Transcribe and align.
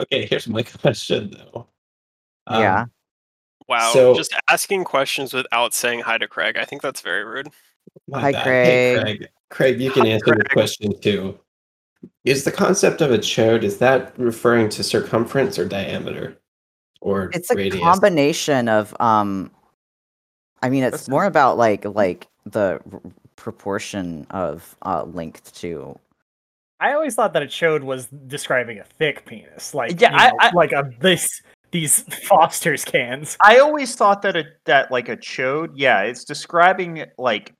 Okay, 0.00 0.26
here's 0.26 0.48
my 0.48 0.62
question 0.82 1.30
though. 1.36 1.66
Um, 2.46 2.60
Yeah. 2.60 2.84
Wow, 3.68 3.92
So- 3.92 4.14
just 4.14 4.34
asking 4.50 4.84
questions 4.84 5.32
without 5.32 5.72
saying 5.72 6.00
hi 6.00 6.18
to 6.18 6.28
Craig. 6.28 6.56
I 6.58 6.64
think 6.64 6.82
that's 6.82 7.00
very 7.00 7.24
rude. 7.24 7.48
Hi, 8.12 8.32
bad. 8.32 8.44
Hey, 8.44 8.94
Craig. 9.00 9.04
Craig. 9.18 9.28
Craig, 9.50 9.80
you 9.80 9.90
can 9.90 10.04
Hi, 10.04 10.10
answer 10.12 10.34
the 10.36 10.44
question 10.52 11.00
too. 11.00 11.38
Is 12.24 12.44
the 12.44 12.52
concept 12.52 13.00
of 13.00 13.10
a 13.12 13.18
chode 13.18 13.62
is 13.62 13.78
that 13.78 14.12
referring 14.18 14.68
to 14.70 14.82
circumference 14.82 15.58
or 15.58 15.64
diameter, 15.66 16.36
or 17.00 17.30
It's 17.32 17.50
a 17.50 17.54
radius? 17.54 17.82
combination 17.82 18.68
of 18.68 18.94
um 19.00 19.50
I 20.62 20.68
mean 20.70 20.82
it's 20.84 21.08
more 21.08 21.24
about 21.24 21.56
like 21.56 21.84
like 21.86 22.26
the 22.44 22.80
r- 22.92 23.00
proportion 23.36 24.26
of 24.30 24.76
uh 24.82 25.04
length 25.04 25.54
to 25.60 25.98
I 26.84 26.92
always 26.92 27.14
thought 27.14 27.32
that 27.32 27.42
a 27.42 27.46
chode 27.46 27.82
was 27.82 28.06
describing 28.26 28.78
a 28.78 28.84
thick 28.84 29.24
penis, 29.24 29.72
like 29.74 30.00
Yeah, 30.00 30.10
you 30.10 30.16
I- 30.18 30.28
know, 30.30 30.36
I- 30.40 30.50
like 30.54 30.72
a 30.72 30.90
this 31.00 31.28
these 31.70 32.00
Foster's 32.28 32.84
cans. 32.84 33.36
I 33.42 33.58
always 33.58 33.94
thought 33.96 34.20
that 34.22 34.36
a 34.36 34.44
that 34.66 34.90
like 34.90 35.08
a 35.08 35.16
chode, 35.16 35.70
yeah, 35.74 36.02
it's 36.02 36.24
describing 36.24 37.04
like 37.18 37.52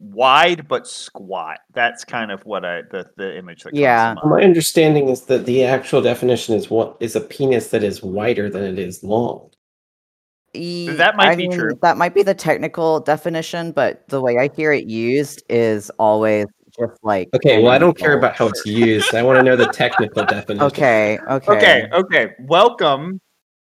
wide 0.00 0.66
but 0.66 0.88
squat. 0.88 1.58
That's 1.72 2.04
kind 2.04 2.32
of 2.32 2.44
what 2.44 2.64
I 2.64 2.82
the 2.90 3.06
the 3.16 3.38
image 3.38 3.62
that 3.62 3.70
comes 3.70 3.78
Yeah. 3.80 4.14
to 4.14 4.26
mind. 4.26 4.30
My 4.30 4.42
understanding 4.42 5.08
is 5.08 5.22
that 5.26 5.46
the 5.46 5.64
actual 5.64 6.02
definition 6.02 6.56
is 6.56 6.68
what 6.68 6.96
is 6.98 7.14
a 7.14 7.20
penis 7.20 7.68
that 7.68 7.84
is 7.84 8.02
wider 8.02 8.50
than 8.50 8.64
it 8.64 8.78
is 8.78 9.04
long. 9.04 9.50
E- 10.54 10.90
That 10.90 11.16
might 11.16 11.28
I 11.28 11.36
be 11.36 11.48
mean, 11.48 11.58
true. 11.58 11.78
That 11.80 11.96
might 11.96 12.12
be 12.14 12.22
the 12.24 12.34
technical 12.34 13.00
definition, 13.00 13.72
but 13.72 14.06
the 14.08 14.20
way 14.20 14.36
I 14.38 14.50
hear 14.54 14.72
it 14.72 14.86
used 14.90 15.42
is 15.48 15.88
always 15.98 16.46
just 16.78 17.02
like 17.02 17.28
Okay, 17.34 17.62
well, 17.62 17.72
I 17.72 17.78
don't 17.78 17.96
care 17.96 18.16
about 18.16 18.36
how 18.36 18.46
it's 18.48 18.62
used. 18.66 19.14
I 19.14 19.22
want 19.22 19.38
to 19.38 19.42
know 19.42 19.56
the 19.56 19.66
technical 19.66 20.24
definition. 20.24 20.62
Okay, 20.66 21.18
okay. 21.28 21.52
Okay, 21.52 21.88
okay. 21.92 22.34
Welcome 22.40 23.20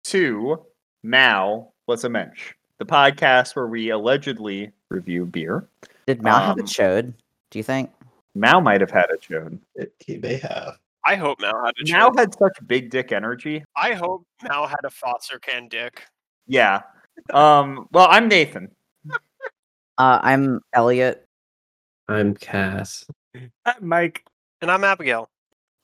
to 0.06 0.66
Mao. 1.04 1.72
Was 1.88 2.04
a 2.04 2.10
Mensch, 2.10 2.54
the 2.80 2.86
podcast 2.86 3.55
where 3.55 3.68
we 3.68 3.91
allegedly 3.91 4.72
review 4.90 5.26
beer. 5.26 5.70
Did 6.05 6.22
Mao 6.22 6.40
have 6.40 6.58
a 6.58 6.62
um, 6.62 6.68
chode? 6.68 7.14
Do 7.49 7.60
you 7.60 7.64
think? 7.64 7.91
Mao 8.36 8.60
might 8.60 8.82
have 8.82 8.91
had 8.91 9.05
a 9.10 9.18
chode. 9.18 9.58
It- 9.76 9.94
he 9.99 10.18
may 10.18 10.36
have. 10.38 10.77
I 11.05 11.16
hope 11.16 11.40
Mao 11.40 11.64
had 11.64 11.74
a 11.82 11.92
Mao 11.94 12.10
chode. 12.10 12.20
had 12.20 12.34
such 12.38 12.58
big 12.68 12.90
dick 12.90 13.14
energy. 13.14 13.64
I 13.77 13.94
hope 13.94 14.26
Mao 14.49 14.68
had 14.68 14.80
a 14.84 14.90
Foster 14.90 15.40
can 15.40 15.70
dick. 15.70 16.04
Yeah. 16.46 16.82
Um. 17.34 17.88
Well, 17.92 18.08
I'm 18.10 18.27
Nathan. 18.27 18.70
Uh 19.98 20.20
I'm 20.21 20.62
Elliot. 20.74 21.27
I'm 22.10 22.36
Cass. 22.36 23.05
Uh, 23.66 23.74
Mike, 23.82 24.24
And 24.62 24.72
I'm 24.72 24.84
Abigail. 24.84 25.30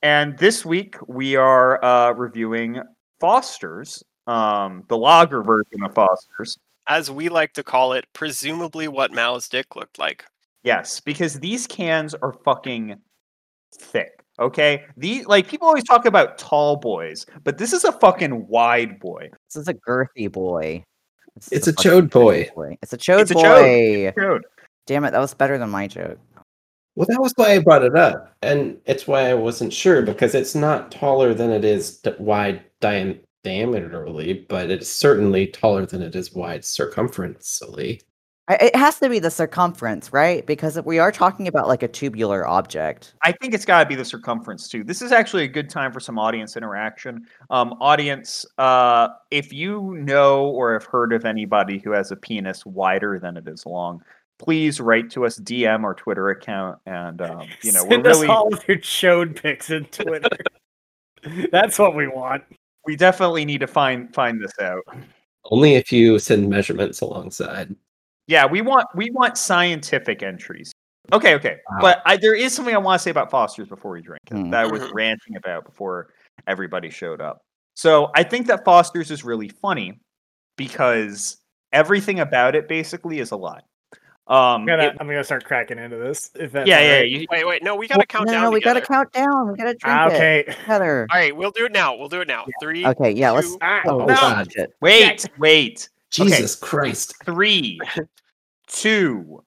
And 0.01 0.37
this 0.37 0.65
week 0.65 0.95
we 1.07 1.35
are 1.35 1.83
uh, 1.83 2.11
reviewing 2.13 2.81
Foster's, 3.19 4.03
um, 4.27 4.83
the 4.87 4.97
lager 4.97 5.43
version 5.43 5.83
of 5.83 5.93
Foster's. 5.93 6.57
As 6.87 7.09
we 7.09 7.29
like 7.29 7.53
to 7.53 7.63
call 7.63 7.93
it, 7.93 8.05
presumably 8.13 8.87
what 8.87 9.11
Mao's 9.13 9.47
dick 9.47 9.75
looked 9.75 9.99
like. 9.99 10.25
Yes, 10.63 10.99
because 10.99 11.39
these 11.39 11.67
cans 11.67 12.13
are 12.15 12.33
fucking 12.45 12.95
thick. 13.77 14.11
Okay, 14.39 14.83
these 14.97 15.25
like 15.27 15.47
people 15.47 15.67
always 15.67 15.83
talk 15.83 16.05
about 16.05 16.37
tall 16.37 16.75
boys, 16.77 17.25
but 17.43 17.57
this 17.57 17.71
is 17.71 17.83
a 17.83 17.91
fucking 17.91 18.47
wide 18.47 18.99
boy. 18.99 19.29
This 19.49 19.61
is 19.61 19.67
a 19.67 19.73
girthy 19.75 20.31
boy. 20.31 20.83
It's 21.35 21.51
is 21.51 21.67
a 21.67 21.73
chode 21.73 22.09
boy. 22.09 22.49
boy. 22.55 22.77
It's 22.81 22.93
a 22.93 22.97
chode 22.97 23.21
It's 23.21 23.31
a 23.31 23.35
boy. 23.35 24.13
chode. 24.17 24.41
Dude, 24.85 24.95
Damn 24.95 25.05
it, 25.05 25.11
that 25.11 25.19
was 25.19 25.33
better 25.33 25.57
than 25.57 25.69
my 25.69 25.87
joke. 25.87 26.19
Well, 26.95 27.07
that 27.09 27.21
was 27.21 27.33
why 27.35 27.53
I 27.53 27.59
brought 27.59 27.83
it 27.83 27.95
up, 27.95 28.35
and 28.43 28.77
it's 28.85 29.07
why 29.07 29.29
I 29.29 29.33
wasn't 29.33 29.73
sure 29.73 30.03
because 30.03 30.35
it's 30.35 30.53
not 30.53 30.91
taller 30.91 31.33
than 31.33 31.49
it 31.49 31.65
is 31.65 31.97
d- 31.97 32.13
wide 32.19 32.63
diam- 32.81 33.19
diameterally, 33.43 34.47
but 34.47 34.69
it's 34.69 34.89
certainly 34.89 35.47
taller 35.47 35.87
than 35.87 36.03
it 36.03 36.15
is 36.15 36.33
wide 36.33 36.61
circumferentially. 36.61 38.01
It 38.49 38.75
has 38.75 38.99
to 38.99 39.09
be 39.09 39.19
the 39.19 39.31
circumference, 39.31 40.11
right? 40.11 40.45
Because 40.45 40.79
we 40.81 40.99
are 40.99 41.13
talking 41.13 41.47
about 41.47 41.69
like 41.69 41.81
a 41.81 41.87
tubular 41.87 42.45
object. 42.45 43.15
I 43.21 43.31
think 43.31 43.53
it's 43.53 43.63
got 43.63 43.81
to 43.81 43.87
be 43.87 43.95
the 43.95 44.03
circumference 44.03 44.67
too. 44.67 44.83
This 44.83 45.01
is 45.01 45.13
actually 45.13 45.45
a 45.45 45.47
good 45.47 45.69
time 45.69 45.93
for 45.93 46.01
some 46.01 46.19
audience 46.19 46.57
interaction. 46.57 47.25
Um, 47.49 47.73
audience, 47.79 48.45
uh, 48.57 49.07
if 49.31 49.53
you 49.53 49.95
know 49.97 50.47
or 50.49 50.73
have 50.73 50.83
heard 50.83 51.13
of 51.13 51.23
anybody 51.23 51.79
who 51.79 51.91
has 51.91 52.11
a 52.11 52.17
penis 52.17 52.65
wider 52.65 53.17
than 53.17 53.37
it 53.37 53.47
is 53.47 53.65
long, 53.65 54.03
please 54.39 54.79
write 54.79 55.09
to 55.11 55.25
us, 55.25 55.39
DM 55.39 55.83
our 55.83 55.93
Twitter 55.93 56.29
account, 56.29 56.79
and 56.85 57.21
um, 57.21 57.47
you 57.61 57.71
know 57.71 57.83
we're 57.83 57.91
send 57.91 58.05
really 58.05 58.27
us 58.27 58.29
all 58.29 58.53
of 58.53 58.67
your 58.67 58.77
chode 58.77 59.41
pics 59.41 59.69
in 59.69 59.85
Twitter. 59.85 60.27
That's 61.51 61.79
what 61.79 61.95
we 61.95 62.07
want. 62.07 62.43
we 62.85 62.95
definitely 62.95 63.45
need 63.45 63.59
to 63.59 63.67
find 63.67 64.13
find 64.13 64.41
this 64.41 64.51
out. 64.59 64.83
Only 65.45 65.75
if 65.75 65.91
you 65.91 66.19
send 66.19 66.49
measurements 66.49 67.01
alongside. 67.01 67.75
Yeah, 68.27 68.45
we 68.45 68.61
want 68.61 68.87
we 68.95 69.09
want 69.11 69.37
scientific 69.37 70.23
entries. 70.23 70.71
Okay, 71.11 71.35
okay, 71.35 71.57
Wow. 71.69 71.77
but 71.81 72.01
I, 72.05 72.15
there 72.15 72.33
is 72.33 72.53
something 72.53 72.73
I 72.73 72.77
want 72.77 72.99
to 72.99 73.03
say 73.03 73.11
about 73.11 73.29
Foster's 73.29 73.67
before 73.67 73.91
we 73.91 74.01
drink 74.01 74.21
it 74.31 74.37
Hmm. 74.37 74.49
that 74.51 74.65
I 74.65 74.71
was 74.71 74.81
Mhm. 74.83 74.93
ranting 74.93 75.35
about 75.35 75.65
before 75.65 76.13
everybody 76.47 76.89
showed 76.89 77.19
up. 77.19 77.41
So 77.75 78.09
I 78.15 78.23
think 78.23 78.47
that 78.47 78.63
Foster's 78.63 79.11
is 79.11 79.23
really 79.25 79.49
funny 79.49 79.99
because 80.57 81.37
everything 81.73 82.19
about 82.21 82.55
it 82.55 82.69
basically 82.69 83.19
is 83.19 83.31
a 83.31 83.35
lie. 83.35 83.61
Um, 84.25 84.37
I'm 84.37 84.65
gonna 84.65 84.83
it- 84.83 84.97
I'm 84.99 85.07
gonna 85.07 85.23
start 85.23 85.43
cracking 85.43 85.77
into 85.77 85.97
this. 85.97 86.31
If 86.35 86.53
that's 86.53 86.67
yeah, 86.67 86.77
all 86.77 86.83
yeah, 86.83 86.97
right. 86.99 87.09
you- 87.09 87.27
Wait, 87.29 87.45
wait, 87.45 87.63
no, 87.63 87.75
we 87.75 87.87
gotta 87.87 88.05
count 88.05 88.27
no, 88.27 88.31
down. 88.33 88.43
no, 88.43 88.51
we 88.51 88.61
gotta 88.61 88.79
count 88.81 89.11
down. 89.11 89.51
We 89.51 89.57
gotta 89.57 89.73
drink 89.73 89.97
Ah, 89.97 90.07
it 90.07 90.13
okay. 90.13 90.43
together. 90.61 91.07
All 91.11 91.17
right, 91.19 91.35
we'll 91.35 91.51
do 91.51 91.65
it 91.65 91.73
now. 91.73 91.95
We'll 91.97 92.07
do 92.07 92.21
it 92.21 92.27
now. 92.27 92.45
Three. 92.61 92.85
Okay, 92.85 93.11
yeah, 93.11 93.31
let's. 93.31 93.49
two- 93.51 93.57
Ah, 93.61 93.81
Oh, 93.85 93.97
no. 93.99 94.05
God. 94.05 94.51
Shit. 94.53 94.71
wait, 94.81 95.25
wait. 95.37 95.89
Okay. 96.17 96.25
Jesus 96.25 96.55
Christ. 96.55 97.15
Three, 97.25 97.81
two, 98.67 99.43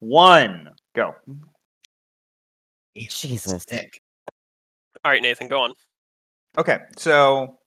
one, 0.00 0.70
go. 0.94 1.14
Jesus. 2.96 3.64
Thick. 3.64 4.00
All 5.04 5.12
right, 5.12 5.22
Nathan, 5.22 5.46
go 5.48 5.60
on. 5.60 5.74
Okay, 6.58 6.78
so 6.96 7.58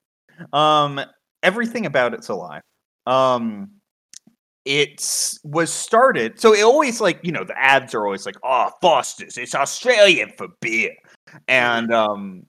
um 0.52 1.00
everything 1.44 1.86
about 1.86 2.14
it's 2.14 2.30
a 2.30 2.34
lie. 2.36 2.62
Um 3.06 3.79
it's 4.70 5.40
was 5.44 5.74
started 5.74 6.40
so 6.40 6.54
it 6.54 6.62
always 6.62 7.02
like 7.02 7.20
you 7.24 7.32
know 7.32 7.44
the 7.44 7.60
ads 7.60 7.96
are 7.96 8.06
always 8.06 8.24
like 8.24 8.36
oh 8.44 8.70
Foster's 8.82 9.36
it's 9.36 9.56
Australian 9.56 10.32
for 10.38 10.48
beer. 10.62 10.94
And 11.48 11.92
um 11.92 12.44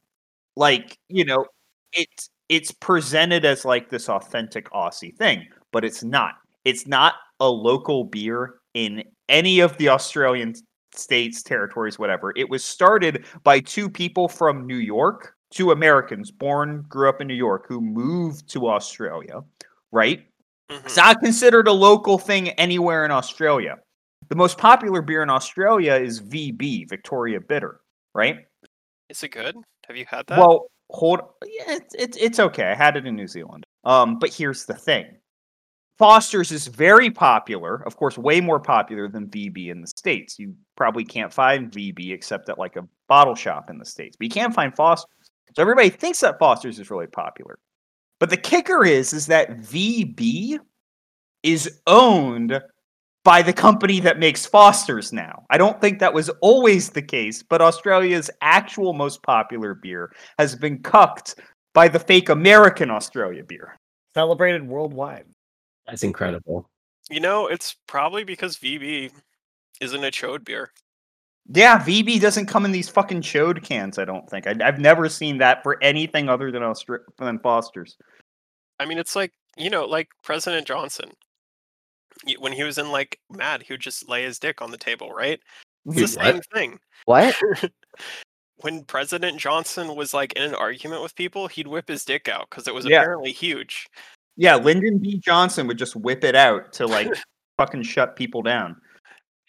like 0.54 0.98
you 1.08 1.24
know 1.24 1.46
it's 1.94 2.28
it's 2.50 2.72
presented 2.72 3.46
as 3.46 3.64
like 3.64 3.88
this 3.88 4.10
authentic 4.10 4.70
Aussie 4.70 5.16
thing 5.16 5.46
but 5.72 5.84
it's 5.84 6.04
not. 6.04 6.34
It's 6.64 6.86
not 6.86 7.14
a 7.40 7.48
local 7.48 8.04
beer 8.04 8.56
in 8.74 9.02
any 9.30 9.60
of 9.60 9.76
the 9.78 9.88
Australian 9.88 10.54
states 10.94 11.42
territories 11.42 11.98
whatever. 11.98 12.34
It 12.36 12.50
was 12.50 12.62
started 12.62 13.24
by 13.44 13.60
two 13.60 13.88
people 13.88 14.28
from 14.28 14.66
New 14.66 14.76
York 14.76 15.34
two 15.50 15.72
Americans 15.72 16.30
born 16.30 16.84
grew 16.88 17.08
up 17.08 17.20
in 17.20 17.26
New 17.26 17.34
York 17.34 17.64
who 17.68 17.80
moved 17.80 18.48
to 18.50 18.68
Australia 18.68 19.42
right 19.90 20.26
Mhm. 20.70 20.84
it's 20.84 20.96
not 20.96 21.20
considered 21.20 21.68
a 21.68 21.72
local 21.72 22.18
thing 22.18 22.50
anywhere 22.50 23.04
in 23.04 23.10
Australia. 23.10 23.76
The 24.28 24.36
most 24.36 24.58
popular 24.58 25.02
beer 25.02 25.22
in 25.22 25.30
Australia 25.30 25.94
is 25.94 26.20
VB, 26.20 26.84
Victoria 26.88 27.40
Bitter, 27.40 27.80
right? 28.14 28.46
Is 29.08 29.22
it 29.22 29.30
good? 29.30 29.56
Have 29.88 29.96
you 29.96 30.06
had 30.08 30.26
that? 30.28 30.38
Well, 30.38 30.70
hold 30.90 31.20
yeah, 31.44 31.74
it's, 31.74 31.94
it's 31.94 32.16
it's 32.16 32.38
okay. 32.38 32.70
I 32.70 32.74
had 32.74 32.96
it 32.96 33.06
in 33.06 33.16
New 33.16 33.26
Zealand. 33.26 33.64
Um, 33.84 34.18
but 34.18 34.32
here's 34.32 34.64
the 34.66 34.74
thing. 34.74 35.16
Foster's 35.98 36.50
is 36.52 36.66
very 36.66 37.10
popular, 37.10 37.82
of 37.86 37.96
course, 37.96 38.16
way 38.16 38.40
more 38.40 38.60
popular 38.60 39.08
than 39.08 39.26
VB 39.26 39.68
in 39.68 39.80
the 39.82 39.86
States. 39.86 40.38
You 40.38 40.54
probably 40.76 41.04
can't 41.04 41.32
find 41.32 41.70
VB 41.70 42.12
except 42.12 42.48
at 42.48 42.58
like 42.58 42.76
a 42.76 42.88
bottle 43.08 43.34
shop 43.34 43.68
in 43.68 43.78
the 43.78 43.84
States. 43.84 44.16
But 44.16 44.24
you 44.24 44.30
can't 44.30 44.54
find 44.54 44.74
Foster's. 44.74 45.30
So 45.56 45.60
everybody 45.62 45.90
thinks 45.90 46.20
that 46.20 46.38
Foster's 46.38 46.78
is 46.78 46.90
really 46.90 47.08
popular. 47.08 47.58
But 48.20 48.30
the 48.30 48.36
kicker 48.36 48.84
is 48.84 49.12
is 49.12 49.26
that 49.26 49.58
VB 49.58 50.58
is 51.42 51.80
owned 51.86 52.60
by 53.24 53.42
the 53.42 53.52
company 53.52 54.00
that 54.00 54.18
makes 54.18 54.46
Foster's 54.46 55.12
now. 55.12 55.44
I 55.50 55.58
don't 55.58 55.80
think 55.80 55.98
that 55.98 56.14
was 56.14 56.28
always 56.40 56.90
the 56.90 57.02
case, 57.02 57.42
but 57.42 57.60
Australia's 57.60 58.30
actual 58.40 58.92
most 58.92 59.22
popular 59.22 59.74
beer 59.74 60.12
has 60.38 60.54
been 60.54 60.82
cucked 60.82 61.34
by 61.74 61.88
the 61.88 61.98
fake 61.98 62.28
American 62.28 62.90
Australia 62.90 63.44
beer. 63.44 63.78
Celebrated 64.14 64.66
worldwide. 64.66 65.24
That's 65.86 66.02
incredible. 66.02 66.68
you 67.10 67.20
know, 67.20 67.46
it's 67.46 67.76
probably 67.86 68.24
because 68.24 68.56
VB 68.58 69.10
isn't 69.80 70.04
a 70.04 70.10
chode 70.10 70.44
beer. 70.44 70.70
Yeah, 71.52 71.78
VB 71.78 72.20
doesn't 72.20 72.46
come 72.46 72.64
in 72.64 72.70
these 72.70 72.88
fucking 72.88 73.22
chode 73.22 73.62
cans. 73.62 73.98
I 73.98 74.04
don't 74.04 74.28
think 74.28 74.46
I, 74.46 74.54
I've 74.62 74.78
never 74.78 75.08
seen 75.08 75.38
that 75.38 75.62
for 75.62 75.82
anything 75.82 76.28
other 76.28 76.52
than 76.52 76.62
Austra- 76.62 77.04
than 77.18 77.38
Foster's. 77.40 77.96
I 78.78 78.86
mean, 78.86 78.98
it's 78.98 79.16
like 79.16 79.32
you 79.56 79.70
know, 79.70 79.84
like 79.84 80.08
President 80.22 80.66
Johnson. 80.66 81.10
When 82.38 82.52
he 82.52 82.64
was 82.64 82.78
in 82.78 82.90
like 82.90 83.18
mad, 83.30 83.62
he 83.62 83.72
would 83.72 83.80
just 83.80 84.08
lay 84.08 84.24
his 84.24 84.38
dick 84.38 84.60
on 84.60 84.70
the 84.70 84.76
table, 84.76 85.10
right? 85.10 85.40
It's 85.86 85.96
the 85.96 86.08
same 86.08 86.34
what? 86.36 86.46
thing. 86.52 86.78
What? 87.06 87.40
when 88.56 88.84
President 88.84 89.38
Johnson 89.38 89.96
was 89.96 90.12
like 90.12 90.34
in 90.34 90.42
an 90.42 90.54
argument 90.54 91.02
with 91.02 91.14
people, 91.14 91.46
he'd 91.46 91.66
whip 91.66 91.88
his 91.88 92.04
dick 92.04 92.28
out 92.28 92.48
because 92.50 92.68
it 92.68 92.74
was 92.74 92.84
Yeah. 92.84 93.00
apparently 93.00 93.32
huge. 93.32 93.86
Yeah, 94.36 94.56
Lyndon 94.56 94.98
B. 94.98 95.18
Johnson 95.18 95.66
would 95.66 95.78
just 95.78 95.96
whip 95.96 96.24
it 96.24 96.34
out 96.34 96.72
to 96.74 96.86
like 96.86 97.08
fucking 97.58 97.82
shut 97.82 98.16
people 98.16 98.42
down. 98.42 98.76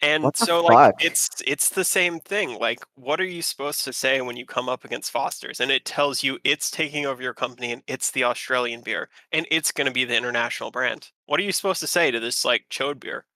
And 0.02 0.24
What 0.24 0.36
so 0.36 0.60
like 0.62 0.80
fuck? 0.80 0.94
it's 0.98 1.28
it's 1.46 1.68
the 1.70 1.84
same 1.84 2.18
thing. 2.20 2.58
Like 2.58 2.84
what 2.96 3.20
are 3.20 3.24
you 3.24 3.40
supposed 3.42 3.84
to 3.84 3.92
say 3.92 4.20
when 4.20 4.36
you 4.36 4.44
come 4.44 4.68
up 4.68 4.84
against 4.84 5.12
Foster's 5.12 5.60
and 5.60 5.70
it 5.70 5.84
tells 5.84 6.22
you 6.24 6.38
it's 6.44 6.70
taking 6.70 7.06
over 7.06 7.22
your 7.22 7.34
company 7.34 7.72
and 7.72 7.82
it's 7.86 8.10
the 8.10 8.24
Australian 8.24 8.82
beer 8.82 9.08
and 9.32 9.46
it's 9.50 9.70
going 9.72 9.86
to 9.86 9.92
be 9.92 10.04
the 10.04 10.16
international 10.16 10.70
brand. 10.72 11.10
What 11.26 11.38
are 11.40 11.44
you 11.44 11.52
supposed 11.52 11.80
to 11.80 11.86
say 11.86 12.10
to 12.10 12.18
this 12.20 12.44
like 12.44 12.66
chode 12.70 13.00
beer? 13.00 13.26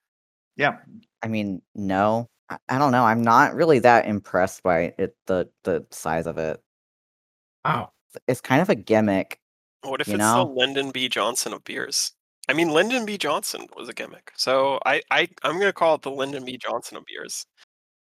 Yeah. 0.56 0.78
I 1.22 1.28
mean, 1.28 1.62
no. 1.74 2.28
I, 2.50 2.58
I 2.68 2.78
don't 2.78 2.92
know. 2.92 3.04
I'm 3.04 3.22
not 3.22 3.54
really 3.54 3.78
that 3.80 4.06
impressed 4.06 4.62
by 4.62 4.94
it. 4.98 5.16
The 5.26 5.48
the 5.64 5.86
size 5.90 6.26
of 6.26 6.38
it. 6.38 6.60
Wow. 7.64 7.92
It's 8.26 8.40
kind 8.40 8.62
of 8.62 8.70
a 8.70 8.74
gimmick. 8.74 9.38
What 9.82 10.00
if 10.00 10.08
it's 10.08 10.18
know? 10.18 10.44
the 10.44 10.50
Lyndon 10.50 10.90
B. 10.90 11.08
Johnson 11.08 11.52
of 11.52 11.62
beers? 11.64 12.12
I 12.48 12.52
mean, 12.52 12.70
Lyndon 12.70 13.04
B. 13.04 13.18
Johnson 13.18 13.66
was 13.76 13.88
a 13.88 13.92
gimmick, 13.92 14.32
so 14.36 14.78
I, 14.86 15.02
I 15.10 15.28
I'm 15.42 15.58
gonna 15.58 15.72
call 15.72 15.96
it 15.96 16.02
the 16.02 16.10
Lyndon 16.10 16.44
B. 16.44 16.56
Johnson 16.56 16.96
of 16.96 17.04
beers. 17.06 17.44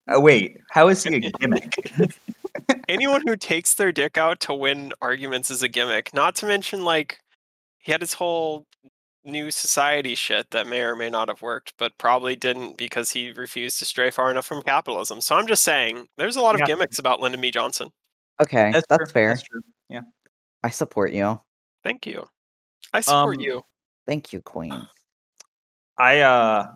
Oh 0.10 0.20
wait, 0.20 0.58
how 0.72 0.88
is 0.90 1.04
he 1.04 1.16
a 1.16 1.20
gimmick? 1.40 1.74
Anyone 2.88 3.26
who 3.26 3.36
takes 3.36 3.74
their 3.74 3.92
dick 3.92 4.18
out 4.18 4.40
to 4.42 4.54
win 4.54 4.94
arguments 5.02 5.50
is 5.52 5.64
a 5.64 5.68
gimmick. 5.68 6.14
Not 6.14 6.36
to 6.38 6.46
mention, 6.46 6.84
like, 6.84 7.20
he 7.80 7.92
had 7.92 8.02
his 8.02 8.14
whole 8.14 8.66
new 9.24 9.52
society 9.52 10.16
shit 10.16 10.50
that 10.52 10.68
may 10.68 10.82
or 10.82 10.96
may 10.96 11.10
not 11.10 11.28
have 11.28 11.42
worked, 11.42 11.74
but 11.78 11.98
probably 11.98 12.36
didn't 12.36 12.78
because 12.78 13.12
he 13.12 13.32
refused 13.32 13.78
to 13.80 13.86
stray 13.86 14.10
far 14.10 14.32
enough 14.32 14.46
from 14.46 14.62
capitalism. 14.64 15.20
So 15.22 15.36
I'm 15.36 15.48
just 15.48 15.64
saying, 15.64 16.08
there's 16.18 16.38
a 16.38 16.42
lot 16.42 16.56
of 16.56 16.62
Yeah. 16.62 16.68
gimmicks 16.68 16.98
about 16.98 17.20
Lyndon 17.20 17.42
B. 17.42 17.52
Johnson. 17.52 17.90
Okay, 18.42 18.72
that's, 18.72 18.88
true, 18.88 19.06
fair. 19.06 19.30
That's 19.30 19.44
true. 19.44 19.62
Yeah. 19.90 20.02
I 20.64 20.70
support 20.70 21.12
you. 21.12 21.40
Thank 21.84 22.06
you. 22.06 22.26
I 22.94 23.02
support 23.02 23.36
Um, 23.38 23.42
you. 23.42 23.62
Thank 24.08 24.34
you, 24.34 24.42
Queen. 24.42 24.88
I 26.00 26.22
uh 26.22 26.68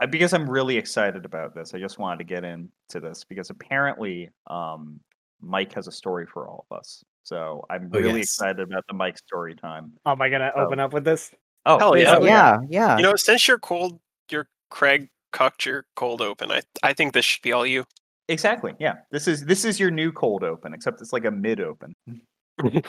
I, 0.00 0.06
because 0.06 0.32
I'm 0.32 0.48
really 0.50 0.76
excited 0.76 1.24
about 1.24 1.54
this. 1.54 1.74
I 1.74 1.78
just 1.78 1.98
wanted 1.98 2.18
to 2.18 2.24
get 2.24 2.42
into 2.44 3.00
this 3.00 3.24
because 3.24 3.50
apparently 3.50 4.30
um 4.48 5.00
Mike 5.40 5.72
has 5.74 5.86
a 5.88 5.92
story 5.92 6.26
for 6.26 6.46
all 6.48 6.66
of 6.70 6.76
us. 6.78 7.04
So 7.24 7.64
I'm 7.70 7.90
Oh, 7.92 7.98
really 7.98 8.20
yes. 8.20 8.28
excited 8.28 8.60
about 8.60 8.84
the 8.88 8.94
Mike 8.94 9.18
story 9.18 9.54
time. 9.54 9.92
Am 10.06 10.20
I 10.20 10.28
gonna 10.28 10.52
Oh. 10.56 10.64
open 10.66 10.80
up 10.80 10.92
with 10.92 11.04
this? 11.04 11.30
Oh, 11.66 11.78
Hell 11.78 11.92
please, 11.92 12.02
yeah. 12.02 12.16
Oh, 12.16 12.24
yeah, 12.24 12.58
yeah. 12.68 12.96
You 12.96 13.04
know, 13.04 13.14
since 13.16 13.46
you're 13.46 13.58
cold, 13.60 14.00
you're 14.30 14.48
Craig 14.70 15.08
cucked 15.32 15.64
your 15.64 15.86
cold 15.96 16.20
open. 16.20 16.50
I 16.50 16.62
I 16.82 16.92
think 16.92 17.12
this 17.14 17.24
should 17.24 17.42
be 17.42 17.52
all 17.52 17.64
you. 17.66 17.84
Exactly. 18.28 18.74
Yeah. 18.80 18.96
This 19.12 19.28
is 19.28 19.44
this 19.44 19.64
is 19.64 19.78
your 19.78 19.90
new 19.92 20.10
cold 20.12 20.42
open, 20.42 20.74
except 20.74 21.00
it's 21.00 21.12
like 21.12 21.24
a 21.24 21.30
mid 21.30 21.60
open. 21.60 21.94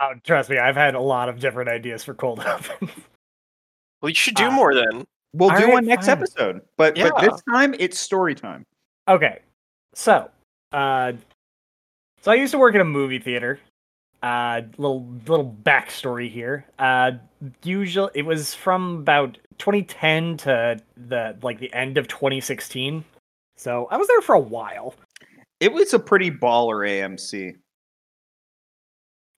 Oh, 0.00 0.12
trust 0.24 0.50
me, 0.50 0.58
I've 0.58 0.76
had 0.76 0.94
a 0.94 1.00
lot 1.00 1.28
of 1.28 1.38
different 1.40 1.68
ideas 1.70 2.02
for 2.04 2.14
cold 2.14 2.40
open. 2.46 2.90
Well, 4.02 4.08
you 4.10 4.14
should 4.14 4.34
do 4.34 4.46
Ah. 4.46 4.50
more 4.50 4.74
then. 4.74 5.04
We'll 5.32 5.50
do 5.50 5.64
right, 5.64 5.72
one 5.72 5.84
next 5.86 6.06
fine. 6.06 6.18
episode. 6.18 6.60
But 6.76 6.94
but 6.96 7.20
this 7.20 7.42
time 7.50 7.74
it's 7.78 7.98
story 7.98 8.34
time. 8.34 8.64
okay, 9.08 9.40
so, 9.94 10.30
uh, 10.72 11.12
so 12.20 12.30
I 12.30 12.36
used 12.36 12.52
to 12.52 12.58
work 12.58 12.74
in 12.74 12.80
a 12.80 12.84
movie 12.84 13.18
theater. 13.18 13.58
Uh, 14.22 14.62
little 14.78 15.06
little 15.26 15.56
backstory 15.64 16.30
here. 16.30 16.64
Uh, 16.78 17.12
usually 17.62 18.10
it 18.14 18.22
was 18.24 18.54
from 18.54 18.98
about 18.98 19.36
2010 19.58 20.36
to 20.38 20.78
the 21.08 21.36
like 21.42 21.58
the 21.58 21.72
end 21.74 21.98
of 21.98 22.06
2016. 22.08 23.04
So 23.56 23.86
I 23.90 23.96
was 23.96 24.06
there 24.08 24.20
for 24.22 24.34
a 24.34 24.40
while. 24.40 24.94
It 25.60 25.72
was 25.72 25.92
a 25.94 25.98
pretty 25.98 26.30
baller 26.30 26.88
AMC. 26.88 27.56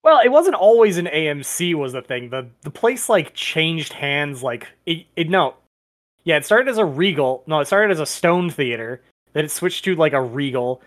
Well, 0.07 0.21
it 0.25 0.29
wasn't 0.29 0.55
always 0.55 0.99
an 0.99 1.07
AMC 1.07 1.75
was 1.75 1.93
the 1.93 2.01
thing. 2.01 2.31
The 2.31 2.47
the 2.63 2.71
place 2.71 3.09
like 3.09 3.35
changed 3.35 3.93
hands 3.93 4.41
like 4.41 4.69
it, 4.87 5.05
it 5.17 5.29
no. 5.29 5.55
Yeah, 6.23 6.37
it 6.37 6.45
started 6.45 6.71
as 6.71 6.79
a 6.79 6.85
Regal. 6.85 7.43
No, 7.49 7.59
it 7.59 7.67
started 7.67 7.91
as 7.91 7.99
a 7.99 8.07
Stone 8.07 8.51
Theater. 8.51 9.03
Then 9.33 9.45
it 9.45 9.51
switched 9.51 9.85
to 9.85 9.97
like 9.97 10.13
a 10.13 10.23
Regal 10.23 10.81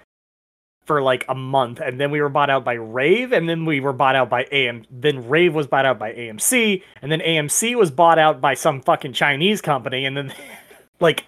for 0.86 1.02
like 1.02 1.26
a 1.28 1.36
month 1.36 1.82
and 1.82 2.00
then 2.00 2.12
we 2.12 2.22
were 2.22 2.30
bought 2.30 2.50
out 2.50 2.64
by 2.64 2.74
Rave 2.74 3.34
and 3.34 3.48
then 3.48 3.66
we 3.66 3.82
were 3.82 3.94
bought 3.94 4.16
out 4.16 4.28
by 4.28 4.48
AM 4.52 4.86
then 4.90 5.28
Rave 5.30 5.54
was 5.54 5.68
bought 5.68 5.86
out 5.86 6.00
by 6.00 6.14
AMC 6.14 6.82
and 7.04 7.12
then 7.12 7.20
AMC 7.20 7.76
was 7.76 7.92
bought 7.92 8.18
out 8.18 8.42
by 8.42 8.56
some 8.56 8.82
fucking 8.82 9.14
Chinese 9.14 9.62
company 9.62 10.06
and 10.06 10.18
then 10.18 10.34
like 11.00 11.26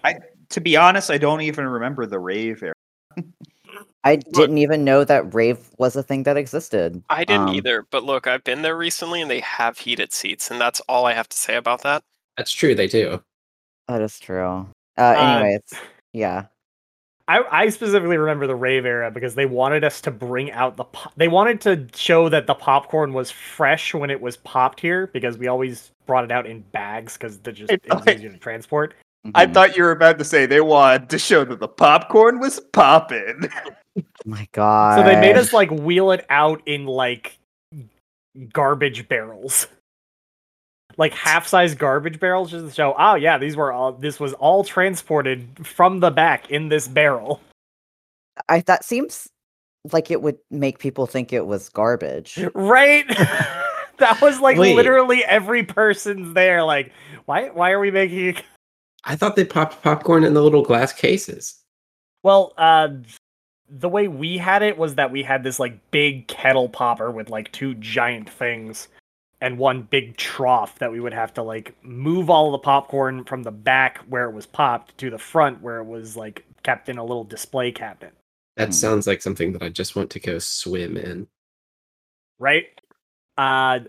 To 0.48 0.60
be 0.60 0.76
honest, 0.76 1.12
I 1.12 1.18
don't 1.18 1.42
even 1.42 1.68
remember 1.68 2.06
the 2.06 2.18
rave 2.18 2.60
era. 2.64 2.74
I 4.04 4.16
didn't 4.16 4.58
even 4.58 4.84
know 4.84 5.04
that 5.04 5.32
rave 5.32 5.58
was 5.78 5.94
a 5.94 6.02
thing 6.02 6.24
that 6.24 6.36
existed. 6.36 7.02
I 7.08 7.24
didn't 7.24 7.50
Um, 7.50 7.54
either, 7.54 7.86
but 7.90 8.02
look, 8.02 8.26
I've 8.26 8.42
been 8.42 8.62
there 8.62 8.76
recently 8.76 9.22
and 9.22 9.30
they 9.30 9.40
have 9.40 9.78
heated 9.78 10.12
seats, 10.12 10.50
and 10.50 10.60
that's 10.60 10.80
all 10.88 11.06
I 11.06 11.12
have 11.12 11.28
to 11.28 11.36
say 11.36 11.54
about 11.56 11.82
that. 11.82 12.02
That's 12.36 12.50
true. 12.52 12.74
They 12.74 12.88
do. 12.88 13.22
That 13.88 14.02
is 14.02 14.18
true. 14.18 14.66
Uh, 14.98 15.02
anyway, 15.02 15.54
it's 15.54 15.74
yeah. 16.12 16.46
I, 17.28 17.44
I 17.50 17.68
specifically 17.68 18.16
remember 18.16 18.48
the 18.48 18.56
rave 18.56 18.84
era 18.84 19.10
because 19.10 19.36
they 19.36 19.46
wanted 19.46 19.84
us 19.84 20.00
to 20.02 20.10
bring 20.10 20.50
out 20.50 20.76
the 20.76 20.84
po- 20.84 21.10
they 21.16 21.28
wanted 21.28 21.60
to 21.62 21.86
show 21.94 22.28
that 22.28 22.48
the 22.48 22.54
popcorn 22.54 23.12
was 23.12 23.30
fresh 23.30 23.94
when 23.94 24.10
it 24.10 24.20
was 24.20 24.36
popped 24.38 24.80
here 24.80 25.06
because 25.12 25.38
we 25.38 25.46
always 25.46 25.92
brought 26.06 26.24
it 26.24 26.32
out 26.32 26.46
in 26.46 26.60
bags 26.72 27.12
because 27.16 27.38
they're 27.38 27.52
just 27.52 27.70
I 27.70 27.74
it 27.74 27.82
was 27.88 28.02
thought- 28.04 28.14
easier 28.14 28.30
to 28.32 28.38
transport. 28.38 28.94
I 29.36 29.46
Mhm. 29.46 29.54
thought 29.54 29.76
you 29.76 29.84
were 29.84 29.92
about 29.92 30.18
to 30.18 30.24
say 30.24 30.46
they 30.46 30.60
wanted 30.60 31.08
to 31.10 31.18
show 31.18 31.44
that 31.44 31.60
the 31.60 31.68
popcorn 31.68 32.40
was 32.40 32.58
popping. 32.72 33.48
Oh 33.98 34.02
my 34.24 34.48
god. 34.52 34.98
So 34.98 35.04
they 35.04 35.20
made 35.20 35.36
us 35.36 35.52
like 35.52 35.70
wheel 35.70 36.12
it 36.12 36.24
out 36.30 36.62
in 36.66 36.86
like 36.86 37.38
garbage 38.52 39.08
barrels. 39.08 39.66
Like 40.98 41.14
half-size 41.14 41.74
garbage 41.74 42.20
barrels 42.20 42.50
just 42.50 42.66
to 42.66 42.72
show, 42.72 42.94
oh 42.98 43.14
yeah, 43.14 43.38
these 43.38 43.56
were 43.56 43.72
all 43.72 43.92
this 43.92 44.20
was 44.20 44.34
all 44.34 44.62
transported 44.62 45.66
from 45.66 46.00
the 46.00 46.10
back 46.10 46.50
in 46.50 46.68
this 46.68 46.86
barrel. 46.86 47.40
I 48.48 48.60
that 48.60 48.84
seems 48.84 49.28
like 49.90 50.10
it 50.10 50.22
would 50.22 50.38
make 50.50 50.78
people 50.78 51.06
think 51.06 51.32
it 51.32 51.46
was 51.46 51.68
garbage. 51.68 52.38
Right? 52.54 53.06
that 53.98 54.20
was 54.20 54.40
like 54.40 54.58
Wait. 54.58 54.76
literally 54.76 55.24
every 55.24 55.62
person's 55.62 56.34
there. 56.34 56.62
Like, 56.62 56.92
why 57.24 57.48
why 57.48 57.72
are 57.72 57.80
we 57.80 57.90
making 57.90 58.36
I 59.04 59.16
thought 59.16 59.34
they 59.34 59.44
popped 59.44 59.82
popcorn 59.82 60.24
in 60.24 60.34
the 60.34 60.42
little 60.42 60.62
glass 60.62 60.92
cases. 60.92 61.58
Well, 62.22 62.52
uh 62.56 62.88
the 63.72 63.90
way 63.90 64.08
we 64.08 64.38
had 64.38 64.62
it 64.62 64.78
was 64.78 64.96
that 64.96 65.12
we 65.12 65.24
had 65.24 65.44
this 65.44 65.60
like 65.60 65.92
big 65.92 66.28
kettle 66.28 66.68
popper 66.68 67.10
with 67.10 67.30
like 67.30 67.52
two 67.52 67.74
giant 67.76 68.30
things 68.30 68.88
and 69.40 69.58
one 69.58 69.82
big 69.82 70.16
trough 70.18 70.78
that 70.80 70.92
we 70.92 71.00
would 71.00 71.14
have 71.14 71.34
to 71.34 71.42
like 71.42 71.74
move 71.84 72.30
all 72.30 72.52
the 72.52 72.58
popcorn 72.58 73.24
from 73.24 73.44
the 73.44 73.52
back 73.52 73.98
where 74.08 74.26
it 74.28 74.34
was 74.34 74.46
popped 74.46 74.98
to 74.98 75.10
the 75.10 75.18
front 75.18 75.62
where 75.62 75.78
it 75.78 75.86
was 75.86 76.16
like 76.16 76.44
kept 76.64 76.88
in 76.90 76.98
a 76.98 77.04
little 77.04 77.24
display 77.24 77.72
cabinet, 77.72 78.14
That 78.56 78.68
Hmm. 78.68 78.72
sounds 78.74 79.06
like 79.08 79.22
something 79.22 79.52
that 79.54 79.62
I 79.62 79.70
just 79.70 79.96
want 79.96 80.10
to 80.12 80.20
go 80.20 80.38
swim 80.38 80.96
in. 80.98 81.28
right? 82.38 82.66
Uh 83.38 83.80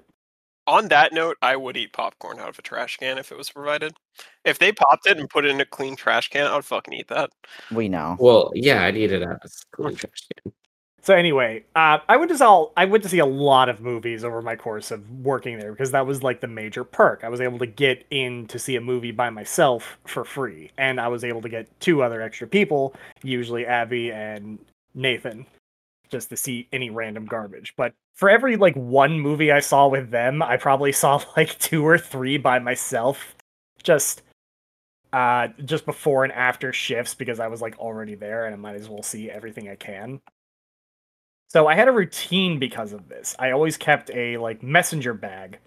On 0.65 0.87
that 0.87 1.11
note, 1.11 1.37
I 1.41 1.55
would 1.55 1.75
eat 1.75 1.91
popcorn 1.91 2.39
out 2.39 2.49
of 2.49 2.59
a 2.59 2.61
trash 2.61 2.97
can 2.97 3.17
if 3.17 3.31
it 3.31 3.37
was 3.37 3.49
provided. 3.49 3.93
If 4.45 4.59
they 4.59 4.71
popped 4.71 5.07
it 5.07 5.19
and 5.19 5.29
put 5.29 5.45
it 5.45 5.51
in 5.51 5.59
a 5.59 5.65
clean 5.65 5.95
trash 5.95 6.29
can, 6.29 6.47
I 6.47 6.55
would 6.55 6.65
fucking 6.65 6.93
eat 6.93 7.09
that. 7.09 7.31
We 7.71 7.89
know. 7.89 8.15
Well, 8.19 8.51
yeah, 8.55 8.83
I'd 8.83 8.95
eat 8.95 9.11
it 9.11 9.23
out 9.23 9.43
of 9.43 9.51
a 9.51 9.75
clean 9.75 9.95
trash 9.95 10.27
can. 10.43 10.53
So 11.03 11.13
anyway, 11.13 11.65
uh, 11.75 11.97
I 12.07 12.15
went 12.15 12.31
to 12.31 12.37
saw 12.37 12.69
I 12.77 12.85
went 12.85 13.03
to 13.03 13.09
see 13.09 13.19
a 13.19 13.25
lot 13.25 13.67
of 13.67 13.81
movies 13.81 14.23
over 14.23 14.41
my 14.41 14.55
course 14.55 14.89
of 14.89 15.09
working 15.09 15.59
there 15.59 15.73
because 15.73 15.91
that 15.91 16.07
was 16.07 16.23
like 16.23 16.39
the 16.39 16.47
major 16.47 16.85
perk. 16.85 17.25
I 17.25 17.29
was 17.29 17.41
able 17.41 17.59
to 17.59 17.65
get 17.65 18.05
in 18.09 18.47
to 18.47 18.57
see 18.57 18.77
a 18.77 18.81
movie 18.81 19.11
by 19.11 19.29
myself 19.29 19.97
for 20.05 20.23
free, 20.23 20.71
and 20.77 21.01
I 21.01 21.09
was 21.09 21.25
able 21.25 21.41
to 21.41 21.49
get 21.49 21.67
two 21.81 22.03
other 22.03 22.21
extra 22.21 22.47
people, 22.47 22.95
usually 23.21 23.65
Abby 23.65 24.13
and 24.13 24.59
Nathan, 24.95 25.45
just 26.13 26.29
to 26.29 26.37
see 26.37 26.69
any 26.71 26.91
random 26.91 27.25
garbage. 27.25 27.73
But 27.75 27.93
for 28.13 28.29
every 28.29 28.55
like 28.55 28.75
one 28.75 29.19
movie 29.19 29.51
I 29.51 29.59
saw 29.59 29.87
with 29.87 30.11
them, 30.11 30.41
I 30.41 30.55
probably 30.57 30.91
saw 31.03 31.21
like 31.35 31.59
two 31.59 31.85
or 31.85 31.97
three 31.97 32.37
by 32.37 32.59
myself, 32.59 33.35
just 33.83 34.21
uh 35.11 35.49
just 35.65 35.85
before 35.85 36.23
and 36.23 36.31
after 36.33 36.71
shifts 36.71 37.13
because 37.13 37.39
I 37.39 37.47
was 37.47 37.61
like 37.61 37.77
already 37.77 38.15
there 38.15 38.45
and 38.45 38.53
I 38.55 38.57
might 38.57 38.75
as 38.75 38.87
well 38.89 39.03
see 39.03 39.29
everything 39.29 39.67
I 39.67 39.75
can. 39.75 40.21
So 41.49 41.67
I 41.67 41.75
had 41.75 41.87
a 41.87 41.91
routine 41.91 42.59
because 42.59 42.93
of 42.93 43.09
this. 43.09 43.35
I 43.37 43.51
always 43.51 43.75
kept 43.75 44.09
a 44.11 44.37
like 44.37 44.63
messenger 44.63 45.13
bag 45.13 45.59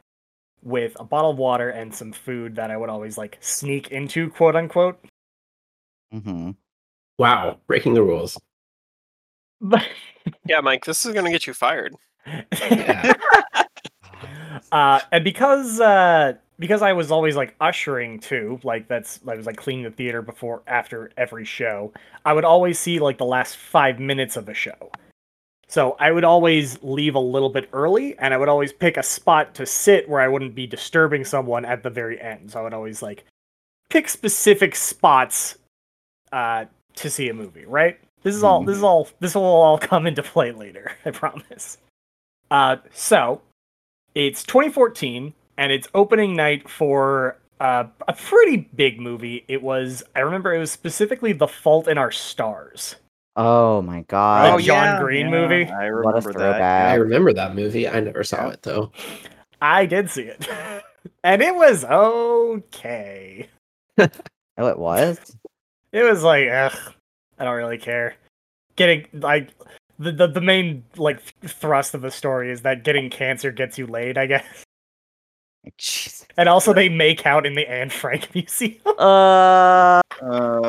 with 0.62 0.96
a 0.98 1.04
bottle 1.04 1.30
of 1.32 1.38
water 1.38 1.70
and 1.70 1.94
some 1.94 2.12
food 2.12 2.56
that 2.56 2.70
I 2.70 2.76
would 2.76 2.88
always 2.88 3.18
like 3.18 3.38
sneak 3.40 3.90
into, 3.90 4.30
quote 4.30 4.56
unquote. 4.56 4.98
hmm 6.12 6.52
Wow, 7.18 7.58
breaking 7.66 7.94
the 7.94 8.02
rules. 8.02 8.38
But 9.60 9.86
Yeah, 10.46 10.60
Mike, 10.60 10.84
this 10.84 11.04
is 11.04 11.14
gonna 11.14 11.30
get 11.30 11.46
you 11.46 11.54
fired. 11.54 11.94
Yeah. 12.26 13.12
uh, 14.72 15.00
and 15.12 15.24
because 15.24 15.80
uh, 15.80 16.34
because 16.58 16.82
I 16.82 16.92
was 16.92 17.10
always 17.10 17.36
like 17.36 17.54
ushering 17.60 18.18
too, 18.18 18.58
like 18.64 18.88
that's 18.88 19.20
I 19.26 19.34
was 19.34 19.46
like 19.46 19.56
cleaning 19.56 19.84
the 19.84 19.90
theater 19.90 20.22
before 20.22 20.62
after 20.66 21.10
every 21.16 21.44
show. 21.44 21.92
I 22.24 22.32
would 22.32 22.44
always 22.44 22.78
see 22.78 22.98
like 22.98 23.18
the 23.18 23.24
last 23.24 23.56
five 23.56 24.00
minutes 24.00 24.36
of 24.36 24.48
a 24.48 24.54
show. 24.54 24.90
So 25.68 25.96
I 25.98 26.12
would 26.12 26.24
always 26.24 26.80
leave 26.82 27.16
a 27.16 27.20
little 27.20 27.48
bit 27.48 27.68
early 27.72 28.16
and 28.18 28.32
I 28.32 28.36
would 28.36 28.48
always 28.48 28.72
pick 28.72 28.96
a 28.96 29.02
spot 29.02 29.54
to 29.56 29.66
sit 29.66 30.08
where 30.08 30.20
I 30.20 30.28
wouldn't 30.28 30.54
be 30.54 30.66
disturbing 30.66 31.24
someone 31.24 31.64
at 31.64 31.82
the 31.82 31.90
very 31.90 32.20
end. 32.20 32.52
So 32.52 32.60
I 32.60 32.62
would 32.62 32.74
always 32.74 33.02
like 33.02 33.24
pick 33.90 34.08
specific 34.08 34.76
spots 34.76 35.58
uh 36.32 36.66
to 36.94 37.10
see 37.10 37.28
a 37.28 37.34
movie, 37.34 37.66
right? 37.66 37.98
This 38.22 38.34
is 38.34 38.42
all 38.42 38.64
this 38.64 38.76
is 38.76 38.82
all 38.82 39.08
this 39.20 39.34
will 39.34 39.44
all 39.44 39.78
come 39.78 40.06
into 40.06 40.22
play 40.22 40.52
later, 40.52 40.92
I 41.04 41.10
promise. 41.10 41.78
Uh 42.50 42.76
so 42.92 43.40
it's 44.14 44.42
2014 44.44 45.34
and 45.58 45.72
it's 45.72 45.88
opening 45.94 46.34
night 46.34 46.68
for 46.68 47.38
uh, 47.60 47.84
a 48.06 48.12
pretty 48.12 48.68
big 48.74 49.00
movie. 49.00 49.44
It 49.48 49.62
was 49.62 50.02
I 50.14 50.20
remember 50.20 50.54
it 50.54 50.58
was 50.58 50.70
specifically 50.70 51.32
The 51.32 51.48
Fault 51.48 51.88
in 51.88 51.98
Our 51.98 52.12
Stars. 52.12 52.96
Oh 53.36 53.82
my 53.82 54.04
The 54.08 54.54
oh, 54.54 54.58
John 54.58 55.02
Green 55.02 55.30
movie? 55.30 55.66
I 55.66 55.90
What 55.90 56.14
a 56.14 56.20
remember 56.20 56.32
that. 56.32 56.62
I 56.62 56.94
remember 56.94 57.32
that 57.34 57.54
movie. 57.54 57.86
I 57.86 58.00
never 58.00 58.24
saw 58.24 58.48
it 58.48 58.62
though. 58.62 58.92
I 59.60 59.86
did 59.86 60.10
see 60.10 60.22
it. 60.22 60.48
and 61.24 61.42
it 61.42 61.54
was 61.54 61.84
okay. 61.84 63.48
Oh, 64.58 64.68
it 64.68 64.78
was? 64.78 65.36
It 65.92 66.02
was 66.02 66.22
like, 66.22 66.48
ugh, 66.48 66.94
I 67.38 67.44
don't 67.44 67.56
really 67.56 67.78
care. 67.78 68.14
Getting 68.76 69.06
like 69.12 69.50
the, 69.98 70.12
the 70.12 70.26
the 70.26 70.40
main 70.40 70.84
like 70.96 71.20
thrust 71.46 71.94
of 71.94 72.02
the 72.02 72.10
story 72.10 72.50
is 72.50 72.62
that 72.62 72.84
getting 72.84 73.08
cancer 73.10 73.50
gets 73.50 73.78
you 73.78 73.86
laid, 73.86 74.18
I 74.18 74.26
guess. 74.26 74.44
Jeez. 75.78 76.24
And 76.36 76.48
also 76.48 76.72
they 76.72 76.88
make 76.88 77.26
out 77.26 77.44
in 77.46 77.54
the 77.54 77.68
Anne 77.68 77.90
Frank 77.90 78.28
Museum. 78.34 78.76
Uh, 78.98 80.00
Um, 80.22 80.64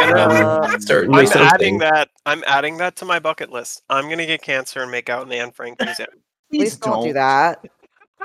Uh, 0.00 0.78
certainly 0.78 1.20
I'm 1.22 1.26
something. 1.26 1.42
adding 1.54 1.78
that. 1.78 2.08
I'm 2.26 2.42
adding 2.46 2.76
that 2.78 2.96
to 2.96 3.04
my 3.04 3.18
bucket 3.18 3.50
list. 3.50 3.82
I'm 3.88 4.08
gonna 4.08 4.26
get 4.26 4.42
cancer 4.42 4.82
and 4.82 4.90
make 4.90 5.08
out 5.08 5.22
in 5.22 5.28
the 5.28 5.36
Anne 5.36 5.50
Frank 5.52 5.80
Museum. 5.80 6.08
please 6.52 6.76
don't 6.76 7.04
do 7.04 7.12
that. 7.14 7.64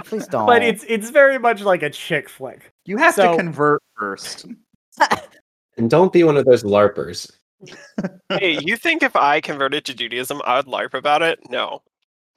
Please 0.06 0.28
don't. 0.28 0.46
But 0.48 0.64
it's 0.64 0.84
it's 0.88 1.10
very 1.12 1.38
much 1.38 1.62
like 1.62 1.82
a 1.84 1.90
chick 1.90 2.28
flick. 2.30 2.72
You 2.86 2.98
have 2.98 3.16
So- 3.16 3.32
to 3.32 3.38
convert 3.38 3.82
first. 3.98 4.46
And 5.78 5.90
don't 5.90 6.14
be 6.14 6.24
one 6.24 6.38
of 6.38 6.46
those 6.46 6.64
LARPers. 6.64 7.32
hey, 8.30 8.60
you 8.62 8.76
think 8.78 9.04
if 9.04 9.16
I 9.16 9.42
converted 9.42 9.86
to 9.86 9.94
Judaism, 9.94 10.42
I 10.46 10.58
would 10.58 10.66
LARP 10.66 10.94
about 10.94 11.22
it? 11.22 11.40
No, 11.50 11.82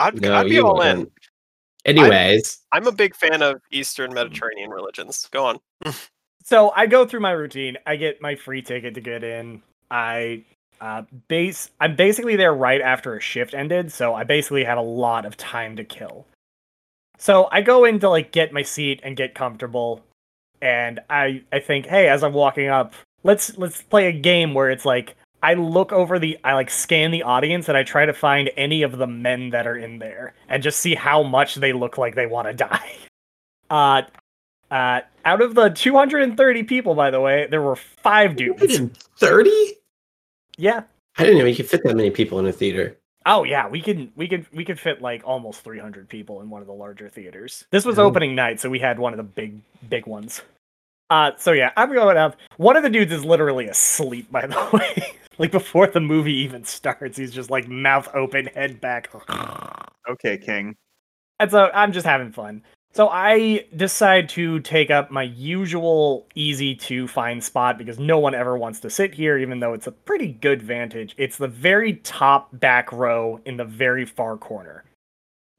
I'd, 0.00 0.20
No, 0.20 0.36
I'd 0.36 0.48
be 0.48 0.60
all 0.60 0.80
in. 0.80 0.98
wouldn't. 0.98 1.12
Anyways, 1.84 2.58
I'm 2.72 2.86
a 2.86 2.92
big 2.92 3.14
fan 3.14 3.42
of 3.42 3.60
Eastern 3.70 4.12
Mediterranean 4.12 4.70
religions. 4.70 5.28
Go 5.32 5.46
on. 5.46 5.60
So 6.44 6.70
I 6.76 6.86
go 6.86 7.04
through 7.04 7.20
my 7.20 7.32
routine. 7.32 7.76
I 7.86 7.96
get 7.96 8.22
my 8.22 8.36
free 8.36 8.62
ticket 8.62 8.94
to 8.94 9.00
get 9.00 9.24
in. 9.24 9.62
I 9.90 10.44
uh, 10.80 11.02
base. 11.26 11.70
I'm 11.80 11.96
basically 11.96 12.36
there 12.36 12.54
right 12.54 12.80
after 12.80 13.16
a 13.16 13.20
shift 13.20 13.52
ended, 13.52 13.90
so 13.90 14.14
I 14.14 14.22
basically 14.22 14.62
have 14.62 14.78
a 14.78 14.82
lot 14.82 15.26
of 15.26 15.36
time 15.36 15.74
to 15.74 15.82
kill. 15.82 16.24
So 17.18 17.48
I 17.50 17.62
go 17.62 17.84
in 17.84 17.98
to 17.98 18.08
like 18.08 18.30
get 18.30 18.52
my 18.52 18.62
seat 18.62 19.00
and 19.02 19.16
get 19.16 19.34
comfortable, 19.34 20.04
and 20.62 21.00
I 21.10 21.42
I 21.52 21.58
think, 21.58 21.86
hey, 21.86 22.08
as 22.08 22.22
I'm 22.22 22.32
walking 22.32 22.68
up, 22.68 22.94
let's 23.26 23.56
let's 23.58 23.82
play 23.82 24.06
a 24.06 24.12
game 24.12 24.54
where 24.54 24.70
it's 24.70 24.84
like 24.84 25.16
I 25.42 25.54
look 25.54 25.92
over 25.92 26.18
the 26.18 26.38
I 26.44 26.54
like 26.54 26.70
scan 26.70 27.10
the 27.10 27.22
audience 27.22 27.68
and 27.68 27.76
I 27.76 27.82
try 27.82 28.06
to 28.06 28.12
find 28.14 28.50
any 28.56 28.82
of 28.82 28.96
the 28.98 29.06
men 29.06 29.50
that 29.50 29.66
are 29.66 29.76
in 29.76 29.98
there 29.98 30.34
and 30.48 30.62
just 30.62 30.80
see 30.80 30.94
how 30.94 31.22
much 31.22 31.56
they 31.56 31.72
look 31.72 31.98
like 31.98 32.14
they 32.14 32.26
want 32.26 32.48
to 32.48 32.54
die. 32.68 32.92
Uh 33.68 34.02
uh 34.70 35.00
out 35.24 35.42
of 35.42 35.54
the 35.54 35.68
230 35.70 36.62
people 36.62 36.94
by 36.94 37.10
the 37.10 37.20
way, 37.20 37.46
there 37.50 37.62
were 37.62 37.76
5 37.76 38.36
dudes. 38.36 38.80
30? 39.18 39.50
Yeah. 40.56 40.84
I 41.18 41.24
didn't 41.24 41.38
know 41.38 41.44
you 41.46 41.54
could 41.56 41.68
fit 41.68 41.82
that 41.84 41.96
many 41.96 42.10
people 42.10 42.38
in 42.38 42.46
a 42.46 42.52
theater. 42.52 42.96
Oh 43.26 43.42
yeah, 43.44 43.68
we 43.68 43.80
can 43.80 44.12
we 44.16 44.28
could 44.28 44.46
we 44.52 44.64
could 44.64 44.78
fit 44.78 45.02
like 45.02 45.22
almost 45.24 45.62
300 45.62 46.08
people 46.08 46.40
in 46.42 46.48
one 46.50 46.60
of 46.60 46.66
the 46.68 46.72
larger 46.74 47.08
theaters. 47.08 47.64
This 47.70 47.84
was 47.84 47.98
Oh. 47.98 48.04
opening 48.04 48.34
night, 48.36 48.60
so 48.60 48.70
we 48.70 48.78
had 48.78 48.98
one 48.98 49.12
of 49.12 49.16
the 49.16 49.22
big 49.24 49.60
big 49.88 50.06
ones. 50.06 50.42
Uh 51.10 51.32
so 51.36 51.52
yeah, 51.52 51.72
I'm 51.76 51.92
going 51.92 52.16
up. 52.16 52.36
One 52.56 52.76
of 52.76 52.82
the 52.82 52.90
dudes 52.90 53.12
is 53.12 53.24
literally 53.24 53.66
asleep 53.66 54.30
by 54.30 54.46
the 54.46 54.68
way. 54.72 55.14
like 55.38 55.52
before 55.52 55.86
the 55.86 56.00
movie 56.00 56.34
even 56.34 56.64
starts, 56.64 57.16
he's 57.16 57.32
just 57.32 57.50
like 57.50 57.68
mouth 57.68 58.08
open, 58.14 58.46
head 58.46 58.80
back. 58.80 59.10
Okay, 60.08 60.38
King. 60.38 60.76
And 61.40 61.50
so 61.50 61.68
I'm 61.74 61.92
just 61.92 62.06
having 62.06 62.30
fun. 62.30 62.62
So 62.94 63.08
I 63.08 63.66
decide 63.76 64.28
to 64.30 64.60
take 64.60 64.90
up 64.90 65.10
my 65.10 65.24
usual 65.24 66.26
easy 66.34 66.74
to 66.76 67.06
find 67.06 67.44
spot 67.44 67.76
because 67.76 67.98
no 67.98 68.18
one 68.18 68.34
ever 68.34 68.56
wants 68.56 68.80
to 68.80 68.88
sit 68.88 69.12
here, 69.12 69.36
even 69.36 69.60
though 69.60 69.74
it's 69.74 69.86
a 69.86 69.92
pretty 69.92 70.28
good 70.28 70.62
vantage. 70.62 71.14
It's 71.18 71.36
the 71.36 71.48
very 71.48 71.94
top 71.94 72.48
back 72.58 72.90
row 72.92 73.38
in 73.44 73.58
the 73.58 73.64
very 73.66 74.06
far 74.06 74.38
corner. 74.38 74.84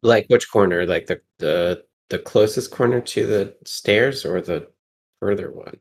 Like 0.02 0.26
which 0.30 0.50
corner? 0.50 0.86
Like 0.88 1.06
the 1.06 1.22
the 1.38 1.84
the 2.10 2.20
closest 2.20 2.72
corner 2.72 3.02
to 3.02 3.28
the 3.28 3.56
stairs 3.66 4.26
or 4.26 4.42
the 4.42 4.68
further 5.20 5.52
one? 5.52 5.78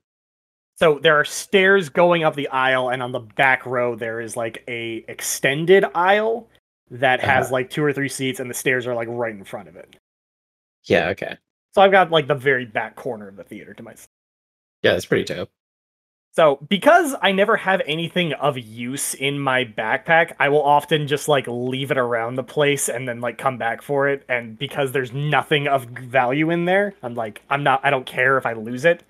So 0.79 0.99
there 0.99 1.19
are 1.19 1.25
stairs 1.25 1.89
going 1.89 2.23
up 2.25 2.35
the 2.35 2.49
aisle, 2.49 2.91
and 2.91 3.03
on 3.03 3.13
the 3.13 3.21
back 3.21 3.65
row 3.65 3.95
there 3.97 4.21
is 4.21 4.37
like 4.37 4.63
a 4.69 5.05
extended 5.09 5.85
aisle 5.95 6.49
that 6.91 7.21
has 7.21 7.47
Uh-huh. 7.47 7.53
like 7.55 7.71
two 7.71 7.83
or 7.83 7.93
three 7.93 8.09
seats, 8.09 8.41
and 8.41 8.51
the 8.51 8.55
stairs 8.55 8.87
are 8.87 8.95
like 8.95 9.09
right 9.11 9.35
in 9.35 9.45
front 9.45 9.69
of 9.69 9.77
it. 9.77 9.97
Yeah, 10.85 11.09
okay. 11.09 11.39
So 11.75 11.83
I've 11.83 11.91
got 11.93 12.11
like 12.11 12.27
the 12.27 12.35
very 12.35 12.65
back 12.67 12.95
corner 12.97 13.29
of 13.29 13.37
the 13.37 13.45
theater 13.45 13.75
to 13.75 13.83
myself. 13.83 14.09
Yeah, 14.83 14.93
that's 14.93 15.07
pretty 15.07 15.25
dope. 15.25 15.51
So, 16.33 16.57
because 16.69 17.15
I 17.23 17.33
never 17.33 17.57
have 17.57 17.81
anything 17.87 18.35
of 18.35 18.59
use 18.59 19.15
in 19.15 19.39
my 19.39 19.65
backpack, 19.65 20.35
I 20.39 20.51
will 20.51 20.63
often 20.63 21.07
just 21.07 21.29
like 21.29 21.47
leave 21.49 21.91
it 21.91 21.97
around 21.97 22.35
the 22.35 22.45
place 22.45 22.91
and 22.91 23.09
then 23.09 23.23
like 23.23 23.39
come 23.39 23.57
back 23.57 23.81
for 23.81 24.07
it. 24.11 24.23
And 24.29 24.59
because 24.59 24.93
there's 24.93 25.15
nothing 25.15 25.67
of 25.67 25.85
value 25.87 26.51
in 26.51 26.67
there, 26.67 26.93
I'm 27.03 27.15
like, 27.15 27.41
I'm 27.49 27.63
not, 27.63 27.81
I 27.83 27.89
don't 27.89 28.05
care 28.05 28.37
if 28.37 28.45
I 28.45 28.53
lose 28.53 28.85
it. 28.85 29.03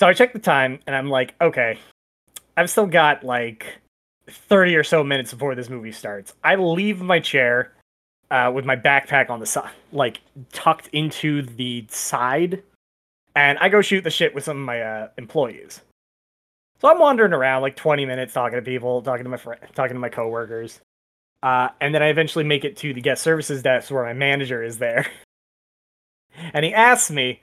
So 0.00 0.08
I 0.08 0.14
check 0.14 0.32
the 0.32 0.38
time 0.38 0.78
and 0.86 0.96
I'm 0.96 1.10
like, 1.10 1.34
okay, 1.42 1.78
I've 2.56 2.70
still 2.70 2.86
got 2.86 3.22
like 3.22 3.66
30 4.30 4.74
or 4.76 4.82
so 4.82 5.04
minutes 5.04 5.30
before 5.30 5.54
this 5.54 5.68
movie 5.68 5.92
starts. 5.92 6.32
I 6.42 6.54
leave 6.54 7.02
my 7.02 7.20
chair 7.20 7.74
uh, 8.30 8.50
with 8.54 8.64
my 8.64 8.76
backpack 8.76 9.28
on 9.28 9.40
the 9.40 9.46
side, 9.46 9.70
like 9.92 10.22
tucked 10.52 10.88
into 10.94 11.42
the 11.42 11.84
side, 11.90 12.62
and 13.36 13.58
I 13.58 13.68
go 13.68 13.82
shoot 13.82 14.02
the 14.02 14.08
shit 14.08 14.34
with 14.34 14.42
some 14.42 14.56
of 14.56 14.64
my 14.64 14.80
uh, 14.80 15.08
employees. 15.18 15.82
So 16.80 16.88
I'm 16.88 16.98
wandering 16.98 17.34
around 17.34 17.60
like 17.60 17.76
20 17.76 18.06
minutes 18.06 18.32
talking 18.32 18.56
to 18.56 18.62
people, 18.62 19.02
talking 19.02 19.24
to 19.24 19.30
my 19.30 19.36
friend, 19.36 19.60
talking 19.74 19.96
to 19.96 20.00
my 20.00 20.08
coworkers. 20.08 20.80
Uh, 21.42 21.68
and 21.78 21.94
then 21.94 22.02
I 22.02 22.06
eventually 22.06 22.44
make 22.44 22.64
it 22.64 22.78
to 22.78 22.94
the 22.94 23.02
guest 23.02 23.20
services 23.20 23.62
desk 23.62 23.90
where 23.90 24.04
my 24.04 24.14
manager 24.14 24.62
is 24.62 24.78
there. 24.78 25.06
and 26.54 26.64
he 26.64 26.72
asks 26.72 27.10
me, 27.10 27.42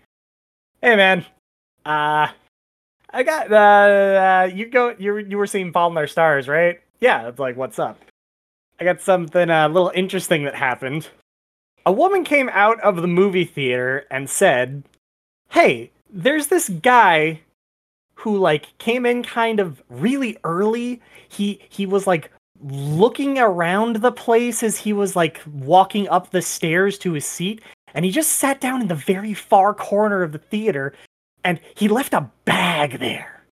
"Hey 0.82 0.96
man, 0.96 1.24
uh 1.86 2.30
I 3.10 3.24
got 3.24 3.52
uh, 3.52 3.56
uh 3.56 4.50
you 4.54 4.68
go 4.68 4.96
you 4.98 5.18
you 5.18 5.38
were 5.38 5.48
seeing 5.48 5.72
Fault 5.72 5.92
in 5.92 5.98
Our 5.98 6.08
Stars, 6.08 6.48
right? 6.48 6.80
Yeah, 7.00 7.28
it's 7.28 7.40
like 7.40 7.56
what's 7.56 7.80
up? 7.80 8.00
I 8.80 8.84
got 8.84 9.02
something 9.02 9.50
uh, 9.50 9.68
a 9.68 9.70
little 9.70 9.92
interesting 9.96 10.44
that 10.44 10.56
happened. 10.56 11.10
A 11.86 11.92
woman 11.92 12.24
came 12.24 12.50
out 12.50 12.80
of 12.82 12.98
the 12.98 13.08
movie 13.08 13.46
theater 13.46 14.06
and 14.12 14.30
said, 14.30 14.84
"Hey, 15.50 15.92
there's 16.10 16.48
this 16.48 16.70
guy 16.70 17.42
who 18.16 18.38
like 18.38 18.78
came 18.80 19.06
in 19.06 19.24
kind 19.24 19.60
of 19.60 19.82
really 19.90 20.38
early. 20.44 21.02
He 21.30 21.62
he 21.70 21.86
was 21.86 22.08
like 22.08 22.32
looking 22.62 23.38
around 23.38 23.98
the 23.98 24.12
place 24.12 24.64
as 24.64 24.78
he 24.78 24.92
was 24.92 25.16
like 25.16 25.40
walking 25.54 26.10
up 26.10 26.32
the 26.32 26.42
stairs 26.42 26.98
to 26.98 27.14
his 27.14 27.26
seat 27.26 27.62
and 27.94 28.04
he 28.04 28.12
just 28.12 28.34
sat 28.34 28.60
down 28.60 28.82
in 28.82 28.88
the 28.88 28.96
very 28.96 29.34
far 29.34 29.74
corner 29.74 30.24
of 30.24 30.32
the 30.32 30.40
theater 30.40 30.94
and 31.48 31.60
he 31.76 31.88
left 31.88 32.14
a 32.14 32.30
bag 32.46 33.00
there. 33.00 33.44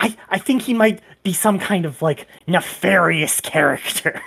I 0.00 0.16
I 0.30 0.38
think 0.38 0.62
he 0.62 0.72
might 0.74 1.00
be 1.22 1.32
some 1.32 1.58
kind 1.58 1.84
of 1.84 2.00
like 2.02 2.26
nefarious 2.46 3.40
character. 3.52 4.20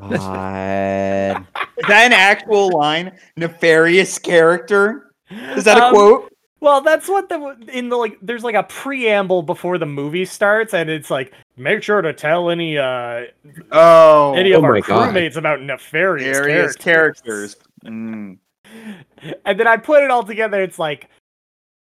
God. 0.00 0.10
Is 1.78 1.86
that 1.88 2.06
an 2.06 2.12
actual 2.12 2.70
line? 2.76 3.12
Nefarious 3.36 4.18
character? 4.18 5.12
Is 5.30 5.64
that 5.64 5.78
a 5.78 5.84
Um, 5.84 5.92
quote? 5.94 6.32
Well, 6.60 6.80
that's 6.82 7.08
what 7.08 7.28
the 7.30 7.56
in 7.72 7.88
the 7.88 7.96
like. 7.96 8.18
There's 8.20 8.44
like 8.44 8.54
a 8.54 8.64
preamble 8.64 9.42
before 9.42 9.78
the 9.78 9.86
movie 9.86 10.26
starts, 10.26 10.74
and 10.74 10.90
it's 10.90 11.10
like, 11.10 11.32
make 11.56 11.82
sure 11.82 12.02
to 12.02 12.12
tell 12.12 12.50
any 12.50 12.76
uh 12.76 13.24
Oh, 13.72 14.34
any 14.34 14.52
of 14.52 14.62
oh 14.62 14.66
our 14.66 14.74
my 14.74 14.80
God. 14.80 15.14
crewmates 15.14 15.36
about 15.36 15.62
nefarious 15.62 16.36
nefarious 16.38 16.76
characters. 16.76 17.54
characters. 17.54 17.56
Mm. 17.86 18.38
And 19.44 19.58
then 19.60 19.66
I 19.66 19.76
put 19.76 20.02
it 20.02 20.10
all 20.10 20.22
together. 20.22 20.62
It's 20.62 20.78
like, 20.78 21.08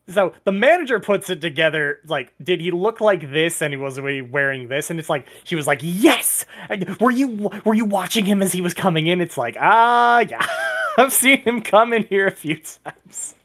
so 0.10 0.34
the 0.46 0.52
manager 0.52 1.00
puts 1.00 1.30
it 1.30 1.42
together. 1.42 2.00
Like, 2.08 2.34
did 2.42 2.62
he 2.62 2.72
look 2.72 3.02
like 3.02 3.32
this? 3.32 3.62
And 3.62 3.74
he 3.74 3.78
was 3.78 4.00
wearing 4.00 4.70
this? 4.70 4.90
And 4.90 5.00
it's 5.00 5.10
like 5.10 5.28
she 5.44 5.56
was 5.56 5.68
like, 5.68 5.80
yes. 5.82 6.46
And 6.70 6.98
were 7.00 7.12
you 7.12 7.50
were 7.66 7.74
you 7.74 7.86
watching 7.86 8.26
him 8.26 8.42
as 8.42 8.54
he 8.54 8.62
was 8.62 8.74
coming 8.74 9.08
in? 9.08 9.20
It's 9.22 9.38
like, 9.38 9.58
ah, 9.60 10.20
yeah. 10.20 10.46
I've 10.98 11.14
seen 11.14 11.42
him 11.42 11.62
come 11.62 11.94
in 11.94 12.06
here 12.06 12.28
a 12.28 12.32
few 12.32 12.60
times. 12.60 13.36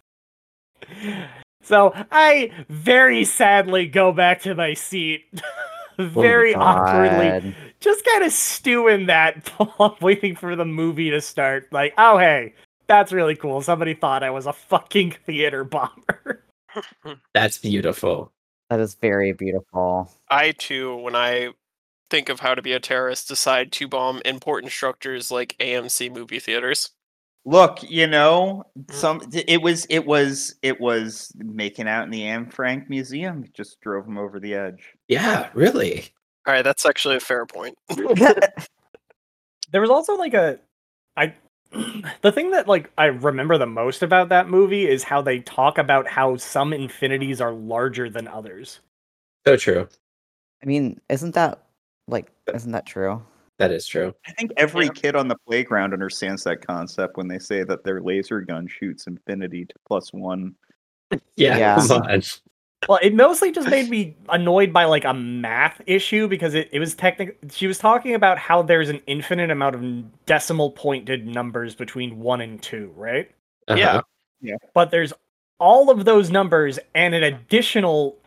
So 1.63 1.93
I 2.11 2.51
very 2.69 3.25
sadly 3.25 3.87
go 3.87 4.13
back 4.13 4.41
to 4.43 4.55
my 4.55 4.75
seat, 4.75 5.25
very 5.99 6.55
awkwardly, 6.55 7.55
just 7.81 8.05
kind 8.05 8.25
of 8.25 8.33
stew 8.33 8.89
in 8.89 9.07
that, 9.07 9.49
while 9.77 9.97
waiting 10.01 10.35
for 10.35 10.57
the 10.57 10.65
movie 10.65 11.11
to 11.11 11.21
start. 11.21 11.69
Like, 11.73 11.95
oh 11.99 12.19
hey, 12.19 12.55
that's 12.87 13.13
really 13.13 13.37
cool. 13.37 13.63
Somebody 13.63 13.95
thought 13.95 14.23
I 14.23 14.31
was 14.31 14.47
a 14.47 14.53
fucking 14.53 15.13
theater 15.25 15.65
bomber. 15.65 16.42
That's 17.35 17.59
beautiful. 17.59 18.33
That 18.71 18.81
is 18.81 18.95
very 18.95 19.33
beautiful. 19.33 20.11
I 20.31 20.53
too, 20.53 20.97
when 20.97 21.15
I 21.15 21.51
think 22.11 22.29
of 22.29 22.41
how 22.41 22.55
to 22.55 22.63
be 22.63 22.73
a 22.73 22.81
terrorist, 22.81 23.29
decide 23.29 23.73
to 23.73 23.89
bomb 23.89 24.23
important 24.25 24.73
structures 24.73 25.31
like 25.31 25.57
AMC 25.59 26.13
movie 26.13 26.41
theaters. 26.41 26.91
Look, 27.45 27.83
you 27.83 28.07
know, 28.07 28.65
mm-hmm. 28.79 28.95
some 28.95 29.21
it 29.33 29.61
was 29.63 29.85
it 29.87 30.07
was 30.07 30.55
it 30.63 30.81
was 30.81 31.33
making 31.37 31.89
out 31.89 32.05
in 32.05 32.11
the 32.11 32.25
Anne 32.25 32.51
Frank 32.51 32.89
Museum. 32.89 33.45
Just 33.53 33.81
drove 33.81 34.07
him 34.07 34.17
over 34.17 34.39
the 34.39 34.55
edge. 34.55 34.95
Yeah, 35.09 35.51
really. 35.55 36.07
All 36.47 36.55
right, 36.55 36.63
that's 36.63 36.87
actually 36.87 37.17
a 37.17 37.21
fair 37.21 37.47
point. 37.47 37.77
There 39.73 39.81
was 39.81 39.91
also 39.91 40.17
like 40.17 40.35
a, 40.35 40.59
I, 41.17 41.35
the 42.23 42.33
thing 42.33 42.51
that 42.51 42.69
like 42.69 42.91
I 42.99 43.07
remember 43.07 43.59
the 43.59 43.67
most 43.67 44.03
about 44.03 44.29
that 44.29 44.49
movie 44.49 44.89
is 44.89 45.03
how 45.03 45.23
they 45.23 45.41
talk 45.41 45.79
about 45.79 46.07
how 46.07 46.37
some 46.37 46.73
infinities 46.73 47.41
are 47.41 47.53
larger 47.53 48.11
than 48.11 48.29
others. 48.29 48.81
So 49.47 49.57
true. 49.57 49.89
I 50.63 50.67
mean, 50.67 51.01
isn't 51.09 51.35
that 51.35 51.63
like 52.09 52.31
isn't 52.55 52.73
that 52.73 52.87
true? 52.87 53.23
That 53.59 53.71
is 53.71 53.87
true. 53.87 54.15
I 54.27 54.33
think 54.33 54.53
every 54.57 54.87
Yeah. 54.87 54.93
kid 54.93 55.17
on 55.17 55.29
the 55.29 55.37
playground 55.47 55.93
understands 55.93 56.43
that 56.45 56.67
concept 56.67 57.17
when 57.17 57.29
they 57.29 57.39
say 57.39 57.63
that 57.65 57.85
their 57.85 58.01
laser 58.01 58.41
gun 58.41 58.67
shoots 58.67 59.07
infinity 59.07 59.65
to 59.67 59.75
plus 59.87 60.13
one. 60.13 60.55
Yeah, 61.37 61.57
Yeah. 61.59 62.21
Come 62.83 62.95
on. 62.95 62.99
Well, 63.01 63.01
it 63.03 63.15
mostly 63.15 63.53
just 63.53 63.69
made 63.69 63.89
me 63.89 64.17
annoyed 64.29 64.73
by 64.73 64.85
like 64.85 65.05
a 65.05 65.15
math 65.15 65.81
issue 65.87 66.29
because 66.29 66.55
it, 66.55 66.69
it 66.73 66.79
was 66.79 66.95
technical. 66.95 67.35
She 67.51 67.67
was 67.67 67.79
talking 67.79 68.15
about 68.15 68.39
how 68.39 68.63
there's 68.63 68.89
an 68.89 69.01
infinite 69.07 69.51
amount 69.51 69.75
of 69.77 70.27
decimal 70.27 70.73
pointed 70.73 71.27
numbers 71.27 71.75
between 71.75 72.19
one 72.19 72.41
and 72.41 72.63
two, 72.63 72.93
right? 72.97 73.31
Yeah. 73.69 73.97
Uh-huh. 73.97 74.03
But 74.75 74.91
there's 74.91 75.13
all 75.59 75.91
of 75.91 76.05
those 76.05 76.31
numbers 76.31 76.79
and 76.95 77.15
an 77.15 77.23
additional 77.23 78.19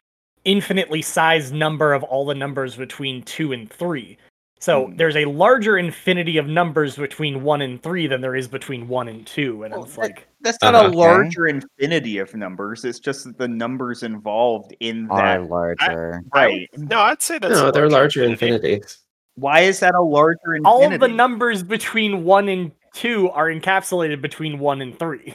infinitely 0.45 1.01
sized 1.01 1.53
number 1.53 1.93
of 1.93 2.03
all 2.03 2.25
the 2.25 2.35
numbers 2.35 2.75
between 2.75 3.24
two 3.24 3.51
and 3.51 3.69
three. 3.69 4.17
So 4.59 4.88
Hmm. 4.88 4.95
there's 4.95 5.15
a 5.17 5.25
larger 5.25 5.77
infinity 5.77 6.38
of 6.38 6.47
numbers 6.47 6.95
between 6.95 7.43
one 7.43 7.62
and 7.62 7.81
three 7.83 8.07
than 8.07 8.21
there 8.21 8.35
is 8.35 8.47
between 8.47 8.88
one 8.88 9.07
and 9.07 9.27
two, 9.27 9.63
and 9.63 9.74
Well, 9.74 9.83
it's 9.83 9.95
that- 9.95 10.01
like 10.01 10.27
That's 10.41 10.62
not 10.62 10.75
Uh-huh. 10.75 10.85
a 10.85 10.88
Okay. 10.89 10.97
larger 10.97 11.47
infinity 11.47 12.19
of 12.19 12.33
numbers. 12.35 12.85
It's 12.85 13.00
just 13.00 13.25
that 13.25 13.38
the 13.39 13.47
numbers 13.47 14.03
involved 14.03 14.75
in 14.79 15.09
Are 15.09 15.39
that. 15.41 15.50
larger. 15.50 16.21
Right. 16.35 16.69
No, 16.77 17.00
I'd 17.00 17.21
say 17.21 17.39
that's 17.39 17.55
No, 17.55 17.69
a 17.69 17.71
they're 17.71 17.89
larger 17.89 18.24
infinity. 18.24 18.74
infinities. 18.74 19.00
Why 19.33 19.62
is 19.62 19.79
that 19.79 19.95
a 19.95 20.01
larger 20.01 20.53
infinity? 20.55 20.65
all 20.65 20.93
of 20.93 21.00
the 21.00 21.07
numbers 21.07 21.63
between 21.63 22.24
one 22.24 22.47
and 22.47 22.71
two 22.93 23.29
are 23.31 23.47
encapsulated 23.47 24.21
between 24.21 24.59
one 24.59 24.81
and 24.83 24.97
three. 25.00 25.33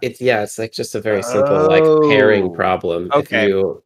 It's 0.00 0.20
yeah, 0.20 0.42
it's 0.44 0.58
like 0.58 0.72
just 0.72 0.94
a 0.94 1.00
very 1.00 1.22
simple 1.22 1.66
like 1.66 1.82
pairing 2.08 2.44
Oh. 2.44 2.50
problem. 2.50 3.10
Okay. 3.12 3.42
If 3.42 3.48
you 3.48 3.82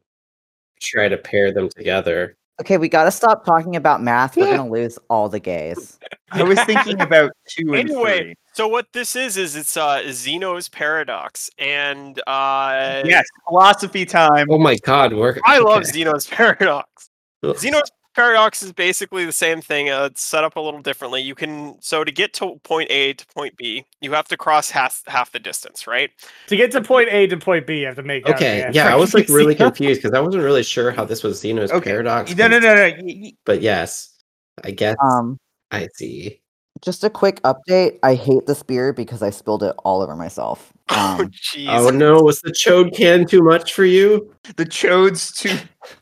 try 0.79 1.09
to 1.09 1.17
pair 1.17 1.51
them 1.51 1.69
together. 1.69 2.37
Okay, 2.61 2.77
we 2.77 2.87
gotta 2.87 3.11
stop 3.11 3.45
talking 3.45 3.75
about 3.75 4.01
math. 4.01 4.37
We're 4.37 4.55
gonna 4.55 4.69
lose 4.71 4.97
all 5.09 5.27
the 5.27 5.39
gays. 5.39 5.99
I 6.31 6.43
was 6.43 6.59
thinking 6.63 7.01
about 7.01 7.31
two 7.49 7.73
and 7.73 7.89
Anyway, 7.89 8.19
three. 8.19 8.35
So 8.53 8.67
what 8.67 8.87
this 8.93 9.15
is 9.15 9.35
is 9.35 9.55
it's 9.57 9.75
uh 9.75 10.03
Zeno's 10.11 10.69
paradox, 10.69 11.49
and 11.57 12.17
uh, 12.27 13.03
Yes, 13.05 13.25
philosophy 13.47 14.05
time. 14.05 14.47
Oh 14.49 14.57
my 14.57 14.77
god, 14.77 15.13
we're 15.13 15.37
I 15.43 15.59
love. 15.59 15.85
Zeno's 15.85 16.27
paradox. 16.31 17.09
Zeno's 17.57 17.91
paradox 18.15 18.63
is 18.63 18.71
basically 18.71 19.25
the 19.25 19.31
same 19.31 19.61
thing. 19.61 19.89
Uh, 19.89 20.05
it's 20.05 20.21
set 20.21 20.43
up 20.43 20.55
a 20.55 20.59
little 20.59 20.81
differently. 20.81 21.21
You 21.21 21.35
can 21.35 21.75
so 21.81 22.03
to 22.03 22.11
get 22.11 22.33
to 22.35 22.59
point 22.63 22.89
A 22.89 23.13
to 23.13 23.25
point 23.27 23.55
B, 23.57 23.85
you 24.01 24.11
have 24.13 24.27
to 24.29 24.37
cross 24.37 24.69
half 24.71 25.03
half 25.07 25.31
the 25.31 25.39
distance, 25.39 25.87
right? 25.87 26.09
To 26.47 26.55
get 26.55 26.71
to 26.71 26.81
point 26.81 27.09
A 27.11 27.27
to 27.27 27.37
point 27.37 27.67
B, 27.67 27.79
you 27.79 27.85
have 27.87 27.95
to 27.97 28.03
make. 28.03 28.27
Okay, 28.27 28.65
the 28.67 28.73
yeah, 28.73 28.93
I 28.93 28.95
was 28.95 29.13
like 29.13 29.27
really 29.29 29.55
confused 29.55 30.01
because 30.01 30.17
I 30.17 30.21
wasn't 30.21 30.43
really 30.43 30.63
sure 30.63 30.91
how 30.91 31.05
this 31.05 31.23
was 31.23 31.39
Zeno's 31.39 31.71
Okay, 31.71 31.91
paradox. 31.91 32.35
No, 32.35 32.47
no, 32.47 32.59
no, 32.59 32.73
no. 32.75 32.81
y- 32.83 33.19
y- 33.23 33.33
But 33.45 33.61
yes, 33.61 34.13
I 34.63 34.71
guess 34.71 34.95
Um, 35.03 35.37
I 35.71 35.87
see. 35.95 36.41
Just 36.81 37.03
a 37.03 37.09
quick 37.09 37.41
update. 37.43 37.99
I 38.03 38.15
hate 38.15 38.45
this 38.45 38.61
beer 38.63 38.93
because 38.93 39.21
I 39.23 39.29
spilled 39.29 39.63
it 39.63 39.75
all 39.83 40.01
over 40.01 40.15
myself. 40.15 40.71
Oh 40.87 41.17
Um, 41.19 41.31
jeez. 41.31 41.67
Oh 41.67 41.89
no, 41.89 42.21
was 42.21 42.41
the 42.41 42.51
chode 42.51 42.95
can 42.95 43.25
too 43.25 43.41
much 43.41 43.73
for 43.73 43.85
you? 43.85 44.31
The 44.55 44.65
chode's 44.65 45.31
too. 45.31 45.57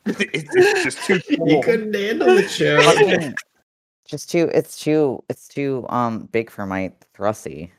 It's, 0.06 0.54
it's 0.54 0.84
just 0.84 1.06
too 1.06 1.22
You 1.46 1.62
couldn't 1.62 1.94
handle 1.94 2.36
the 2.36 2.42
chode. 2.44 3.34
just 4.06 4.30
too. 4.30 4.50
It's 4.54 4.78
too. 4.78 5.24
It's 5.30 5.48
too 5.48 5.86
um 5.88 6.28
big 6.34 6.50
for 6.50 6.66
my 6.66 6.92
thrusty. 7.14 7.72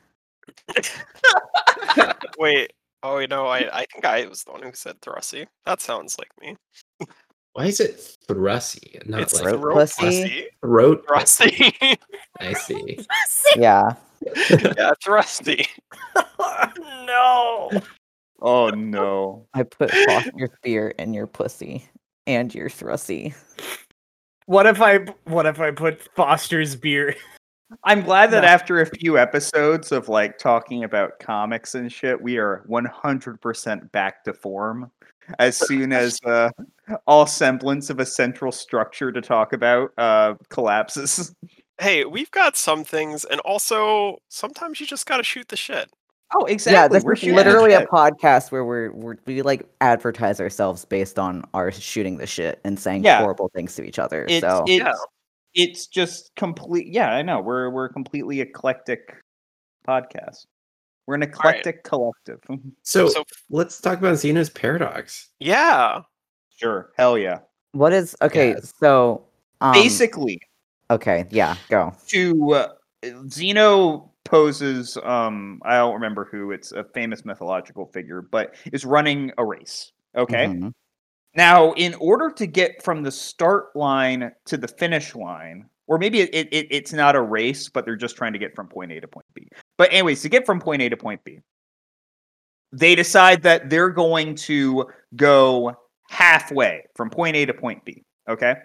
Wait. 2.39 2.73
Oh 3.03 3.19
you 3.19 3.27
know, 3.27 3.45
I 3.45 3.81
I 3.81 3.85
think 3.93 4.03
I 4.03 4.25
was 4.25 4.43
the 4.43 4.51
one 4.53 4.63
who 4.63 4.71
said 4.73 4.99
thrusty. 5.01 5.45
That 5.67 5.79
sounds 5.79 6.17
like 6.17 6.31
me. 6.41 6.57
Why 7.55 7.67
is 7.67 7.79
it 7.79 8.17
thrusty? 8.27 8.99
Not 9.05 9.21
it's 9.21 9.33
like 9.33 9.43
throat 9.43 9.61
throat 9.61 9.75
pussy? 9.75 10.01
pussy. 10.01 10.47
throat. 10.59 11.05
Thrusty. 11.07 11.73
I 12.41 12.51
see. 12.51 12.99
Yeah. 13.55 13.93
yeah, 14.49 14.91
thrusty. 15.01 15.65
no. 17.05 17.71
Oh 18.41 18.69
no. 18.71 19.47
I 19.53 19.63
put 19.63 19.89
Foster's 19.89 20.49
beer 20.63 20.89
in 20.99 21.13
your 21.13 21.27
pussy 21.27 21.87
and 22.27 22.53
your 22.53 22.69
thrusty. 22.69 23.33
What 24.47 24.65
if 24.65 24.81
I 24.81 25.05
what 25.23 25.45
if 25.45 25.61
I 25.61 25.71
put 25.71 26.09
Foster's 26.13 26.75
beer? 26.75 27.15
I'm 27.85 28.01
glad 28.01 28.31
that 28.31 28.41
No. 28.41 28.49
after 28.49 28.81
a 28.81 28.85
few 28.85 29.17
episodes 29.17 29.93
of 29.93 30.09
like 30.09 30.37
talking 30.37 30.83
about 30.83 31.19
comics 31.19 31.73
and 31.73 31.89
shit, 31.89 32.21
we 32.21 32.37
are 32.37 32.65
100% 32.69 33.91
back 33.93 34.25
to 34.25 34.33
form. 34.33 34.91
As 35.39 35.57
soon 35.57 35.91
as 35.93 36.19
uh, 36.25 36.49
all 37.07 37.25
semblance 37.25 37.89
of 37.89 37.99
a 37.99 38.05
central 38.05 38.51
structure 38.51 39.11
to 39.11 39.21
talk 39.21 39.53
about 39.53 39.91
uh, 39.97 40.35
collapses. 40.49 41.33
Hey, 41.77 42.05
we've 42.05 42.31
got 42.31 42.55
some 42.55 42.85
things, 42.85 43.25
and 43.25 43.41
also 43.41 44.19
sometimes 44.29 44.79
you 44.79 44.85
just 44.85 45.05
gotta 45.05 45.23
shoot 45.23 45.49
the 45.49 45.57
shit. 45.57 45.89
Oh, 46.33 46.45
exactly. 46.45 46.73
Yeah, 46.73 46.87
this 46.87 47.03
We're 47.03 47.15
is 47.15 47.23
literally 47.23 47.73
a 47.73 47.85
podcast 47.85 48.49
where 48.49 48.63
we're, 48.63 48.93
we're 48.93 49.17
we 49.25 49.41
like 49.41 49.67
advertise 49.81 50.39
ourselves 50.39 50.85
based 50.85 51.19
on 51.19 51.43
our 51.53 51.73
shooting 51.73 52.15
the 52.15 52.27
shit 52.27 52.61
and 52.63 52.79
saying 52.79 53.03
Yeah. 53.03 53.19
horrible 53.19 53.51
things 53.53 53.75
to 53.75 53.83
each 53.83 53.99
other. 53.99 54.25
It's, 54.29 54.39
so 54.39 54.63
it's, 54.65 54.85
Yeah. 54.85 54.93
it's 55.53 55.87
just 55.87 56.31
complete. 56.37 56.87
Yeah, 56.87 57.11
I 57.11 57.21
know. 57.21 57.41
We're 57.41 57.69
we're 57.69 57.85
a 57.87 57.93
completely 57.93 58.39
eclectic 58.39 59.13
podcast. 59.85 60.45
We're 61.07 61.15
an 61.15 61.23
eclectic 61.23 61.83
collective. 61.83 62.39
So, 62.83 63.07
So 63.09 63.23
let's 63.49 63.79
talk 63.81 63.99
about 63.99 64.17
Zeno's 64.17 64.49
paradox. 64.49 65.29
yeah, 65.39 66.01
Sure. 66.57 66.91
Hell 66.97 67.17
yeah. 67.17 67.39
what 67.73 67.91
is 67.93 68.15
okay? 68.21 68.49
Yes. 68.51 68.73
So 68.79 69.25
um, 69.61 69.73
Basically, 69.73 70.39
okay, 70.89 71.25
yeah, 71.31 71.57
go. 71.69 71.93
to 72.07 72.53
uh, 72.53 72.67
Zeno 73.29 74.11
poses 74.23 74.97
um 75.03 75.59
I 75.63 75.77
don't 75.77 75.93
remember 75.93 76.25
who 76.31 76.51
it's 76.51 76.71
a 76.71 76.83
famous 76.95 77.23
mythological 77.25 77.85
figure 77.93 78.23
but 78.23 78.55
is 78.73 78.83
running 78.83 79.31
a 79.37 79.45
race 79.45 79.91
okay 80.17 80.47
Mhm. 80.47 80.73
now 81.35 81.73
in 81.73 81.93
order 81.95 82.31
to 82.31 82.47
get 82.47 82.81
from 82.83 83.03
the 83.03 83.11
start 83.11 83.75
line 83.75 84.31
to 84.45 84.57
the 84.57 84.67
finish 84.67 85.13
line 85.13 85.69
or 85.87 85.97
maybe 85.97 86.19
it, 86.21 86.29
it, 86.33 86.47
it- 86.51 86.67
it's 86.71 86.93
not 86.93 87.15
a 87.15 87.21
race 87.21 87.69
but 87.69 87.85
they're 87.85 87.95
just 87.95 88.15
trying 88.15 88.33
to 88.33 88.39
get 88.39 88.55
from 88.55 88.67
point 88.67 88.91
A 88.91 88.99
to 88.99 89.07
point 89.07 89.25
B 89.33 89.47
but 89.77 89.91
anyways 89.91 90.21
to 90.23 90.29
get 90.29 90.45
from 90.45 90.59
point 90.59 90.81
A 90.81 90.89
to 90.89 90.97
point 90.97 91.23
B 91.23 91.39
they 92.71 92.95
decide 92.95 93.43
that 93.43 93.69
they're 93.69 93.89
going 93.89 94.35
to 94.35 94.85
go 95.15 95.75
halfway 96.09 96.83
from 96.95 97.09
point 97.09 97.35
A 97.35 97.45
to 97.45 97.53
point 97.53 97.83
B 97.85 98.03
okay 98.29 98.55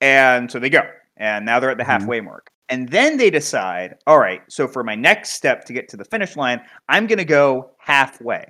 and 0.00 0.50
so 0.50 0.58
they 0.58 0.70
go 0.70 0.82
and 1.16 1.44
now 1.44 1.58
they're 1.60 1.70
at 1.70 1.78
the 1.78 1.84
Mhm. 1.84 1.86
halfway 1.86 2.20
mark 2.20 2.48
and 2.70 2.86
then 2.90 3.16
they 3.16 3.30
decide, 3.30 3.94
all 4.06 4.18
right, 4.18 4.42
so 4.50 4.68
for 4.68 4.84
my 4.84 4.94
next 4.94 5.30
step 5.30 5.64
to 5.64 5.72
get 5.72 5.88
to 5.88 5.96
the 5.96 6.04
finish 6.04 6.36
line, 6.36 6.60
I'm 6.86 7.06
going 7.06 7.16
to 7.16 7.24
go 7.24 7.70
halfway. 7.78 8.44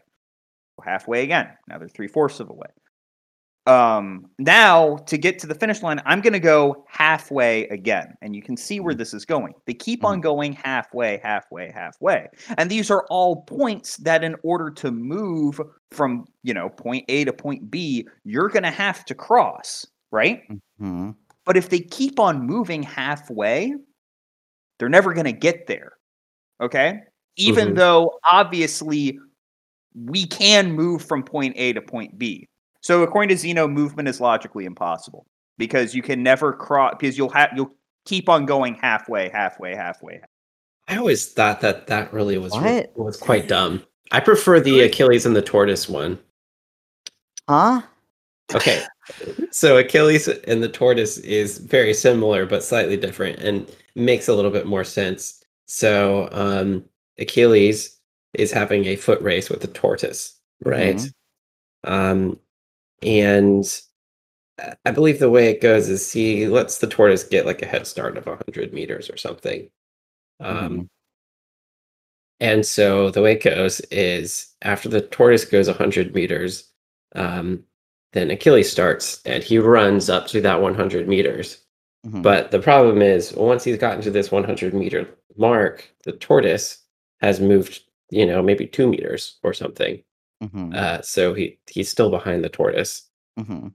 Halfway 0.84 1.22
again. 1.22 1.50
Now 1.68 1.78
they're 1.78 1.86
three 1.86 2.08
fourths 2.08 2.40
of 2.40 2.48
the 2.48 2.52
way. 2.54 2.66
Um, 3.68 4.24
now 4.38 4.96
to 5.06 5.18
get 5.18 5.38
to 5.40 5.46
the 5.46 5.54
finish 5.54 5.82
line, 5.82 6.00
I'm 6.06 6.22
going 6.22 6.32
to 6.32 6.40
go 6.40 6.86
halfway 6.88 7.68
again. 7.68 8.14
And 8.22 8.34
you 8.34 8.40
can 8.42 8.56
see 8.56 8.80
where 8.80 8.94
this 8.94 9.12
is 9.12 9.26
going. 9.26 9.52
They 9.66 9.74
keep 9.74 10.04
on 10.06 10.22
going 10.22 10.54
halfway, 10.54 11.18
halfway, 11.22 11.70
halfway. 11.70 12.28
And 12.56 12.70
these 12.70 12.90
are 12.90 13.04
all 13.10 13.42
points 13.42 13.98
that 13.98 14.24
in 14.24 14.36
order 14.42 14.70
to 14.70 14.90
move 14.90 15.60
from, 15.90 16.24
you 16.42 16.54
know, 16.54 16.70
point 16.70 17.04
A 17.10 17.24
to 17.26 17.32
point 17.32 17.70
B, 17.70 18.08
you're 18.24 18.48
going 18.48 18.62
to 18.62 18.70
have 18.70 19.04
to 19.04 19.14
cross, 19.14 19.86
right? 20.10 20.42
Mhm. 20.80 21.14
But 21.44 21.58
if 21.58 21.68
they 21.68 21.80
keep 21.80 22.18
on 22.18 22.46
moving 22.46 22.82
halfway, 22.82 23.74
they're 24.78 24.88
never 24.88 25.12
going 25.12 25.26
to 25.26 25.32
get 25.32 25.66
there. 25.66 25.92
Okay? 26.60 27.00
Even 27.36 27.70
Mhm. 27.70 27.76
though 27.76 28.18
obviously 28.30 29.18
we 29.94 30.26
can 30.26 30.72
move 30.72 31.02
from 31.02 31.22
point 31.24 31.54
A 31.56 31.72
to 31.74 31.82
point 31.82 32.18
B. 32.18 32.48
So 32.88 33.02
according 33.02 33.28
to 33.28 33.36
Zeno, 33.36 33.68
movement 33.68 34.08
is 34.08 34.18
logically 34.18 34.64
impossible 34.64 35.26
because 35.58 35.94
you 35.94 36.00
can 36.00 36.22
never 36.22 36.54
cross 36.54 36.94
because 36.98 37.18
you'll 37.18 37.28
have 37.28 37.50
you'll 37.54 37.74
keep 38.06 38.30
on 38.30 38.46
going 38.46 38.76
halfway, 38.76 39.28
halfway, 39.28 39.74
halfway. 39.74 40.22
I 40.88 40.96
always 40.96 41.30
thought 41.30 41.60
that 41.60 41.88
that 41.88 42.10
really 42.14 42.38
was 42.38 42.52
What? 42.52 42.90
was 42.96 43.18
quite 43.18 43.46
dumb. 43.46 43.82
I 44.10 44.20
prefer 44.20 44.58
the 44.58 44.80
Achilles 44.80 45.26
and 45.26 45.36
the 45.36 45.42
tortoise 45.42 45.86
one. 45.86 46.18
Huh? 47.46 47.82
Okay, 48.54 48.82
so 49.50 49.76
Achilles 49.76 50.26
and 50.26 50.62
the 50.62 50.68
tortoise 50.70 51.18
is 51.18 51.58
very 51.58 51.92
similar 51.92 52.46
but 52.46 52.64
slightly 52.64 52.96
different 52.96 53.38
and 53.40 53.70
makes 53.96 54.28
a 54.28 54.34
little 54.34 54.50
bit 54.50 54.66
more 54.66 54.84
sense. 54.84 55.44
So 55.66 56.30
um, 56.32 56.86
Achilles 57.18 58.00
is 58.32 58.50
having 58.50 58.86
a 58.86 58.96
foot 58.96 59.20
race 59.20 59.50
with 59.50 59.60
the 59.60 59.66
tortoise, 59.66 60.40
right? 60.64 60.96
Mhm. 60.96 61.12
Um, 61.84 62.38
and 63.02 63.64
I- 64.60 64.76
I 64.86 64.90
believe 64.92 65.18
the 65.20 65.30
way 65.30 65.50
it 65.50 65.60
goes 65.62 65.88
is 65.90 66.12
he 66.12 66.46
lets 66.48 66.78
the 66.78 66.86
tortoise 66.88 67.24
get 67.24 67.46
like 67.46 67.62
a 67.62 67.66
head 67.66 67.86
start 67.86 68.18
of 68.18 68.26
100 68.26 68.72
meters 68.74 69.10
or 69.10 69.16
something. 69.18 69.70
Um, 70.40 70.90
And 72.40 72.64
so 72.64 73.10
the 73.10 73.22
way 73.22 73.32
it 73.32 73.42
goes 73.42 73.80
is 73.90 74.54
after 74.62 74.88
the 74.88 75.00
tortoise 75.00 75.44
goes 75.44 75.68
100 75.68 76.14
meters, 76.14 76.70
um, 77.14 77.64
then 78.12 78.30
Achilles 78.30 78.70
starts 78.70 79.20
and 79.24 79.42
he 79.42 79.58
runs 79.58 80.08
up 80.08 80.26
to 80.28 80.40
that 80.42 80.60
100 80.60 81.08
meters. 81.08 81.58
Mhm. 82.06 82.22
But 82.22 82.50
the 82.50 82.60
problem 82.60 83.02
is, 83.02 83.32
once 83.34 83.64
he's 83.64 83.78
gotten 83.78 84.02
to 84.02 84.10
this 84.10 84.30
100 84.30 84.72
meter 84.74 85.08
mark, 85.36 85.90
the 86.04 86.12
tortoise 86.12 86.78
has 87.20 87.40
moved, 87.40 87.80
you 88.10 88.24
know, 88.24 88.42
maybe 88.42 88.66
two 88.66 88.88
meters 88.88 89.38
or 89.42 89.52
something. 89.52 90.02
Mhm. 90.42 90.74
Uh, 90.74 91.02
so 91.02 91.34
he 91.34 91.58
he's 91.68 91.88
still 91.90 92.10
behind 92.10 92.44
the 92.44 92.48
tortoise. 92.48 93.08
Mhm. 93.38 93.74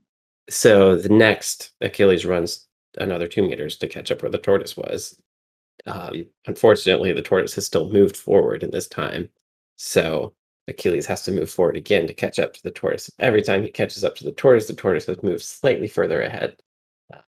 So 0.50 0.96
the 0.96 1.08
next 1.08 1.72
Achilles 1.80 2.24
runs 2.26 2.68
another 2.98 3.28
two 3.28 3.42
meters 3.42 3.76
to 3.78 3.88
catch 3.88 4.10
up 4.10 4.22
where 4.22 4.30
the 4.30 4.38
tortoise 4.38 4.76
was. 4.76 5.18
Um, 5.86 6.26
unfortunately, 6.46 7.12
the 7.12 7.22
tortoise 7.22 7.54
has 7.56 7.66
still 7.66 7.90
moved 7.90 8.16
forward 8.16 8.62
in 8.64 8.70
this 8.72 8.88
time. 8.88 9.30
So 9.76 10.34
Achilles 10.68 11.06
has 11.06 11.24
to 11.24 11.32
move 11.32 11.50
forward 11.50 11.76
again 11.76 12.06
to 12.08 12.14
catch 12.14 12.38
up 12.40 12.54
to 12.54 12.62
the 12.64 12.70
tortoise. 12.72 13.10
Every 13.20 13.42
time 13.42 13.62
he 13.62 13.70
catches 13.70 14.04
up 14.04 14.16
to 14.16 14.24
the 14.24 14.32
tortoise, 14.32 14.66
the 14.68 14.74
tortoise 14.74 15.06
has 15.06 15.22
moved 15.22 15.42
slightly 15.42 15.88
further 15.88 16.22
ahead. 16.22 16.62
Um, 17.14 17.22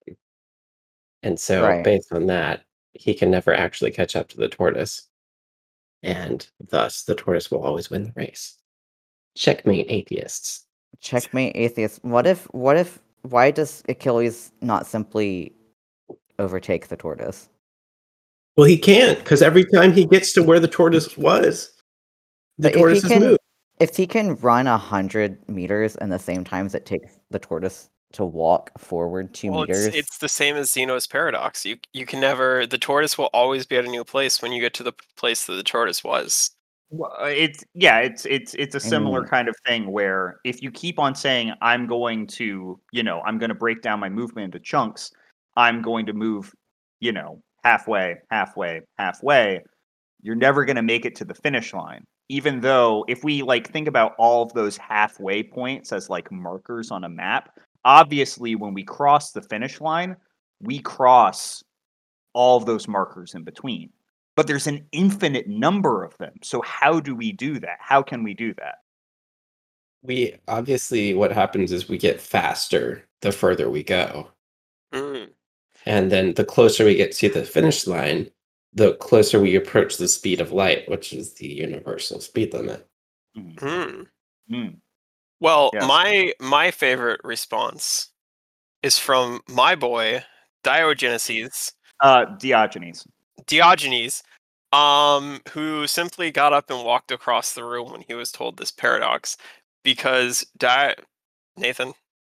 and 1.23 1.39
so, 1.39 1.63
Right. 1.63 1.83
based 1.83 2.11
on 2.11 2.27
that, 2.27 2.65
he 2.93 3.13
can 3.13 3.31
never 3.31 3.53
actually 3.53 3.91
catch 3.91 4.15
up 4.15 4.27
to 4.29 4.37
the 4.37 4.49
tortoise. 4.49 5.09
And 6.03 6.47
thus, 6.59 7.03
the 7.03 7.15
tortoise 7.15 7.51
will 7.51 7.63
always 7.63 7.89
win 7.89 8.03
the 8.05 8.13
race. 8.15 8.57
Checkmate, 9.35 9.87
atheists. 9.89 10.65
Checkmate 11.01 11.55
atheists. 11.55 11.99
What 12.03 12.27
if 12.27 12.45
what 12.53 12.77
if 12.77 12.99
why 13.23 13.51
does 13.51 13.83
Achilles 13.89 14.51
not 14.61 14.85
simply 14.85 15.53
overtake 16.39 16.87
the 16.87 16.97
tortoise? 16.97 17.49
Well, 18.55 18.67
he 18.67 18.77
can't 18.77 19.17
because 19.19 19.41
every 19.41 19.65
time 19.65 19.93
he 19.93 20.05
gets 20.05 20.33
to 20.33 20.43
where 20.43 20.59
the 20.59 20.67
tortoise 20.67 21.17
was, 21.17 21.71
the 22.57 22.69
But 22.69 22.77
tortoise 22.77 23.01
has 23.03 23.11
can- 23.11 23.21
moved. 23.21 23.39
If 23.79 23.97
he 23.97 24.05
can 24.05 24.35
run 24.35 24.67
a 24.67 24.77
hundred 24.77 25.49
meters 25.49 25.95
in 25.95 26.09
the 26.09 26.19
same 26.19 26.43
time 26.43 26.65
times 26.65 26.75
it 26.75 26.85
takes 26.85 27.17
the 27.31 27.39
tortoise 27.39 27.89
to 28.13 28.23
walk 28.23 28.69
forward 28.79 29.33
two 29.33 29.51
well, 29.51 29.61
meters, 29.61 29.87
it's, 29.87 29.97
it's 29.97 30.17
the 30.19 30.29
same 30.29 30.55
as 30.55 30.71
Zeno's 30.71 31.07
paradox. 31.07 31.65
You 31.65 31.77
you 31.91 32.05
can 32.05 32.21
never 32.21 32.67
the 32.67 32.77
tortoise 32.77 33.17
will 33.17 33.31
always 33.33 33.65
be 33.65 33.75
at 33.75 33.85
a 33.85 33.89
new 33.89 34.03
place 34.03 34.41
when 34.41 34.51
you 34.51 34.61
get 34.61 34.75
to 34.75 34.83
the 34.83 34.93
place 35.17 35.47
that 35.47 35.55
the 35.55 35.63
tortoise 35.63 36.03
was. 36.03 36.51
Well, 36.95 37.11
uh, 37.19 37.25
it's 37.25 37.65
yeah, 37.73 37.99
it's 38.01 38.23
it's 38.27 38.53
it's 38.53 38.75
a 38.75 38.79
similar 38.79 39.21
mean- 39.21 39.29
kind 39.29 39.47
of 39.47 39.55
thing 39.65 39.91
where 39.91 40.39
if 40.43 40.61
you 40.61 40.69
keep 40.69 40.99
on 40.99 41.15
saying 41.15 41.51
I'm 41.59 41.87
going 41.87 42.27
to, 42.27 42.79
you 42.91 43.01
know, 43.01 43.19
I'm 43.21 43.39
going 43.39 43.49
to 43.49 43.55
break 43.55 43.81
down 43.81 43.99
my 43.99 44.09
movement 44.09 44.45
into 44.53 44.59
chunks, 44.59 45.11
I'm 45.57 45.81
going 45.81 46.05
to 46.05 46.13
move, 46.13 46.53
you 46.99 47.11
know, 47.11 47.41
halfway, 47.63 48.17
halfway, 48.29 48.81
halfway, 48.99 49.63
you're 50.21 50.35
never 50.35 50.65
going 50.65 50.75
to 50.75 50.83
make 50.83 51.03
it 51.03 51.15
to 51.15 51.25
the 51.25 51.33
finish 51.33 51.73
line. 51.73 52.05
Even 52.29 52.61
though 52.61 53.03
if 53.07 53.23
we 53.23 53.41
like 53.41 53.71
think 53.71 53.87
about 53.87 54.13
all 54.19 54.43
of 54.43 54.53
those 54.53 54.77
halfway 54.77 55.41
points 55.41 55.91
as 55.91 56.11
like 56.11 56.31
markers 56.31 56.91
on 56.91 57.05
a 57.05 57.09
map, 57.09 57.57
obviously 57.85 58.53
when 58.53 58.75
we 58.75 58.83
cross 58.83 59.31
the 59.31 59.41
finish 59.41 59.81
line, 59.81 60.15
we 60.61 60.77
cross 60.77 61.63
all 62.33 62.57
of 62.57 62.67
those 62.67 62.87
markers 62.87 63.33
in 63.33 63.43
between 63.43 63.89
but 64.35 64.47
there's 64.47 64.67
an 64.67 64.85
infinite 64.91 65.47
number 65.47 66.03
of 66.03 66.17
them. 66.17 66.33
So 66.41 66.61
how 66.61 66.99
do 66.99 67.15
we 67.15 67.31
do 67.31 67.59
that? 67.59 67.77
How 67.79 68.01
can 68.01 68.23
we 68.23 68.33
do 68.33 68.53
that? 68.55 68.79
We 70.01 70.35
obviously 70.47 71.13
what 71.13 71.31
happens 71.31 71.71
is 71.71 71.87
we 71.87 71.97
get 71.97 72.19
faster 72.19 73.03
the 73.21 73.31
further 73.31 73.69
we 73.69 73.83
go. 73.83 74.29
Mm. 74.93 75.29
And 75.85 76.11
then 76.11 76.33
the 76.33 76.45
closer 76.45 76.85
we 76.85 76.95
get 76.95 77.11
to 77.13 77.29
the 77.29 77.43
finish 77.45 77.87
line, 77.87 78.29
the 78.73 78.95
closer 78.95 79.39
we 79.39 79.55
approach 79.55 79.97
the 79.97 80.07
speed 80.07 80.41
of 80.41 80.51
light, 80.51 80.89
which 80.89 81.13
is 81.13 81.33
the 81.35 81.47
universal 81.47 82.19
speed 82.19 82.53
limit. 82.53 82.87
Mm, 83.37 83.55
Mm. 83.55 84.07
mm. 84.51 84.75
Well, 85.39 85.71
Yes. 85.73 85.87
my 85.87 86.33
my 86.39 86.71
favorite 86.71 87.21
response 87.23 88.09
is 88.81 88.97
from 88.97 89.41
my 89.47 89.75
boy 89.75 90.23
Diogenes, 90.63 91.73
Uh, 91.99 92.25
Diogenes. 92.37 93.05
Diogenes, 93.47 94.23
um, 94.71 95.41
who 95.51 95.87
simply 95.87 96.31
got 96.31 96.53
up 96.53 96.69
and 96.69 96.83
walked 96.83 97.11
across 97.11 97.53
the 97.53 97.63
room 97.63 97.91
when 97.91 98.01
he 98.01 98.13
was 98.13 98.31
told 98.31 98.57
this 98.57 98.71
paradox, 98.71 99.37
because 99.83 100.45
Di- 100.57 100.95
Nathan 101.57 101.93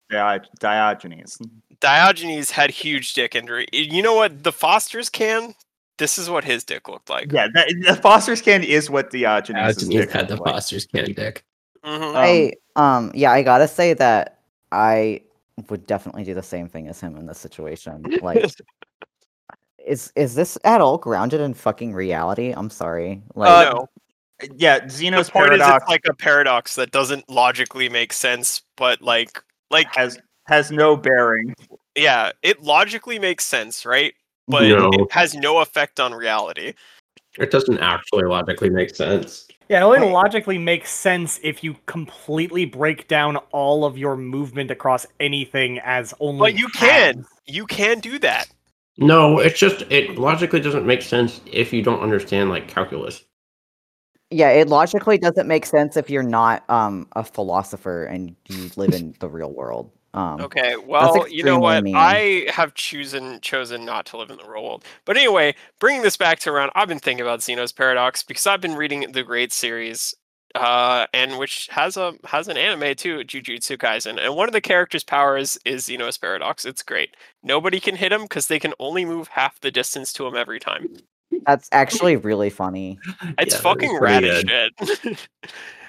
Dio- 0.09 0.39
Diogenes. 0.59 1.37
Diogenes 1.79 2.51
had 2.51 2.71
huge 2.71 3.13
dick 3.13 3.35
injury. 3.35 3.67
You 3.71 4.01
know 4.01 4.15
what? 4.15 4.43
The 4.43 4.51
Fosters 4.51 5.09
can. 5.09 5.53
This 5.97 6.17
is 6.17 6.29
what 6.29 6.45
his 6.45 6.63
dick 6.63 6.87
looked 6.87 7.09
like. 7.09 7.31
Yeah, 7.31 7.47
that, 7.53 7.67
the 7.85 7.95
Foster's 7.95 8.41
can 8.41 8.63
is 8.63 8.89
what 8.89 9.11
Diogenes, 9.11 9.75
Diogenes 9.75 10.11
had 10.11 10.29
the 10.29 10.37
Foster's 10.37 10.85
can 10.85 11.11
dick. 11.13 11.43
Mhm. 11.83 12.13
I 12.15 12.53
um 12.75 13.11
yeah, 13.13 13.31
I 13.31 13.43
gotta 13.43 13.67
say 13.67 13.93
that 13.93 14.39
I 14.71 15.21
would 15.69 15.85
definitely 15.85 16.23
do 16.23 16.33
the 16.33 16.43
same 16.43 16.69
thing 16.69 16.87
as 16.87 17.01
him 17.01 17.17
in 17.17 17.25
this 17.25 17.37
situation. 17.37 18.03
Like 18.21 18.45
is 19.89 20.11
is 20.15 20.35
this 20.35 20.57
at 20.63 20.79
all 20.81 20.97
grounded 20.97 21.41
in 21.41 21.53
fucking 21.53 21.93
reality? 21.93 22.53
I'm 22.55 22.69
sorry. 22.69 23.21
Like 23.35 23.49
Uh, 23.49 23.71
no. 23.73 23.89
Yeah, 24.55 24.79
The 24.79 24.89
Zeno's 24.89 25.29
point 25.29 25.51
is, 25.51 25.59
it's 25.61 25.87
like 25.89 26.05
a 26.07 26.13
paradox 26.13 26.75
that 26.75 26.91
doesn't 26.91 27.29
logically 27.29 27.89
make 27.89 28.13
sense, 28.13 28.61
but 28.77 29.01
like, 29.01 29.43
like, 29.69 29.93
has 29.95 30.17
has 30.47 30.71
no 30.71 30.95
bearing. 30.95 31.53
yeah, 31.95 32.31
it 32.41 32.63
logically 32.63 33.19
makes 33.19 33.43
sense, 33.43 33.85
right? 33.85 34.13
But 34.47 34.63
No. 34.69 34.89
it 34.93 35.11
has 35.11 35.35
no 35.35 35.59
effect 35.59 35.99
on 35.99 36.13
reality. 36.13 36.73
It 37.37 37.51
doesn't 37.51 37.79
actually 37.79 38.23
logically 38.23 38.69
make 38.69 38.95
sense. 38.95 39.45
Yeah, 39.67 39.81
it 39.81 39.83
only 39.83 40.09
logically 40.09 40.57
makes 40.57 40.89
sense 40.89 41.39
if 41.43 41.63
you 41.63 41.75
completely 41.85 42.65
break 42.65 43.07
down 43.07 43.37
all 43.51 43.85
of 43.85 43.97
your 43.97 44.15
movement 44.15 44.71
across 44.71 45.05
anything 45.19 45.79
as 45.83 46.13
only. 46.19 46.39
But 46.39 46.57
you 46.57 46.67
can, 46.69 47.15
halves. 47.17 47.27
you 47.45 47.67
can 47.67 47.99
do 47.99 48.17
that. 48.19 48.47
No, 48.99 49.39
it's 49.39 49.57
just 49.59 49.83
it 49.89 50.17
logically 50.17 50.59
doesn't 50.59 50.85
make 50.85 51.01
sense 51.01 51.41
if 51.45 51.71
you 51.73 51.81
don't 51.81 52.01
understand 52.01 52.49
like 52.49 52.67
calculus. 52.67 53.23
yeah, 54.29 54.49
it 54.49 54.67
logically 54.67 55.17
doesn't 55.17 55.47
make 55.47 55.65
sense 55.65 55.97
if 55.97 56.09
you're 56.09 56.23
not 56.23 56.69
um 56.69 57.07
a 57.15 57.23
philosopher 57.23 58.03
and 58.05 58.35
you 58.47 58.69
live 58.75 58.93
in 58.93 59.15
the 59.19 59.29
real 59.29 59.51
world. 59.53 59.91
Um 60.13 60.41
Okay, 60.41 60.75
well, 60.75 61.27
you 61.29 61.43
know 61.43 61.59
what? 61.59 61.83
mean. 61.83 61.95
I 61.95 62.47
have 62.51 62.73
chosen 62.73 63.39
chosen 63.41 63.85
not 63.85 64.05
to 64.07 64.17
live 64.17 64.29
in 64.31 64.37
the 64.37 64.43
real 64.43 64.63
world. 64.63 64.83
But 65.05 65.17
anyway, 65.17 65.55
bringing 65.79 66.01
this 66.01 66.17
back 66.17 66.39
to 66.39 66.51
around, 66.51 66.71
I've 66.75 66.87
been 66.87 66.99
thinking 66.99 67.21
about 67.25 67.41
Zeno's 67.41 67.71
paradox 67.71 68.23
because 68.23 68.45
I've 68.47 68.61
been 68.61 68.75
reading 68.75 69.11
the 69.13 69.23
Great 69.23 69.51
series, 69.53 70.13
uh, 70.55 71.05
and 71.13 71.37
which 71.37 71.67
has 71.71 71.97
a 71.97 72.13
has 72.25 72.47
an 72.47 72.57
anime 72.57 72.95
too, 72.95 73.19
Jujutsu 73.19 73.77
Kaisen, 73.77 74.19
and 74.23 74.35
one 74.35 74.47
of 74.49 74.53
the 74.53 74.61
characters' 74.61 75.03
powers 75.03 75.57
is 75.65 75.85
Zeno's 75.85 76.17
paradox. 76.17 76.65
It's 76.65 76.83
great. 76.83 77.15
Nobody 77.43 77.79
can 77.79 77.95
hit 77.95 78.11
him 78.11 78.23
because 78.23 78.47
they 78.47 78.59
can 78.59 78.73
only 78.79 79.05
move 79.05 79.27
half 79.29 79.59
the 79.61 79.71
distance 79.71 80.11
to 80.13 80.27
him 80.27 80.35
every 80.35 80.59
time. 80.59 80.87
that's 81.45 81.69
actually 81.71 82.15
really 82.15 82.49
funny. 82.49 82.99
It's 83.37 83.55
Yeah, 83.55 83.61
fucking 83.61 83.93
that's 83.93 84.01
rad 84.01 84.23
as 84.23 84.41
shit. 84.41 85.27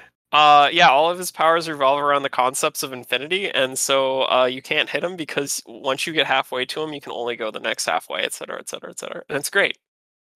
uh, 0.33 0.69
yeah, 0.73 0.89
all 0.91 1.11
of 1.11 1.19
his 1.19 1.31
powers 1.33 1.69
revolve 1.69 2.01
around 2.01 2.23
the 2.23 2.29
concepts 2.31 2.83
of 2.83 2.93
infinity, 2.93 3.51
and 3.51 3.79
so 3.79 4.23
uh, 4.31 4.45
you 4.45 4.63
can't 4.63 4.89
hit 4.91 5.03
him 5.03 5.17
because 5.17 5.63
once 5.67 6.07
you 6.07 6.13
get 6.13 6.27
halfway 6.27 6.65
to 6.67 6.83
him, 6.83 6.93
you 6.93 7.01
can 7.01 7.13
only 7.13 7.35
go 7.37 7.51
the 7.51 7.59
next 7.61 7.87
halfway, 7.87 8.21
et 8.23 8.33
cetera, 8.33 8.59
et 8.59 8.69
cetera, 8.69 8.91
et 8.91 8.99
cetera. 8.99 9.23
And 9.29 9.39
it's 9.39 9.51
great. 9.51 9.79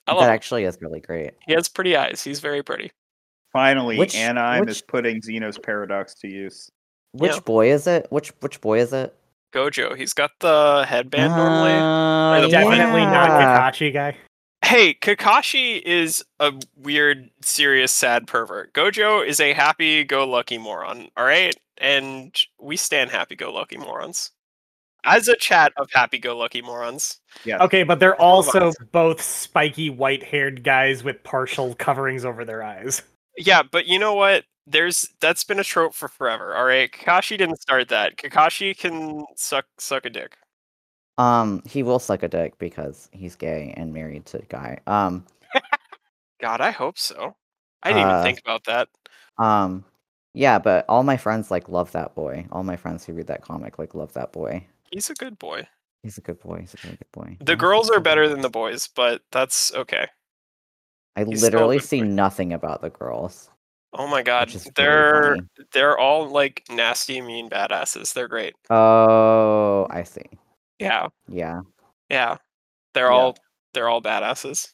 I 0.06 0.12
That 0.12 0.16
love 0.18 0.28
him. 0.28 0.34
actually 0.34 0.64
is 0.64 0.78
really 0.80 1.00
great. 1.00 1.32
He 1.46 1.52
has 1.52 1.68
pretty 1.68 1.96
eyes. 1.96 2.22
He's 2.24 2.40
very 2.40 2.62
pretty. 2.62 2.90
Finally, 3.54 3.96
Which- 3.96 4.16
Anime 4.16 4.68
is 4.68 4.82
putting 4.82 5.22
Zeno's 5.22 5.56
paradox 5.58 6.12
to 6.16 6.28
use. 6.28 6.70
Which 7.12 7.32
Yeah. 7.32 7.40
boy 7.40 7.70
is 7.72 7.86
it? 7.86 8.06
Which 8.10 8.30
which 8.40 8.60
boy 8.60 8.80
is 8.80 8.92
it? 8.92 9.14
Gojo. 9.54 9.96
He's 9.96 10.12
got 10.12 10.32
the 10.40 10.84
headband 10.88 11.32
normally. 11.36 11.70
Uh, 11.72 12.40
the 12.42 12.48
Definitely 12.48 13.06
not. 13.06 13.30
Kakashi 13.30 13.92
guy. 13.92 14.16
Hey, 14.64 14.94
Kakashi 14.94 15.80
is 15.80 16.24
a 16.40 16.52
weird, 16.76 17.30
serious, 17.42 17.92
sad 17.92 18.26
pervert. 18.26 18.72
Gojo 18.72 19.24
is 19.24 19.38
a 19.38 19.52
happy-go-lucky 19.52 20.58
moron. 20.58 21.08
All 21.16 21.24
right, 21.24 21.54
and 21.78 22.34
we 22.58 22.76
stand 22.76 23.10
happy-go-lucky 23.12 23.76
morons. 23.76 24.32
As 25.04 25.28
a 25.28 25.36
chat 25.36 25.72
of 25.76 25.88
happy-go-lucky 25.92 26.62
morons. 26.62 27.20
Yeah. 27.44 27.62
Okay, 27.62 27.84
but 27.84 28.00
they're 28.00 28.20
also 28.20 28.72
both 28.90 29.20
spiky 29.20 29.90
white-haired 29.90 30.64
guys 30.64 31.04
with 31.04 31.22
partial 31.22 31.74
coverings 31.76 32.24
over 32.24 32.44
their 32.44 32.64
eyes. 32.64 33.02
Yeah, 33.36 33.62
but 33.62 33.86
you 33.86 33.98
know 33.98 34.14
what? 34.14 34.44
There's 34.66 35.08
that's 35.20 35.44
been 35.44 35.58
a 35.60 35.64
trope 35.64 35.94
for 35.94 36.08
forever. 36.08 36.54
All 36.56 36.64
right, 36.64 36.90
Kakashi 36.90 37.36
didn't 37.36 37.60
start 37.60 37.88
that. 37.88 38.16
Kakashi 38.16 38.76
can 38.76 39.24
suck 39.36 39.66
suck 39.78 40.06
a 40.06 40.10
dick. 40.10 40.36
Um, 41.18 41.62
he 41.66 41.82
will 41.82 41.98
suck 41.98 42.22
a 42.22 42.28
dick 42.28 42.58
because 42.58 43.08
he's 43.12 43.36
gay 43.36 43.72
and 43.76 43.92
married 43.92 44.26
to 44.26 44.38
a 44.38 44.44
guy. 44.44 44.80
Um, 44.86 45.24
God, 46.40 46.60
I 46.60 46.70
hope 46.70 46.98
so. 46.98 47.36
I 47.82 47.90
didn't 47.90 48.02
even 48.02 48.12
Uh, 48.14 48.22
think 48.22 48.40
about 48.40 48.64
that. 48.64 48.88
um, 49.38 49.84
yeah, 50.32 50.58
but 50.58 50.84
all 50.88 51.02
my 51.04 51.16
friends 51.16 51.50
like 51.50 51.68
love 51.68 51.92
that 51.92 52.14
boy. 52.14 52.46
All 52.50 52.64
my 52.64 52.76
friends 52.76 53.04
who 53.04 53.12
read 53.12 53.28
that 53.28 53.42
comic 53.42 53.78
like 53.78 53.94
love 53.94 54.12
that 54.14 54.32
boy. 54.32 54.66
He's 54.90 55.10
a 55.10 55.14
good 55.14 55.38
boy. 55.38 55.68
He's 56.02 56.18
a 56.18 56.20
good 56.22 56.40
boy. 56.40 56.60
He's 56.60 56.74
a 56.74 56.78
really 56.84 56.96
good 56.96 57.12
boy. 57.12 57.36
The 57.40 57.56
girls 57.56 57.90
are 57.90 58.00
better 58.00 58.28
than 58.28 58.40
the 58.40 58.50
boys, 58.50 58.88
but 58.88 59.22
that's 59.30 59.72
okay. 59.74 60.08
I 61.16 61.24
he's 61.24 61.42
literally 61.42 61.78
see 61.78 62.00
nothing 62.00 62.52
about 62.52 62.80
the 62.80 62.90
girls. 62.90 63.50
Oh 63.92 64.08
my 64.08 64.22
god, 64.22 64.48
is 64.48 64.64
really 64.64 64.72
they're 64.76 65.36
they're 65.72 65.98
all 65.98 66.28
like 66.28 66.64
nasty, 66.68 67.20
mean 67.20 67.48
badasses. 67.48 68.12
They're 68.12 68.28
great. 68.28 68.54
Oh, 68.70 69.86
I 69.90 70.02
see. 70.02 70.22
Yeah, 70.78 71.08
Yeah. 71.28 71.60
yeah. 72.08 72.36
They're 72.94 73.12
Yeah. 73.12 73.18
all 73.18 73.36
they're 73.72 73.88
all 73.88 74.02
badasses. 74.02 74.72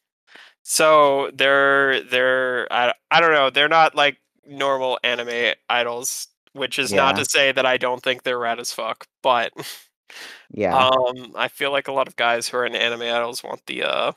So 0.63 1.31
they're 1.35 2.03
they're 2.05 2.67
I 2.73 2.95
I 3.11 3.21
don't 3.21 3.33
know. 3.33 3.51
They're 3.51 3.69
not 3.69 3.95
like 3.95 4.19
normal 4.47 4.99
anime 5.05 5.55
idols, 5.69 6.29
which 6.55 6.79
is 6.79 6.93
not 6.93 7.17
to 7.17 7.25
say 7.25 7.53
that 7.53 7.67
I 7.67 7.77
don't 7.77 8.03
think 8.03 8.23
they're 8.23 8.39
rad 8.39 8.59
as 8.59 8.73
fuck, 8.73 9.07
but 9.23 9.53
Yeah. 10.51 10.77
um 10.77 11.33
I 11.37 11.49
feel 11.49 11.73
like 11.73 11.89
a 11.89 11.93
lot 11.93 12.09
of 12.09 12.17
guys 12.17 12.49
who 12.49 12.57
are 12.57 12.67
in 12.67 12.75
anime 12.75 13.03
idols 13.03 13.45
want 13.45 13.65
the 13.67 13.83
uh 13.85 14.13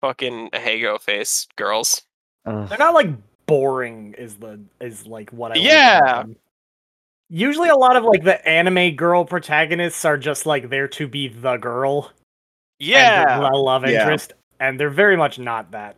fucking 0.00 0.50
Hago 0.50 1.00
face 1.00 1.46
girls. 1.56 2.02
Ugh. 2.46 2.68
They're 2.68 2.78
not 2.78 2.94
like 2.94 3.10
boring 3.46 4.14
is 4.16 4.36
the 4.36 4.60
is 4.80 5.06
like 5.06 5.30
what 5.30 5.52
I 5.52 5.56
Yeah. 5.56 6.22
them. 6.22 6.36
Usually 7.28 7.68
a 7.68 7.76
lot 7.76 7.96
of 7.96 8.04
like 8.04 8.24
the 8.24 8.44
anime 8.48 8.96
girl 8.96 9.24
protagonists 9.24 10.04
are 10.04 10.18
just 10.18 10.46
like 10.46 10.68
there 10.68 10.88
to 10.88 11.06
be 11.06 11.28
the 11.28 11.56
girl. 11.56 12.12
and 12.80 12.88
Yeah. 12.88 13.38
the 13.38 13.56
love 13.56 13.84
Yeah. 13.84 14.00
interest. 14.00 14.32
And 14.58 14.80
they're 14.80 14.88
very 14.90 15.16
much 15.16 15.38
not 15.38 15.70
that. 15.72 15.96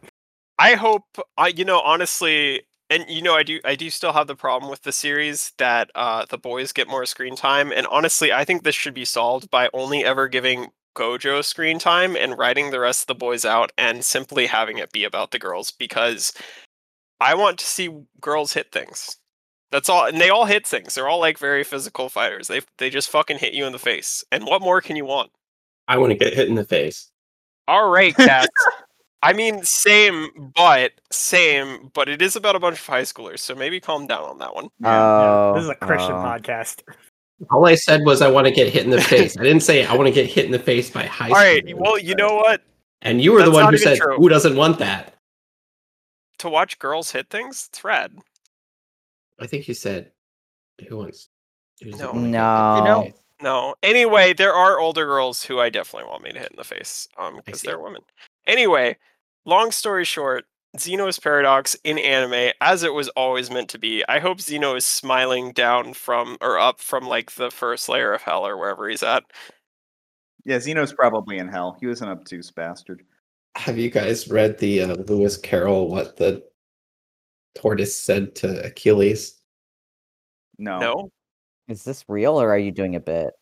I 0.59 0.75
hope 0.75 1.05
I 1.39 1.49
you 1.49 1.65
know 1.65 1.81
honestly 1.81 2.63
and 2.91 3.05
you 3.09 3.23
know 3.23 3.35
I 3.35 3.43
do 3.45 3.61
I 3.65 3.75
do 3.77 3.89
still 3.89 4.13
have 4.13 4.27
the 4.27 4.37
problem 4.37 4.71
with 4.71 4.83
the 4.83 4.93
series 4.93 5.53
that 5.59 5.91
uh 5.95 6.27
the 6.29 6.39
boys 6.39 6.73
get 6.73 6.89
more 6.89 7.07
screen 7.07 7.37
time 7.37 7.73
and 7.73 7.87
honestly 7.87 8.33
I 8.33 8.45
think 8.45 8.63
this 8.63 8.75
should 8.75 8.95
be 8.95 9.05
solved 9.05 9.51
by 9.51 9.71
only 9.73 10.05
ever 10.05 10.29
giving 10.29 10.69
Gojo 10.95 11.45
screen 11.45 11.79
time 11.79 12.17
and 12.17 12.39
writing 12.39 12.71
the 12.71 12.81
rest 12.81 13.03
of 13.03 13.07
the 13.09 13.15
boys 13.15 13.45
out 13.45 13.73
and 13.79 14.05
simply 14.05 14.47
having 14.47 14.79
it 14.79 14.93
be 14.93 15.05
about 15.05 15.31
the 15.31 15.39
girls 15.39 15.71
because 15.71 16.33
I 17.21 17.35
want 17.35 17.59
to 17.59 17.65
see 17.65 17.91
girls 18.21 18.53
hit 18.53 18.73
things. 18.73 19.17
That's 19.71 19.89
all 19.89 20.07
and 20.07 20.21
they 20.21 20.29
all 20.29 20.45
hit 20.45 20.67
things. 20.67 20.95
They're 20.95 21.09
all 21.09 21.21
like 21.21 21.39
very 21.39 21.65
physical 21.65 22.09
fighters. 22.09 22.49
They 22.49 22.61
they 22.79 22.91
just 22.91 23.11
fucking 23.11 23.39
hit 23.39 23.55
you 23.55 23.65
in 23.65 23.73
the 23.73 23.79
face. 23.79 24.25
And 24.31 24.45
what 24.45 24.61
more 24.61 24.81
can 24.81 24.97
you 24.97 25.07
want? 25.07 25.31
I 25.89 25.99
want 25.99 26.13
to 26.13 26.19
get 26.19 26.35
hit 26.35 26.49
in 26.49 26.57
the 26.57 26.65
face. 26.65 27.11
All 27.69 27.89
right, 27.89 28.15
cats. 28.17 28.49
I 29.23 29.33
mean, 29.33 29.63
same, 29.63 30.53
but 30.55 30.93
same, 31.13 31.91
but 31.95 32.09
it 32.09 32.21
is 32.21 32.35
about 32.35 32.57
a 32.57 32.61
bunch 32.61 32.81
of 32.81 32.87
high 32.87 33.03
schoolers, 33.03 33.39
so 33.39 33.55
maybe 33.55 33.79
calm 33.79 34.09
down 34.09 34.25
on 34.25 34.39
that 34.39 34.55
one. 34.55 34.69
Oh, 34.85 35.55
this 35.55 35.63
is 35.63 35.71
a 35.71 35.77
Christian 35.77 36.13
oh. 36.13 36.17
podcast. 36.17 36.83
All 37.51 37.67
I 37.67 37.75
said 37.75 38.03
was 38.05 38.23
I 38.23 38.29
want 38.31 38.47
to 38.47 38.53
get 38.53 38.73
hit 38.73 38.85
in 38.85 38.91
the 38.91 39.01
face. 39.01 39.37
I 39.37 39.43
didn't 39.43 39.63
say 39.63 39.85
I 39.85 39.95
want 39.95 40.07
to 40.07 40.13
get 40.13 40.27
hit 40.27 40.45
in 40.45 40.53
the 40.53 40.59
face 40.59 40.91
by 40.91 41.05
high 41.05 41.27
school. 41.27 41.37
All 41.37 41.43
right, 41.43 41.77
well, 41.79 41.99
you 41.99 42.15
know 42.15 42.37
what? 42.37 42.63
And 43.03 43.21
you 43.21 43.33
were 43.33 43.43
the 43.43 43.51
one 43.51 43.73
who 43.73 43.79
said, 43.79 43.99
true. 43.99 44.17
"Who 44.17 44.29
doesn't 44.29 44.57
want 44.57 44.79
that?" 44.79 45.15
To 46.39 46.49
watch 46.49 46.79
girls 46.79 47.11
hit 47.13 47.29
things, 47.31 47.69
it's 47.69 47.83
rad. 47.83 48.13
I 49.41 49.47
think 49.47 49.67
you 49.67 49.75
said, 49.75 50.13
"Who 50.89 50.99
wants?" 50.99 51.29
who 51.81 51.91
doesn't 51.91 52.07
No. 52.07 52.13
wanna 52.13 52.31
get 52.31 52.33
hit 52.33 52.79
in 52.79 52.85
the 52.85 53.11
No. 53.11 53.13
No. 53.69 53.75
Anyway, 53.83 54.33
there 54.35 54.53
are 54.55 54.79
older 54.79 55.05
girls 55.05 55.45
who 55.45 55.59
I 55.59 55.69
definitely 55.69 56.09
want 56.09 56.23
me 56.23 56.33
to 56.33 56.39
hit 56.39 56.51
in 56.53 56.57
the 56.57 56.65
face, 56.65 57.09
um, 57.19 57.41
because 57.45 57.61
see. 57.61 57.67
they're 57.67 57.81
women. 57.81 58.03
Anyway, 58.47 58.97
long 59.45 59.73
story 59.73 60.05
short, 60.05 60.47
Zeno's 60.79 61.19
paradox 61.19 61.77
in 61.85 61.99
anime, 61.99 62.53
as 62.61 62.83
it 62.83 62.95
was 62.95 63.09
always 63.11 63.51
meant 63.51 63.69
to 63.71 63.79
be. 63.79 64.05
I 64.09 64.21
hope 64.21 64.41
Zeno 64.41 64.75
is 64.75 64.87
smiling 64.87 65.53
down 65.53 65.93
from 65.93 66.39
or 66.41 66.59
up 66.59 66.81
from 66.81 67.07
like 67.07 67.33
the 67.33 67.51
first 67.51 67.89
layer 67.89 68.15
of 68.15 68.23
hell 68.23 68.47
or 68.47 68.57
wherever 68.57 68.89
he's 68.89 69.03
at. 69.03 69.25
Yeah, 70.45 70.59
Zeno's 70.59 70.93
probably 70.93 71.39
in 71.39 71.49
hell. 71.49 71.77
He 71.79 71.87
was 71.87 72.01
an 72.01 72.09
obtuse 72.09 72.51
bastard. 72.51 73.05
Have 73.55 73.79
you 73.79 73.91
guys 73.91 74.29
read 74.29 74.59
the 74.59 74.83
uh, 74.83 74.95
Lewis 74.95 75.37
Carroll 75.37 75.89
what 75.89 76.17
the 76.17 76.43
tortoise 77.55 77.97
said 77.97 78.35
to 78.37 78.65
Achilles? 78.65 79.41
No. 80.59 80.79
No. 80.79 81.11
Is 81.69 81.85
this 81.85 82.05
real 82.09 82.41
or 82.41 82.51
are 82.51 82.59
you 82.59 82.73
doing 82.73 82.97
a 82.97 83.01
bit? 83.01 83.35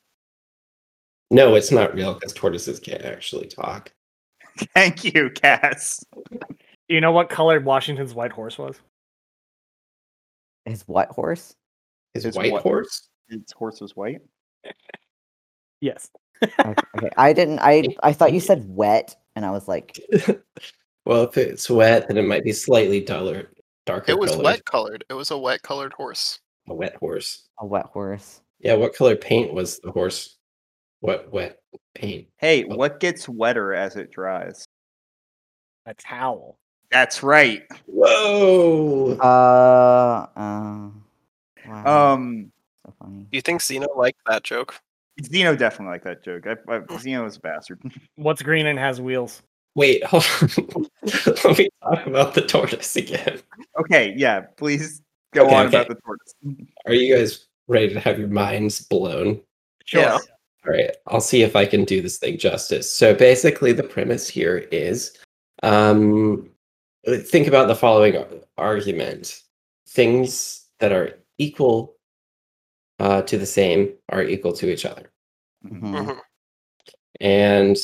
No, 1.30 1.54
it's 1.54 1.70
not 1.70 1.94
real 1.94 2.14
because 2.14 2.32
tortoises 2.32 2.80
can't 2.80 3.02
actually 3.02 3.46
talk. 3.46 3.92
Thank 4.74 5.04
you, 5.04 5.30
Cass. 5.30 6.04
You 6.90 7.00
know 7.00 7.12
what 7.12 7.28
color 7.28 7.60
Washington's 7.60 8.14
white 8.14 8.32
horse 8.32 8.58
was? 8.58 8.80
His 10.64 10.82
white 10.88 11.08
horse? 11.08 11.54
His 12.14 12.24
His 12.24 12.34
white 12.34 12.50
what? 12.50 12.62
horse? 12.62 13.08
His 13.28 13.52
horse 13.54 13.80
was 13.80 13.94
white. 13.94 14.22
Yes. 15.80 16.10
Okay, 16.42 16.74
okay, 16.98 17.10
I 17.16 17.32
didn't. 17.32 17.60
I 17.60 17.84
I 18.02 18.12
thought 18.12 18.32
you 18.32 18.40
said 18.40 18.64
wet, 18.66 19.14
and 19.36 19.46
I 19.46 19.52
was 19.52 19.68
like, 19.68 20.00
well, 21.06 21.22
if 21.22 21.36
it's 21.38 21.70
wet, 21.70 22.08
then 22.08 22.16
it 22.16 22.24
might 22.26 22.42
be 22.42 22.52
slightly 22.52 23.00
duller, 23.00 23.52
darker. 23.86 24.10
It 24.10 24.18
was 24.18 24.32
colored. 24.32 24.44
wet 24.44 24.64
colored. 24.64 25.04
It 25.08 25.14
was 25.14 25.30
a 25.30 25.38
wet 25.38 25.62
colored 25.62 25.92
horse. 25.92 26.40
A 26.68 26.74
wet 26.74 26.96
horse. 26.96 27.46
a 27.60 27.66
wet 27.66 27.86
horse. 27.86 28.40
Yeah, 28.58 28.74
what 28.74 28.96
color 28.96 29.14
paint 29.14 29.54
was 29.54 29.78
the 29.78 29.92
horse? 29.92 30.38
What 31.00 31.32
wet 31.32 31.58
paint? 31.94 32.26
Hey, 32.36 32.64
Well- 32.64 32.78
what 32.78 32.98
gets 32.98 33.28
wetter 33.28 33.72
as 33.74 33.94
it 33.94 34.10
dries? 34.10 34.64
A 35.86 35.94
towel. 35.94 36.58
That's 36.90 37.22
right. 37.22 37.62
Whoa! 37.86 39.16
Uh, 39.20 40.26
uh 40.36 40.90
wow, 41.66 42.12
Um, 42.14 42.52
so 42.84 42.92
funny. 42.98 43.26
Do 43.30 43.36
you 43.36 43.42
think 43.42 43.62
Zeno 43.62 43.88
liked 43.96 44.18
that 44.26 44.42
joke? 44.42 44.74
Zeno 45.24 45.54
definitely 45.54 45.92
liked 45.92 46.04
that 46.04 46.24
joke. 46.24 46.46
I, 46.46 46.56
I, 46.72 46.98
Zeno 46.98 47.24
was 47.24 47.36
a 47.36 47.40
bastard. 47.40 47.80
What's 48.16 48.42
green 48.42 48.66
and 48.66 48.78
has 48.78 49.00
wheels? 49.00 49.42
Wait, 49.76 50.02
hold 50.06 50.24
on. 50.76 50.86
Let 51.44 51.58
me 51.58 51.68
talk 51.82 52.06
about 52.06 52.34
the 52.34 52.42
tortoise 52.46 52.96
again. 52.96 53.40
okay, 53.78 54.14
yeah, 54.16 54.40
please 54.56 55.02
go 55.32 55.46
Okay, 55.46 55.54
on 55.54 55.66
okay. 55.66 55.76
about 55.76 55.88
the 55.88 55.94
tortoise. 56.04 56.34
Are 56.86 56.92
you 56.92 57.14
guys 57.14 57.46
ready 57.68 57.92
to 57.94 58.00
have 58.00 58.18
your 58.18 58.28
minds 58.28 58.80
blown? 58.80 59.40
Sure. 59.84 60.02
Yeah. 60.02 60.18
All 60.66 60.72
right, 60.72 60.90
I'll 61.06 61.20
see 61.20 61.42
if 61.42 61.56
I 61.56 61.64
can 61.64 61.84
do 61.84 62.02
this 62.02 62.18
thing 62.18 62.36
justice. 62.36 62.92
So 62.92 63.14
basically, 63.14 63.72
the 63.72 63.82
premise 63.82 64.28
here 64.28 64.58
is 64.72 65.16
um, 65.62 66.50
think 67.06 67.46
about 67.46 67.68
the 67.68 67.76
following 67.76 68.22
argument 68.58 69.42
things 69.88 70.66
that 70.78 70.92
are 70.92 71.18
equal 71.38 71.96
uh, 72.98 73.22
to 73.22 73.38
the 73.38 73.46
same 73.46 73.94
are 74.10 74.22
equal 74.22 74.52
to 74.52 74.70
each 74.70 74.84
other. 74.84 75.10
Mhm. 75.64 75.80
Mhm. 76.06 76.20
And 77.20 77.76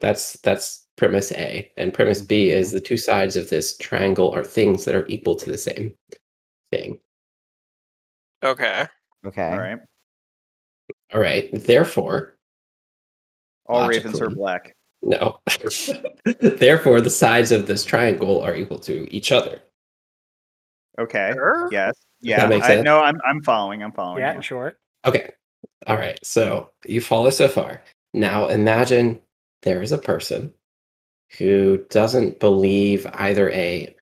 that's 0.00 0.34
that's 0.40 0.86
premise 0.96 1.32
A. 1.32 1.72
And 1.76 1.94
premise 1.94 2.20
B 2.20 2.50
is 2.50 2.72
the 2.72 2.80
two 2.80 2.96
sides 2.96 3.36
of 3.36 3.48
this 3.48 3.76
triangle 3.76 4.32
are 4.32 4.44
things 4.44 4.84
that 4.84 4.94
are 4.94 5.06
equal 5.06 5.36
to 5.36 5.50
the 5.50 5.58
same 5.58 5.96
thing. 6.70 7.00
Okay. 8.42 8.86
Okay. 9.24 9.50
All 9.50 9.58
right. 9.58 9.78
All 11.12 11.20
right. 11.20 11.48
Therefore, 11.52 12.36
All 13.66 13.88
ravens 13.88 14.20
are 14.20 14.30
black. 14.30 14.76
No. 15.04 15.40
Therefore, 16.40 17.00
the 17.00 17.10
sides 17.10 17.52
of 17.52 17.66
this 17.66 17.84
triangle 17.84 18.40
are 18.42 18.54
equal 18.54 18.78
to 18.80 19.12
each 19.14 19.32
other. 19.32 19.62
Okay. 20.98 21.30
Sure. 21.34 21.68
Yes. 21.70 21.94
Yeah. 22.20 22.46
make 22.46 22.62
I, 22.62 22.68
sense? 22.68 22.84
no, 22.84 23.00
I'm 23.00 23.20
I'm 23.24 23.42
following. 23.42 23.82
I'm 23.82 23.92
following. 23.92 24.20
Yeah, 24.20 24.36
you. 24.36 24.42
sure. 24.42 24.76
Okay. 25.04 25.30
All 25.86 25.96
right. 25.96 26.18
So 26.24 26.70
you 26.86 27.00
follow 27.00 27.30
so 27.30 27.48
far. 27.48 27.82
Now 28.14 28.48
imagine 28.48 29.20
there 29.62 29.82
is 29.82 29.92
a 29.92 29.98
person 29.98 30.52
who 31.38 31.84
doesn't 31.90 32.40
believe 32.40 33.06
either 33.14 33.50
A 33.50 33.94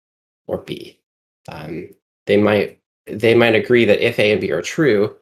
or 0.46 0.58
B. 0.58 1.00
Um, 1.48 1.88
they 2.26 2.36
might 2.36 2.78
they 3.06 3.34
might 3.34 3.54
agree 3.54 3.84
that 3.84 4.06
if 4.06 4.18
A 4.18 4.32
and 4.32 4.40
B 4.40 4.52
are 4.52 4.62
true, 4.62 5.16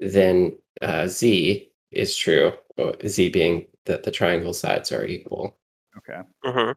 then 0.00 0.56
uh, 0.82 1.06
Z 1.06 1.71
is 1.92 2.16
true. 2.16 2.52
uh, 2.78 2.92
Z 3.06 3.28
being 3.30 3.66
that 3.84 4.02
the 4.02 4.10
triangle 4.10 4.54
sides 4.54 4.92
are 4.92 5.04
equal. 5.04 5.58
Okay. 5.98 6.20
Mhm. 6.44 6.74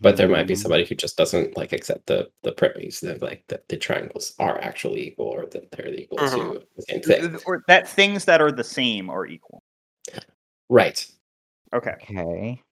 But 0.00 0.16
there 0.16 0.28
might 0.28 0.46
be 0.46 0.54
Mhm. 0.54 0.58
somebody 0.58 0.84
who 0.84 0.94
just 0.94 1.16
doesn't 1.16 1.56
like 1.56 1.72
accept 1.72 2.06
the 2.06 2.30
the 2.42 2.52
premise 2.52 3.00
that 3.00 3.22
like 3.22 3.44
that 3.48 3.66
the 3.68 3.76
triangles 3.78 4.34
are 4.38 4.58
actually 4.60 5.06
equal 5.08 5.26
or 5.28 5.46
that 5.46 5.70
they're 5.70 5.88
equal 5.94 6.18
Mhm. 6.18 6.52
to 6.60 6.66
the 6.76 6.82
same 6.82 7.00
thing. 7.00 7.38
Or 7.46 7.62
that 7.68 7.88
things 7.88 8.24
that 8.26 8.42
are 8.42 8.52
the 8.52 8.64
same 8.64 9.08
are 9.08 9.24
equal. 9.26 9.62
Right. 10.68 11.06
Okay. 11.74 11.94
Okay. 12.02 12.62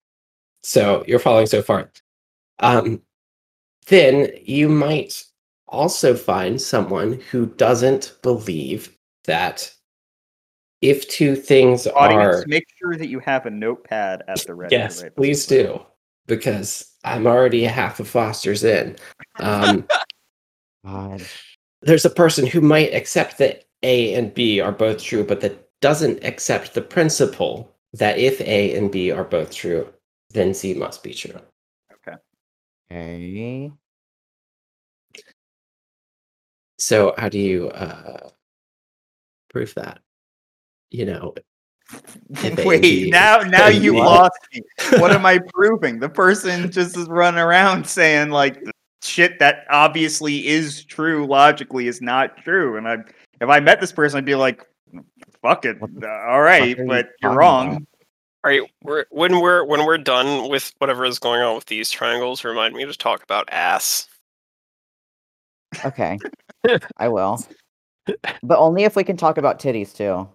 So 0.62 1.04
you're 1.06 1.18
following 1.18 1.46
so 1.46 1.62
far. 1.62 1.90
Um, 2.58 3.02
then 3.86 4.30
you 4.42 4.68
might 4.68 5.24
also 5.68 6.14
find 6.14 6.60
someone 6.60 7.14
who 7.30 7.46
doesn't 7.46 8.16
believe 8.22 8.96
that 9.24 9.72
if 10.82 11.08
two 11.08 11.36
things 11.36 11.86
Audience, 11.86 12.42
are 12.42 12.44
make 12.46 12.66
sure 12.78 12.96
that 12.96 13.08
you 13.08 13.20
have 13.20 13.46
a 13.46 13.50
notepad 13.50 14.22
at 14.28 14.44
the 14.46 14.54
ready. 14.54 14.74
to 14.74 14.80
yes, 14.80 15.02
write 15.02 15.10
this 15.10 15.16
please 15.16 15.46
do 15.46 15.80
because 16.26 16.94
I'm 17.04 17.26
already 17.26 17.64
half 17.64 18.00
of 18.00 18.08
Foster's 18.08 18.64
in. 18.64 18.96
Um, 19.40 19.86
God. 20.84 21.22
there's 21.82 22.04
a 22.04 22.10
person 22.10 22.46
who 22.46 22.60
might 22.60 22.94
accept 22.94 23.38
that 23.38 23.64
A 23.82 24.14
and 24.14 24.32
B 24.32 24.60
are 24.60 24.72
both 24.72 25.02
true, 25.02 25.24
but 25.24 25.40
that 25.40 25.68
doesn't 25.80 26.24
accept 26.24 26.74
the 26.74 26.82
principle 26.82 27.74
that 27.94 28.18
if 28.18 28.40
A 28.40 28.76
and 28.76 28.90
B 28.90 29.10
are 29.10 29.24
both 29.24 29.52
true, 29.52 29.92
then 30.30 30.54
C 30.54 30.74
must 30.74 31.02
be 31.02 31.12
true. 31.12 31.40
Okay. 32.90 33.72
So 36.78 37.14
how 37.18 37.28
do 37.28 37.38
you 37.38 37.68
uh 37.70 38.30
prove 39.50 39.74
that? 39.74 40.00
You 40.90 41.06
know, 41.06 41.34
If 42.30 42.44
A 42.44 42.46
and 42.48 42.56
B 42.56 42.64
Wait, 42.64 42.84
is 42.84 43.10
now 43.10 43.38
now 43.38 43.68
you 43.68 43.92
good. 43.92 43.98
lost 44.04 44.38
me. 44.52 44.62
What 45.00 45.12
am 45.12 45.24
I 45.26 45.38
proving? 45.54 45.98
The 46.00 46.08
person 46.08 46.70
just 46.70 46.96
is 46.96 47.08
running 47.08 47.40
around 47.40 47.86
saying 47.86 48.30
like 48.30 48.62
shit 49.02 49.38
that 49.38 49.64
obviously 49.70 50.46
is 50.46 50.84
true 50.84 51.26
logically 51.26 51.86
is 51.88 52.00
not 52.02 52.36
true. 52.38 52.76
And 52.76 52.88
I 52.88 52.98
if 53.40 53.48
I 53.48 53.60
met 53.60 53.80
this 53.80 53.92
person, 53.92 54.18
I'd 54.18 54.24
be 54.24 54.34
like, 54.34 54.66
fuck 55.42 55.64
it. 55.64 55.78
Uh, 55.82 56.06
all 56.06 56.42
right, 56.42 56.76
you 56.76 56.84
but 56.86 57.10
you're 57.22 57.32
wrong. 57.32 57.68
about? 57.68 57.82
All 58.42 58.50
right, 58.50 58.62
we're, 58.82 59.04
when 59.10 59.40
we're 59.40 59.64
when 59.64 59.84
we're 59.84 59.98
done 59.98 60.48
with 60.50 60.72
whatever 60.78 61.04
is 61.04 61.18
going 61.18 61.42
on 61.42 61.54
with 61.54 61.66
these 61.66 61.90
triangles, 61.90 62.42
remind 62.44 62.74
me 62.74 62.84
to 62.86 62.94
talk 62.94 63.22
about 63.22 63.48
ass. 63.50 64.06
Okay. 65.84 66.18
I 66.96 67.06
will. 67.08 67.44
But 68.42 68.58
only 68.58 68.82
if 68.82 68.96
we 68.96 69.04
can 69.04 69.16
talk 69.16 69.38
about 69.38 69.60
titties 69.60 69.94
too. 69.94 70.28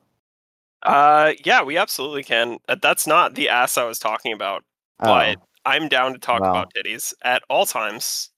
Uh, 0.86 1.34
yeah, 1.44 1.64
we 1.64 1.78
absolutely 1.78 2.24
can. 2.24 2.58
Uh, 2.70 2.76
That's 2.82 3.08
not 3.08 3.36
the 3.36 3.50
ass 3.50 3.78
I 3.78 3.84
was 3.86 4.00
talking 4.00 4.34
about. 4.34 4.64
But 5.00 5.38
Oh, 5.38 5.42
I'm 5.66 5.88
down 5.90 6.14
to 6.14 6.20
talk 6.20 6.42
Well. 6.42 6.52
about 6.52 6.74
titties 6.74 7.14
at 7.24 7.42
all 7.50 7.66
times. 7.66 8.30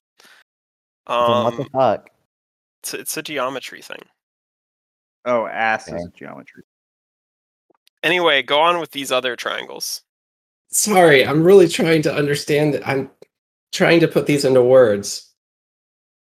then 1.07 1.43
what 1.43 1.55
the 1.57 1.63
Um, 1.63 1.69
fuck? 1.73 2.09
it's, 2.81 2.93
it's 2.93 3.17
a 3.17 3.21
geometry 3.21 3.81
thing. 3.81 4.01
Oh, 5.25 5.45
ass 5.45 5.87
Okay. 5.89 5.97
is 5.97 6.07
geometry. 6.17 6.63
Anyway, 8.03 8.41
go 8.43 8.59
on 8.61 8.79
with 8.79 8.91
these 8.91 9.11
other 9.11 9.35
triangles. 9.35 10.01
sorry, 10.71 11.25
I'm 11.25 11.43
really 11.43 11.67
trying 11.67 12.01
to 12.03 12.13
understand 12.13 12.73
that 12.73 12.87
I'm 12.87 13.09
trying 13.71 13.99
to 14.01 14.07
put 14.07 14.25
these 14.25 14.45
into 14.45 14.61
words. 14.61 15.33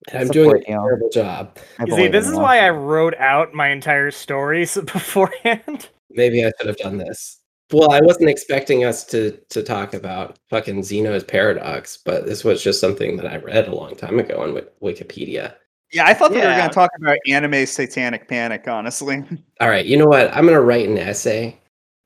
And 0.08 0.22
I'm 0.22 0.28
doing 0.28 0.46
a 0.46 0.58
Support 0.58 0.68
you. 0.68 0.74
terrible 0.74 1.10
job. 1.10 1.58
You 1.86 1.94
see, 1.94 2.08
this 2.08 2.26
is 2.26 2.36
why 2.36 2.58
I 2.60 2.70
wrote 2.70 3.14
out 3.16 3.52
my 3.54 3.68
entire 3.68 4.10
stories 4.10 4.74
beforehand. 4.92 5.88
Maybe 6.10 6.44
I 6.44 6.52
should 6.58 6.66
have 6.68 6.76
done 6.76 6.98
this. 6.98 7.38
Well, 7.72 7.92
I 7.92 8.00
wasn't 8.00 8.28
expecting 8.30 8.84
us 8.84 9.04
to 9.06 9.38
to 9.50 9.62
talk 9.62 9.94
about 9.94 10.38
fucking 10.48 10.82
Zeno's 10.82 11.22
paradox, 11.22 11.98
but 12.04 12.26
this 12.26 12.42
was 12.42 12.62
just 12.62 12.80
something 12.80 13.16
that 13.16 13.26
I 13.26 13.36
read 13.36 13.68
a 13.68 13.74
long 13.74 13.94
time 13.94 14.18
ago 14.18 14.42
on 14.42 14.54
Wik- 14.54 14.80
Wikipedia. 14.82 15.54
Yeah, 15.92 16.06
I 16.06 16.14
thought 16.14 16.32
that 16.32 16.40
we 16.40 16.46
were 16.46 16.56
gonna 16.56 16.72
talk 16.72 16.90
about 17.00 17.18
anime 17.28 17.66
satanic 17.66 18.28
panic, 18.28 18.66
honestly. 18.66 19.22
All 19.60 19.68
right, 19.68 19.86
you 19.86 19.96
know 19.96 20.06
what? 20.06 20.34
I'm 20.36 20.46
gonna 20.46 20.60
write 20.60 20.88
an 20.88 20.98
essay 20.98 21.58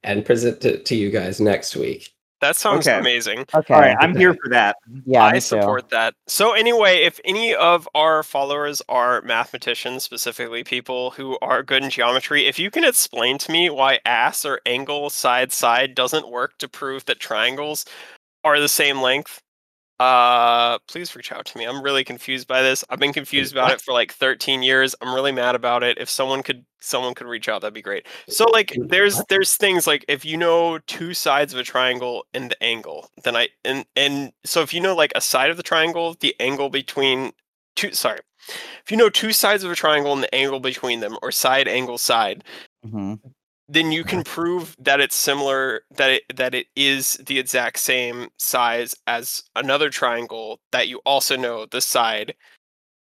and 0.03 0.25
present 0.25 0.64
it 0.64 0.85
to 0.87 0.97
you 0.97 1.11
guys 1.11 1.40
next 1.40 1.77
week. 1.77 2.13
That 2.40 2.57
sounds 2.57 2.87
Okay. 2.87 2.99
amazing. 2.99 3.47
Okay. 3.55 3.75
All 3.75 3.81
right, 3.81 3.97
I'm 4.01 4.14
here 4.16 4.35
for 4.35 4.51
that. 4.51 4.77
yeah, 5.07 5.25
I 5.25 5.33
me 5.35 5.38
too. 5.38 5.40
support 5.40 5.88
that. 5.90 6.14
So 6.27 6.53
anyway, 6.53 6.99
if 7.05 7.20
any 7.25 7.55
of 7.55 7.88
our 7.94 8.23
followers 8.23 8.83
are 8.88 9.23
mathematicians, 9.23 10.05
specifically 10.05 10.62
people 10.64 11.11
who 11.12 11.38
are 11.40 11.62
good 11.62 11.83
in 11.83 11.90
geometry, 11.90 12.47
if 12.47 12.59
you 12.59 12.70
can 12.70 12.85
explain 12.85 13.38
to 13.38 13.53
me 13.53 13.70
why 13.70 14.01
ass 14.05 14.44
or 14.44 14.61
angle 14.66 15.09
side 15.11 15.53
side 15.53 15.94
doesn't 15.94 16.29
work 16.31 16.59
to 16.59 16.68
prove 16.68 17.05
that 17.07 17.20
triangles 17.20 17.87
are 18.44 18.61
the 18.61 18.68
same 18.68 19.01
length, 19.01 19.40
uh 20.05 20.79
please 20.88 21.14
reach 21.17 21.33
out 21.33 21.47
to 21.47 21.59
me. 21.59 21.64
I'm 21.64 21.83
really 21.83 22.05
confused 22.05 22.47
by 22.47 22.62
this. 22.62 22.85
I've 22.90 22.99
been 22.99 23.12
confused 23.12 23.53
about 23.53 23.73
it 23.73 23.81
for 23.81 23.93
like 23.93 24.12
13 24.12 24.62
years. 24.62 24.95
I'm 25.01 25.14
really 25.14 25.33
mad 25.33 25.55
about 25.55 25.83
it. 25.83 25.99
If 25.99 26.11
someone 26.11 26.43
could 26.43 26.64
someone 26.81 27.14
could 27.14 27.27
reach 27.27 27.49
out, 27.49 27.62
that'd 27.62 27.73
be 27.75 27.83
great. 27.83 28.07
So 28.29 28.45
like 28.47 28.73
there's 28.88 29.23
there's 29.29 29.57
things 29.57 29.87
like 29.87 30.05
if 30.09 30.25
you 30.25 30.37
know 30.37 30.79
two 30.87 31.14
sides 31.14 31.53
of 31.55 31.59
a 31.59 31.62
triangle 31.64 32.27
and 32.35 32.51
the 32.51 32.62
angle, 32.62 33.09
then 33.25 33.37
I 33.37 33.49
and 33.64 33.85
and 33.97 34.33
so 34.45 34.61
if 34.62 34.75
you 34.75 34.81
know 34.81 34.95
like 34.95 35.12
a 35.14 35.21
side 35.21 35.51
of 35.51 35.57
the 35.57 35.62
triangle, 35.62 36.17
the 36.21 36.35
angle 36.40 36.69
between 36.71 37.33
two 37.77 37.93
sorry. 37.93 38.21
If 38.85 38.90
you 38.90 38.97
know 38.99 39.09
two 39.09 39.33
sides 39.33 39.64
of 39.64 39.71
a 39.71 39.77
triangle 39.77 40.12
and 40.12 40.23
the 40.23 40.35
angle 40.35 40.61
between 40.61 41.01
them 41.01 41.17
or 41.23 41.33
side 41.33 41.67
angle 41.69 41.97
side, 41.99 42.45
Mhm. 42.87 43.19
Then 43.68 43.92
you 43.92 44.05
can 44.05 44.22
prove 44.22 44.77
that 44.79 45.00
it's 45.00 45.16
similar 45.16 45.83
that 45.96 46.11
it 46.11 46.22
that 46.37 46.55
it 46.55 46.66
is 46.77 47.14
the 47.27 47.38
exact 47.38 47.79
same 47.79 48.29
size 48.38 48.94
as 49.07 49.42
another 49.57 49.88
triangle 49.90 50.61
that 50.72 50.88
you 50.88 51.00
also 51.07 51.37
know 51.37 51.66
the 51.66 51.81
side 51.81 52.35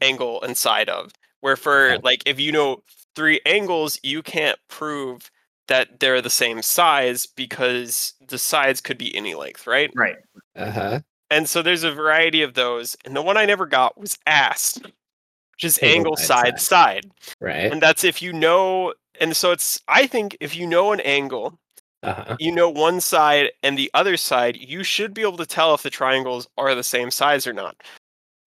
angle 0.02 0.42
and 0.42 0.58
side 0.58 0.90
of 0.90 1.12
where 1.42 1.56
for 1.56 1.98
like 2.04 2.24
if 2.26 2.40
you 2.40 2.52
know 2.52 2.82
three 3.16 3.40
angles 3.46 4.00
you 4.04 4.22
can't 4.24 4.58
prove 4.70 5.30
that 5.68 6.00
they're 6.00 6.22
the 6.22 6.30
same 6.30 6.62
size 6.62 7.26
because 7.28 8.14
the 8.28 8.38
sides 8.38 8.82
could 8.82 8.98
be 8.98 9.16
any 9.16 9.36
length 9.36 9.68
right 9.68 9.92
Right. 9.96 10.16
Uh 10.56 10.72
huh. 10.72 11.00
and 11.30 11.48
so 11.48 11.62
there's 11.62 11.84
a 11.84 11.92
variety 11.92 12.42
of 12.42 12.54
those 12.56 12.96
and 13.06 13.16
the 13.16 13.22
one 13.22 13.38
i 13.38 13.46
never 13.46 13.66
got 13.66 14.00
was 14.00 14.18
ass 14.26 14.80
which 14.82 15.64
is 15.66 15.78
Angle 15.82 15.96
angle 15.96 16.16
side, 16.16 16.60
side 16.60 16.62
side 16.62 17.12
Right. 17.42 17.72
and 17.72 17.82
that's 17.82 18.04
if 18.04 18.22
you 18.22 18.32
know 18.34 18.94
and 19.20 19.36
so 19.36 19.52
it's 19.52 19.80
i 19.88 20.06
think 20.08 20.36
if 20.40 20.56
you 20.56 20.66
know 20.68 20.92
an 20.92 21.00
angle 21.02 21.58
Uh 22.04 22.14
huh. 22.14 22.36
you 22.40 22.52
know 22.52 22.70
one 22.70 23.02
side 23.02 23.52
and 23.64 23.78
the 23.78 23.92
other 23.94 24.18
side 24.18 24.56
you 24.58 24.84
should 24.84 25.14
be 25.14 25.22
able 25.22 25.38
to 25.38 25.46
tell 25.46 25.74
if 25.74 25.84
the 25.84 25.90
triangles 25.90 26.48
are 26.58 26.74
the 26.76 26.84
same 26.84 27.12
size 27.12 27.46
or 27.48 27.54
not 27.54 27.76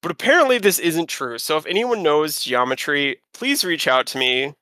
but 0.02 0.10
apparently 0.10 0.58
this 0.58 0.78
isn't 0.78 1.08
true 1.08 1.38
so 1.38 1.56
if 1.56 1.66
anyone 1.66 2.02
knows 2.02 2.42
geometry 2.44 3.16
please 3.34 3.64
reach 3.64 3.86
out 3.86 4.06
to 4.06 4.18
me 4.18 4.52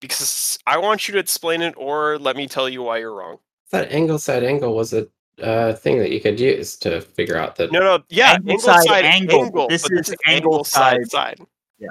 because 0.00 0.58
i 0.66 0.76
want 0.76 1.08
you 1.08 1.12
to 1.14 1.20
explain 1.20 1.62
it 1.62 1.74
or 1.76 2.18
let 2.18 2.36
me 2.36 2.46
tell 2.46 2.68
you 2.68 2.82
why 2.82 2.98
you're 2.98 3.14
wrong 3.14 3.38
That 3.70 3.90
angle 3.92 4.18
side 4.18 4.42
angle 4.44 4.74
was 4.74 4.92
a 4.92 5.06
uh, 5.42 5.72
thing 5.72 5.98
that 5.98 6.10
you 6.10 6.20
could 6.20 6.38
use 6.38 6.76
to 6.76 7.00
figure 7.00 7.36
out 7.38 7.56
that. 7.56 7.72
no 7.72 7.80
no 7.80 8.04
yeah 8.10 8.32
Angle 8.34 8.50
angle 8.52 8.58
side, 8.60 8.84
side 8.84 9.04
angle, 9.06 9.44
angle, 9.44 9.68
this 9.68 9.82
but 9.88 9.92
is 9.98 10.14
angle 10.26 10.62
side 10.64 11.08
side- 11.08 11.38
side 11.38 11.46
Yeah. 11.78 11.88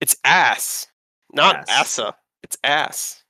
it's 0.00 0.16
ass 0.24 0.86
not 1.34 1.56
Ass. 1.68 1.98
assa 1.98 2.16
it's 2.42 2.56
ass 2.64 3.22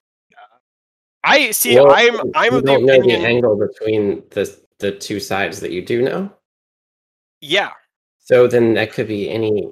i 1.24 1.50
see 1.50 1.76
Well, 1.76 1.92
i'm 1.92 2.20
i'm 2.34 2.52
you 2.52 2.58
of 2.58 2.64
the 2.64 2.72
don't 2.72 2.86
know 2.86 2.94
opinion 2.94 3.22
the 3.22 3.28
angle 3.28 3.56
between 3.56 4.22
the 4.30 4.58
the 4.78 4.92
two 4.92 5.20
sides 5.20 5.60
that 5.60 5.72
you 5.72 5.84
do 5.84 6.02
know. 6.02 6.32
yeah 7.40 7.70
So 8.18 8.46
then 8.46 8.74
that 8.74 8.92
could 8.92 9.08
be 9.08 9.28
any. 9.30 9.70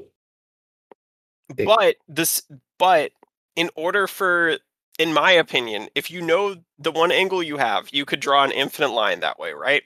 But 1.65 1.97
this 2.09 2.43
but 2.79 3.13
in 3.55 3.71
order 3.77 4.07
for 4.07 4.59
in 4.99 5.13
my 5.13 5.31
opinion 5.31 5.89
if 5.95 6.11
you 6.11 6.21
know 6.23 6.57
the 6.79 6.91
one 6.91 7.13
angle 7.13 7.43
you 7.43 7.57
have 7.59 7.89
you 7.93 8.05
could 8.05 8.19
draw 8.21 8.45
an 8.45 8.51
infinite 8.51 8.89
line 8.93 9.21
that 9.21 9.39
way 9.39 9.53
right 9.53 9.83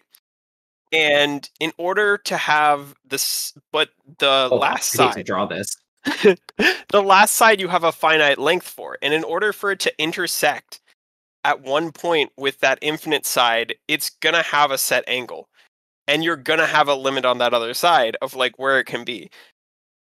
and 0.92 1.50
in 1.60 1.72
order 1.78 2.16
to 2.16 2.36
have 2.36 2.94
this 3.04 3.52
but 3.72 3.90
the 4.18 4.48
Hold 4.48 4.52
on, 4.52 4.70
last 4.70 4.98
I 4.98 5.04
need 5.04 5.08
to 5.08 5.14
side 5.14 5.26
draw 5.26 5.46
this. 5.46 5.76
the 6.04 7.02
last 7.02 7.34
side 7.34 7.60
you 7.60 7.68
have 7.68 7.84
a 7.84 7.92
finite 7.92 8.38
length 8.38 8.66
for 8.66 8.96
and 9.02 9.12
in 9.12 9.22
order 9.24 9.52
for 9.52 9.70
it 9.72 9.80
to 9.80 9.92
intersect 10.02 10.80
at 11.44 11.60
one 11.62 11.92
point 11.92 12.30
with 12.38 12.58
that 12.60 12.78
infinite 12.82 13.26
side 13.26 13.74
it's 13.88 14.10
gonna 14.22 14.42
have 14.42 14.70
a 14.70 14.78
set 14.78 15.04
angle 15.08 15.48
and 16.08 16.24
you're 16.24 16.36
gonna 16.36 16.66
have 16.66 16.88
a 16.88 16.94
limit 16.94 17.24
on 17.24 17.38
that 17.38 17.54
other 17.54 17.74
side 17.74 18.16
of 18.22 18.34
like 18.34 18.58
where 18.58 18.80
it 18.80 18.84
can 18.86 19.04
be. 19.04 19.30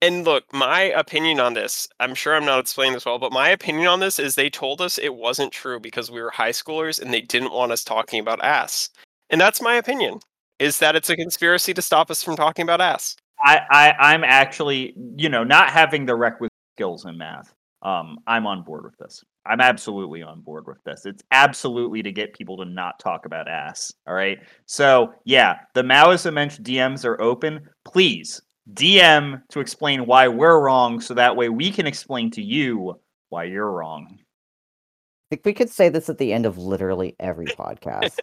And 0.02 0.26
look 0.26 0.46
my 0.54 0.82
opinion 0.84 1.40
on 1.40 1.54
this 1.56 1.88
i'm 2.00 2.16
sure 2.16 2.36
i'm 2.36 2.46
not 2.46 2.60
explaining 2.60 2.94
this 2.94 3.06
well 3.06 3.20
but 3.20 3.32
my 3.34 3.50
opinion 3.50 3.88
on 3.88 4.00
this 4.02 4.20
is 4.20 4.36
they 4.36 4.50
told 4.50 4.82
us 4.82 4.98
it 5.00 5.16
wasn't 5.16 5.54
true 5.54 5.80
because 5.80 6.12
we 6.12 6.22
were 6.22 6.32
high 6.32 6.52
schoolers 6.52 7.02
and 7.02 7.14
they 7.14 7.22
didn't 7.22 7.54
want 7.54 7.72
us 7.72 7.84
talking 7.84 8.20
about 8.20 8.44
ass. 8.44 8.90
And 9.30 9.40
that's 9.42 9.62
my 9.62 9.76
opinion 9.76 10.20
is 10.60 10.80
that 10.80 10.96
it's 10.96 11.10
a 11.10 11.16
conspiracy 11.18 11.74
to 11.74 11.82
stop 11.82 12.12
us 12.12 12.24
from 12.24 12.36
talking 12.36 12.64
about 12.64 12.82
ass 12.82 13.16
I, 13.44 13.62
I 13.70 14.14
I'm 14.14 14.24
actually, 14.24 14.94
you 15.16 15.30
know, 15.30 15.44
not 15.44 15.70
having 15.70 16.06
the 16.06 16.16
requisite 16.16 16.52
skills 16.76 17.06
in 17.06 17.18
math. 17.18 17.54
Um, 17.82 18.20
I'm 18.28 18.46
on 18.46 18.64
board 18.64 18.84
with 18.84 18.96
this. 18.98 19.24
I'm 19.46 19.60
absolutely 19.60 20.22
on 20.22 20.42
board 20.42 20.68
with 20.68 20.84
this. 20.84 21.06
It's 21.06 21.24
absolutely 21.32 22.04
to 22.04 22.12
get 22.12 22.34
people 22.34 22.58
to 22.58 22.66
not 22.66 23.00
talk 23.00 23.26
about 23.26 23.48
ass. 23.48 23.92
All 24.08 24.14
right. 24.14 24.38
So 24.68 25.14
yeah, 25.26 25.60
the 25.74 25.84
Mao 25.84 26.10
was 26.10 26.26
a 26.26 26.32
Mensch 26.32 26.60
DMs 26.60 27.06
are 27.06 27.20
open. 27.20 27.68
Please 27.84 28.42
DM 28.74 29.42
to 29.50 29.60
explain 29.60 30.06
why 30.06 30.28
we're 30.28 30.64
wrong, 30.64 31.02
so 31.02 31.16
that 31.16 31.36
way 31.36 31.50
we 31.50 31.72
can 31.72 31.88
explain 31.88 32.30
to 32.32 32.44
you 32.44 33.00
why 33.30 33.46
you're 33.46 33.72
wrong. 33.72 34.08
I 34.12 35.36
think 35.36 35.46
we 35.46 35.54
could 35.54 35.70
say 35.70 35.90
this 35.90 36.10
at 36.10 36.18
the 36.18 36.34
end 36.34 36.46
of 36.46 36.58
literally 36.58 37.16
every 37.20 37.46
podcast 37.58 38.20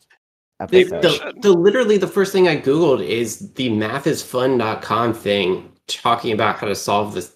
The, 0.68 0.80
episode. 0.92 1.02
the, 1.36 1.40
the 1.40 1.52
literally 1.52 1.98
the 1.98 2.08
first 2.08 2.32
thing 2.32 2.48
I 2.48 2.56
googled 2.60 3.06
is 3.06 3.52
the 3.52 3.68
mathisfun.com 3.70 5.14
thing 5.14 5.72
talking 5.86 6.32
about 6.32 6.56
how 6.58 6.66
to 6.66 6.74
solve 6.74 7.14
this 7.14 7.34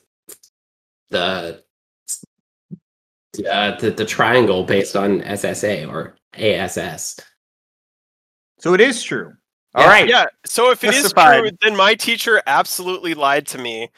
the 1.10 1.62
uh, 3.50 3.76
the, 3.78 3.90
the 3.90 4.04
triangle 4.04 4.64
based 4.64 4.96
on 4.96 5.20
SSA 5.22 5.88
or 5.88 6.16
ASS. 6.34 7.20
So 8.58 8.74
it 8.74 8.80
is 8.80 9.02
true. 9.02 9.32
All 9.74 9.84
Yeah, 9.84 9.88
right. 9.88 10.08
Yeah. 10.08 10.24
So 10.44 10.70
if 10.70 10.84
it 10.84 10.88
is 10.94 11.02
Justified. 11.02 11.38
true, 11.40 11.50
then 11.62 11.76
my 11.76 11.94
teacher 11.94 12.42
absolutely 12.46 13.14
lied 13.14 13.46
to 13.48 13.58
me 13.58 13.88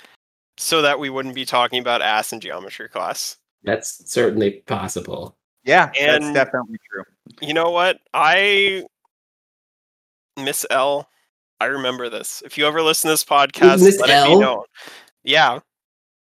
so 0.56 0.82
that 0.82 0.98
we 0.98 1.10
wouldn't 1.10 1.34
be 1.34 1.44
talking 1.44 1.80
about 1.80 2.00
ass 2.02 2.32
in 2.32 2.40
geometry 2.40 2.88
class. 2.88 3.38
That's 3.64 4.08
certainly 4.12 4.62
possible. 4.66 5.36
Yeah, 5.64 5.86
that's 5.98 6.24
And- 6.24 6.34
definitely 6.34 6.76
true. 6.92 7.04
You 7.40 7.54
know 7.54 7.70
what? 7.70 7.98
I 8.12 8.84
Miss 10.36 10.66
L, 10.70 11.08
I 11.60 11.66
remember 11.66 12.08
this. 12.08 12.42
If 12.44 12.58
you 12.58 12.66
ever 12.66 12.82
listen 12.82 13.08
to 13.08 13.12
this 13.12 13.24
podcast, 13.24 13.82
Miss 13.82 13.98
let 14.00 14.10
it 14.10 14.28
be 14.28 14.36
known. 14.36 14.64
Yeah. 15.22 15.60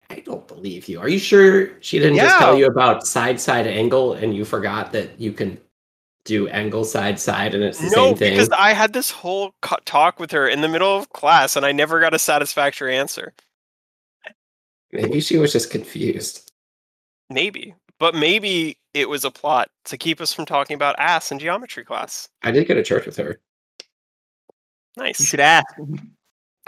I 0.09 0.19
don't 0.19 0.45
believe 0.47 0.89
you. 0.89 0.99
Are 0.99 1.07
you 1.07 1.19
sure 1.19 1.69
she 1.81 1.97
didn't 1.99 2.17
just 2.17 2.37
tell 2.37 2.57
you 2.57 2.65
about 2.65 3.07
side 3.07 3.39
side 3.39 3.65
angle 3.67 4.13
and 4.13 4.35
you 4.35 4.43
forgot 4.43 4.91
that 4.91 5.19
you 5.19 5.31
can 5.31 5.57
do 6.25 6.47
angle 6.49 6.83
side 6.83 7.19
side 7.19 7.55
and 7.55 7.63
it's 7.63 7.79
the 7.79 7.85
No, 7.95 8.07
same 8.07 8.15
thing? 8.17 8.33
because 8.33 8.49
I 8.49 8.73
had 8.73 8.91
this 8.93 9.09
whole 9.09 9.53
co- 9.61 9.77
talk 9.85 10.19
with 10.19 10.31
her 10.31 10.47
in 10.47 10.61
the 10.61 10.67
middle 10.67 10.97
of 10.97 11.09
class 11.13 11.55
and 11.55 11.65
I 11.65 11.71
never 11.71 11.99
got 12.01 12.13
a 12.13 12.19
satisfactory 12.19 12.97
answer. 12.97 13.33
Maybe 14.91 15.21
she 15.21 15.37
was 15.37 15.53
just 15.53 15.71
confused. 15.71 16.51
Maybe. 17.29 17.73
But 17.97 18.13
maybe 18.13 18.77
it 18.93 19.07
was 19.07 19.23
a 19.23 19.31
plot 19.31 19.69
to 19.85 19.97
keep 19.97 20.19
us 20.19 20.33
from 20.33 20.45
talking 20.45 20.75
about 20.75 20.99
ass 20.99 21.31
in 21.31 21.39
geometry 21.39 21.85
class. 21.85 22.27
I 22.43 22.51
did 22.51 22.67
go 22.67 22.73
to 22.73 22.83
church 22.83 23.05
with 23.05 23.15
her. 23.17 23.39
You 24.97 25.13
should 25.13 25.39
ask. 25.39 25.65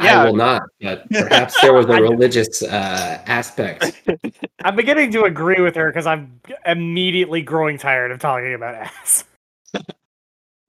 Yeah. 0.01 0.21
I 0.21 0.26
will 0.26 0.36
not, 0.36 0.63
but 0.82 1.09
perhaps 1.09 1.59
there 1.61 1.74
was 1.74 1.86
a 1.86 1.93
religious 2.01 2.63
uh, 2.63 3.21
aspect. 3.28 4.01
I'm 4.63 4.76
beginning 4.76 5.11
to 5.11 5.24
agree 5.24 5.61
with 5.61 5.76
her 5.76 5.88
because 5.88 6.07
I'm 6.07 6.41
immediately 6.65 7.41
growing 7.41 7.78
tired 7.78 8.11
of 8.11 8.19
talking 8.19 8.53
about 8.53 8.76
ass. 8.76 9.26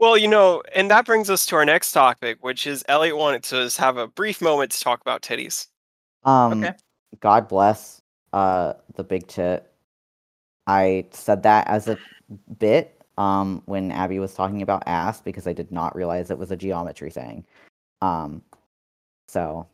Well, 0.00 0.18
you 0.18 0.28
know, 0.28 0.60
and 0.74 0.90
that 0.90 1.06
brings 1.06 1.30
us 1.30 1.46
to 1.46 1.56
our 1.56 1.64
next 1.64 1.92
topic, 1.92 2.38
which 2.42 2.66
is 2.66 2.84
Elliot 2.88 3.16
wanted 3.16 3.42
to 3.44 3.64
just 3.64 3.78
have 3.78 3.96
a 3.96 4.06
brief 4.06 4.42
moment 4.42 4.72
to 4.72 4.80
talk 4.80 5.00
about 5.00 5.22
titties. 5.22 5.68
Um, 6.24 6.64
Okay. 6.64 6.74
God 7.20 7.48
bless 7.48 8.02
uh 8.32 8.74
the 8.96 9.04
big 9.04 9.28
tit. 9.28 9.72
I 10.66 11.06
said 11.12 11.44
that 11.44 11.68
as 11.68 11.88
a 11.88 11.96
bit 12.58 12.93
um 13.18 13.62
when 13.66 13.92
Abby 13.92 14.18
was 14.18 14.34
talking 14.34 14.62
about 14.62 14.82
ass 14.86 15.20
because 15.20 15.46
I 15.46 15.52
did 15.52 15.70
not 15.70 15.94
realize 15.94 16.30
it 16.30 16.38
was 16.38 16.50
a 16.50 16.56
geometry 16.56 17.10
thing. 17.10 17.44
Um, 18.02 18.42
so 19.28 19.66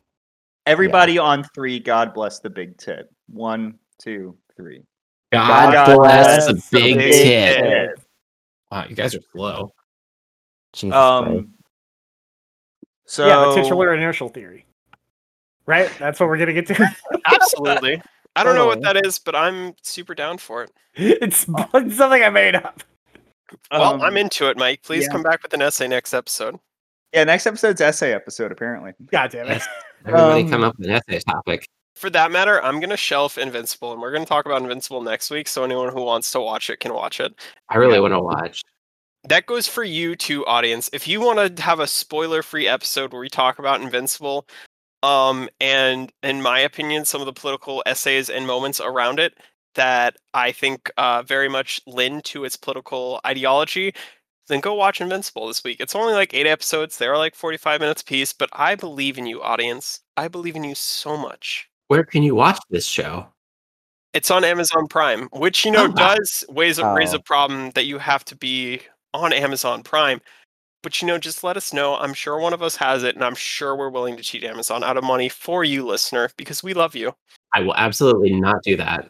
Everybody 0.67 1.17
on 1.17 1.43
three, 1.55 1.79
God 1.79 2.13
bless 2.13 2.39
the 2.39 2.49
big 2.49 2.77
tit. 2.77 3.09
One, 3.27 3.79
two, 3.97 4.37
three. 4.55 4.83
God, 5.31 5.73
God 5.73 5.97
bless 5.97 6.45
the 6.45 6.53
bless 6.53 6.69
the 6.69 6.79
big 6.79 6.97
big 6.97 7.11
tit. 7.23 7.57
tit. 7.57 7.99
Wow, 8.71 8.85
you 8.87 8.95
guys 8.95 9.15
are 9.15 9.21
slow. 9.31 9.71
Jesus 10.73 10.93
Christ. 10.93 11.27
Um, 11.27 11.53
so 13.05 13.27
yeah, 13.27 13.47
the 13.47 13.55
titular 13.55 13.93
inertial 13.93 14.29
theory. 14.29 14.65
Right? 15.65 15.91
That's 15.99 16.19
what 16.19 16.29
we're 16.29 16.37
gonna 16.37 16.53
get 16.53 16.67
to. 16.67 16.95
Absolutely. 17.25 18.01
I 18.35 18.43
don't 18.43 18.55
know 18.55 18.67
what 18.67 18.81
that 18.81 19.03
is, 19.03 19.19
but 19.19 19.35
I'm 19.35 19.75
super 19.81 20.15
down 20.15 20.37
for 20.37 20.63
it. 20.63 20.71
it's, 20.95 21.45
it's 21.73 21.95
something 21.97 22.23
I 22.23 22.29
made 22.29 22.55
up. 22.55 22.83
Well, 23.71 23.95
um, 23.95 24.01
I'm 24.01 24.17
into 24.17 24.49
it, 24.49 24.57
Mike. 24.57 24.81
Please 24.83 25.03
yeah. 25.03 25.11
come 25.11 25.23
back 25.23 25.43
with 25.43 25.53
an 25.53 25.61
essay 25.61 25.87
next 25.87 26.13
episode. 26.13 26.57
Yeah, 27.13 27.23
next 27.25 27.45
episode's 27.45 27.81
essay 27.81 28.13
episode. 28.13 28.51
Apparently, 28.51 28.93
God 29.11 29.31
damn 29.31 29.47
it. 29.47 29.61
Everybody 30.05 30.43
Um, 30.43 30.49
come 30.49 30.63
up 30.63 30.77
with 30.77 30.87
an 30.87 30.93
essay 30.93 31.19
topic. 31.19 31.67
For 31.95 32.09
that 32.09 32.31
matter, 32.31 32.63
I'm 32.63 32.79
gonna 32.79 32.97
shelf 32.97 33.37
Invincible, 33.37 33.91
and 33.91 34.01
we're 34.01 34.11
gonna 34.11 34.25
talk 34.25 34.45
about 34.45 34.61
Invincible 34.61 35.01
next 35.01 35.29
week. 35.29 35.47
So 35.47 35.63
anyone 35.63 35.91
who 35.91 36.01
wants 36.01 36.31
to 36.31 36.39
watch 36.39 36.69
it 36.69 36.79
can 36.79 36.93
watch 36.93 37.19
it. 37.19 37.33
I 37.69 37.77
really 37.77 37.95
yeah. 37.95 37.99
want 37.99 38.13
to 38.13 38.21
watch. 38.21 38.61
That 39.25 39.45
goes 39.45 39.67
for 39.67 39.83
you 39.83 40.15
too, 40.15 40.45
audience. 40.47 40.89
If 40.93 41.07
you 41.07 41.21
want 41.21 41.55
to 41.55 41.61
have 41.61 41.79
a 41.79 41.85
spoiler-free 41.85 42.67
episode 42.67 43.11
where 43.11 43.21
we 43.21 43.29
talk 43.29 43.59
about 43.59 43.81
Invincible, 43.81 44.47
um, 45.03 45.47
and 45.59 46.11
in 46.23 46.41
my 46.41 46.59
opinion, 46.59 47.05
some 47.05 47.21
of 47.21 47.25
the 47.25 47.33
political 47.33 47.83
essays 47.85 48.29
and 48.29 48.47
moments 48.47 48.79
around 48.79 49.19
it 49.19 49.37
that 49.75 50.17
I 50.33 50.51
think 50.51 50.91
uh, 50.97 51.23
very 51.23 51.49
much 51.49 51.81
lend 51.87 52.25
to 52.25 52.45
its 52.45 52.55
political 52.57 53.19
ideology, 53.25 53.93
then 54.47 54.59
go 54.59 54.73
watch 54.73 55.01
Invincible 55.01 55.47
this 55.47 55.63
week. 55.63 55.79
It's 55.79 55.95
only 55.95 56.13
like 56.13 56.33
eight 56.33 56.47
episodes; 56.47 56.97
they 56.97 57.07
are 57.07 57.17
like 57.17 57.35
forty-five 57.35 57.79
minutes 57.79 58.03
piece. 58.03 58.33
But 58.33 58.49
I 58.53 58.75
believe 58.75 59.17
in 59.17 59.25
you, 59.25 59.41
audience. 59.41 60.01
I 60.17 60.27
believe 60.27 60.55
in 60.55 60.63
you 60.63 60.75
so 60.75 61.15
much. 61.17 61.69
Where 61.87 62.03
can 62.03 62.23
you 62.23 62.35
watch 62.35 62.59
this 62.69 62.85
show? 62.85 63.27
It's 64.13 64.29
on 64.31 64.43
Amazon 64.43 64.87
Prime, 64.87 65.29
which 65.31 65.63
you 65.63 65.71
know 65.71 65.85
Oh. 65.85 65.93
does 65.93 66.43
raise 66.49 66.79
a, 66.79 66.93
raise 66.93 67.13
a 67.13 67.19
Oh. 67.19 67.21
problem 67.21 67.71
that 67.71 67.85
you 67.85 67.97
have 67.97 68.25
to 68.25 68.35
be 68.35 68.81
on 69.13 69.31
Amazon 69.31 69.83
Prime. 69.83 70.19
But 70.83 71.01
you 71.01 71.07
know, 71.07 71.17
just 71.17 71.43
let 71.43 71.57
us 71.57 71.71
know. 71.71 71.95
I'm 71.95 72.13
sure 72.13 72.39
one 72.39 72.53
of 72.53 72.63
us 72.63 72.75
has 72.77 73.03
it, 73.03 73.15
and 73.15 73.23
I'm 73.23 73.35
sure 73.35 73.75
we're 73.75 73.89
willing 73.89 74.17
to 74.17 74.23
cheat 74.23 74.43
Amazon 74.43 74.83
out 74.83 74.97
of 74.97 75.03
money 75.03 75.29
for 75.29 75.63
you, 75.63 75.85
listener, 75.85 76.29
because 76.37 76.63
we 76.63 76.73
love 76.73 76.95
you. 76.95 77.13
I 77.53 77.61
will 77.61 77.75
absolutely 77.75 78.31
not 78.33 78.63
do 78.63 78.75
that. 78.77 79.09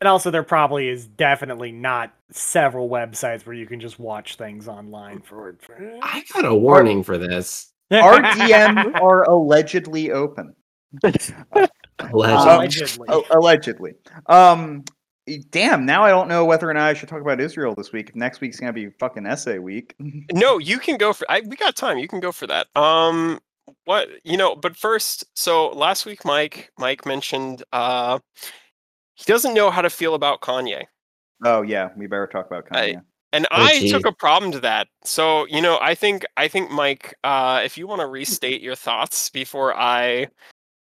And 0.00 0.06
also, 0.06 0.30
there 0.30 0.44
probably 0.44 0.88
is 0.88 1.06
definitely 1.06 1.72
not 1.72 2.14
several 2.30 2.88
websites 2.88 3.44
where 3.44 3.54
you 3.54 3.66
can 3.66 3.80
just 3.80 3.98
watch 3.98 4.36
things 4.36 4.68
online 4.68 5.22
for. 5.22 5.56
for... 5.60 5.76
I 6.02 6.24
got 6.32 6.44
a 6.44 6.54
warning 6.54 7.02
for 7.02 7.18
this. 7.18 7.72
our 7.90 8.20
DMs 8.20 9.00
are 9.00 9.24
allegedly 9.24 10.12
open. 10.12 10.54
Allegedly. 11.02 11.68
Allegedly. 11.98 13.06
Oh, 13.08 13.24
allegedly. 13.30 13.94
Um, 14.26 14.84
damn. 15.50 15.84
Now 15.84 16.04
I 16.04 16.10
don't 16.10 16.28
know 16.28 16.44
whether 16.44 16.68
or 16.68 16.74
not 16.74 16.82
I 16.82 16.94
should 16.94 17.08
talk 17.08 17.20
about 17.20 17.40
Israel 17.40 17.74
this 17.74 17.92
week. 17.92 18.10
If 18.10 18.14
next 18.14 18.40
week's 18.40 18.60
gonna 18.60 18.72
be 18.72 18.90
fucking 19.00 19.26
essay 19.26 19.58
week. 19.58 19.94
No, 20.32 20.58
you 20.58 20.78
can 20.78 20.98
go 20.98 21.12
for. 21.12 21.26
I, 21.30 21.42
we 21.46 21.56
got 21.56 21.76
time. 21.76 21.98
You 21.98 22.08
can 22.08 22.20
go 22.20 22.32
for 22.32 22.46
that. 22.46 22.66
Um, 22.76 23.40
what 23.84 24.08
you 24.24 24.36
know? 24.36 24.54
But 24.54 24.76
first, 24.76 25.24
so 25.34 25.68
last 25.70 26.06
week, 26.06 26.24
Mike, 26.24 26.70
Mike 26.78 27.06
mentioned 27.06 27.62
uh, 27.72 28.18
he 29.18 29.24
doesn't 29.26 29.52
know 29.54 29.70
how 29.70 29.82
to 29.82 29.90
feel 29.90 30.14
about 30.14 30.40
Kanye. 30.40 30.84
oh 31.44 31.62
yeah, 31.62 31.90
we 31.96 32.06
better 32.06 32.26
talk 32.28 32.46
about 32.46 32.66
I- 32.70 32.92
Kanye. 32.94 33.02
And 33.34 33.46
Oh, 33.50 33.56
I 33.62 33.78
gee. 33.78 33.90
took 33.90 34.06
a 34.06 34.12
problem 34.12 34.52
to 34.52 34.60
that. 34.60 34.88
So, 35.04 35.44
you 35.48 35.60
know, 35.60 35.78
I 35.82 35.94
think 35.94 36.24
I 36.38 36.48
think 36.48 36.70
Mike, 36.70 37.14
uh, 37.24 37.60
if 37.62 37.76
you 37.76 37.86
want 37.86 38.00
to 38.00 38.06
restate 38.06 38.62
your 38.62 38.74
thoughts 38.74 39.28
before 39.28 39.74
I 39.76 40.28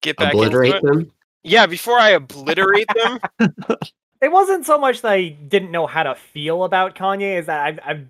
get 0.01 0.15
back 0.15 0.33
Obliterate 0.33 0.75
into 0.75 0.87
it. 0.87 0.89
them. 0.93 1.11
Yeah, 1.43 1.65
before 1.65 1.99
I 1.99 2.11
obliterate 2.11 2.87
them. 2.95 3.19
It 4.21 4.31
wasn't 4.33 4.65
so 4.65 4.77
much 4.77 5.01
that 5.01 5.11
I 5.13 5.29
didn't 5.29 5.71
know 5.71 5.87
how 5.87 6.03
to 6.03 6.13
feel 6.13 6.65
about 6.65 6.93
Kanye, 6.93 7.39
is 7.39 7.45
that 7.45 7.61
I've. 7.65 7.79
I've 7.85 8.05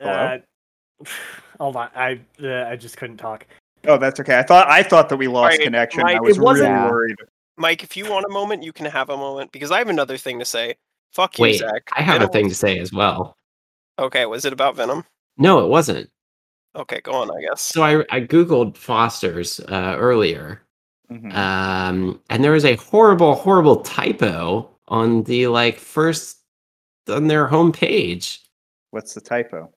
uh, 0.00 0.38
hold 1.60 1.76
on, 1.76 1.88
I 1.94 2.20
uh, 2.42 2.64
I 2.68 2.74
just 2.76 2.96
couldn't 2.96 3.16
talk. 3.18 3.46
Oh, 3.86 3.96
that's 3.96 4.18
okay. 4.20 4.38
I 4.38 4.42
thought 4.42 4.68
I 4.68 4.82
thought 4.82 5.08
that 5.08 5.16
we 5.16 5.28
lost 5.28 5.58
Right, 5.58 5.64
connection. 5.64 6.02
Mike, 6.02 6.16
I 6.16 6.20
was 6.20 6.36
it 6.36 6.40
wasn't- 6.40 6.70
really 6.70 6.80
Yeah. 6.84 6.90
worried. 6.90 7.16
Mike, 7.58 7.82
if 7.82 7.96
you 7.96 8.10
want 8.10 8.26
a 8.26 8.32
moment, 8.32 8.62
you 8.62 8.72
can 8.72 8.86
have 8.86 9.10
a 9.10 9.16
moment 9.16 9.52
because 9.52 9.70
I 9.70 9.78
have 9.78 9.88
another 9.88 10.16
thing 10.16 10.38
to 10.38 10.44
say. 10.44 10.76
Fuck 11.12 11.38
you, 11.38 11.42
Wait, 11.44 11.58
Zach. 11.58 11.88
I 11.96 12.02
have 12.02 12.22
a 12.22 12.28
thing 12.28 12.48
to 12.48 12.54
say 12.54 12.78
as 12.78 12.92
well. 12.92 13.36
Okay, 13.98 14.26
was 14.26 14.44
it 14.44 14.52
about 14.52 14.76
Venom? 14.76 15.04
No, 15.36 15.64
it 15.64 15.68
wasn't. 15.68 16.10
Okay, 16.76 17.00
go 17.00 17.12
on, 17.12 17.30
I 17.30 17.40
guess. 17.40 17.62
So 17.62 17.82
I, 17.82 18.04
I 18.10 18.20
googled 18.20 18.76
Foster's 18.76 19.58
uh, 19.60 19.96
earlier, 19.98 20.62
Mhm. 21.10 21.34
um, 21.34 22.20
and 22.30 22.44
there 22.44 22.52
was 22.52 22.64
a 22.66 22.76
horrible, 22.76 23.34
horrible 23.34 23.80
typo 23.80 24.70
on 24.88 25.22
the 25.24 25.46
like 25.48 25.78
first 25.78 26.38
on 27.08 27.26
their 27.26 27.48
homepage. 27.48 28.40
What's 28.90 29.14
the 29.14 29.20
typo? 29.20 29.72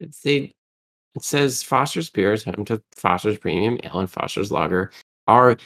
It's 0.00 0.20
the 0.20 0.50
it 1.14 1.24
says 1.24 1.62
Foster's 1.62 2.08
beers, 2.08 2.44
home 2.44 2.64
to 2.66 2.80
Foster's 2.96 3.36
Premium 3.38 3.78
Ale 3.84 4.00
and 4.00 4.10
Foster's 4.10 4.50
Lager, 4.50 4.92
are 5.26 5.58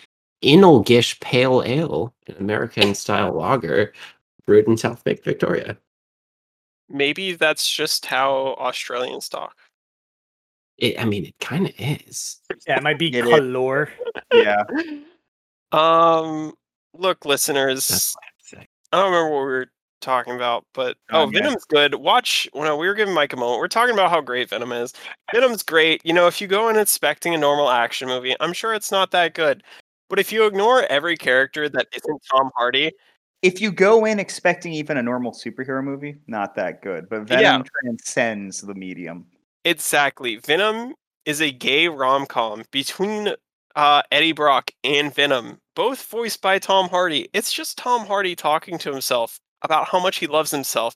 Inalgish 0.42 1.18
Pale 1.20 1.62
Ale, 1.64 2.14
an 2.26 2.36
American 2.38 2.94
style 2.94 3.32
lager 3.32 3.92
brewed 4.46 4.68
in 4.68 4.76
South 4.76 5.02
Lake, 5.06 5.24
Victoria. 5.24 5.76
Maybe 6.88 7.32
that's 7.32 7.70
just 7.70 8.06
how 8.06 8.54
Australians 8.58 9.28
talk. 9.28 9.56
It, 10.78 11.00
I 11.00 11.04
mean, 11.04 11.24
it 11.24 11.34
kind 11.40 11.66
of 11.66 11.72
is. 11.78 12.38
Yeah, 12.66 12.76
it 12.76 12.82
might 12.82 12.98
be 12.98 13.10
color. 13.10 13.90
Yeah. 14.32 14.62
Um, 15.72 16.52
look, 16.94 17.24
listeners, 17.24 17.90
I 17.90 18.26
have 18.26 18.38
to 18.38 18.44
say. 18.44 18.68
I 18.92 18.96
don't 19.00 19.10
remember 19.10 19.30
what 19.30 19.40
we 19.40 19.46
were 19.46 19.66
talking 20.00 20.34
about, 20.34 20.64
but 20.74 20.96
oh, 21.10 21.26
Kanye. 21.26 21.32
Venom's 21.32 21.64
good. 21.64 21.94
Watch 21.96 22.48
when 22.52 22.70
we 22.78 22.86
were 22.86 22.94
giving 22.94 23.14
Mike 23.14 23.32
a 23.32 23.36
moment. 23.36 23.58
We're 23.58 23.68
talking 23.68 23.94
about 23.94 24.10
how 24.10 24.20
great 24.20 24.50
Venom 24.50 24.72
is. 24.72 24.92
Venom's 25.32 25.62
great. 25.62 26.04
You 26.04 26.12
know, 26.12 26.26
if 26.26 26.40
you 26.40 26.46
go 26.46 26.68
in 26.68 26.76
expecting 26.76 27.34
a 27.34 27.38
normal 27.38 27.70
action 27.70 28.06
movie, 28.06 28.36
I'm 28.38 28.52
sure 28.52 28.74
it's 28.74 28.92
not 28.92 29.10
that 29.10 29.34
good. 29.34 29.62
But 30.08 30.18
if 30.18 30.30
you 30.32 30.46
ignore 30.46 30.84
every 30.84 31.16
character 31.16 31.68
that 31.68 31.88
isn't 31.94 32.22
Tom 32.30 32.50
Hardy, 32.56 32.92
If 33.42 33.60
you 33.60 33.70
go 33.70 34.06
in 34.06 34.18
expecting 34.18 34.72
even 34.72 34.96
a 34.96 35.02
normal 35.02 35.30
superhero 35.30 35.84
movie, 35.84 36.16
not 36.26 36.54
that 36.56 36.80
good. 36.82 37.08
But 37.08 37.24
Venom 37.24 37.42
Yeah. 37.42 37.62
transcends 37.82 38.62
the 38.62 38.74
medium. 38.74 39.26
exactly, 39.64 40.36
Venom 40.36 40.94
is 41.26 41.40
a 41.42 41.52
gay 41.52 41.86
rom 41.88 42.24
com 42.26 42.64
between 42.70 43.34
uh, 43.76 44.00
Eddie 44.10 44.32
Brock 44.32 44.70
and 44.84 45.14
Venom, 45.14 45.58
both 45.74 46.02
voiced 46.06 46.40
by 46.40 46.58
Tom 46.58 46.88
Hardy. 46.88 47.28
It's 47.34 47.52
just 47.52 47.76
Tom 47.76 48.06
Hardy 48.06 48.34
talking 48.34 48.78
to 48.78 48.90
himself 48.90 49.38
about 49.60 49.86
how 49.88 50.00
much 50.00 50.16
he 50.16 50.26
loves 50.26 50.50
himself. 50.50 50.94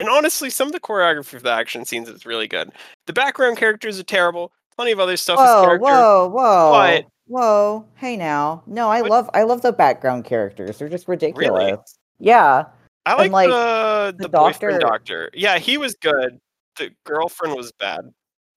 And 0.00 0.08
honestly, 0.08 0.48
some 0.48 0.68
of 0.68 0.72
the 0.72 0.80
choreography 0.80 1.34
of 1.34 1.42
the 1.42 1.50
action 1.52 1.84
scenes 1.84 2.08
is 2.08 2.24
really 2.24 2.48
good. 2.48 2.72
The 3.06 3.12
background 3.12 3.58
characters 3.58 4.00
are 4.00 4.04
terrible. 4.04 4.50
Plenty 4.76 4.92
of 4.92 4.98
other 4.98 5.18
stuff 5.18 5.38
is 5.38 5.44
Whoa, 5.44 5.62
character. 5.64 5.84
whoa, 5.84 6.28
whoa, 6.28 6.72
but- 6.72 7.06
whoa! 7.26 7.86
Hey 7.96 8.16
now, 8.16 8.62
no, 8.66 8.88
I 8.90 9.02
But- 9.02 9.10
love, 9.10 9.30
I 9.34 9.42
love 9.42 9.62
the 9.62 9.72
background 9.72 10.24
characters. 10.24 10.78
They're 10.78 10.88
just 10.88 11.08
ridiculous. 11.08 11.48
Really? 11.58 11.76
Yeah, 12.18 12.64
I 13.06 13.14
like, 13.14 13.24
And, 13.24 13.32
like, 13.32 13.48
the 13.48 14.14
the 14.16 14.22
the 14.24 14.28
doctor- 14.28 14.78
doctor. 14.78 15.30
Yeah, 15.34 15.58
he 15.58 15.76
was 15.78 15.94
good. 15.94 16.38
The 16.76 16.90
girlfriend 17.04 17.54
was 17.56 17.72
bad. 17.72 18.00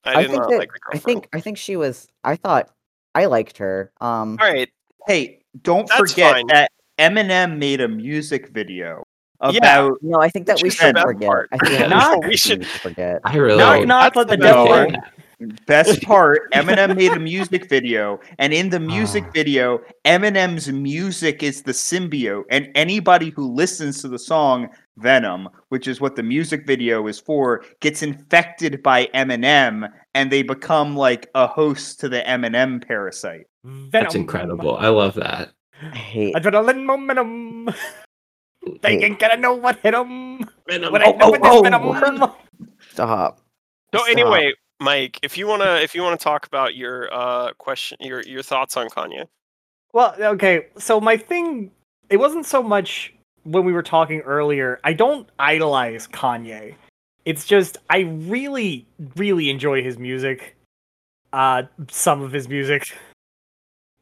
I 0.03 0.11
I 0.13 0.21
did 0.21 0.31
think 0.31 0.41
not 0.41 0.49
that 0.51 0.59
like 0.59 0.69
the 0.71 0.95
I 0.95 0.99
think 0.99 1.27
I 1.33 1.39
think 1.39 1.57
she 1.57 1.75
was. 1.75 2.07
I 2.23 2.35
thought 2.35 2.69
I 3.15 3.25
liked 3.25 3.57
her. 3.57 3.91
Um, 4.01 4.37
All 4.41 4.47
right, 4.51 4.69
Hey, 5.07 5.41
don't 5.61 5.87
That's 5.87 6.11
forget 6.11 6.33
fine. 6.33 6.47
that 6.47 6.71
Eminem 6.99 7.57
made 7.57 7.81
a 7.81 7.87
music 7.87 8.49
video 8.49 9.03
Yeah. 9.41 9.57
about 9.57 9.97
no, 10.01 10.19
I 10.21 10.29
think 10.29 10.45
that 10.47 10.61
we 10.61 10.67
is 10.69 10.75
should 10.75 10.97
forget. 10.97 11.27
part. 11.27 11.49
I 11.51 11.57
think 11.57 11.89
that 11.89 12.19
we 12.21 12.27
we 12.29 12.37
should 12.37 12.65
should- 12.65 12.81
forget. 12.81 13.21
I 13.23 13.35
really 13.37 13.57
Knock 13.57 13.85
knock, 13.87 14.15
let 14.15 14.27
the 14.27 14.37
That's 14.37 14.53
the 14.53 14.65
devil 14.65 14.73
in. 14.93 14.95
Best 15.65 16.01
part. 16.03 16.51
Eminem 16.53 16.95
made 16.95 17.11
a 17.11 17.19
music 17.19 17.69
video, 17.69 18.19
and 18.39 18.53
in 18.53 18.69
the 18.69 18.79
music 18.79 19.23
Ah. 19.27 19.31
video, 19.33 19.81
Eminem's 20.05 20.71
music 20.71 21.43
is 21.43 21.61
the 21.63 21.71
symbiote, 21.71 22.43
and 22.49 22.69
anybody 22.75 23.29
who 23.29 23.51
listens 23.53 24.01
to 24.01 24.07
the 24.07 24.19
song 24.19 24.69
Venom, 24.97 25.49
which 25.69 25.87
is 25.87 25.99
what 25.99 26.15
the 26.15 26.23
music 26.23 26.65
video 26.65 27.05
is 27.07 27.19
for, 27.19 27.63
gets 27.81 28.01
infected 28.01 28.81
by 28.81 29.07
Eminem, 29.13 29.89
and 30.13 30.31
they 30.31 30.41
become 30.41 30.95
like 30.95 31.29
a 31.35 31.47
host 31.47 31.99
to 31.99 32.09
the 32.09 32.21
Eminem 32.21 32.85
parasite. 32.85 33.47
Venom. 33.63 33.89
That's 33.91 34.15
incredible. 34.15 34.77
I 34.77 34.87
love 34.89 35.15
that. 35.15 35.51
I 35.81 35.95
hate. 35.97 36.35
Adrenaline 36.35 36.85
momentum. 36.85 37.69
They 38.81 38.93
hate- 38.93 39.03
ain't 39.03 39.19
gonna 39.19 39.37
know 39.37 39.53
what 39.53 39.77
hit 39.81 39.91
them. 39.91 40.39
Venom. 40.67 40.91
What 40.91 41.03
I 41.05 41.11
know 41.11 41.27
oh, 41.27 41.31
with 41.31 41.41
this 41.43 41.51
oh. 41.53 41.61
venom. 41.61 42.31
Stop. 42.91 43.37
So 43.93 43.99
Stop. 43.99 44.09
anyway, 44.09 44.53
Mike, 44.79 45.19
if 45.23 45.37
you 45.37 45.47
wanna 45.47 45.75
if 45.75 45.95
you 45.95 46.01
wanna 46.01 46.17
talk 46.17 46.45
about 46.45 46.75
your 46.75 47.13
uh 47.13 47.53
question 47.57 47.97
your 48.01 48.21
your 48.23 48.41
thoughts 48.41 48.75
on 48.77 48.89
Kanye. 48.89 49.27
Well, 49.93 50.13
okay. 50.19 50.67
So 50.77 50.99
my 50.99 51.15
thing, 51.15 51.71
it 52.09 52.17
wasn't 52.17 52.45
so 52.45 52.61
much 52.61 53.13
when 53.43 53.63
we 53.63 53.71
were 53.71 53.83
talking 53.83 54.19
earlier. 54.21 54.79
I 54.83 54.91
don't 54.91 55.29
idolize 55.39 56.07
Kanye. 56.07 56.75
It's 57.23 57.45
just 57.45 57.77
I 57.89 57.99
really, 57.99 58.85
really 59.15 59.49
enjoy 59.49 59.81
his 59.81 59.97
music. 59.97 60.57
Uh, 61.31 61.63
some 61.89 62.21
of 62.21 62.33
his 62.33 62.49
music. 62.49 62.97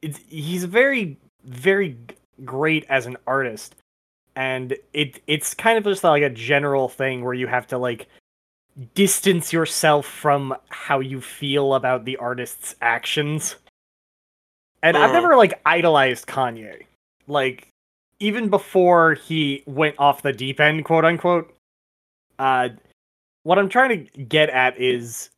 It's 0.02 0.20
he's 0.28 0.66
very, 0.66 1.18
very 1.46 1.96
great 2.44 2.86
as 2.90 3.06
an 3.06 3.16
artist, 3.28 3.76
and 4.36 4.76
it 4.94 5.22
it's 5.28 5.54
kind 5.54 5.78
of 5.78 5.84
just 5.84 6.04
like 6.04 6.24
a 6.24 6.30
general 6.30 6.90
thing 6.90 7.24
where 7.24 7.34
you 7.34 7.48
have 7.48 7.68
to 7.68 7.78
like 7.78 8.08
distance 8.96 9.54
yourself 9.54 10.06
from 10.06 10.56
how 10.70 11.00
you 11.00 11.22
feel 11.22 11.76
about 11.76 12.06
the 12.06 12.18
artist's 12.18 12.76
actions. 12.82 13.56
And 14.82 14.98
I've 14.98 15.12
Mm. 15.12 15.14
never 15.14 15.36
like 15.36 15.62
idolized 15.66 16.28
Kanye. 16.28 16.86
Like 17.28 17.68
even 18.20 18.50
before 18.50 19.14
he 19.16 19.64
went 19.66 19.96
off 20.00 20.22
the 20.22 20.34
deep 20.34 20.60
end, 20.60 20.86
quote 20.86 21.06
unquote. 21.06 21.56
Uh 22.40 22.70
what 23.44 23.60
I'm 23.60 23.70
trying 23.70 23.90
to 23.90 24.24
get 24.24 24.50
at 24.50 24.80
is 24.80 25.30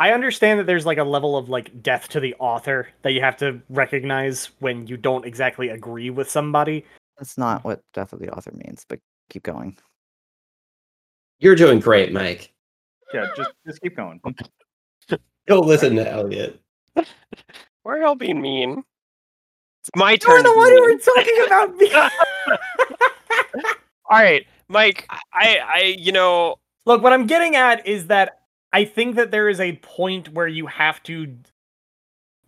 I 0.00 0.12
understand 0.12 0.60
that 0.60 0.64
there's 0.64 0.86
like 0.86 0.98
a 0.98 1.04
level 1.04 1.36
of 1.36 1.48
like 1.48 1.82
death 1.82 2.08
to 2.10 2.20
the 2.20 2.34
author 2.38 2.88
that 3.02 3.12
you 3.12 3.20
have 3.20 3.36
to 3.38 3.60
recognize 3.68 4.46
when 4.60 4.86
you 4.86 4.96
don't 4.96 5.24
exactly 5.24 5.70
agree 5.70 6.10
with 6.10 6.30
somebody. 6.30 6.84
That's 7.16 7.38
not 7.38 7.64
what 7.64 7.80
death 7.94 8.12
of 8.12 8.20
the 8.20 8.30
author 8.30 8.52
means. 8.52 8.84
But 8.88 9.00
keep 9.30 9.42
going. 9.42 9.76
You're 11.40 11.56
doing 11.56 11.80
great, 11.80 12.12
Mike. 12.12 12.52
Yeah, 13.12 13.28
just 13.36 13.50
just 13.66 13.80
keep 13.80 13.96
going. 13.96 14.20
Don't 15.46 15.66
listen 15.66 15.96
to 15.96 16.10
Elliot. 16.10 16.60
Why 16.94 17.04
are 17.86 17.98
y'all 17.98 18.14
being 18.14 18.40
mean? 18.40 18.82
It's 19.82 19.90
my 19.96 20.16
turn. 20.16 20.44
You're 20.44 20.52
the 20.52 20.58
one 20.58 20.68
be 20.68 20.76
who 20.76 20.82
were 20.82 20.98
talking 20.98 21.44
about 21.46 21.76
me. 21.76 21.92
All 24.10 24.18
right, 24.18 24.46
Mike. 24.68 25.06
I 25.32 25.58
I 25.74 25.96
you 25.98 26.12
know 26.12 26.56
Look, 26.88 27.02
what 27.02 27.12
I'm 27.12 27.26
getting 27.26 27.54
at 27.54 27.86
is 27.86 28.06
that 28.06 28.40
I 28.72 28.86
think 28.86 29.16
that 29.16 29.30
there 29.30 29.50
is 29.50 29.60
a 29.60 29.76
point 29.76 30.32
where 30.32 30.48
you 30.48 30.66
have 30.68 31.02
to 31.02 31.36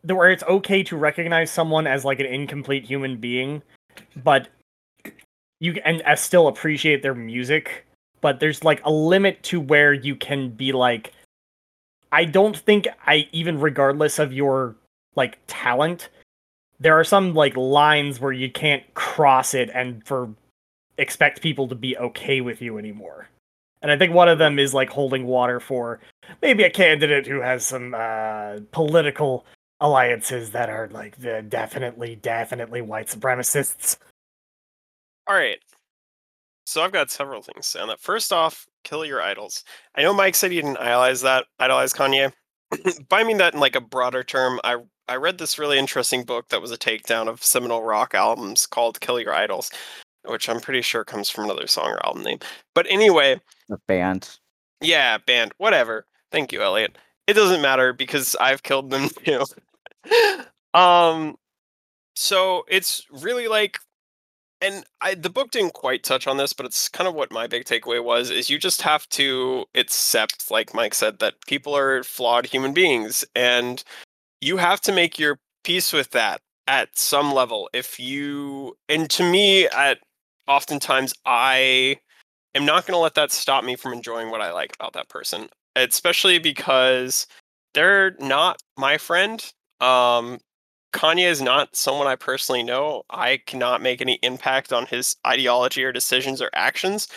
where 0.03 0.31
it's 0.31 0.43
okay 0.45 0.83
to 0.85 0.97
recognize 0.97 1.51
someone 1.51 1.87
as 1.87 2.07
like 2.07 2.21
an 2.21 2.27
incomplete 2.27 2.87
human 2.87 3.19
being, 3.19 3.63
but 4.25 4.49
you 5.59 5.75
and 5.85 6.01
uh, 6.07 6.17
still 6.17 6.49
appreciate 6.49 7.03
their 7.03 7.15
music, 7.15 7.85
but 8.21 8.41
there's 8.41 8.65
like 8.65 8.81
a 8.85 8.91
limit 8.91 9.43
to 9.45 9.61
where 9.61 9.93
you 9.93 10.17
can 10.17 10.51
be 10.51 10.73
like 10.73 11.13
I 12.13 12.25
don't 12.25 12.57
think 12.57 12.89
I 13.07 13.29
even 13.33 13.61
regardless 13.61 14.19
of 14.19 14.33
your 14.33 14.77
like 15.17 15.39
talent, 15.47 16.09
there 16.79 16.99
are 16.99 17.05
some 17.05 17.35
like 17.35 17.57
lines 17.57 18.21
where 18.21 18.33
you 18.33 18.51
can't 18.51 18.83
cross 18.95 19.55
it 19.55 19.71
and 19.73 20.05
for 20.07 20.31
expect 20.99 21.41
people 21.41 21.69
to 21.69 21.75
be 21.75 21.97
okay 21.97 22.41
with 22.41 22.61
you 22.61 22.79
anymore. 22.79 23.29
And 23.83 23.91
I 23.91 23.97
think 23.97 24.13
one 24.13 24.29
of 24.29 24.39
them 24.39 24.59
is 24.59 24.75
like 24.75 24.91
holding 24.91 25.27
water 25.27 25.59
for 25.61 26.01
maybe 26.43 26.65
a 26.65 26.71
candidate 26.71 27.27
who 27.27 27.41
has 27.41 27.65
some 27.65 27.95
uh, 27.95 28.59
political 28.73 29.47
alliances 29.81 30.51
that 30.51 30.69
are 30.69 30.89
like 30.93 31.17
definitely, 31.49 32.17
definitely 32.17 32.83
white 32.83 33.07
supremacists. 33.07 33.97
All 35.27 35.35
right. 35.35 35.59
So 36.71 36.83
I've 36.85 36.93
got 36.93 37.11
several 37.11 37.43
things 37.43 37.67
to 37.67 37.71
say 37.73 37.81
on 37.81 37.89
that. 37.89 37.99
First 37.99 38.33
off, 38.33 38.65
kill 38.85 39.05
your 39.05 39.21
idols. 39.21 39.65
I 39.97 40.03
know 40.03 40.15
Mike 40.15 40.37
said 40.37 40.53
he 40.53 40.59
didn't 40.61 40.77
idolize 40.77 41.21
that, 41.23 41.47
idolize 41.59 41.93
Kanye. 41.93 42.33
but 43.09 43.17
I 43.21 43.25
mean 43.25 43.39
that 43.39 43.55
in 43.55 43.61
like 43.61 43.75
a 43.75 43.81
broader 43.81 44.23
term. 44.23 44.61
I 44.63 44.77
I 45.09 45.17
read 45.17 45.39
this 45.39 45.59
really 45.59 45.79
interesting 45.81 46.23
book 46.23 46.49
that 46.51 46.63
was 46.63 46.71
a 46.71 46.79
takedown 46.79 47.27
of 47.27 47.43
seminal 47.43 47.83
rock 47.83 48.15
albums 48.15 48.67
called 48.67 49.01
Kill 49.01 49.19
Your 49.19 49.35
Idols, 49.35 49.73
which 50.25 50.49
I'm 50.49 50.61
pretty 50.61 50.83
sure 50.83 51.05
comes 51.05 51.29
from 51.29 51.43
another 51.47 51.67
song 51.67 51.89
or 51.89 52.07
album 52.07 52.23
name. 52.23 52.39
But 52.73 52.87
anyway, 52.89 53.41
The 53.69 53.79
band. 53.89 54.39
yeah, 54.81 55.19
band, 55.19 55.51
whatever. 55.59 56.07
Thank 56.31 56.53
you, 56.53 56.63
Elliot. 56.63 56.97
It 57.27 57.33
doesn't 57.33 57.63
matter 57.63 57.93
because 57.93 58.37
I've 58.41 58.63
killed 58.63 58.91
them 58.91 59.09
too. 59.25 59.43
um, 60.79 61.35
so 62.15 62.65
it's 62.69 63.05
really 63.11 63.49
like, 63.49 63.81
and 64.63 64.85
I 65.01 65.15
the 65.15 65.31
book 65.31 65.51
didn't 65.51 65.75
quite 65.75 66.03
touch 66.05 66.27
on 66.27 66.37
this, 66.37 66.53
but 66.53 66.67
it's 66.67 66.89
kind 66.89 67.09
of 67.09 67.15
what 67.15 67.33
my 67.33 67.47
big 67.47 67.65
takeaway 67.65 68.03
was: 68.03 68.31
is 68.31 68.51
you 68.51 68.59
just 68.59 68.83
have 68.83 69.09
to 69.11 69.65
accept, 69.75 70.51
like 70.51 70.75
Mike 70.75 70.95
said, 70.95 71.19
that 71.21 71.35
people 71.47 71.77
are 71.77 72.03
flawed 72.05 72.47
human 72.47 72.73
beings, 72.75 73.25
and 73.35 73.83
you 74.41 74.59
have 74.59 74.81
to 74.83 74.93
make 74.93 75.19
your 75.19 75.39
peace 75.65 75.93
with 75.93 76.11
that 76.13 76.41
at 76.69 76.97
some 76.99 77.33
level. 77.35 77.71
If 77.75 78.01
you, 78.01 78.77
and 78.89 79.11
to 79.11 79.31
me, 79.31 79.69
at 79.69 79.99
oftentimes 80.49 81.15
I 81.27 81.99
am 82.55 82.65
not 82.67 82.87
going 82.87 82.95
to 82.97 83.01
let 83.03 83.15
that 83.17 83.33
stop 83.33 83.65
me 83.65 83.77
from 83.77 83.93
enjoying 83.93 84.31
what 84.31 84.41
I 84.43 84.53
like 84.53 84.75
about 84.77 84.93
that 84.95 85.09
person, 85.09 85.49
especially 85.77 86.39
because 86.39 87.27
they're 87.75 88.17
not 88.21 88.61
my 88.79 88.99
friend. 88.99 89.45
Um, 89.81 90.39
Kanye 90.93 91.29
is 91.29 91.41
not 91.41 91.77
someone 91.77 92.07
I 92.07 92.17
personally 92.17 92.63
know. 92.63 93.05
I 93.11 93.39
cannot 93.47 93.83
make 93.83 94.01
any 94.01 94.19
impact 94.23 94.73
on 94.73 94.87
his 94.87 95.17
ideology 95.27 95.85
or 95.85 95.93
decisions 95.93 96.43
or 96.43 96.51
actions. 96.55 97.09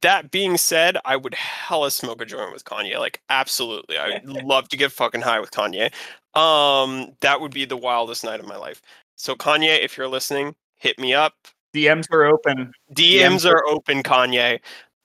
That 0.00 0.30
being 0.30 0.56
said, 0.56 0.96
I 1.04 1.16
would 1.16 1.34
hella 1.34 1.90
smoke 1.90 2.22
a 2.22 2.24
joint 2.24 2.52
with 2.52 2.64
Kanye. 2.64 2.98
Like, 2.98 3.20
absolutely. 3.28 3.98
I 3.98 4.20
would 4.24 4.44
love 4.44 4.68
to 4.70 4.76
get 4.76 4.92
fucking 4.92 5.20
high 5.20 5.40
with 5.40 5.50
Kanye. 5.50 5.92
Um, 6.38 7.12
that 7.20 7.40
would 7.40 7.52
be 7.52 7.64
the 7.64 7.76
wildest 7.76 8.24
night 8.24 8.40
of 8.40 8.46
my 8.46 8.56
life. 8.56 8.80
So, 9.16 9.34
Kanye, 9.34 9.84
if 9.84 9.96
you're 9.96 10.08
listening, 10.08 10.54
hit 10.76 10.98
me 10.98 11.14
up. 11.14 11.34
DMs 11.74 12.06
are 12.10 12.24
open. 12.24 12.72
DMs 12.94 13.48
are 13.48 13.64
open, 13.66 14.02
Kanye. 14.02 14.60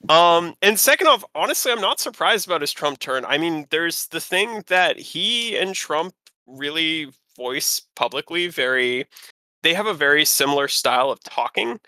Um, 0.08 0.56
and 0.62 0.80
second 0.80 1.08
off, 1.08 1.26
honestly, 1.36 1.72
I'm 1.72 1.82
not 1.82 2.00
surprised 2.00 2.48
about 2.48 2.62
his 2.62 2.72
Trump 2.72 3.00
turn. 3.00 3.26
I 3.26 3.38
mean, 3.38 3.68
there's 3.70 4.08
the 4.08 4.22
thing 4.22 4.64
that 4.68 4.98
he 4.98 5.58
and 5.58 5.76
Trump 5.76 6.14
really 6.48 7.10
voice 7.40 7.82
publicly 7.96 8.48
very 8.48 9.08
they 9.64 9.74
have 9.74 9.88
a 9.88 9.94
very 9.94 10.26
similar 10.26 10.68
style 10.68 11.12
of 11.12 11.24
talking. 11.24 11.80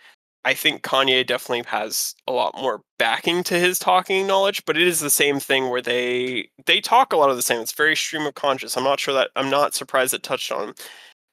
I 0.44 0.54
think 0.56 0.82
Kanye 0.84 1.26
definitely 1.26 1.64
has 1.68 2.16
a 2.28 2.32
lot 2.32 2.56
more 2.58 2.82
backing 2.98 3.44
to 3.44 3.60
his 3.60 3.78
talking 3.80 4.26
knowledge, 4.28 4.66
but 4.66 4.78
it 4.78 4.88
is 4.88 5.00
the 5.00 5.10
same 5.10 5.40
thing 5.40 5.70
where 5.70 5.82
they 5.82 6.50
they 6.66 6.82
talk 6.82 7.14
a 7.14 7.18
lot 7.18 7.30
of 7.30 7.36
the 7.36 7.44
same. 7.44 7.62
It's 7.62 7.74
very 7.74 7.96
stream 7.96 8.26
of 8.26 8.36
conscious. 8.36 8.76
I'm 8.76 8.84
not 8.84 9.00
sure 9.00 9.14
that 9.14 9.30
I'm 9.36 9.50
not 9.50 9.76
surprised 9.76 10.14
it 10.14 10.24
touched 10.24 10.52
on. 10.52 10.74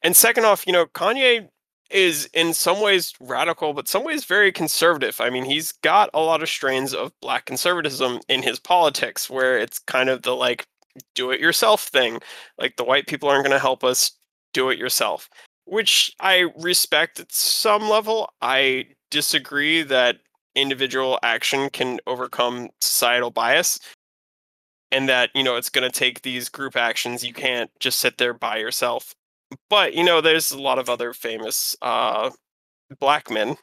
And 0.02 0.16
second 0.16 0.44
off, 0.44 0.66
you 0.66 0.72
know, 0.72 0.86
Kanye 0.86 1.48
is 1.90 2.28
in 2.34 2.52
some 2.54 2.80
ways 2.82 3.14
radical, 3.20 3.72
but 3.72 3.88
some 3.88 4.04
ways 4.04 4.24
very 4.24 4.52
conservative. 4.52 5.20
I 5.20 5.30
mean, 5.30 5.44
he's 5.44 5.72
got 5.72 6.10
a 6.14 6.20
lot 6.20 6.42
of 6.42 6.48
strains 6.48 6.94
of 6.94 7.12
black 7.22 7.46
conservatism 7.46 8.20
in 8.28 8.42
his 8.42 8.60
politics, 8.60 9.30
where 9.30 9.58
it's 9.58 9.78
kind 9.80 10.10
of 10.10 10.22
the 10.22 10.34
like 10.36 10.66
do 11.14 11.30
it 11.30 11.40
yourself 11.40 11.82
thing. 11.82 12.20
Like 12.58 12.76
the 12.76 12.84
white 12.84 13.06
people 13.06 13.28
aren't 13.28 13.44
going 13.44 13.56
to 13.56 13.58
help 13.58 13.84
us, 13.84 14.12
do 14.52 14.70
it 14.70 14.78
yourself, 14.78 15.28
which 15.64 16.14
I 16.20 16.46
respect 16.58 17.20
at 17.20 17.32
some 17.32 17.88
level. 17.88 18.30
I 18.40 18.86
disagree 19.10 19.82
that 19.82 20.16
individual 20.54 21.18
action 21.22 21.70
can 21.70 22.00
overcome 22.06 22.70
societal 22.80 23.30
bias 23.30 23.78
and 24.90 25.08
that, 25.08 25.30
you 25.34 25.42
know, 25.44 25.56
it's 25.56 25.70
going 25.70 25.90
to 25.90 25.98
take 25.98 26.22
these 26.22 26.48
group 26.48 26.76
actions. 26.76 27.22
You 27.22 27.34
can't 27.34 27.70
just 27.78 28.00
sit 28.00 28.18
there 28.18 28.34
by 28.34 28.56
yourself 28.56 29.14
but 29.70 29.94
you 29.94 30.04
know, 30.04 30.20
there's 30.20 30.50
a 30.50 30.60
lot 30.60 30.78
of 30.78 30.88
other 30.88 31.12
famous 31.12 31.76
uh, 31.82 32.30
black 33.00 33.30
men 33.30 33.56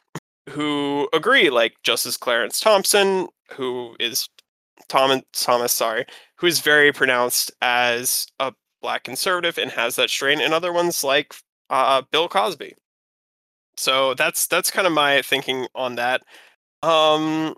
who 0.50 1.08
agree, 1.12 1.50
like 1.50 1.74
Justice 1.82 2.16
Clarence 2.16 2.60
Thompson, 2.60 3.28
who 3.52 3.96
is 4.00 4.28
Tom 4.88 5.20
Thomas, 5.32 5.72
sorry, 5.72 6.06
who 6.36 6.46
is 6.46 6.60
very 6.60 6.92
pronounced 6.92 7.50
as 7.62 8.26
a 8.38 8.52
black 8.82 9.04
conservative 9.04 9.58
and 9.58 9.70
has 9.70 9.96
that 9.96 10.10
strain, 10.10 10.40
and 10.40 10.52
other 10.54 10.72
ones 10.72 11.02
like 11.02 11.34
uh, 11.70 12.02
Bill 12.10 12.28
Cosby. 12.28 12.74
So 13.76 14.14
that's 14.14 14.46
that's 14.46 14.70
kind 14.70 14.86
of 14.86 14.92
my 14.92 15.22
thinking 15.22 15.66
on 15.74 15.96
that. 15.96 16.22
Um, 16.82 17.54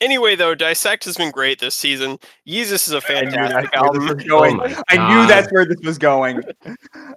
Anyway, 0.00 0.34
though, 0.34 0.54
Dissect 0.54 1.04
has 1.04 1.16
been 1.16 1.30
great 1.30 1.60
this 1.60 1.74
season. 1.74 2.18
Yeezus 2.46 2.88
is 2.88 2.92
a 2.92 3.00
fantastic 3.00 3.72
album. 3.74 4.16
Going. 4.28 4.60
Oh 4.60 4.82
I 4.88 4.96
knew 4.96 5.26
that's 5.26 5.50
where 5.52 5.64
this 5.64 5.78
was 5.84 5.98
going. 5.98 6.42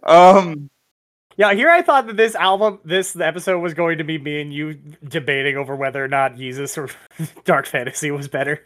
Um, 0.04 0.70
Yeah, 1.38 1.54
here 1.54 1.70
I 1.70 1.82
thought 1.82 2.08
that 2.08 2.18
this 2.18 2.36
album, 2.36 2.80
this 2.86 3.16
episode 3.20 3.60
was 3.60 3.74
going 3.74 3.98
to 3.98 4.04
be 4.04 4.18
me 4.18 4.42
and 4.42 4.54
you 4.54 4.76
debating 5.08 5.58
over 5.58 5.76
whether 5.76 6.04
or 6.04 6.08
not 6.08 6.36
Yeezus 6.36 6.78
or 6.78 6.90
Dark 7.46 7.66
Fantasy 7.66 8.12
was 8.12 8.28
better. 8.28 8.64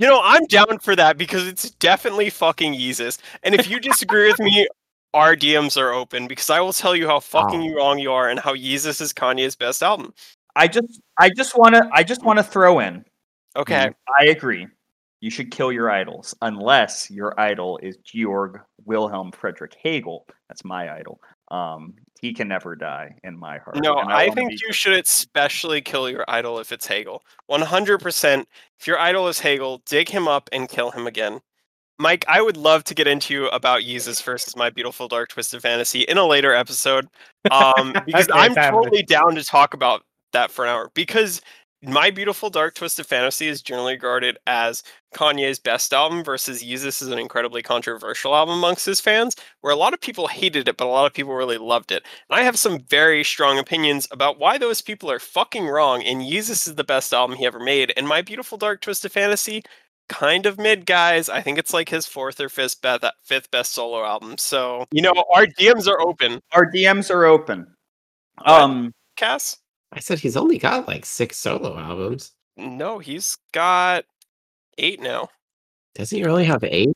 You 0.00 0.06
know, 0.06 0.20
I'm 0.24 0.46
down 0.46 0.78
for 0.80 0.96
that 0.96 1.18
because 1.18 1.46
it's 1.46 1.70
definitely 1.72 2.30
fucking 2.30 2.72
Yeezus. 2.72 3.18
And 3.42 3.54
if 3.54 3.68
you 3.68 3.78
disagree 3.78 4.28
with 4.30 4.40
me, 4.40 4.66
our 5.12 5.36
DMs 5.36 5.76
are 5.76 5.92
open 5.92 6.26
because 6.26 6.48
I 6.48 6.60
will 6.60 6.72
tell 6.72 6.96
you 6.96 7.06
how 7.06 7.20
fucking 7.20 7.60
Oh. 7.72 7.74
wrong 7.74 7.98
you 7.98 8.10
are 8.10 8.30
and 8.30 8.40
how 8.40 8.54
Yeezus 8.54 9.02
is 9.02 9.12
Kanye's 9.12 9.56
best 9.56 9.82
album. 9.82 10.14
I 10.56 10.68
just, 10.68 11.02
I 11.18 11.28
just 11.36 11.56
want 11.58 11.74
to, 11.74 11.88
I 11.92 12.02
just 12.02 12.24
want 12.24 12.38
to 12.38 12.42
throw 12.42 12.80
in. 12.80 13.04
Okay. 13.56 13.90
I 14.18 14.24
agree. 14.24 14.66
You 15.20 15.28
should 15.30 15.50
kill 15.50 15.70
your 15.70 15.90
idols 15.90 16.34
unless 16.40 17.10
your 17.10 17.38
idol 17.38 17.78
is 17.82 17.98
Georg 17.98 18.58
Wilhelm 18.86 19.32
Friedrich 19.32 19.76
Hegel. 19.82 20.26
That's 20.48 20.64
my 20.64 20.90
idol. 20.94 21.20
Um, 21.50 21.94
he 22.20 22.34
can 22.34 22.48
never 22.48 22.76
die 22.76 23.16
in 23.24 23.38
my 23.38 23.58
heart. 23.58 23.82
No, 23.82 23.96
and 23.96 24.12
I 24.12 24.30
think 24.30 24.52
you 24.52 24.72
should 24.72 24.92
especially 24.92 25.80
kill 25.80 26.10
your 26.10 26.24
idol 26.28 26.58
if 26.58 26.70
it's 26.70 26.86
Hegel. 26.86 27.22
100%. 27.50 28.44
If 28.78 28.86
your 28.86 28.98
idol 28.98 29.28
is 29.28 29.40
Hegel, 29.40 29.80
dig 29.86 30.08
him 30.08 30.28
up 30.28 30.48
and 30.52 30.68
kill 30.68 30.90
him 30.90 31.06
again. 31.06 31.40
Mike, 31.98 32.24
I 32.28 32.42
would 32.42 32.56
love 32.56 32.84
to 32.84 32.94
get 32.94 33.06
into 33.06 33.34
you 33.34 33.48
about 33.48 33.82
Yeezus 33.82 34.22
versus 34.22 34.56
My 34.56 34.70
Beautiful 34.70 35.08
Dark 35.08 35.28
Twisted 35.28 35.62
Fantasy 35.62 36.00
in 36.02 36.18
a 36.18 36.26
later 36.26 36.54
episode. 36.54 37.08
Um, 37.50 37.94
because 38.06 38.28
Okay, 38.28 38.38
I'm 38.38 38.54
totally 38.54 39.02
down 39.02 39.34
to 39.34 39.44
talk 39.44 39.74
about 39.74 40.02
that 40.32 40.50
for 40.50 40.64
an 40.64 40.70
hour. 40.70 40.90
Because 40.94 41.40
My 41.82 42.10
Beautiful 42.10 42.50
Dark 42.50 42.74
Twisted 42.74 43.06
Fantasy 43.06 43.48
is 43.48 43.62
generally 43.62 43.94
regarded 43.94 44.36
as 44.46 44.82
Kanye's 45.14 45.58
best 45.58 45.94
album 45.94 46.22
versus 46.22 46.62
Yeezus 46.62 47.00
is 47.00 47.08
an 47.08 47.18
incredibly 47.18 47.62
controversial 47.62 48.34
album 48.34 48.58
amongst 48.58 48.84
his 48.84 49.00
fans, 49.00 49.34
where 49.62 49.72
a 49.72 49.76
lot 49.76 49.94
of 49.94 50.00
people 50.00 50.26
hated 50.26 50.68
it, 50.68 50.76
but 50.76 50.84
a 50.84 50.90
lot 50.90 51.06
of 51.06 51.14
people 51.14 51.32
really 51.32 51.56
loved 51.56 51.90
it. 51.90 52.04
And 52.28 52.38
I 52.38 52.42
have 52.42 52.58
some 52.58 52.80
very 52.80 53.24
strong 53.24 53.58
opinions 53.58 54.06
about 54.10 54.38
why 54.38 54.58
those 54.58 54.82
people 54.82 55.10
are 55.10 55.18
fucking 55.18 55.66
wrong. 55.66 56.02
And 56.02 56.20
Yeezus 56.20 56.68
is 56.68 56.74
the 56.74 56.84
best 56.84 57.14
album 57.14 57.38
he 57.38 57.46
ever 57.46 57.58
made. 57.58 57.94
And 57.96 58.06
My 58.06 58.20
Beautiful 58.20 58.58
Dark 58.58 58.82
Twisted 58.82 59.12
Fantasy, 59.12 59.62
kind 60.10 60.44
of 60.44 60.58
mid, 60.58 60.84
guys. 60.84 61.30
I 61.30 61.40
think 61.40 61.56
it's 61.56 61.72
like 61.72 61.88
his 61.88 62.04
fourth 62.04 62.40
or 62.40 62.50
fifth 62.50 62.82
best, 62.82 63.06
fifth 63.24 63.50
best 63.50 63.72
solo 63.72 64.04
album. 64.04 64.36
So, 64.36 64.84
you 64.92 65.00
know, 65.00 65.14
our 65.34 65.46
DMs 65.46 65.88
are 65.88 66.00
open. 66.02 66.42
Our 66.52 66.70
DMs 66.70 67.10
are 67.10 67.24
open. 67.24 67.74
What? 68.36 68.60
Um, 68.60 68.92
Cass? 69.16 69.59
I 69.92 70.00
said 70.00 70.18
he's 70.18 70.36
only 70.36 70.58
got 70.58 70.86
like 70.86 71.04
six 71.04 71.36
solo 71.36 71.76
albums. 71.78 72.32
No, 72.56 72.98
he's 72.98 73.36
got 73.52 74.04
eight 74.78 75.00
now. 75.00 75.28
Doesn't 75.94 76.16
he 76.16 76.24
really 76.24 76.44
have 76.44 76.62
eight? 76.64 76.90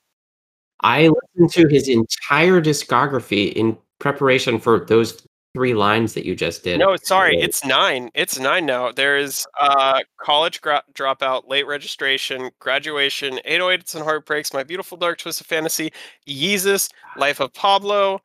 I 0.81 1.09
listened 1.09 1.51
to 1.53 1.69
his 1.69 1.89
entire 1.89 2.61
discography 2.61 3.53
in 3.53 3.77
preparation 3.99 4.59
for 4.59 4.85
those 4.85 5.27
three 5.55 5.75
lines 5.75 6.15
that 6.15 6.27
you 6.27 6.35
just 6.35 6.65
did. 6.65 6.79
No, 6.79 6.97
sorry, 6.97 7.37
it's 7.37 7.65
nine. 7.65 8.11
It's 8.15 8.39
nine 8.39 8.67
now. 8.67 8.93
There's 8.93 9.47
uh, 9.61 10.01
college 10.21 10.61
gra- 10.61 10.83
dropout, 10.93 11.49
late 11.49 11.67
registration, 11.67 12.51
graduation, 12.59 13.39
808s 13.49 13.95
and 13.95 14.05
heartbreaks, 14.05 14.53
my 14.53 14.65
beautiful 14.65 14.99
dark 14.99 15.19
twisted 15.19 15.47
fantasy, 15.47 15.93
Yeezus, 16.29 16.91
Life 17.17 17.41
of 17.41 17.53
Pablo, 17.55 18.21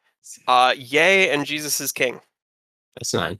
uh, 0.47 0.73
Ye, 0.75 1.29
and 1.29 1.45
Jesus 1.45 1.79
is 1.79 1.91
King. 1.91 2.19
That's 2.95 3.13
nine. 3.13 3.39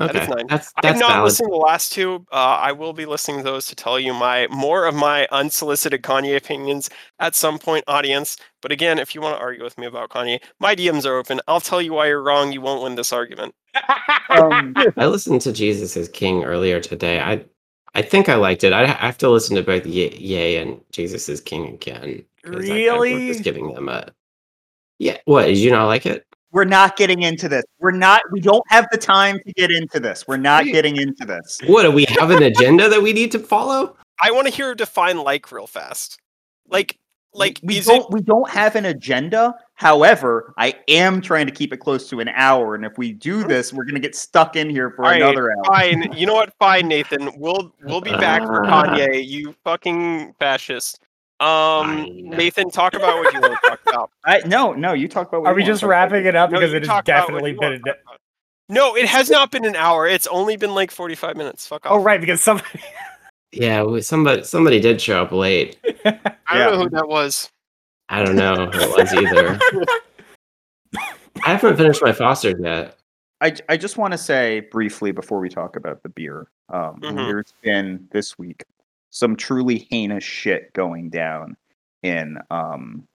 Yeah, 0.00 0.06
Okay. 0.06 0.12
that 0.14 0.22
is 0.22 0.28
nine. 0.28 0.46
That's 0.48 0.72
I've 0.76 0.82
that's 0.82 1.00
not 1.00 1.10
valid. 1.10 1.24
listened 1.24 1.48
to 1.48 1.52
the 1.52 1.56
last 1.58 1.92
two. 1.92 2.26
Uh, 2.32 2.36
I 2.36 2.72
will 2.72 2.92
be 2.94 3.06
listening 3.06 3.38
to 3.38 3.42
those 3.44 3.66
to 3.66 3.74
tell 3.76 4.00
you 4.00 4.14
my 4.14 4.46
more 4.50 4.86
of 4.86 4.94
my 4.94 5.28
unsolicited 5.30 6.02
Kanye 6.02 6.36
opinions 6.36 6.90
at 7.18 7.34
some 7.34 7.58
point, 7.58 7.84
audience. 7.86 8.36
But 8.62 8.72
again, 8.72 8.98
if 8.98 9.14
you 9.14 9.20
want 9.20 9.36
to 9.36 9.42
argue 9.42 9.62
with 9.64 9.76
me 9.78 9.86
about 9.86 10.10
Kanye, 10.10 10.40
my 10.60 10.74
DMs 10.74 11.04
are 11.06 11.16
open. 11.18 11.40
I'll 11.48 11.60
tell 11.60 11.82
you 11.82 11.92
why 11.94 12.06
you're 12.08 12.22
wrong. 12.22 12.52
You 12.52 12.60
won't 12.62 12.82
win 12.82 12.94
this 12.94 13.12
argument. 13.12 13.54
um, 14.30 14.74
I 14.96 15.06
listened 15.06 15.42
to 15.42 15.52
Jesus 15.52 15.96
is 15.96 16.08
King 16.08 16.44
earlier 16.44 16.80
today. 16.80 17.20
I 17.20 17.44
I 17.94 18.00
think 18.02 18.28
I 18.30 18.36
liked 18.36 18.64
it. 18.64 18.72
I 18.72 18.84
I 18.84 18.86
have 18.86 19.18
to 19.18 19.28
listen 19.30 19.56
to 19.56 19.62
both 19.62 19.84
Ye- 19.86 20.16
Yay 20.16 20.56
and 20.56 20.80
Jesus 20.92 21.28
is 21.28 21.40
King 21.42 21.68
again. 21.68 22.24
'cause 22.44 22.70
I- 22.70 22.72
I 22.72 22.74
Really? 22.76 23.14
was 23.14 23.36
just 23.36 23.44
giving 23.44 23.74
them 23.74 23.88
a. 23.90 24.08
Yeah. 24.98 25.18
What? 25.26 25.46
Did 25.46 25.58
you 25.58 25.70
not 25.70 25.86
like 25.86 26.06
it? 26.06 26.24
We're 26.52 26.64
not 26.64 26.96
getting 26.96 27.22
into 27.22 27.48
this. 27.48 27.64
We're 27.80 27.90
not. 27.90 28.22
We 28.30 28.40
don't 28.40 28.62
have 28.68 28.86
the 28.92 28.98
time 28.98 29.40
to 29.44 29.52
get 29.54 29.70
into 29.70 29.98
this. 29.98 30.28
We're 30.28 30.36
not 30.36 30.64
getting 30.66 30.96
into 30.96 31.24
this. 31.24 31.58
What? 31.66 31.82
Do 31.82 31.90
we 31.90 32.04
have 32.08 32.30
an 32.30 32.42
agenda 32.42 32.88
that 32.90 33.02
we 33.02 33.12
need 33.12 33.32
to 33.32 33.38
follow? 33.38 33.96
I 34.22 34.30
want 34.30 34.46
to 34.46 34.52
hear 34.52 34.74
define 34.74 35.18
like 35.18 35.50
real 35.50 35.66
fast. 35.66 36.20
Like, 36.68 36.98
like 37.32 37.58
we 37.62 37.78
is 37.78 37.86
don't. 37.86 38.02
it? 38.02 38.06
We 38.10 38.20
don't 38.20 38.48
have 38.50 38.76
an 38.76 38.84
agenda. 38.84 39.54
However, 39.74 40.52
I 40.58 40.74
am 40.88 41.22
trying 41.22 41.46
to 41.46 41.52
keep 41.52 41.72
it 41.72 41.78
close 41.78 42.08
to 42.10 42.20
an 42.20 42.28
hour. 42.28 42.74
And 42.74 42.84
if 42.84 42.98
we 42.98 43.12
do 43.12 43.42
hmm. 43.42 43.48
this, 43.48 43.72
we're 43.72 43.84
gonna 43.84 43.98
get 43.98 44.14
stuck 44.14 44.54
in 44.54 44.68
here 44.68 44.90
for 44.90 45.06
All 45.06 45.10
right, 45.10 45.22
another 45.22 45.50
hour. 45.52 45.64
Fine. 45.64 46.12
You 46.12 46.26
know 46.26 46.34
what? 46.34 46.52
Fine, 46.58 46.86
Nathan. 46.86 47.30
We'll 47.38 47.74
we'll 47.82 48.02
be 48.02 48.12
back 48.12 48.42
for. 48.42 48.62
Kanye. 48.66 49.26
You 49.26 49.54
fucking 49.64 50.34
fascist. 50.38 51.00
Um, 51.42 52.06
Nathan, 52.30 52.70
talk 52.70 52.94
about 52.94 53.18
what 53.18 53.32
you 53.34 53.40
want 53.40 53.54
to 53.62 53.68
talk 53.68 53.80
about. 53.86 54.10
I, 54.24 54.38
no, 54.46 54.72
no. 54.72 54.92
You 54.92 55.08
talk 55.08 55.28
about. 55.28 55.42
What 55.42 55.48
Are 55.48 55.52
you 55.52 55.56
we 55.56 55.62
wanna 55.62 55.72
just 55.72 55.80
talk 55.80 55.88
about. 55.88 55.90
wrapping 56.12 56.26
it 56.26 56.36
up 56.36 56.50
No, 56.50 56.58
because 56.60 56.70
you 56.70 56.76
it 56.78 56.82
has 56.82 56.88
talk 56.88 57.08
about 57.08 57.32
what 57.32 57.42
definitely 57.42 57.52
been? 57.54 57.72
A 57.72 57.78
talk. 57.80 57.96
No, 58.68 58.96
it 58.96 59.06
has 59.06 59.28
not 59.28 59.50
been 59.50 59.64
an 59.64 59.76
hour. 59.76 60.06
It's 60.06 60.26
only 60.28 60.56
been 60.56 60.74
like 60.74 60.90
forty-five 60.90 61.36
minutes. 61.36 61.66
Fuck 61.66 61.84
off. 61.86 61.92
oh 61.92 62.02
right, 62.02 62.20
because 62.20 62.40
somebody. 62.40 62.68
Yeah. 63.54 63.82
we- 63.82 64.00
Somebody 64.00 64.44
somebody 64.44 64.80
did 64.80 64.98
show 65.00 65.20
up 65.22 65.30
late. 65.32 65.76
I 66.06 66.10
don't 66.10 66.24
Yeah. 66.54 66.66
know 66.70 66.78
who 66.78 66.88
that 66.90 67.06
was. 67.08 67.50
I 68.08 68.24
don't 68.24 68.36
know 68.36 68.66
who 68.70 68.80
it 68.80 68.96
was 68.96 69.12
either. 69.12 69.58
I 71.44 71.50
haven't 71.50 71.76
finished 71.76 72.00
my 72.02 72.12
Foster's 72.12 72.54
yet. 72.62 72.96
I, 73.42 73.54
I 73.68 73.76
just 73.76 73.96
want 73.98 74.12
to 74.12 74.18
say 74.18 74.60
briefly 74.70 75.12
before 75.12 75.40
we 75.40 75.48
talk 75.48 75.76
about 75.76 76.02
the 76.02 76.08
beer. 76.08 76.46
Um, 76.68 77.00
Mhm. 77.02 77.16
There's 77.16 77.52
been 77.62 78.08
this 78.12 78.38
week 78.38 78.64
some 79.12 79.36
truly 79.36 79.88
heinous 79.90 80.24
shit 80.24 80.74
going 80.74 81.10
down 81.10 81.56
in 82.04 82.38
um 82.50 83.08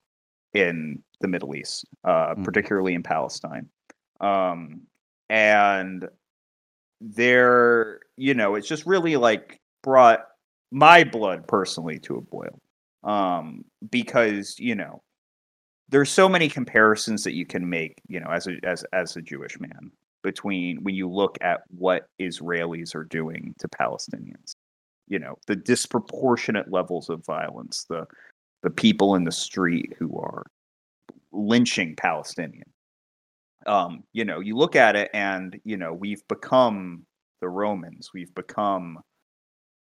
in 0.54 1.04
the 1.22 1.28
Middle 1.30 1.56
East, 1.56 1.86
uh, 2.06 2.36
Mhm. 2.36 2.44
particularly 2.46 2.96
in 2.96 3.04
Palestine, 3.04 3.70
um, 4.22 4.88
and 5.30 6.10
there, 7.02 8.00
you 8.18 8.34
know, 8.34 8.56
it's 8.56 8.68
just 8.68 8.86
really 8.86 9.18
like 9.18 9.60
brought 9.84 10.28
my 10.72 11.04
blood 11.04 11.48
personally 11.48 12.00
to 12.00 12.18
a 12.18 12.22
boil, 12.22 12.60
um, 13.04 13.66
because 13.92 14.60
you 14.60 14.76
know 14.76 15.04
there's 15.90 16.12
so 16.12 16.30
many 16.30 16.50
comparisons 16.50 17.24
that 17.26 17.34
you 17.36 17.46
can 17.48 17.70
make, 17.70 17.96
you 18.10 18.20
know, 18.20 18.30
as 18.30 18.48
a 18.48 18.58
as 18.66 18.86
as 18.94 19.18
a 19.18 19.24
Jewish 19.24 19.60
man 19.60 19.92
between 20.24 20.84
when 20.84 20.96
you 20.96 21.10
look 21.10 21.38
at 21.42 21.62
what 21.70 22.10
Israelis 22.22 22.96
are 22.96 23.06
doing 23.06 23.56
to 23.60 23.70
Palestinians. 23.70 24.57
You 25.08 25.20
know, 25.20 25.38
the 25.48 25.56
disproportionate 25.56 26.72
levels 26.72 27.10
of 27.10 27.26
violence, 27.26 27.86
the 27.90 28.06
the 28.64 28.70
people 28.72 29.16
in 29.16 29.24
the 29.24 29.32
street 29.32 29.94
who 30.00 30.18
are 30.20 30.44
lynching 31.32 31.96
Palestinians. 31.96 32.64
um, 33.66 34.04
you 34.14 34.26
know, 34.26 34.40
you 34.40 34.56
look 34.56 34.76
at 34.76 34.96
it 34.96 35.10
and, 35.14 35.60
you 35.66 35.78
know, 35.78 35.94
we've 35.94 36.26
become 36.28 37.06
the 37.42 37.50
Romans. 37.50 38.12
We've 38.14 38.34
become 38.36 39.00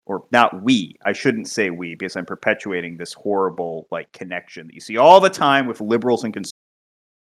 or 0.05 0.25
not 0.31 0.63
we. 0.63 0.95
I 1.05 1.13
shouldn't 1.13 1.47
say 1.49 1.69
we 1.71 1.95
because 1.95 2.15
I'm 2.15 2.25
perpetuating 2.25 2.97
this 2.97 3.13
horrible 3.13 3.87
like 3.91 4.11
connection 4.13 4.67
that 4.67 4.73
you 4.75 4.81
see 4.81 4.97
all 4.97 5.19
the 5.19 5.29
time 5.29 5.67
with 5.67 5.81
liberals 5.81 6.23
and 6.23 6.33
conservatives 6.33 6.53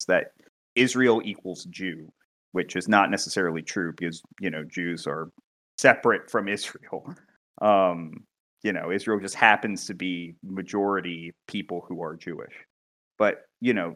that 0.08 0.32
Israel 0.76 1.22
equals 1.26 1.66
Jew, 1.66 2.12
which 2.54 2.76
is 2.76 2.88
not 2.88 3.12
necessarily 3.12 3.62
true 3.62 3.94
because, 3.98 4.22
you 4.42 4.50
know, 4.50 4.64
Jews 4.64 5.08
are 5.08 5.30
separate 5.80 6.30
from 6.32 6.48
Israel. 6.50 7.16
Um, 7.62 8.26
you 8.64 8.74
know, 8.74 8.92
Israel 8.92 9.20
just 9.20 9.36
happens 9.36 9.86
to 9.86 9.94
be 9.94 10.36
majority 10.44 11.34
people 11.48 11.86
who 11.88 12.02
are 12.02 12.16
Jewish. 12.16 12.54
But, 13.18 13.44
you 13.62 13.74
know, 13.74 13.96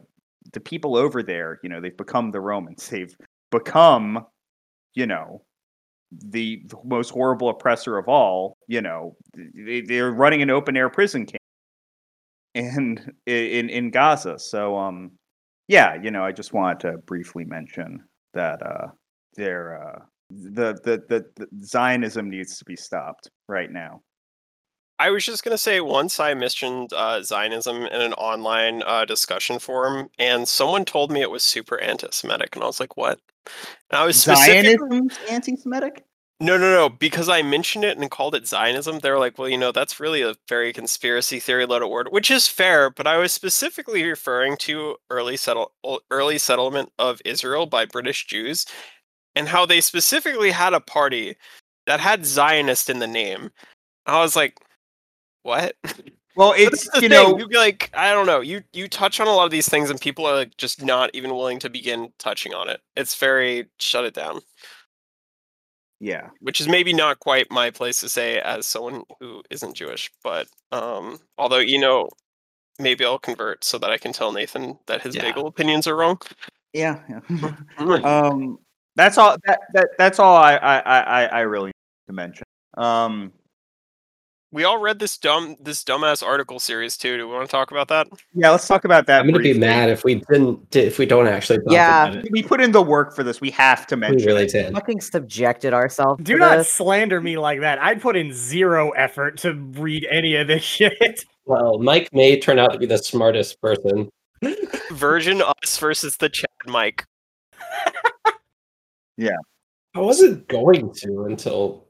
the 0.52 0.60
people 0.60 0.96
over 0.96 1.22
there, 1.22 1.58
you 1.62 1.68
know, 1.68 1.80
they've 1.80 1.96
become 1.96 2.30
the 2.30 2.40
Romans. 2.40 2.88
They've 2.90 3.14
become, 3.50 4.24
you 4.94 5.06
know, 5.06 5.42
the, 6.12 6.62
the 6.66 6.76
most 6.84 7.10
horrible 7.10 7.48
oppressor 7.48 7.98
of 7.98 8.08
all. 8.08 8.56
You 8.68 8.80
know, 8.80 9.16
they, 9.34 9.80
they're 9.82 10.12
running 10.12 10.42
an 10.42 10.50
open 10.50 10.76
air 10.76 10.88
prison 10.88 11.26
camp 11.26 11.40
and 12.54 13.12
in 13.26 13.68
in 13.68 13.90
Gaza. 13.90 14.38
So, 14.38 14.76
um, 14.76 15.12
yeah, 15.68 15.94
you 16.00 16.10
know, 16.10 16.24
I 16.24 16.32
just 16.32 16.52
wanted 16.52 16.80
to 16.80 16.98
briefly 16.98 17.44
mention 17.44 18.02
that 18.34 18.64
uh, 18.64 18.88
they're 19.36 19.82
uh, 19.82 20.00
the, 20.30 20.78
the 20.84 21.02
the 21.08 21.26
the 21.36 21.64
Zionism 21.64 22.30
needs 22.30 22.58
to 22.58 22.64
be 22.64 22.76
stopped 22.76 23.30
right 23.48 23.70
now. 23.70 24.02
I 24.98 25.10
was 25.10 25.24
just 25.24 25.44
gonna 25.44 25.58
say 25.58 25.80
once 25.80 26.20
I 26.20 26.34
mentioned 26.34 26.92
uh, 26.92 27.22
Zionism 27.22 27.86
in 27.86 28.00
an 28.00 28.12
online 28.14 28.82
uh, 28.84 29.04
discussion 29.06 29.58
forum, 29.58 30.10
and 30.18 30.46
someone 30.46 30.84
told 30.84 31.10
me 31.10 31.22
it 31.22 31.30
was 31.30 31.42
super 31.42 31.80
anti-Semitic, 31.80 32.54
and 32.54 32.62
I 32.62 32.66
was 32.66 32.80
like, 32.80 32.96
"What?" 32.96 33.18
And 33.90 33.98
I 34.00 34.04
was 34.04 34.20
specific- 34.20 34.78
Zionism's 34.78 35.18
anti-Semitic. 35.28 36.04
No, 36.42 36.56
no, 36.56 36.72
no. 36.72 36.88
Because 36.88 37.28
I 37.28 37.42
mentioned 37.42 37.84
it 37.84 37.98
and 37.98 38.10
called 38.10 38.34
it 38.34 38.46
Zionism, 38.46 38.98
they 38.98 39.10
were 39.10 39.18
like, 39.18 39.38
"Well, 39.38 39.48
you 39.48 39.58
know, 39.58 39.72
that's 39.72 40.00
really 40.00 40.22
a 40.22 40.34
very 40.48 40.72
conspiracy 40.72 41.38
theory 41.40 41.66
loaded 41.66 41.88
word," 41.88 42.08
which 42.10 42.30
is 42.30 42.48
fair. 42.48 42.90
But 42.90 43.06
I 43.06 43.16
was 43.18 43.32
specifically 43.32 44.04
referring 44.04 44.56
to 44.58 44.96
early 45.10 45.36
settle 45.36 45.72
early 46.10 46.38
settlement 46.38 46.92
of 46.98 47.20
Israel 47.24 47.66
by 47.66 47.84
British 47.84 48.26
Jews, 48.26 48.66
and 49.36 49.48
how 49.48 49.66
they 49.66 49.80
specifically 49.80 50.50
had 50.50 50.74
a 50.74 50.80
party 50.80 51.36
that 51.86 52.00
had 52.00 52.26
Zionist 52.26 52.90
in 52.90 52.98
the 52.98 53.06
name. 53.06 53.50
I 54.06 54.20
was 54.20 54.36
like, 54.36 54.58
"What?" 55.42 55.76
Well, 56.36 56.54
it's 56.56 56.88
the 56.90 57.00
you 57.02 57.08
thing, 57.08 57.10
know 57.10 57.38
you'd 57.38 57.48
be 57.50 57.56
like, 57.56 57.90
I 57.92 58.12
don't 58.12 58.26
know. 58.26 58.40
You 58.40 58.62
you 58.72 58.88
touch 58.88 59.20
on 59.20 59.26
a 59.26 59.32
lot 59.32 59.44
of 59.46 59.50
these 59.50 59.68
things, 59.68 59.90
and 59.90 60.00
people 60.00 60.24
are 60.26 60.34
like, 60.36 60.56
just 60.56 60.82
not 60.82 61.10
even 61.12 61.34
willing 61.34 61.58
to 61.58 61.68
begin 61.68 62.12
touching 62.18 62.54
on 62.54 62.68
it. 62.68 62.80
It's 62.96 63.16
very 63.16 63.66
shut 63.78 64.04
it 64.04 64.14
down, 64.14 64.40
yeah. 66.00 66.30
which 66.40 66.60
is 66.60 66.68
maybe 66.68 66.92
not 66.92 67.18
quite 67.20 67.50
my 67.50 67.70
place 67.70 68.00
to 68.00 68.08
say 68.08 68.40
as 68.40 68.66
someone 68.66 69.02
who 69.20 69.42
isn't 69.50 69.74
Jewish. 69.74 70.10
But 70.22 70.46
um, 70.72 71.18
although 71.36 71.58
you 71.58 71.78
know, 71.78 72.08
maybe 72.78 73.04
I'll 73.04 73.18
convert 73.18 73.64
so 73.64 73.76
that 73.78 73.90
I 73.90 73.98
can 73.98 74.12
tell 74.12 74.32
Nathan 74.32 74.78
that 74.86 75.02
his 75.02 75.16
Yeah. 75.16 75.22
bagel 75.22 75.46
opinions 75.46 75.86
are 75.86 75.96
wrong. 75.96 76.18
Yeah, 76.72 77.00
yeah. 77.08 77.20
um, 77.78 78.58
that's 79.00 79.18
all. 79.18 79.36
That, 79.46 79.60
that 79.74 79.88
that's 79.98 80.18
all 80.18 80.36
I 80.36 80.56
I 80.56 80.78
I, 81.00 81.24
I 81.26 81.40
really 81.40 81.68
need 81.68 82.06
to 82.08 82.12
mention. 82.12 82.44
Um, 82.76 83.32
we 84.52 84.64
all 84.64 84.78
read 84.78 84.98
this 84.98 85.16
dumb 85.16 85.54
this 85.60 85.84
dumbass 85.84 86.26
article 86.26 86.58
series 86.58 86.96
too. 86.96 87.16
Do 87.16 87.28
we 87.28 87.32
want 87.34 87.46
to 87.48 87.50
talk 87.52 87.70
about 87.70 87.86
that? 87.88 88.08
yeah, 88.34 88.50
let's 88.50 88.66
talk 88.66 88.84
about 88.84 89.06
that. 89.06 89.20
I'm 89.20 89.26
gonna 89.30 89.38
be 89.42 89.56
mad 89.56 89.90
if 89.90 90.02
we 90.02 90.16
didn't 90.16 90.74
if 90.74 90.98
we 90.98 91.06
don't 91.06 91.28
actually 91.28 91.60
Yeah. 91.68 92.12
it. 92.14 92.26
We 92.32 92.42
put 92.42 92.60
in 92.60 92.72
the 92.72 92.82
work 92.82 93.14
for 93.14 93.22
this. 93.22 93.40
We 93.40 93.50
have 93.52 93.86
to 93.88 93.96
mention. 93.96 94.16
We 94.16 94.24
mention. 94.24 94.26
really 94.26 94.44
it. 94.46 94.52
did. 94.52 94.74
Fucking 94.74 95.00
subjected 95.02 95.72
ourselves. 95.72 96.22
Do 96.24 96.32
to 96.32 96.38
not 96.40 96.58
this. 96.58 96.72
slander 96.72 97.20
me 97.20 97.38
like 97.38 97.60
that. 97.60 97.80
I'd 97.80 98.00
put 98.02 98.16
in 98.16 98.32
zero 98.32 98.90
effort 98.90 99.36
to 99.38 99.54
read 99.54 100.04
any 100.10 100.34
of 100.34 100.48
this 100.48 100.62
shit. 100.64 101.24
Well, 101.44 101.78
Mike 101.78 102.08
may 102.12 102.38
turn 102.40 102.58
out 102.58 102.72
to 102.72 102.78
be 102.78 102.86
the 102.86 102.98
smartest 102.98 103.60
person. 103.60 104.08
Virgin 104.90 105.42
us 105.42 105.78
versus 105.78 106.16
the 106.16 106.28
Chad 106.28 106.48
Mike. 106.66 107.04
I 109.94 110.00
wasn't 110.00 110.48
going 110.48 110.92
to 110.94 111.24
until 111.24 111.89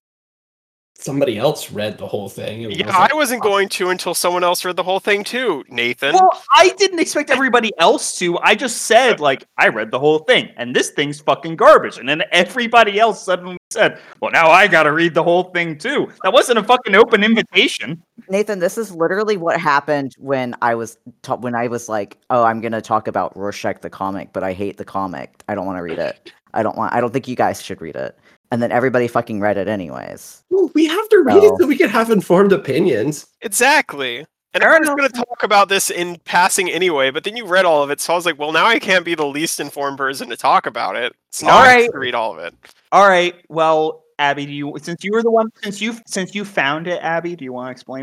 somebody 1.03 1.38
else 1.38 1.70
read 1.70 1.98
the 1.98 2.07
whole 2.07 2.28
thing. 2.28 2.64
and 2.64 2.76
Yeah, 2.76 2.86
was 2.86 2.94
like, 2.94 3.12
I 3.12 3.14
wasn't 3.14 3.42
going 3.42 3.68
to 3.70 3.90
until 3.90 4.14
someone 4.14 4.44
else 4.44 4.64
read 4.64 4.76
the 4.76 4.82
whole 4.82 5.01
thing 5.01 5.24
too, 5.24 5.64
Nathan. 5.68 6.14
Well, 6.14 6.30
I 6.55 6.70
didn't 6.76 6.98
expect 6.98 7.30
everybody 7.30 7.72
else 7.78 8.16
to. 8.18 8.38
I 8.38 8.55
just 8.55 8.82
said 8.82 9.20
like 9.20 9.44
I 9.59 9.68
read 9.68 9.90
the 9.90 9.98
whole 9.98 10.20
thing, 10.20 10.51
and 10.57 10.74
this 10.74 10.90
thing's 10.90 11.20
fucking 11.20 11.57
garbage. 11.57 11.98
And 11.98 12.09
then 12.09 12.22
everybody 12.32 12.98
else 12.98 13.24
suddenly 13.24 13.57
said, 13.70 13.98
"Well, 14.20 14.30
now 14.30 14.51
I 14.51 14.66
got 14.66 14.84
to 14.84 14.92
read 14.92 15.14
the 15.14 15.22
whole 15.22 15.44
thing 15.44 15.78
too." 15.78 16.11
That 16.22 16.32
wasn't 16.32 16.59
a 16.59 16.62
fucking 16.62 16.94
open 16.94 17.24
invitation. 17.24 18.03
Nathan, 18.28 18.59
this 18.59 18.76
is 18.78 18.94
literally 18.94 19.36
what 19.36 19.61
happened 19.61 20.14
when 20.18 20.55
I 20.62 20.74
was 20.74 20.98
ta- 21.22 21.36
when 21.36 21.55
I 21.55 21.68
was 21.68 21.88
like, 21.88 22.18
"Oh, 22.30 22.44
I'm 22.44 22.61
gonna 22.61 22.82
talk 22.82 23.09
about 23.09 23.36
Rorschach 23.36 23.80
the 23.80 23.90
comic, 23.90 24.32
but 24.32 24.42
I 24.42 24.53
hate 24.53 24.76
the 24.76 24.84
comic. 24.84 25.42
I 25.48 25.55
don't 25.55 25.66
want 25.66 25.78
to 25.78 25.82
read 25.82 25.98
it. 25.98 26.32
I 26.53 26.62
don't 26.62 26.76
want. 26.76 26.92
I 26.94 27.01
don't 27.01 27.12
think 27.12 27.28
you 27.28 27.36
guys 27.36 27.62
should 27.62 27.80
read 27.80 27.96
it." 27.96 28.18
And 28.51 28.61
then 28.62 28.72
everybody 28.72 29.07
fucking 29.07 29.40
read 29.40 29.57
it 29.57 29.68
anyways. 29.68 30.42
"Well, 30.51 30.70
we 30.74 30.86
have 30.86 31.09
to 31.11 31.18
read 31.22 31.36
it 31.44 31.53
Oh. 31.53 31.57
so 31.61 31.66
we 31.66 31.76
can 31.76 31.88
have 31.88 32.11
informed 32.11 32.53
opinions. 32.53 33.26
Exactly. 33.42 34.26
And 34.53 34.62
Fair 34.64 34.74
I 34.74 34.78
was 34.80 34.88
going 34.88 35.03
to 35.09 35.09
talk 35.11 35.44
about 35.44 35.68
this 35.68 35.90
in 35.90 36.18
passing 36.24 36.68
anyway, 36.68 37.12
but 37.12 37.22
then 37.22 37.36
you 37.36 37.46
read 37.46 37.64
all 37.64 37.84
of 37.84 37.90
it, 37.90 38.01
so 38.01 38.12
I 38.12 38.16
was 38.16 38.26
like, 38.26 38.36
well, 38.36 38.51
now 38.51 38.66
I 38.66 38.80
can't 38.80 39.05
be 39.05 39.14
the 39.14 39.24
least 39.24 39.61
informed 39.61 39.96
person 39.96 40.28
to 40.30 40.36
talk 40.36 40.66
about 40.66 40.96
it. 40.96 41.14
So 41.30 41.46
now 41.46 41.53
All 41.53 41.59
I 41.62 41.66
have 41.68 41.76
right. 41.82 41.92
to 41.92 41.98
read 41.98 42.14
all 42.16 42.32
of 42.32 42.40
it. 42.40 42.53
All 42.90 43.07
right. 43.09 43.36
Well, 43.48 44.03
Abby, 44.18 44.46
do 44.46 44.53
you 44.53 44.76
since 44.82 45.05
you 45.05 45.12
were 45.12 45.22
the 45.22 45.30
one 45.30 45.51
since 45.62 45.80
you 45.80 45.94
since 46.07 46.34
you 46.34 46.44
found 46.44 46.88
it, 46.88 47.01
Abby, 47.03 47.36
do 47.36 47.44
you 47.44 47.53
want 47.53 47.68
to 47.68 47.70
explain? 47.70 48.03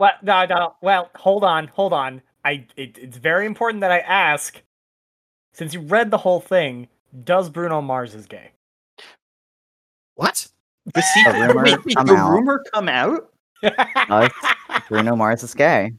Well, 0.00 0.12
no, 0.22 0.46
no. 0.46 0.74
Well, 0.80 1.10
hold 1.16 1.44
on, 1.44 1.66
hold 1.68 1.92
on. 1.92 2.22
I. 2.44 2.66
It, 2.76 2.96
it's 2.98 3.18
very 3.18 3.44
important 3.46 3.82
that 3.82 3.92
I 3.92 3.98
ask. 3.98 4.60
Since 5.52 5.74
you 5.74 5.80
read 5.80 6.10
the 6.10 6.16
whole 6.18 6.40
thing, 6.40 6.88
does 7.24 7.50
Bruno 7.50 7.82
Mars 7.82 8.14
is 8.14 8.24
gay? 8.26 8.50
What? 10.14 10.46
The 10.94 11.02
secret 11.02 11.38
rumor 11.48 11.62
wait, 11.64 11.84
wait, 11.84 11.96
come 11.96 12.06
the 12.06 12.14
out. 12.14 12.30
rumor 12.30 12.62
come 12.72 12.88
out? 12.88 13.28
Does 13.62 14.30
Bruno 14.88 15.14
Mars 15.16 15.42
is 15.42 15.54
gay. 15.54 15.92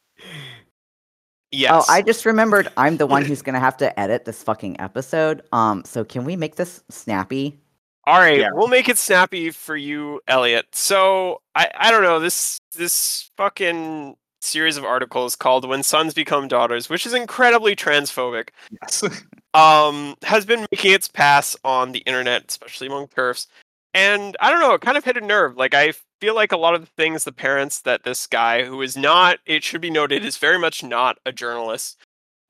Yes. 1.51 1.71
Oh, 1.73 1.85
I 1.87 2.01
just 2.01 2.25
remembered 2.25 2.67
I'm 2.77 2.97
the 2.97 3.05
one 3.07 3.23
who's 3.25 3.41
gonna 3.41 3.59
have 3.59 3.77
to 3.77 3.97
edit 3.99 4.25
this 4.25 4.41
fucking 4.43 4.79
episode. 4.81 5.41
Um, 5.51 5.83
so 5.85 6.03
can 6.03 6.25
we 6.25 6.35
make 6.35 6.55
this 6.55 6.83
snappy? 6.89 7.59
All 8.05 8.19
right, 8.19 8.39
Yeah. 8.39 8.49
we'll 8.51 8.67
make 8.67 8.89
it 8.89 8.97
snappy 8.97 9.49
for 9.51 9.77
you, 9.77 10.19
Elliot. 10.27 10.65
So 10.73 11.41
I, 11.55 11.69
I 11.77 11.91
don't 11.91 12.03
know 12.03 12.19
this 12.19 12.59
this 12.75 13.29
fucking 13.37 14.15
series 14.41 14.75
of 14.75 14.83
articles 14.83 15.37
called 15.37 15.65
"When 15.67 15.83
Sons 15.83 16.13
Become 16.13 16.49
Daughters," 16.49 16.89
which 16.89 17.05
is 17.05 17.13
incredibly 17.13 17.75
transphobic. 17.75 18.49
Yes. 18.81 19.03
um, 19.53 20.15
has 20.23 20.45
been 20.45 20.65
making 20.71 20.91
its 20.91 21.07
pass 21.07 21.55
on 21.63 21.93
the 21.93 21.99
internet, 21.99 22.43
especially 22.49 22.87
among 22.87 23.07
TERFs. 23.07 23.47
And 23.93 24.35
I 24.39 24.49
don't 24.49 24.59
know, 24.59 24.73
it 24.73 24.81
kind 24.81 24.97
of 24.97 25.05
hit 25.05 25.17
a 25.17 25.21
nerve. 25.21 25.55
Like 25.55 25.73
I 25.73 25.93
feel 26.19 26.35
like 26.35 26.51
a 26.51 26.57
lot 26.57 26.73
of 26.73 26.81
the 26.81 26.91
things 26.97 27.23
the 27.23 27.31
parents 27.31 27.81
that 27.81 28.03
this 28.03 28.25
guy, 28.27 28.63
who 28.63 28.81
is 28.81 28.97
not, 28.97 29.39
it 29.45 29.63
should 29.63 29.81
be 29.81 29.91
noted, 29.91 30.25
is 30.25 30.37
very 30.37 30.57
much 30.57 30.83
not 30.83 31.17
a 31.25 31.31
journalist. 31.31 31.97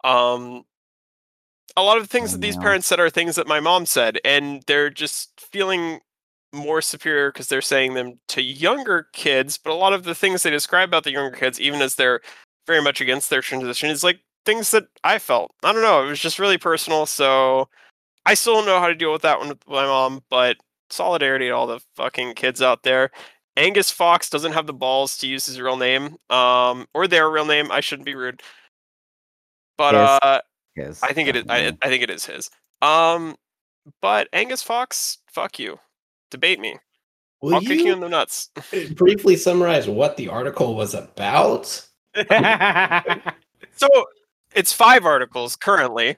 Um, 0.03 0.63
a 1.75 1.83
lot 1.83 1.97
of 1.97 2.03
the 2.03 2.09
things 2.09 2.31
that 2.31 2.41
these 2.41 2.57
parents 2.57 2.87
said 2.87 2.99
are 2.99 3.09
things 3.09 3.35
that 3.35 3.47
my 3.47 3.59
mom 3.59 3.85
said, 3.85 4.19
and 4.23 4.63
they're 4.67 4.89
just 4.89 5.31
feeling 5.39 5.99
more 6.53 6.81
superior 6.81 7.31
because 7.31 7.47
they're 7.47 7.61
saying 7.61 7.95
them 7.95 8.19
to 8.27 8.41
younger 8.41 9.07
kids. 9.13 9.57
But 9.57 9.71
a 9.71 9.75
lot 9.75 9.93
of 9.93 10.03
the 10.03 10.15
things 10.15 10.43
they 10.43 10.51
describe 10.51 10.89
about 10.89 11.03
the 11.03 11.11
younger 11.11 11.35
kids, 11.35 11.59
even 11.59 11.81
as 11.81 11.95
they're 11.95 12.21
very 12.67 12.81
much 12.81 13.01
against 13.01 13.29
their 13.29 13.41
transition, 13.41 13.89
is 13.89 14.03
like 14.03 14.19
things 14.45 14.71
that 14.71 14.85
I 15.03 15.19
felt. 15.19 15.51
I 15.63 15.73
don't 15.73 15.81
know. 15.81 16.03
It 16.05 16.09
was 16.09 16.19
just 16.19 16.39
really 16.39 16.57
personal. 16.57 17.05
So 17.05 17.69
I 18.25 18.35
still 18.35 18.53
don't 18.53 18.65
know 18.67 18.79
how 18.79 18.87
to 18.87 18.95
deal 18.95 19.11
with 19.11 19.23
that 19.23 19.39
one 19.39 19.49
with 19.49 19.67
my 19.67 19.85
mom, 19.85 20.21
but 20.29 20.57
solidarity 20.93 21.47
to 21.47 21.51
all 21.51 21.67
the 21.67 21.79
fucking 21.95 22.35
kids 22.35 22.61
out 22.61 22.83
there. 22.83 23.11
Angus 23.57 23.91
Fox 23.91 24.29
doesn't 24.29 24.53
have 24.53 24.65
the 24.67 24.73
balls 24.73 25.17
to 25.17 25.27
use 25.27 25.45
his 25.45 25.59
real 25.59 25.77
name, 25.77 26.15
um, 26.29 26.87
or 26.93 27.07
their 27.07 27.29
real 27.29 27.45
name. 27.45 27.71
I 27.71 27.81
shouldn't 27.81 28.05
be 28.05 28.15
rude, 28.15 28.41
but 29.77 29.93
His. 29.93 30.19
uh, 30.23 30.39
His, 30.75 31.03
I 31.03 31.13
think 31.13 31.29
it 31.29 31.35
is. 31.35 31.43
I. 31.49 31.77
I 31.81 31.89
think 31.89 32.01
it 32.03 32.09
is 32.09 32.25
his. 32.25 32.49
Um, 32.81 33.35
but 34.01 34.27
Angus 34.33 34.63
Fox, 34.63 35.19
fuck 35.31 35.59
you. 35.59 35.79
Debate 36.31 36.59
me. 36.59 36.77
Will 37.41 37.55
I'll 37.55 37.61
kick 37.61 37.79
you 37.79 37.87
you 37.87 37.93
in 37.93 37.99
the 37.99 38.09
nuts. 38.09 38.49
briefly 38.95 39.35
summarize 39.35 39.87
what 39.87 40.17
the 40.17 40.29
article 40.29 40.75
was 40.75 40.93
about? 40.93 41.87
So 43.75 43.87
it's 44.53 44.71
five 44.71 45.05
articles 45.05 45.55
currently. 45.55 46.17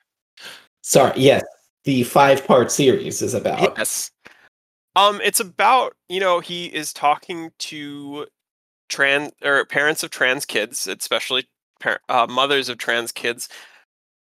Sorry, 0.81 1.13
yes, 1.15 1.43
the 1.85 2.03
five-part 2.03 2.71
series 2.71 3.21
is 3.21 3.33
about. 3.33 3.77
Yes. 3.77 4.11
Um, 4.95 5.19
it's 5.23 5.39
about 5.39 5.95
you 6.09 6.19
know 6.19 6.39
he 6.39 6.67
is 6.67 6.93
talking 6.93 7.51
to 7.59 8.27
trans 8.89 9.31
or 9.43 9.65
parents 9.65 10.03
of 10.03 10.09
trans 10.11 10.45
kids, 10.45 10.87
especially 10.87 11.47
par- 11.79 12.01
uh, 12.09 12.27
mothers 12.29 12.69
of 12.69 12.77
trans 12.77 13.11
kids, 13.11 13.49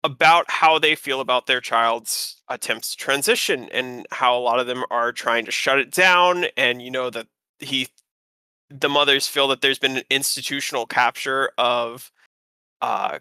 about 0.03 0.49
how 0.49 0.79
they 0.79 0.95
feel 0.95 1.21
about 1.21 1.47
their 1.47 1.61
child's 1.61 2.41
attempts 2.49 2.91
to 2.91 2.97
transition 2.97 3.69
and 3.71 4.05
how 4.11 4.37
a 4.37 4.39
lot 4.39 4.59
of 4.59 4.67
them 4.67 4.83
are 4.91 5.11
trying 5.11 5.45
to 5.45 5.51
shut 5.51 5.79
it 5.79 5.91
down 5.91 6.45
and 6.55 6.81
you 6.81 6.91
know 6.91 7.09
that 7.09 7.27
he 7.59 7.87
the 8.69 8.89
mothers 8.89 9.27
feel 9.27 9.47
that 9.47 9.61
there's 9.61 9.79
been 9.79 9.97
an 9.97 10.03
institutional 10.09 10.85
capture 10.85 11.51
of 11.57 12.11
uh 12.81 13.19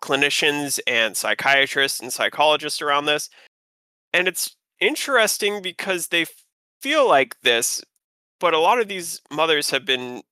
clinicians 0.00 0.80
and 0.86 1.16
psychiatrists 1.16 2.00
and 2.00 2.12
psychologists 2.12 2.82
around 2.82 3.06
this. 3.06 3.28
And 4.12 4.26
it's 4.26 4.56
interesting 4.80 5.62
because 5.62 6.08
they 6.08 6.26
feel 6.82 7.08
like 7.08 7.36
this 7.42 7.82
but 8.38 8.54
a 8.54 8.58
lot 8.58 8.80
of 8.80 8.88
these 8.88 9.20
mothers 9.30 9.70
have 9.70 9.84
been 9.84 10.22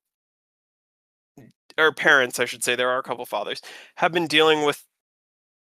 or 1.76 1.92
parents 1.92 2.40
i 2.40 2.44
should 2.44 2.64
say 2.64 2.74
there 2.74 2.90
are 2.90 2.98
a 2.98 3.02
couple 3.02 3.26
fathers 3.26 3.60
have 3.96 4.12
been 4.12 4.26
dealing 4.26 4.64
with 4.64 4.84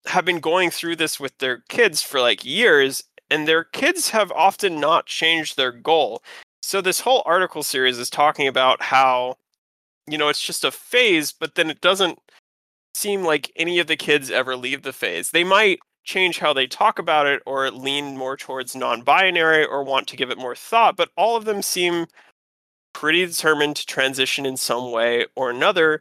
have 0.07 0.24
been 0.24 0.41
going 0.41 0.70
through 0.70 0.97
this 0.97 1.18
with 1.18 1.37
their 1.39 1.62
kids 1.68 2.03
for 2.03 2.20
like 2.20 2.45
years 2.45 3.05
and 3.30 3.49
their 3.49 3.64
kids 3.64 4.11
have 4.11 4.30
often 4.32 4.78
not 4.78 5.07
changed 5.07 5.57
their 5.57 5.72
goal. 5.72 6.22
So 6.62 6.80
this 6.80 7.01
whole 7.01 7.22
article 7.26 7.62
series 7.62 7.99
is 7.99 8.11
talking 8.11 8.47
about 8.47 8.82
how 8.82 9.37
you 10.07 10.18
know 10.18 10.28
it's 10.28 10.43
just 10.43 10.64
a 10.64 10.70
phase 10.70 11.32
but 11.32 11.55
then 11.55 11.70
it 11.70 11.80
doesn't 11.80 12.18
seem 12.95 13.24
like 13.24 13.51
any 13.57 13.78
of 13.78 13.87
the 13.87 13.97
kids 13.97 14.30
ever 14.30 14.57
leave 14.57 14.82
the 14.82 14.93
phase. 14.93 15.30
They 15.30 15.45
might 15.45 15.80
change 16.05 16.39
how 16.39 16.53
they 16.53 16.67
talk 16.67 16.99
about 16.99 17.27
it 17.27 17.43
or 17.47 17.71
lean 17.71 18.17
more 18.17 18.37
towards 18.37 18.77
non-binary 18.77 19.65
or 19.65 19.83
want 19.83 20.07
to 20.07 20.17
give 20.17 20.31
it 20.31 20.39
more 20.39 20.55
thought 20.55 20.97
but 20.97 21.11
all 21.17 21.37
of 21.37 21.45
them 21.45 21.63
seem 21.63 22.07
pretty 22.93 23.27
determined 23.27 23.77
to 23.77 23.87
transition 23.87 24.47
in 24.47 24.57
some 24.57 24.93
way 24.93 25.27
or 25.35 25.51
another 25.51 26.01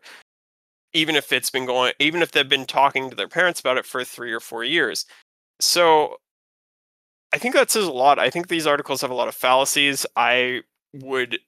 even 0.94 1.16
if 1.16 1.32
it's 1.32 1.50
been 1.50 1.66
going 1.66 1.94
even 2.00 2.22
if 2.22 2.32
they've 2.32 2.50
been 2.50 2.66
talking 2.66 3.10
to 3.10 3.16
their 3.16 3.28
parents 3.28 3.60
about 3.60 3.78
it 3.78 3.86
for 3.86 4.04
3 4.04 4.32
or 4.32 4.40
4 4.40 4.64
years. 4.64 5.06
So 5.60 6.18
i 7.34 7.38
think 7.38 7.56
that 7.56 7.72
says 7.72 7.86
a 7.86 7.92
lot. 7.92 8.20
I 8.20 8.30
think 8.30 8.48
these 8.48 8.68
articles 8.68 9.02
have 9.02 9.12
a 9.12 9.16
lot 9.16 9.28
of 9.28 9.36
fallacies. 9.36 10.06
I 10.16 10.62
would 10.94 11.40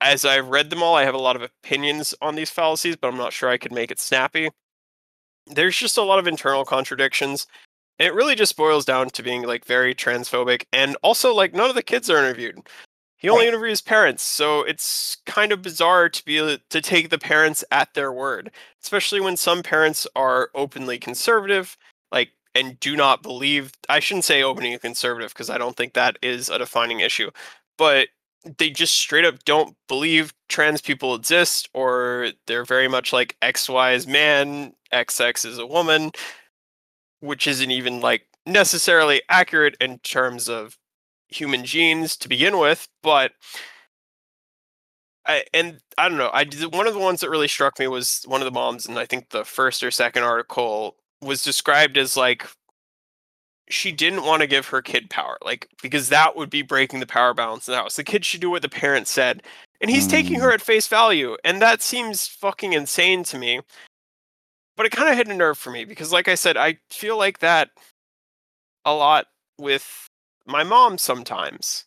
as 0.00 0.24
i've 0.24 0.48
read 0.48 0.70
them 0.70 0.82
all 0.82 0.94
i 0.96 1.04
have 1.04 1.14
a 1.14 1.18
lot 1.18 1.36
of 1.36 1.42
opinions 1.42 2.14
on 2.22 2.34
these 2.34 2.50
fallacies 2.50 2.96
but 2.96 3.08
i'm 3.08 3.16
not 3.16 3.32
sure 3.32 3.48
i 3.50 3.58
could 3.58 3.72
make 3.72 3.90
it 3.90 4.00
snappy 4.00 4.48
there's 5.46 5.76
just 5.76 5.98
a 5.98 6.02
lot 6.02 6.18
of 6.18 6.26
internal 6.26 6.64
contradictions 6.64 7.46
and 7.98 8.06
it 8.08 8.14
really 8.14 8.34
just 8.34 8.56
boils 8.56 8.84
down 8.84 9.08
to 9.10 9.22
being 9.22 9.42
like 9.44 9.64
very 9.64 9.94
transphobic 9.94 10.64
and 10.72 10.96
also 11.02 11.34
like 11.34 11.54
none 11.54 11.68
of 11.70 11.76
the 11.76 11.82
kids 11.82 12.10
are 12.10 12.18
interviewed 12.18 12.58
he 13.16 13.28
only 13.28 13.44
Right. 13.46 13.54
interviews 13.54 13.80
parents 13.80 14.22
so 14.22 14.62
it's 14.62 15.18
kind 15.26 15.52
of 15.52 15.62
bizarre 15.62 16.08
to 16.08 16.24
be 16.24 16.40
uh, 16.40 16.58
to 16.70 16.80
take 16.80 17.10
the 17.10 17.18
parents 17.18 17.64
at 17.70 17.94
their 17.94 18.12
word 18.12 18.50
especially 18.82 19.20
when 19.20 19.36
some 19.36 19.62
parents 19.62 20.06
are 20.16 20.50
openly 20.54 20.98
conservative 20.98 21.76
like 22.12 22.30
and 22.54 22.78
do 22.80 22.96
not 22.96 23.22
believe 23.22 23.72
i 23.88 24.00
shouldn't 24.00 24.24
say 24.24 24.42
openly 24.42 24.78
conservative 24.78 25.32
because 25.32 25.50
i 25.50 25.58
don't 25.58 25.76
think 25.76 25.94
that 25.94 26.18
is 26.22 26.48
a 26.50 26.58
defining 26.58 27.00
issue 27.00 27.30
but 27.78 28.08
they 28.58 28.70
just 28.70 28.94
straight 28.94 29.24
up 29.24 29.44
don't 29.44 29.76
believe 29.88 30.34
trans 30.48 30.80
people 30.80 31.14
exist 31.14 31.68
or 31.72 32.30
they're 32.46 32.64
very 32.64 32.88
much 32.88 33.12
like 33.12 33.36
xy 33.42 33.94
is 33.94 34.06
man 34.06 34.72
xx 34.92 35.44
is 35.44 35.58
a 35.58 35.66
woman 35.66 36.10
which 37.20 37.46
isn't 37.46 37.70
even 37.70 38.00
like 38.00 38.26
necessarily 38.46 39.22
accurate 39.28 39.76
in 39.80 39.98
terms 40.00 40.48
of 40.48 40.78
human 41.28 41.64
genes 41.64 42.16
to 42.16 42.28
begin 42.28 42.58
with 42.58 42.88
but 43.02 43.32
I, 45.26 45.44
and 45.54 45.80
I 45.96 46.08
don't 46.08 46.18
know. 46.18 46.30
I 46.34 46.44
did, 46.44 46.74
one 46.74 46.86
of 46.86 46.92
the 46.92 47.00
ones 47.00 47.20
that 47.20 47.30
really 47.30 47.48
struck 47.48 47.78
me 47.78 47.88
was 47.88 48.24
one 48.26 48.42
of 48.42 48.44
the 48.44 48.50
moms, 48.50 48.86
and 48.86 48.98
I 48.98 49.06
think 49.06 49.30
the 49.30 49.44
first 49.44 49.82
or 49.82 49.90
second 49.90 50.22
article 50.22 50.96
was 51.22 51.42
described 51.42 51.96
as 51.96 52.16
like 52.16 52.46
she 53.68 53.92
didn't 53.92 54.24
want 54.24 54.42
to 54.42 54.46
give 54.46 54.66
her 54.68 54.82
kid 54.82 55.10
power, 55.10 55.38
like 55.44 55.68
because 55.82 56.08
that 56.10 56.36
would 56.36 56.50
be 56.50 56.62
breaking 56.62 57.00
the 57.00 57.06
power 57.06 57.34
balance 57.34 57.66
in 57.68 57.72
the 57.72 57.78
house. 57.78 57.96
The 57.96 58.04
kid 58.04 58.24
should 58.24 58.40
do 58.40 58.50
what 58.50 58.62
the 58.62 58.68
parents 58.68 59.10
said, 59.10 59.42
and 59.80 59.90
he's 59.90 60.06
taking 60.06 60.38
Mm. 60.38 60.42
her 60.42 60.52
at 60.52 60.60
face 60.60 60.86
value, 60.88 61.36
and 61.44 61.60
that 61.62 61.82
seems 61.82 62.26
fucking 62.26 62.72
insane 62.72 63.24
to 63.24 63.38
me. 63.38 63.60
But 64.76 64.86
it 64.86 64.92
kind 64.92 65.08
of 65.08 65.16
hit 65.16 65.28
a 65.28 65.34
nerve 65.34 65.56
for 65.58 65.70
me 65.70 65.84
because, 65.84 66.12
like 66.12 66.28
I 66.28 66.34
said, 66.34 66.56
I 66.56 66.78
feel 66.90 67.16
like 67.16 67.38
that 67.38 67.70
a 68.84 68.94
lot 68.94 69.26
with 69.58 70.08
my 70.46 70.64
mom 70.64 70.98
sometimes, 70.98 71.84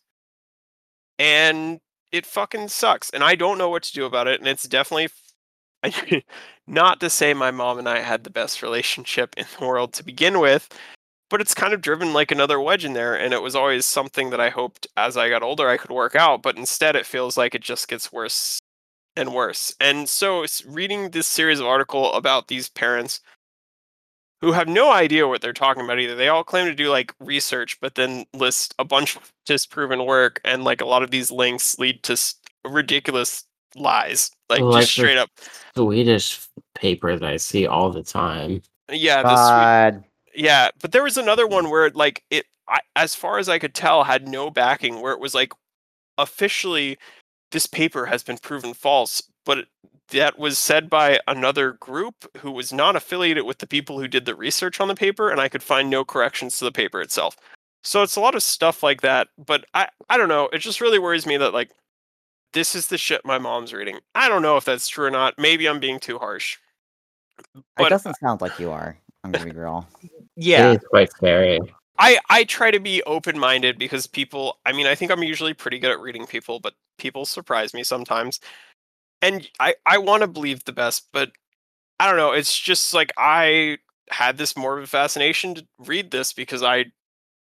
and 1.18 1.80
it 2.12 2.24
fucking 2.26 2.68
sucks 2.68 3.10
and 3.10 3.22
i 3.22 3.34
don't 3.34 3.58
know 3.58 3.68
what 3.68 3.82
to 3.82 3.92
do 3.92 4.04
about 4.04 4.26
it 4.26 4.40
and 4.40 4.48
it's 4.48 4.64
definitely 4.64 5.08
not 6.66 7.00
to 7.00 7.10
say 7.10 7.34
my 7.34 7.50
mom 7.50 7.78
and 7.78 7.88
i 7.88 7.98
had 8.00 8.24
the 8.24 8.30
best 8.30 8.62
relationship 8.62 9.34
in 9.36 9.46
the 9.58 9.66
world 9.66 9.92
to 9.92 10.04
begin 10.04 10.40
with 10.40 10.68
but 11.30 11.40
it's 11.40 11.54
kind 11.54 11.72
of 11.72 11.80
driven 11.80 12.12
like 12.12 12.30
another 12.30 12.60
wedge 12.60 12.84
in 12.84 12.92
there 12.92 13.14
and 13.14 13.32
it 13.34 13.42
was 13.42 13.54
always 13.54 13.86
something 13.86 14.30
that 14.30 14.40
i 14.40 14.48
hoped 14.48 14.86
as 14.96 15.16
i 15.16 15.28
got 15.28 15.42
older 15.42 15.68
i 15.68 15.76
could 15.76 15.90
work 15.90 16.14
out 16.14 16.42
but 16.42 16.56
instead 16.56 16.96
it 16.96 17.06
feels 17.06 17.36
like 17.36 17.54
it 17.54 17.62
just 17.62 17.88
gets 17.88 18.12
worse 18.12 18.58
and 19.16 19.34
worse 19.34 19.74
and 19.80 20.08
so 20.08 20.44
reading 20.66 21.10
this 21.10 21.26
series 21.26 21.60
of 21.60 21.66
article 21.66 22.12
about 22.14 22.48
these 22.48 22.68
parents 22.68 23.20
who 24.40 24.52
have 24.52 24.68
no 24.68 24.90
idea 24.92 25.26
what 25.26 25.40
they're 25.40 25.52
talking 25.52 25.82
about 25.82 25.98
either. 25.98 26.14
They 26.14 26.28
all 26.28 26.44
claim 26.44 26.66
to 26.66 26.74
do 26.74 26.90
like 26.90 27.14
research, 27.20 27.78
but 27.80 27.94
then 27.96 28.24
list 28.34 28.74
a 28.78 28.84
bunch 28.84 29.16
of 29.16 29.32
disproven 29.46 30.06
work, 30.06 30.40
and 30.44 30.64
like 30.64 30.80
a 30.80 30.86
lot 30.86 31.02
of 31.02 31.10
these 31.10 31.30
links 31.30 31.78
lead 31.78 32.02
to 32.04 32.16
ridiculous 32.64 33.44
lies, 33.74 34.30
like 34.48 34.60
Like 34.60 34.82
just 34.82 34.92
straight 34.92 35.18
up. 35.18 35.30
Swedish 35.74 36.46
paper 36.74 37.16
that 37.16 37.28
I 37.28 37.36
see 37.36 37.66
all 37.66 37.90
the 37.90 38.02
time. 38.02 38.62
Yeah, 38.90 39.22
the 39.22 39.36
swe- 39.36 39.50
God. 39.50 40.04
Yeah, 40.38 40.70
but 40.80 40.92
there 40.92 41.02
was 41.02 41.16
another 41.16 41.46
mm. 41.46 41.50
one 41.50 41.70
where 41.70 41.90
like 41.90 42.24
it, 42.30 42.46
I, 42.68 42.80
as 42.96 43.14
far 43.14 43.38
as 43.38 43.48
I 43.48 43.58
could 43.58 43.74
tell, 43.74 44.04
had 44.04 44.28
no 44.28 44.50
backing. 44.50 45.00
Where 45.00 45.12
it 45.12 45.20
was 45.20 45.34
like 45.34 45.52
officially, 46.16 46.98
this 47.50 47.66
paper 47.66 48.06
has 48.06 48.22
been 48.22 48.38
proven 48.38 48.74
false, 48.74 49.22
but 49.44 49.58
it- 49.58 49.68
that 50.10 50.38
was 50.38 50.58
said 50.58 50.88
by 50.88 51.20
another 51.26 51.72
group 51.72 52.24
who 52.38 52.50
was 52.50 52.72
not 52.72 52.96
affiliated 52.96 53.44
with 53.44 53.58
the 53.58 53.66
people 53.66 53.98
who 54.00 54.08
did 54.08 54.24
the 54.24 54.34
research 54.34 54.80
on 54.80 54.88
the 54.88 54.94
paper, 54.94 55.28
and 55.30 55.40
I 55.40 55.48
could 55.48 55.62
find 55.62 55.90
no 55.90 56.04
corrections 56.04 56.58
to 56.58 56.64
the 56.64 56.72
paper 56.72 57.02
itself. 57.02 57.36
So 57.84 58.02
it's 58.02 58.16
a 58.16 58.20
lot 58.20 58.34
of 58.34 58.42
stuff 58.42 58.82
like 58.82 59.02
that, 59.02 59.28
but 59.38 59.64
I 59.74 59.88
I 60.08 60.16
don't 60.16 60.28
know. 60.28 60.48
It 60.52 60.58
just 60.58 60.80
really 60.80 60.98
worries 60.98 61.26
me 61.26 61.36
that 61.36 61.54
like 61.54 61.70
this 62.52 62.74
is 62.74 62.88
the 62.88 62.98
shit 62.98 63.24
my 63.24 63.38
mom's 63.38 63.72
reading. 63.72 63.98
I 64.14 64.28
don't 64.28 64.42
know 64.42 64.56
if 64.56 64.64
that's 64.64 64.88
true 64.88 65.06
or 65.06 65.10
not. 65.10 65.34
Maybe 65.38 65.68
I'm 65.68 65.80
being 65.80 66.00
too 66.00 66.18
harsh. 66.18 66.56
It 67.78 67.88
doesn't 67.88 68.16
sound 68.18 68.40
like 68.40 68.58
you 68.58 68.70
are. 68.70 68.96
I'm 69.22 69.32
gonna 69.32 69.44
be 69.44 69.58
real. 69.58 69.86
Yeah. 70.38 70.70
It 70.70 70.76
is 70.76 70.84
quite 70.88 71.10
scary. 71.10 71.60
I 71.98 72.18
I 72.30 72.44
try 72.44 72.70
to 72.70 72.78
be 72.80 73.02
open 73.04 73.38
minded 73.38 73.78
because 73.78 74.06
people. 74.06 74.58
I 74.64 74.72
mean, 74.72 74.86
I 74.86 74.94
think 74.94 75.10
I'm 75.10 75.22
usually 75.22 75.54
pretty 75.54 75.78
good 75.80 75.90
at 75.90 76.00
reading 76.00 76.26
people, 76.26 76.60
but 76.60 76.74
people 76.98 77.26
surprise 77.26 77.74
me 77.74 77.82
sometimes, 77.84 78.40
and 79.22 79.48
I 79.60 79.74
I 79.86 79.98
want 79.98 80.22
to 80.22 80.28
believe 80.28 80.64
the 80.64 80.72
best, 80.72 81.08
but 81.12 81.32
I 82.00 82.08
don't 82.08 82.16
know. 82.18 82.32
It's 82.32 82.58
just 82.58 82.94
like 82.94 83.12
I 83.18 83.78
had 84.10 84.38
this 84.38 84.56
morbid 84.56 84.88
fascination 84.88 85.54
to 85.56 85.66
read 85.80 86.10
this 86.12 86.32
because 86.32 86.62
I 86.62 86.86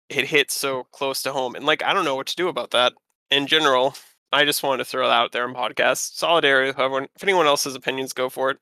it 0.09 0.25
hit 0.27 0.51
so 0.51 0.85
close 0.93 1.21
to 1.23 1.33
home, 1.33 1.55
and 1.55 1.65
like 1.65 1.83
I 1.83 1.93
don't 1.93 2.05
know 2.05 2.15
what 2.15 2.27
to 2.27 2.35
do 2.37 2.49
about 2.49 2.71
that 2.71 2.93
in 3.31 3.47
general. 3.47 3.95
I 4.33 4.45
just 4.45 4.63
wanted 4.63 4.79
to 4.79 4.85
throw 4.85 5.07
that 5.07 5.13
out 5.13 5.31
there 5.33 5.47
in 5.47 5.53
podcast. 5.55 6.15
Solidarity. 6.17 6.69
If 6.71 6.79
everyone, 6.79 7.07
if 7.15 7.23
anyone 7.23 7.47
else's 7.47 7.75
opinions, 7.75 8.13
go 8.13 8.29
for 8.29 8.51
it. 8.51 8.59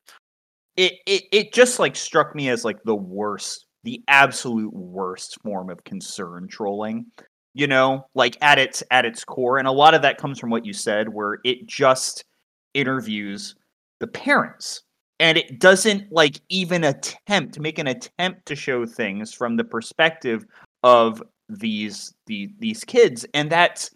it, 0.78 0.94
it 1.06 1.24
it 1.32 1.54
just 1.54 1.80
like 1.80 1.96
struck 1.96 2.36
me 2.36 2.50
as 2.50 2.66
like 2.66 2.84
the 2.84 2.96
worst 2.96 3.65
the 3.86 4.04
absolute 4.08 4.74
worst 4.74 5.42
form 5.42 5.70
of 5.70 5.84
concern 5.84 6.48
trolling 6.48 7.06
you 7.54 7.68
know 7.68 8.06
like 8.16 8.38
at 8.42 8.60
its 8.60 8.84
at 8.92 9.06
its 9.06 9.24
core 9.24 9.58
and 9.58 9.68
a 9.68 9.72
lot 9.72 9.94
of 9.94 10.02
that 10.02 10.18
comes 10.18 10.40
from 10.40 10.50
what 10.50 10.66
you 10.66 10.74
said 10.74 11.08
where 11.08 11.40
it 11.46 11.66
just 11.68 12.26
interviews 12.74 13.56
the 14.00 14.08
parents 14.08 14.84
and 15.20 15.38
it 15.38 15.60
doesn't 15.60 16.12
like 16.12 16.42
even 16.50 16.84
attempt 16.84 17.54
to 17.54 17.62
make 17.62 17.80
an 17.80 17.88
attempt 17.88 18.46
to 18.46 18.56
show 18.56 18.86
things 18.86 19.34
from 19.34 19.56
the 19.56 19.64
perspective 19.64 20.46
of 20.84 21.24
these 21.48 22.14
the, 22.26 22.50
these 22.60 22.84
kids 22.84 23.26
and 23.34 23.50
that's 23.50 23.92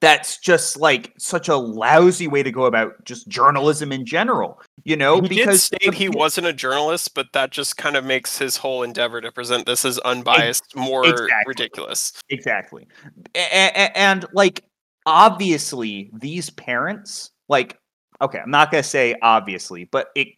that's 0.00 0.38
just 0.38 0.78
like 0.78 1.12
such 1.18 1.48
a 1.48 1.56
lousy 1.56 2.26
way 2.26 2.42
to 2.42 2.50
go 2.50 2.64
about 2.64 3.04
just 3.04 3.28
journalism 3.28 3.92
in 3.92 4.06
general 4.06 4.60
you 4.84 4.96
know 4.96 5.20
he 5.20 5.28
because 5.28 5.68
did 5.68 5.80
state 5.80 5.94
he 5.94 6.08
wasn't 6.08 6.46
a 6.46 6.52
journalist, 6.52 7.14
but 7.14 7.32
that 7.32 7.50
just 7.50 7.76
kind 7.76 7.96
of 7.96 8.04
makes 8.04 8.38
his 8.38 8.56
whole 8.56 8.82
endeavor 8.82 9.20
to 9.20 9.32
present 9.32 9.66
this 9.66 9.84
as 9.84 9.98
unbiased 10.00 10.74
more 10.74 11.04
exactly. 11.06 11.34
ridiculous. 11.46 12.12
Exactly. 12.28 12.86
And 13.34 14.24
like 14.32 14.64
obviously 15.06 16.10
these 16.14 16.50
parents 16.50 17.30
like 17.48 17.78
okay, 18.20 18.38
I'm 18.38 18.50
not 18.50 18.70
going 18.70 18.82
to 18.82 18.88
say 18.88 19.16
obviously, 19.22 19.84
but 19.84 20.08
it 20.14 20.28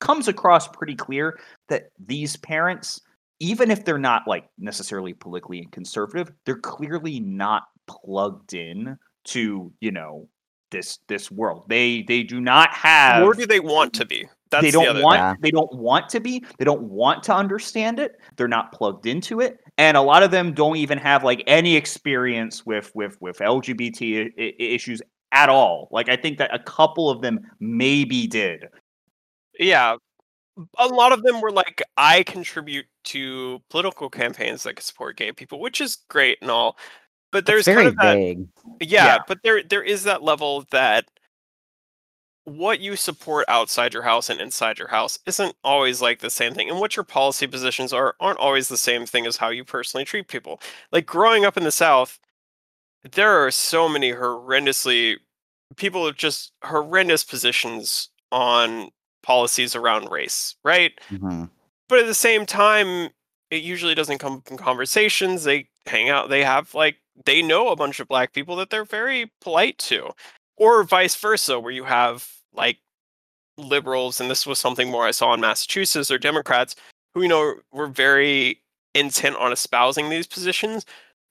comes 0.00 0.28
across 0.28 0.68
pretty 0.68 0.94
clear 0.94 1.38
that 1.68 1.90
these 1.98 2.36
parents 2.36 3.00
even 3.40 3.70
if 3.70 3.84
they're 3.84 3.98
not 3.98 4.26
like 4.26 4.48
necessarily 4.58 5.14
politically 5.14 5.68
conservative, 5.70 6.32
they're 6.44 6.58
clearly 6.58 7.20
not 7.20 7.64
plugged 7.86 8.54
in 8.54 8.98
to, 9.28 9.72
you 9.80 9.90
know, 9.92 10.28
this 10.70 10.98
this 11.08 11.30
world. 11.30 11.64
They 11.68 12.02
they 12.02 12.22
do 12.22 12.40
not 12.40 12.72
have 12.74 13.22
Nor 13.22 13.34
do 13.34 13.46
they 13.46 13.60
want 13.60 13.94
to 13.94 14.04
be. 14.04 14.28
That's 14.50 14.62
they 14.64 14.70
don't 14.70 14.88
other 14.88 15.02
want 15.02 15.16
Yeah. 15.18 15.34
they 15.40 15.50
don't 15.50 15.72
want 15.74 16.08
to 16.10 16.20
be 16.20 16.44
they 16.58 16.64
don't 16.64 16.82
want 16.82 17.22
to 17.24 17.34
understand 17.34 17.98
it 17.98 18.12
they're 18.36 18.48
not 18.48 18.72
plugged 18.72 19.04
into 19.04 19.40
it 19.40 19.58
and 19.76 19.94
a 19.94 20.00
lot 20.00 20.22
of 20.22 20.30
them 20.30 20.54
don't 20.54 20.76
even 20.76 20.96
have 20.96 21.22
like 21.22 21.42
any 21.46 21.76
experience 21.76 22.64
with 22.64 22.90
with 22.94 23.20
with 23.20 23.40
lgbt 23.40 24.32
I- 24.38 24.54
issues 24.58 25.02
at 25.32 25.50
all 25.50 25.88
like 25.90 26.08
i 26.08 26.16
think 26.16 26.38
that 26.38 26.54
a 26.54 26.58
couple 26.58 27.10
of 27.10 27.20
them 27.20 27.40
maybe 27.60 28.26
did 28.26 28.68
yeah 29.58 29.96
a 30.78 30.86
lot 30.88 31.12
of 31.12 31.22
them 31.24 31.42
were 31.42 31.52
like 31.52 31.82
i 31.98 32.22
contribute 32.22 32.86
to 33.04 33.60
political 33.68 34.08
campaigns 34.08 34.62
that 34.62 34.80
support 34.82 35.18
gay 35.18 35.30
people 35.30 35.60
which 35.60 35.82
is 35.82 35.96
great 36.08 36.38
and 36.40 36.50
all 36.50 36.78
but 37.32 37.46
there's 37.46 37.66
kind 37.66 37.86
of 37.88 37.96
that 37.96 38.14
vague. 38.14 38.48
yeah, 38.80 39.04
Yeah. 39.04 39.18
but 39.26 39.42
there 39.42 39.62
there 39.62 39.82
is 39.82 40.04
that 40.04 40.22
level 40.22 40.64
that 40.70 41.06
what 42.44 42.80
you 42.80 42.96
support 42.96 43.44
outside 43.48 43.92
your 43.92 44.02
house 44.04 44.30
and 44.30 44.40
inside 44.40 44.78
your 44.78 44.88
house 44.88 45.18
isn't 45.26 45.54
always 45.62 46.00
like 46.00 46.20
the 46.20 46.30
same 46.30 46.54
thing 46.54 46.70
and 46.70 46.80
what 46.80 46.96
your 46.96 47.04
policy 47.04 47.46
positions 47.46 47.92
are 47.92 48.14
aren't 48.20 48.38
always 48.38 48.68
the 48.68 48.76
same 48.76 49.04
thing 49.04 49.26
as 49.26 49.36
how 49.36 49.50
you 49.50 49.64
personally 49.64 50.04
treat 50.04 50.28
people 50.28 50.58
like 50.90 51.04
growing 51.04 51.44
up 51.44 51.58
in 51.58 51.64
the 51.64 51.70
south 51.70 52.18
there 53.12 53.44
are 53.44 53.50
so 53.50 53.86
many 53.86 54.12
horrendously 54.12 55.16
people 55.76 56.02
with 56.04 56.16
just 56.16 56.52
horrendous 56.64 57.22
positions 57.22 58.08
on 58.32 58.88
policies 59.22 59.76
around 59.76 60.10
race 60.10 60.56
right 60.64 60.92
Mhm. 61.10 61.50
but 61.86 61.98
at 61.98 62.06
the 62.06 62.14
same 62.14 62.46
time 62.46 63.10
it 63.50 63.62
usually 63.62 63.94
doesn't 63.94 64.18
come 64.18 64.42
from 64.42 64.56
conversations 64.56 65.44
they 65.44 65.68
hang 65.86 66.08
out 66.08 66.28
they 66.28 66.44
have 66.44 66.74
like 66.74 66.96
they 67.24 67.42
know 67.42 67.68
a 67.68 67.76
bunch 67.76 68.00
of 68.00 68.08
black 68.08 68.32
people 68.32 68.56
that 68.56 68.70
they're 68.70 68.84
very 68.84 69.30
polite 69.40 69.78
to 69.78 70.10
or 70.56 70.82
vice 70.84 71.16
versa 71.16 71.58
where 71.58 71.72
you 71.72 71.84
have 71.84 72.28
like 72.52 72.78
liberals 73.56 74.20
and 74.20 74.30
this 74.30 74.46
was 74.46 74.58
something 74.58 74.90
more 74.90 75.06
i 75.06 75.10
saw 75.10 75.34
in 75.34 75.40
massachusetts 75.40 76.10
or 76.10 76.18
democrats 76.18 76.76
who 77.14 77.22
you 77.22 77.28
know 77.28 77.54
were 77.72 77.88
very 77.88 78.60
intent 78.94 79.36
on 79.36 79.52
espousing 79.52 80.08
these 80.08 80.26
positions 80.26 80.84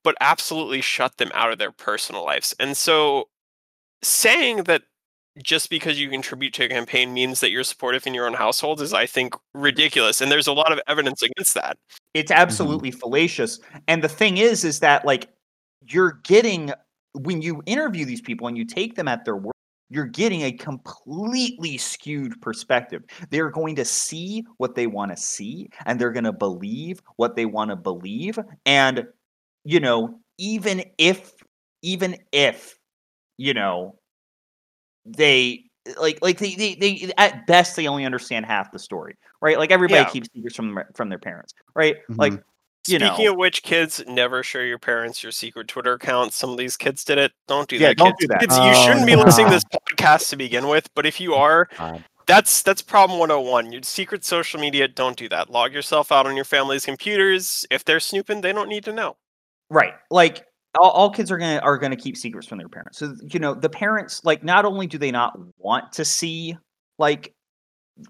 but 0.07 0.15
absolutely 0.21 0.79
shut 0.79 1.17
them 1.17 1.29
out 1.33 1.51
of 1.51 1.57
their 1.57 1.73
personal 1.73 2.23
lives. 2.23 2.55
And 2.61 2.77
so 2.77 3.27
saying 4.01 4.63
that 4.63 4.83
just 5.43 5.69
because 5.69 5.99
you 5.99 6.09
contribute 6.09 6.53
to 6.53 6.63
a 6.63 6.69
campaign 6.69 7.13
means 7.13 7.39
that 7.39 7.51
you're 7.51 7.63
supportive 7.63 8.07
in 8.07 8.13
your 8.13 8.27
own 8.27 8.33
household 8.33 8.81
is 8.81 8.93
i 8.93 9.05
think 9.05 9.35
ridiculous 9.53 10.21
and 10.21 10.31
there's 10.31 10.47
a 10.47 10.53
lot 10.53 10.71
of 10.71 10.79
evidence 10.87 11.21
against 11.21 11.53
that. 11.53 11.77
It's 12.13 12.31
mm-hmm. 12.31 12.41
absolutely 12.41 12.91
fallacious 12.91 13.59
and 13.87 14.03
the 14.03 14.09
thing 14.09 14.37
is 14.37 14.63
is 14.63 14.79
that 14.79 15.05
like 15.05 15.29
you're 15.87 16.19
getting 16.23 16.71
when 17.13 17.41
you 17.41 17.61
interview 17.65 18.05
these 18.05 18.21
people 18.21 18.47
and 18.47 18.57
you 18.57 18.65
take 18.65 18.95
them 18.95 19.07
at 19.07 19.25
their 19.25 19.37
word 19.37 19.53
you're 19.89 20.05
getting 20.05 20.41
a 20.41 20.51
completely 20.51 21.77
skewed 21.77 22.39
perspective. 22.41 23.03
They're 23.29 23.49
going 23.49 23.75
to 23.77 23.85
see 23.85 24.45
what 24.57 24.75
they 24.75 24.87
want 24.87 25.11
to 25.11 25.17
see 25.17 25.69
and 25.85 25.99
they're 25.99 26.11
going 26.11 26.25
to 26.25 26.33
believe 26.33 27.01
what 27.15 27.35
they 27.35 27.45
want 27.45 27.69
to 27.69 27.75
believe 27.75 28.37
and 28.65 29.07
you 29.63 29.79
know 29.79 30.19
even 30.37 30.83
if 30.97 31.33
even 31.81 32.17
if 32.31 32.77
you 33.37 33.53
know 33.53 33.95
they 35.07 35.63
like 35.99 36.19
like 36.21 36.37
they, 36.39 36.55
they, 36.55 36.75
they 36.75 37.11
at 37.17 37.47
best 37.47 37.75
they 37.75 37.87
only 37.87 38.05
understand 38.05 38.45
half 38.45 38.71
the 38.71 38.79
story 38.79 39.15
right 39.41 39.57
like 39.57 39.71
everybody 39.71 40.01
Yeah. 40.01 40.09
keeps 40.09 40.27
secrets 40.33 40.55
from 40.55 40.75
their- 40.75 40.89
from 40.95 41.09
their 41.09 41.19
parents 41.19 41.53
right 41.75 41.95
mm-hmm. 42.09 42.19
like 42.19 42.43
you 42.87 42.99
know, 42.99 43.07
Speaking 43.07 43.25
know 43.25 43.31
of 43.33 43.37
which, 43.37 43.63
kids 43.63 44.01
never 44.07 44.43
show 44.43 44.59
your 44.59 44.79
parents 44.79 45.21
your 45.21 45.33
secret 45.33 45.67
Twitter 45.67 45.93
account. 45.93 46.31
Some 46.31 46.51
of 46.51 46.57
these 46.57 46.77
kids 46.77 47.03
did 47.03 47.17
it. 47.17 47.33
Don't 47.45 47.67
do 47.67 47.75
Yeah, 47.75 47.89
that. 47.89 47.97
don't 47.97 48.17
kids. 48.17 48.17
do 48.21 48.27
that. 48.29 48.39
Kids, 48.39 48.57
you 48.57 48.63
Oh, 48.63 48.85
shouldn't 48.85 49.05
be 49.05 49.13
oh. 49.15 49.23
listening 49.23 49.47
to 49.47 49.51
this 49.55 49.63
podcast 49.65 50.29
to 50.29 50.37
begin 50.37 50.69
with. 50.69 50.89
But 50.95 51.05
if 51.05 51.19
you 51.19 51.33
are, 51.33 51.67
oh, 51.73 51.77
God. 51.77 52.03
that's 52.27 52.61
that's 52.61 52.81
problem 52.81 53.19
101. 53.19 53.73
Your 53.73 53.81
secret 53.81 54.23
social 54.23 54.61
media. 54.61 54.87
Don't 54.87 55.17
do 55.17 55.27
that. 55.29 55.49
Log 55.49 55.73
yourself 55.73 56.13
out 56.13 56.27
on 56.27 56.37
your 56.37 56.45
family's 56.45 56.85
computers. 56.85 57.65
If 57.69 57.83
they're 57.83 57.99
snooping, 57.99 58.39
they 58.39 58.53
don't 58.53 58.69
need 58.69 58.85
to 58.85 58.93
know. 58.93 59.17
right 59.69 59.95
like 60.09 60.45
all, 60.79 60.91
all 60.91 61.09
kids 61.09 61.31
are 61.31 61.37
gonna 61.37 61.59
are 61.59 61.77
gonna 61.77 61.95
keep 61.95 62.17
secrets 62.17 62.47
from 62.47 62.57
their 62.57 62.69
parents. 62.69 62.97
So 62.97 63.15
you 63.31 63.39
know 63.39 63.53
the 63.53 63.69
parents 63.69 64.23
like 64.23 64.43
not 64.43 64.65
only 64.65 64.87
do 64.87 64.97
they 64.97 65.11
not 65.11 65.37
want 65.57 65.91
to 65.93 66.05
see 66.05 66.57
like 66.97 67.33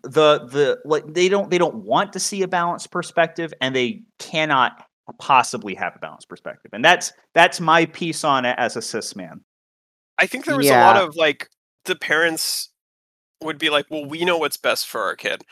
the 0.03 0.39
the 0.47 0.79
like 0.85 1.05
they 1.13 1.29
don't 1.29 1.49
they 1.49 1.57
don't 1.57 1.75
want 1.75 2.13
to 2.13 2.19
see 2.19 2.41
a 2.41 2.47
balanced 2.47 2.91
perspective 2.91 3.53
and 3.61 3.75
they 3.75 4.01
cannot 4.19 4.83
possibly 5.19 5.73
have 5.75 5.95
a 5.95 5.99
balanced 5.99 6.29
perspective. 6.29 6.71
And 6.73 6.83
that's 6.83 7.13
that's 7.33 7.59
my 7.59 7.85
piece 7.85 8.23
on 8.23 8.45
it 8.45 8.55
as 8.57 8.75
a 8.75 8.81
cis 8.81 9.15
man. 9.15 9.41
I 10.17 10.27
think 10.27 10.45
there 10.45 10.57
was 10.57 10.69
a 10.69 10.73
lot 10.73 10.97
of 10.97 11.15
like 11.15 11.49
the 11.85 11.95
parents 11.95 12.69
would 13.41 13.59
be 13.59 13.69
like, 13.69 13.85
"Well, 13.89 14.05
we 14.05 14.25
know 14.25 14.37
what's 14.37 14.57
best 14.57 14.87
for 14.87 15.01
our 15.01 15.15
kid," 15.15 15.43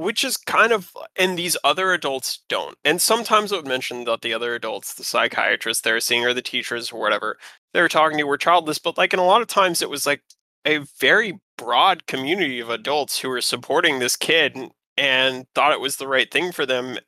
which 0.00 0.24
is 0.24 0.36
kind 0.36 0.72
of, 0.72 0.90
and 1.16 1.38
these 1.38 1.56
other 1.64 1.92
adults 1.92 2.40
don't. 2.48 2.76
And 2.84 3.00
sometimes 3.00 3.52
it 3.52 3.56
would 3.56 3.66
mention 3.66 4.04
that 4.04 4.22
the 4.22 4.32
other 4.34 4.54
adults, 4.54 4.94
the 4.94 5.04
psychiatrists 5.04 5.82
they're 5.82 6.00
seeing 6.00 6.24
or 6.24 6.34
the 6.34 6.42
teachers 6.42 6.90
or 6.92 7.00
whatever 7.00 7.38
they 7.72 7.80
were 7.80 7.88
talking 7.88 8.18
to 8.18 8.24
were 8.24 8.38
childless. 8.38 8.78
But 8.78 8.98
like, 8.98 9.12
in 9.12 9.20
a 9.20 9.24
lot 9.24 9.42
of 9.42 9.48
times, 9.48 9.82
it 9.82 9.90
was 9.90 10.06
like 10.06 10.22
a 10.66 10.78
very 10.98 11.38
broad 11.58 12.06
community 12.06 12.60
of 12.60 12.70
adults 12.70 13.18
who 13.20 13.28
were 13.28 13.40
supporting 13.40 13.98
this 13.98 14.16
kid 14.16 14.56
and, 14.56 14.70
and 14.96 15.46
thought 15.54 15.72
it 15.72 15.80
was 15.80 15.96
the 15.96 16.08
right 16.08 16.30
thing 16.30 16.52
for 16.52 16.66
them. 16.66 16.98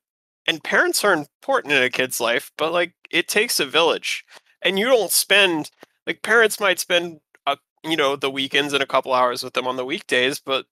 And 0.47 0.63
parents 0.63 1.05
are 1.05 1.13
important 1.13 1.73
in 1.73 1.83
a 1.83 1.91
kid's 1.91 2.21
life, 2.21 2.51
but 2.59 2.73
like, 2.73 2.95
it 3.11 3.29
takes 3.29 3.61
a 3.61 3.67
village, 3.67 4.25
and 4.63 4.79
you 4.79 4.87
don't 4.87 5.11
spend 5.11 5.71
like 6.07 6.23
parents 6.23 6.59
might 6.61 6.81
spend 6.81 7.21
a 7.47 7.57
you 7.85 7.97
know 7.97 8.17
the 8.17 8.31
weekends 8.31 8.73
and 8.73 8.83
a 8.83 8.87
couple 8.87 9.13
hours 9.13 9.43
with 9.43 9.53
them 9.55 9.67
on 9.67 9.77
the 9.77 9.85
weekdays 9.85 10.41
but 10.41 10.67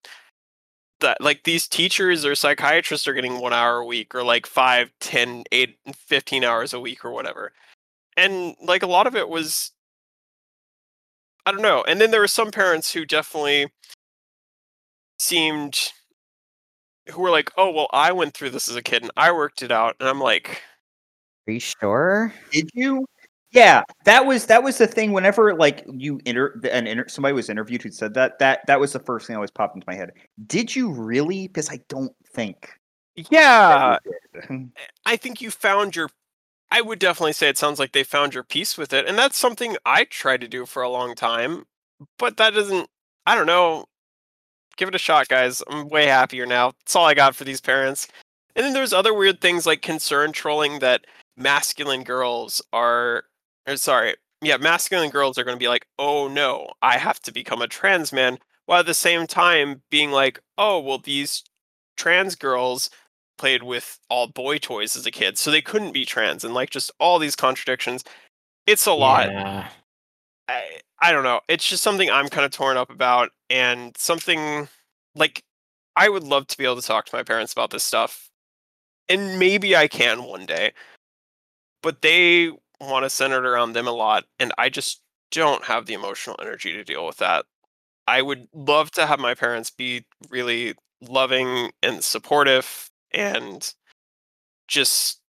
that 1.00 1.20
like 1.20 1.44
these 1.44 1.66
teachers 1.68 2.24
or 2.24 2.34
psychiatrists 2.34 3.06
are 3.08 3.14
getting 3.14 3.40
one 3.40 3.52
hour 3.52 3.78
a 3.78 3.86
week 3.86 4.14
or 4.14 4.22
like 4.22 4.46
five, 4.46 4.90
ten, 5.00 5.44
eight, 5.52 5.78
fifteen 5.94 6.44
hours 6.44 6.72
a 6.72 6.80
week 6.80 7.04
or 7.04 7.10
whatever. 7.12 7.52
And 8.16 8.56
like 8.62 8.82
a 8.82 8.86
lot 8.86 9.06
of 9.06 9.16
it 9.16 9.28
was 9.28 9.72
i 11.46 11.52
don't 11.52 11.62
know. 11.62 11.82
And 11.88 12.00
then 12.00 12.10
there 12.10 12.20
were 12.20 12.28
some 12.28 12.50
parents 12.50 12.92
who 12.92 13.04
definitely 13.06 13.72
seemed 15.18 15.92
who 17.10 17.20
were 17.22 17.30
like 17.30 17.50
oh 17.56 17.70
well 17.70 17.88
i 17.92 18.12
went 18.12 18.34
through 18.34 18.50
this 18.50 18.68
as 18.68 18.76
a 18.76 18.82
kid 18.82 19.02
and 19.02 19.10
i 19.16 19.32
worked 19.32 19.62
it 19.62 19.72
out. 19.72 19.96
And 20.00 20.08
i'm 20.08 20.20
like 20.20 20.62
Are 21.48 21.52
you 21.52 21.60
sure? 21.60 22.32
did 22.50 22.70
you 22.74 23.06
yeah 23.52 23.82
that 24.04 24.24
was 24.24 24.46
that 24.46 24.62
was 24.62 24.78
the 24.78 24.86
thing 24.86 25.12
whenever 25.12 25.54
like 25.54 25.84
you 25.92 26.20
inter 26.24 26.58
an 26.70 26.86
inter 26.86 27.06
somebody 27.08 27.32
was 27.32 27.48
interviewed 27.48 27.82
who 27.82 27.90
said 27.90 28.14
that 28.14 28.38
that 28.38 28.60
that 28.66 28.78
was 28.78 28.92
the 28.92 28.98
first 29.00 29.26
thing 29.26 29.34
that 29.34 29.38
always 29.38 29.50
popped 29.50 29.74
into 29.74 29.86
my 29.86 29.94
head 29.94 30.12
did 30.46 30.74
you 30.74 30.90
really 30.90 31.48
because 31.48 31.70
i 31.70 31.78
don't 31.88 32.14
think 32.26 32.70
yeah 33.16 33.98
that 34.02 34.02
you 34.04 34.48
did. 34.58 34.70
I 35.06 35.16
think 35.16 35.40
you 35.40 35.50
found 35.50 35.96
your 35.96 36.10
I 36.70 36.80
would 36.80 36.98
definitely 36.98 37.32
say 37.32 37.48
it 37.48 37.58
sounds 37.58 37.78
like 37.78 37.92
they 37.92 38.04
found 38.04 38.32
your 38.32 38.44
peace 38.44 38.78
with 38.78 38.92
it. 38.92 39.06
And 39.06 39.18
that's 39.18 39.36
something 39.36 39.76
I 39.84 40.04
tried 40.04 40.40
to 40.42 40.48
do 40.48 40.66
for 40.66 40.82
a 40.82 40.88
long 40.88 41.14
time, 41.14 41.64
but 42.18 42.36
that 42.36 42.54
doesn't 42.54 42.88
I 43.26 43.34
don't 43.34 43.46
know. 43.46 43.86
Give 44.76 44.88
it 44.88 44.94
a 44.94 44.98
shot, 44.98 45.28
guys. 45.28 45.62
I'm 45.68 45.88
way 45.88 46.06
happier 46.06 46.46
now. 46.46 46.72
That's 46.80 46.96
all 46.96 47.04
I 47.04 47.14
got 47.14 47.34
for 47.34 47.44
these 47.44 47.60
parents. 47.60 48.08
And 48.56 48.64
then 48.64 48.72
there's 48.72 48.92
other 48.92 49.12
weird 49.12 49.40
things 49.40 49.66
like 49.66 49.82
concern 49.82 50.32
trolling 50.32 50.78
that 50.78 51.06
masculine 51.36 52.02
girls 52.02 52.62
are 52.72 53.24
or 53.70 53.76
sorry, 53.76 54.16
yeah, 54.42 54.56
masculine 54.56 55.10
girls 55.10 55.38
are 55.38 55.44
going 55.44 55.56
to 55.56 55.62
be 55.62 55.68
like, 55.68 55.86
"Oh 55.98 56.28
no, 56.28 56.72
I 56.82 56.98
have 56.98 57.20
to 57.22 57.32
become 57.32 57.62
a 57.62 57.68
trans 57.68 58.12
man." 58.12 58.38
While 58.66 58.80
at 58.80 58.86
the 58.86 58.94
same 58.94 59.26
time 59.26 59.82
being 59.90 60.10
like, 60.12 60.40
"Oh, 60.58 60.80
well 60.80 60.98
these 60.98 61.44
trans 61.96 62.34
girls 62.36 62.90
played 63.38 63.62
with 63.62 63.98
all 64.10 64.26
boy 64.28 64.58
toys 64.58 64.96
as 64.96 65.06
a 65.06 65.10
kid, 65.10 65.38
so 65.38 65.50
they 65.50 65.62
couldn't 65.62 65.92
be 65.92 66.04
trans, 66.04 66.44
and 66.44 66.54
like 66.54 66.70
just 66.70 66.90
all 67.00 67.18
these 67.18 67.36
contradictions. 67.36 68.04
It's 68.66 68.86
a 68.86 68.92
lot. 68.92 69.30
Yeah. 69.30 69.68
I, 70.48 70.80
I 71.00 71.12
don't 71.12 71.24
know. 71.24 71.40
It's 71.48 71.68
just 71.68 71.82
something 71.82 72.10
I'm 72.10 72.28
kind 72.28 72.44
of 72.44 72.52
torn 72.52 72.76
up 72.76 72.90
about, 72.90 73.30
and 73.50 73.96
something 73.96 74.68
like 75.14 75.44
I 75.96 76.08
would 76.08 76.24
love 76.24 76.46
to 76.48 76.58
be 76.58 76.64
able 76.64 76.76
to 76.80 76.86
talk 76.86 77.06
to 77.06 77.16
my 77.16 77.22
parents 77.22 77.52
about 77.52 77.70
this 77.70 77.84
stuff, 77.84 78.30
and 79.08 79.38
maybe 79.38 79.76
I 79.76 79.88
can 79.88 80.24
one 80.24 80.46
day. 80.46 80.72
But 81.82 82.02
they 82.02 82.50
want 82.80 83.04
to 83.04 83.10
center 83.10 83.38
it 83.38 83.46
around 83.46 83.72
them 83.74 83.86
a 83.86 83.92
lot, 83.92 84.24
and 84.38 84.52
I 84.58 84.68
just 84.68 85.02
don't 85.30 85.64
have 85.64 85.86
the 85.86 85.94
emotional 85.94 86.36
energy 86.40 86.72
to 86.72 86.84
deal 86.84 87.06
with 87.06 87.18
that. 87.18 87.46
I 88.06 88.22
would 88.22 88.48
love 88.54 88.90
to 88.92 89.06
have 89.06 89.20
my 89.20 89.34
parents 89.34 89.70
be 89.70 90.06
really 90.30 90.74
loving 91.02 91.72
and 91.82 92.04
supportive 92.04 92.90
and 93.12 93.74
just 94.68 95.20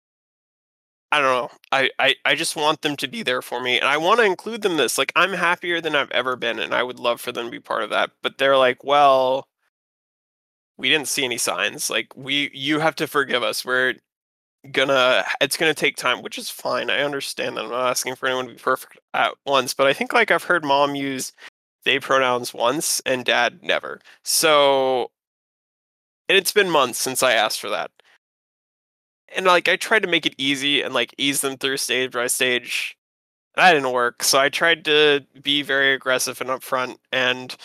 I 1.13 1.19
don't 1.21 1.27
know. 1.35 1.51
I, 1.73 1.91
I, 1.99 2.15
I 2.25 2.35
just 2.37 2.55
want 2.55 2.83
them 2.83 2.97
to 2.97 3.09
be 3.09 3.23
there 3.25 3.43
for 3.43 3.61
me 3.61 3.79
and 3.79 3.89
I 3.89 3.97
want 3.97 4.21
to 4.21 4.27
include 4.27 4.63
them 4.63 4.77
this. 4.77 4.97
Like 4.97 5.13
I'm 5.17 5.33
happier 5.33 5.81
than 5.81 5.97
I've 5.97 6.11
ever 6.13 6.37
been 6.37 6.59
and 6.61 6.73
I 6.73 6.83
would 6.85 7.01
love 7.01 7.21
for 7.21 7.33
them 7.33 7.47
to 7.47 7.51
be 7.51 7.59
part 7.61 7.83
of 7.83 7.91
that. 7.91 8.11
But 8.23 8.39
they're 8.39 8.57
like, 8.57 8.85
well, 8.85 9.49
we 10.77 10.89
didn't 10.89 11.09
see 11.09 11.25
any 11.25 11.39
signs. 11.39 11.91
Like 11.91 12.17
we 12.17 12.51
you 12.55 12.81
have 12.81 12.95
to 12.97 13.07
forgive 13.07 13.43
us. 13.43 13.65
We're 13.65 13.95
gonna 14.73 15.25
it's 15.41 15.57
gonna 15.57 15.75
take 15.75 15.97
time, 15.97 16.23
which 16.23 16.39
is 16.39 16.51
fine. 16.51 16.91
I 16.91 17.01
understand 17.01 17.57
that. 17.57 17.65
I'm 17.65 17.71
not 17.71 17.91
asking 17.91 18.17
for 18.17 18.27
anyone 18.27 18.47
to 18.49 18.53
be 18.53 18.59
perfect 18.59 18.99
at 19.15 19.35
once, 19.47 19.75
but 19.75 19.87
I 19.87 19.93
think 19.93 20.13
like 20.13 20.31
I've 20.31 20.45
heard 20.45 20.65
mom 20.65 20.95
use 20.95 21.33
they 21.85 21.99
pronouns 21.99 22.53
once 22.55 23.01
and 23.07 23.25
dad 23.25 23.63
never. 23.63 24.01
So 24.25 25.11
and 26.29 26.39
it's 26.39 26.53
been 26.53 26.71
months 26.71 26.99
since 26.99 27.23
I 27.23 27.33
asked 27.33 27.61
for 27.61 27.71
that. 27.71 27.91
And 29.35 29.47
like 29.47 29.69
I 29.69 29.77
tried 29.77 30.03
to 30.03 30.09
make 30.09 30.27
it 30.27 30.35
easy 30.39 30.83
and 30.83 30.95
like 30.95 31.15
ease 31.19 31.41
them 31.41 31.57
through 31.57 31.79
stage 31.79 32.13
by 32.13 32.27
stage. 32.27 32.97
That 33.57 33.73
didn't 33.73 33.93
work. 33.93 34.23
So 34.23 34.39
I 34.39 34.49
tried 34.49 34.85
to 34.87 35.27
be 35.43 35.63
very 35.63 35.95
aggressive 35.95 36.41
and 36.41 36.51
upfront 36.51 36.99
and 37.13 37.57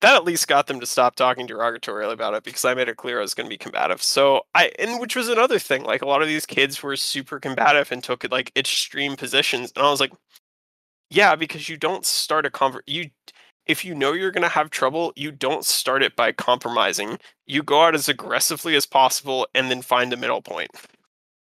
that 0.00 0.14
at 0.14 0.24
least 0.24 0.48
got 0.48 0.66
them 0.66 0.80
to 0.80 0.86
stop 0.86 1.16
talking 1.16 1.46
derogatorily 1.48 2.12
about 2.12 2.34
it 2.34 2.44
because 2.44 2.64
I 2.64 2.74
made 2.74 2.88
it 2.88 2.96
clear 2.96 3.18
I 3.18 3.22
was 3.22 3.34
going 3.34 3.46
to 3.46 3.52
be 3.52 3.58
combative. 3.58 4.02
So 4.02 4.42
I, 4.54 4.70
and 4.78 5.00
which 5.00 5.16
was 5.16 5.28
another 5.28 5.58
thing, 5.58 5.84
like 5.84 6.02
a 6.02 6.06
lot 6.06 6.22
of 6.22 6.28
these 6.28 6.46
kids 6.46 6.82
were 6.82 6.96
super 6.96 7.40
combative 7.40 7.90
and 7.90 8.02
took 8.02 8.24
it 8.24 8.32
like 8.32 8.52
extreme 8.56 9.16
positions, 9.16 9.72
and 9.74 9.84
I 9.84 9.90
was 9.90 10.00
like, 10.00 10.12
yeah, 11.10 11.34
because 11.36 11.68
you 11.68 11.76
don't 11.76 12.04
start 12.04 12.46
a 12.46 12.50
conver 12.50 12.80
you 12.86 13.10
if 13.66 13.84
you 13.84 13.94
know 13.94 14.14
you're 14.14 14.30
going 14.30 14.42
to 14.42 14.48
have 14.48 14.70
trouble, 14.70 15.12
you 15.14 15.30
don't 15.30 15.64
start 15.64 16.02
it 16.02 16.16
by 16.16 16.32
compromising. 16.32 17.18
You 17.46 17.62
go 17.62 17.82
out 17.82 17.94
as 17.94 18.08
aggressively 18.08 18.74
as 18.74 18.86
possible 18.86 19.46
and 19.54 19.70
then 19.70 19.82
find 19.82 20.10
a 20.12 20.16
middle 20.16 20.40
point. 20.40 20.70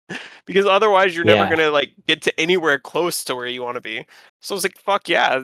because 0.45 0.65
otherwise 0.65 1.15
you're 1.15 1.23
never 1.23 1.45
going 1.45 1.59
to 1.59 1.71
like 1.71 1.91
get 2.07 2.21
to 2.23 2.39
anywhere 2.39 2.79
close 2.79 3.23
to 3.23 3.35
where 3.35 3.47
you 3.47 3.61
want 3.61 3.75
to 3.75 3.81
be. 3.81 4.05
So 4.41 4.53
I 4.53 4.57
was 4.57 4.63
like, 4.63 4.77
fuck 4.77 5.07
yeah, 5.07 5.43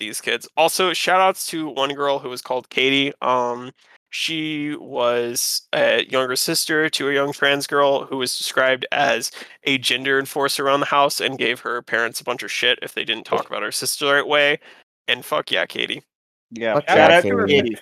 these 0.00 0.20
kids. 0.20 0.48
Also, 0.56 0.92
shout 0.92 1.20
outs 1.20 1.46
to 1.46 1.68
one 1.68 1.94
girl 1.94 2.18
who 2.18 2.28
was 2.28 2.42
called 2.42 2.68
Katie. 2.70 3.12
Um 3.22 3.70
she 4.10 4.74
was 4.74 5.62
a 5.72 6.04
younger 6.06 6.34
sister 6.34 6.90
to 6.90 7.08
a 7.08 7.14
young 7.14 7.32
trans 7.32 7.68
girl 7.68 8.04
who 8.04 8.16
was 8.16 8.36
described 8.36 8.84
as 8.90 9.30
a 9.64 9.78
gender 9.78 10.18
enforcer 10.18 10.66
around 10.66 10.80
the 10.80 10.86
house 10.86 11.20
and 11.20 11.38
gave 11.38 11.60
her 11.60 11.80
parents 11.82 12.20
a 12.20 12.24
bunch 12.24 12.42
of 12.42 12.50
shit 12.50 12.80
if 12.82 12.94
they 12.94 13.04
didn't 13.04 13.24
talk 13.24 13.48
about 13.48 13.62
her 13.62 13.70
sister 13.70 14.06
the 14.06 14.14
right 14.14 14.26
way. 14.26 14.58
And 15.06 15.24
fuck 15.24 15.52
yeah, 15.52 15.64
Katie. 15.64 16.02
Yeah. 16.50 16.74
Fuck 16.74 16.88
Shout 16.88 16.96
yeah, 16.98 17.16
out 17.18 17.22
to 17.22 17.46
Katie. 17.46 17.62
Katie. 17.62 17.78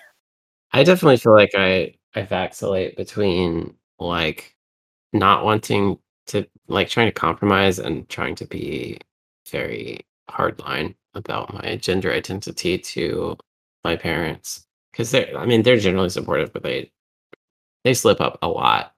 I 0.73 0.85
definitely 0.85 1.17
feel 1.17 1.35
like 1.35 1.53
I 1.55 1.95
I 2.15 2.23
vacillate 2.23 2.97
between 2.97 3.75
like 3.99 4.55
not 5.15 5.45
wanting 5.45 5.99
to 6.27 6.47
like 6.67 6.91
trying 6.91 7.09
to 7.09 7.13
compromise 7.13 7.79
and 7.79 8.07
trying 8.11 8.35
to 8.37 8.47
be 8.47 8.99
very 9.51 10.01
hardline 10.31 10.95
about 11.19 11.53
my 11.55 11.77
gender 11.77 12.13
identity 12.13 12.79
to 12.79 13.37
my 13.85 13.97
parents 13.97 14.67
because 14.93 15.11
they're 15.11 15.37
I 15.39 15.47
mean 15.47 15.63
they're 15.63 15.79
generally 15.79 16.11
supportive 16.11 16.53
but 16.53 16.63
they 16.63 16.91
they 17.85 17.95
slip 17.95 18.21
up 18.21 18.39
a 18.43 18.49
lot 18.49 18.95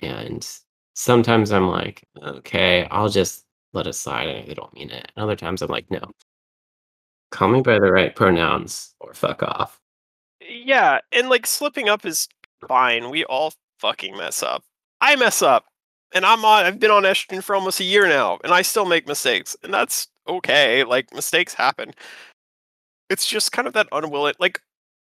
and 0.00 0.48
sometimes 0.94 1.52
I'm 1.52 1.68
like 1.68 2.04
okay 2.22 2.86
I'll 2.90 3.08
just 3.10 3.46
let 3.74 3.86
it 3.86 3.94
slide 3.94 4.46
they 4.48 4.54
don't 4.54 4.74
mean 4.74 4.90
it 4.90 5.12
and 5.16 5.22
other 5.24 5.36
times 5.36 5.62
I'm 5.62 5.70
like 5.70 5.90
no 5.90 6.00
call 7.30 7.48
me 7.48 7.60
by 7.62 7.78
the 7.78 7.92
right 7.92 8.14
pronouns 8.16 8.94
or 9.00 9.14
fuck 9.14 9.42
off 9.42 9.80
Yeah, 10.40 11.00
and 11.12 11.28
like 11.28 11.46
slipping 11.46 11.88
up 11.88 12.04
is 12.04 12.28
fine. 12.68 13.10
We 13.10 13.24
all 13.24 13.52
fucking 13.80 14.16
mess 14.16 14.42
up. 14.42 14.62
I 15.00 15.16
mess 15.16 15.42
up. 15.42 15.64
And 16.12 16.24
I'm 16.24 16.44
on 16.44 16.64
I've 16.66 16.78
been 16.80 16.90
on 16.90 17.02
estrogen 17.04 17.42
for 17.42 17.54
almost 17.56 17.80
a 17.80 17.84
year 17.84 18.06
now, 18.08 18.38
and 18.44 18.52
I 18.52 18.62
still 18.62 18.84
make 18.86 19.06
mistakes. 19.08 19.56
And 19.62 19.74
that's 19.74 20.08
okay. 20.28 20.84
Like 20.84 21.12
mistakes 21.14 21.54
happen. 21.54 21.92
It's 23.08 23.26
just 23.26 23.52
kind 23.52 23.68
of 23.68 23.74
that 23.74 23.88
unwilling 23.92 24.34
like 24.38 24.60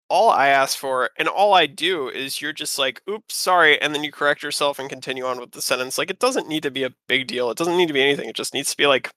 all 0.09 0.31
I 0.31 0.49
ask 0.49 0.77
for 0.77 1.11
and 1.19 1.29
all 1.29 1.55
I 1.55 1.67
do 1.67 2.09
is 2.09 2.41
you're 2.43 2.53
just 2.53 2.79
like, 2.79 3.01
oops, 3.09 3.35
sorry, 3.37 3.81
and 3.81 3.95
then 3.95 4.03
you 4.03 4.11
correct 4.11 4.43
yourself 4.43 4.79
and 4.79 4.91
continue 4.91 5.25
on 5.25 5.39
with 5.41 5.53
the 5.53 5.63
sentence. 5.63 5.99
Like 5.99 6.11
it 6.11 6.19
doesn't 6.19 6.49
need 6.49 6.65
to 6.65 6.71
be 6.71 6.83
a 6.83 6.93
big 7.09 7.29
deal. 7.29 7.51
It 7.51 7.57
doesn't 7.57 7.77
need 7.77 7.87
to 7.87 7.95
be 7.95 8.03
anything. 8.03 8.29
It 8.29 8.37
just 8.37 8.53
needs 8.53 8.71
to 8.71 8.77
be 8.77 8.87
like 8.87 9.11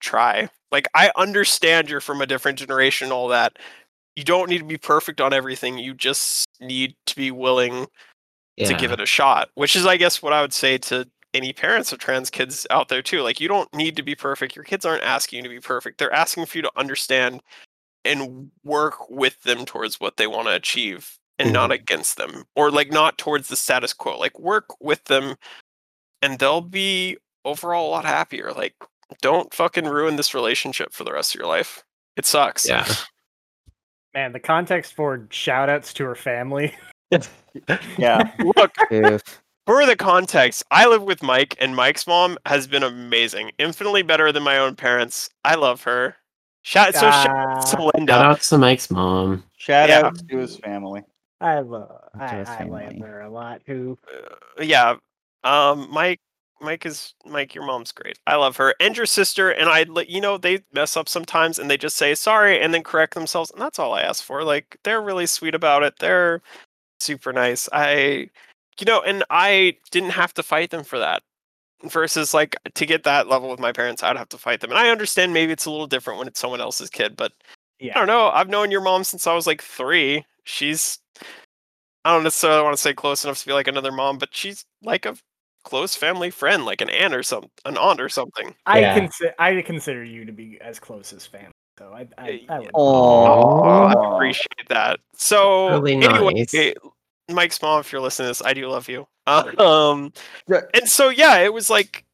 try. 0.00 0.48
Like 0.72 0.88
I 0.94 1.12
understand 1.16 1.88
you're 1.88 2.00
from 2.00 2.20
a 2.20 2.26
different 2.26 2.58
generation 2.58 3.12
all 3.12 3.28
that. 3.28 3.56
You 4.16 4.24
don't 4.24 4.50
need 4.50 4.58
to 4.58 4.64
be 4.64 4.78
perfect 4.78 5.20
on 5.20 5.32
everything. 5.32 5.78
You 5.78 5.94
just 5.94 6.48
need 6.60 6.96
to 7.06 7.16
be 7.16 7.30
willing 7.30 7.86
to 8.64 8.74
give 8.74 8.92
it 8.92 9.00
a 9.00 9.06
shot, 9.06 9.48
which 9.54 9.76
is, 9.76 9.86
I 9.86 9.96
guess, 9.96 10.22
what 10.22 10.32
I 10.32 10.42
would 10.42 10.52
say 10.52 10.76
to 10.78 11.08
any 11.34 11.52
parents 11.52 11.92
of 11.92 11.98
trans 11.98 12.30
kids 12.30 12.66
out 12.70 12.88
there 12.88 13.02
too. 13.02 13.22
Like, 13.22 13.40
you 13.40 13.48
don't 13.48 13.72
need 13.74 13.96
to 13.96 14.02
be 14.02 14.14
perfect. 14.14 14.56
Your 14.56 14.64
kids 14.64 14.84
aren't 14.84 15.04
asking 15.04 15.38
you 15.38 15.42
to 15.44 15.48
be 15.48 15.60
perfect. 15.60 15.98
They're 15.98 16.12
asking 16.12 16.46
for 16.46 16.58
you 16.58 16.62
to 16.62 16.72
understand 16.76 17.40
and 18.04 18.50
work 18.64 19.08
with 19.10 19.40
them 19.42 19.64
towards 19.64 20.00
what 20.00 20.16
they 20.16 20.26
want 20.26 20.48
to 20.48 20.54
achieve 20.54 21.18
and 21.38 21.52
not 21.52 21.70
mm-hmm. 21.70 21.82
against 21.82 22.16
them 22.16 22.44
or 22.54 22.70
like 22.70 22.90
not 22.90 23.18
towards 23.18 23.48
the 23.48 23.56
status 23.56 23.92
quo. 23.92 24.18
Like, 24.18 24.38
work 24.38 24.66
with 24.80 25.04
them 25.04 25.36
and 26.22 26.38
they'll 26.38 26.60
be 26.60 27.16
overall 27.44 27.88
a 27.88 27.90
lot 27.90 28.04
happier. 28.04 28.52
Like, 28.52 28.74
don't 29.22 29.52
fucking 29.52 29.86
ruin 29.86 30.16
this 30.16 30.34
relationship 30.34 30.92
for 30.92 31.04
the 31.04 31.12
rest 31.12 31.34
of 31.34 31.38
your 31.38 31.48
life. 31.48 31.84
It 32.16 32.26
sucks. 32.26 32.68
Yeah. 32.68 32.86
Man, 34.14 34.32
the 34.32 34.40
context 34.40 34.94
for 34.94 35.26
shout 35.30 35.68
outs 35.68 35.92
to 35.94 36.04
her 36.04 36.14
family. 36.14 36.74
Yeah. 37.98 38.30
Look, 38.56 38.72
Oof. 38.92 39.42
For 39.70 39.86
the 39.86 39.94
context, 39.94 40.64
I 40.72 40.88
live 40.88 41.04
with 41.04 41.22
Mike, 41.22 41.54
and 41.60 41.76
Mike's 41.76 42.04
mom 42.04 42.36
has 42.44 42.66
been 42.66 42.82
amazing, 42.82 43.52
infinitely 43.56 44.02
better 44.02 44.32
than 44.32 44.42
my 44.42 44.58
own 44.58 44.74
parents. 44.74 45.30
I 45.44 45.54
love 45.54 45.84
her. 45.84 46.16
Shout 46.62 46.92
so 46.94 47.02
shout 47.02 47.28
out 47.28 47.66
to 47.66 47.90
Linda. 47.94 48.14
Shout 48.14 48.26
out 48.26 48.40
to 48.40 48.58
Mike's 48.58 48.90
mom. 48.90 49.44
Shout 49.58 49.88
Yeah. 49.88 50.06
out 50.06 50.28
to 50.28 50.38
his 50.38 50.56
family. 50.56 51.04
I 51.40 51.60
love 51.60 52.00
To 52.18 52.24
I, 52.24 52.34
his 52.38 52.48
I 52.48 52.64
love 52.64 52.98
her 52.98 53.20
a 53.20 53.30
lot 53.30 53.64
too. 53.64 53.96
Uh, 54.12 54.64
yeah, 54.64 54.96
um, 55.44 55.86
Mike. 55.88 56.18
Mike 56.60 56.84
is 56.84 57.14
Mike. 57.24 57.54
Your 57.54 57.64
mom's 57.64 57.92
great. 57.92 58.18
I 58.26 58.34
love 58.34 58.56
her 58.56 58.74
and 58.80 58.96
your 58.96 59.06
sister. 59.06 59.50
And 59.50 59.68
I, 59.68 59.84
let 59.84 60.10
you 60.10 60.20
know, 60.20 60.36
they 60.36 60.64
mess 60.72 60.96
up 60.96 61.08
sometimes, 61.08 61.60
and 61.60 61.70
they 61.70 61.76
just 61.76 61.94
say 61.94 62.16
sorry 62.16 62.60
and 62.60 62.74
then 62.74 62.82
correct 62.82 63.14
themselves, 63.14 63.52
and 63.52 63.60
that's 63.60 63.78
all 63.78 63.94
I 63.94 64.02
ask 64.02 64.24
for. 64.24 64.42
Like 64.42 64.78
they're 64.82 65.00
really 65.00 65.26
sweet 65.26 65.54
about 65.54 65.84
it. 65.84 65.94
They're 66.00 66.42
super 66.98 67.32
nice. 67.32 67.68
I, 67.72 68.30
you 68.80 68.86
know, 68.86 69.02
and 69.02 69.24
I 69.30 69.76
didn't 69.90 70.10
have 70.10 70.34
to 70.34 70.42
fight 70.42 70.70
them 70.70 70.84
for 70.84 70.98
that. 70.98 71.22
Versus 71.84 72.34
like 72.34 72.56
to 72.74 72.84
get 72.84 73.04
that 73.04 73.26
level 73.26 73.50
with 73.50 73.58
my 73.58 73.72
parents, 73.72 74.02
I'd 74.02 74.18
have 74.18 74.28
to 74.30 74.38
fight 74.38 74.60
them. 74.60 74.70
And 74.70 74.78
I 74.78 74.90
understand 74.90 75.32
maybe 75.32 75.52
it's 75.52 75.64
a 75.64 75.70
little 75.70 75.86
different 75.86 76.18
when 76.18 76.28
it's 76.28 76.38
someone 76.38 76.60
else's 76.60 76.90
kid, 76.90 77.16
but 77.16 77.32
I 77.96 77.98
don't 78.00 78.06
know. 78.06 78.28
I've 78.28 78.50
known 78.50 78.70
your 78.70 78.82
mom 78.82 79.02
since 79.02 79.26
I 79.26 79.32
was 79.34 79.46
like 79.46 79.62
three. 79.62 80.26
She's 80.44 80.98
I 82.04 82.12
don't 82.12 82.24
necessarily 82.24 82.62
want 82.62 82.74
to 82.76 82.82
say 82.82 82.92
close 82.92 83.24
enough 83.24 83.38
to 83.40 83.46
be 83.46 83.52
like 83.52 83.66
another 83.68 83.92
mom, 83.92 84.18
but 84.18 84.28
she's 84.34 84.64
like 84.82 85.06
a 85.06 85.16
close 85.64 85.94
family 85.96 86.30
friend, 86.30 86.64
like 86.64 86.80
an 86.80 86.90
aunt 86.90 87.14
or 87.14 87.22
some 87.22 87.46
an 87.64 87.78
aunt 87.78 88.00
or 88.00 88.08
something. 88.08 88.54
I 88.66 88.80
Yeah. 88.80 88.94
consider 88.94 89.34
I 89.38 89.62
consider 89.62 90.04
you 90.04 90.24
to 90.24 90.32
be 90.32 90.58
as 90.60 90.78
close 90.78 91.12
as 91.12 91.26
family. 91.26 91.52
So 91.78 91.92
I 91.94 92.06
I, 92.18 92.30
eh, 92.30 92.38
I 92.50 92.58
would 92.60 92.70
Oh, 92.74 93.54
I 93.64 94.14
appreciate 94.14 94.68
that. 94.68 95.00
So 95.14 95.70
Really 95.70 95.96
anyway, 95.96 96.32
nice. 96.34 96.74
Mike's 97.34 97.60
mom, 97.62 97.80
if 97.80 97.92
you're 97.92 98.00
listening 98.00 98.26
to 98.26 98.30
this, 98.30 98.42
I 98.42 98.52
do 98.54 98.68
love 98.68 98.88
you. 98.88 99.06
Um, 99.26 100.12
Yeah. 100.48 100.60
and 100.74 100.88
so 100.88 101.08
yeah, 101.08 101.38
it 101.38 101.52
was 101.52 101.70
like 101.70 102.04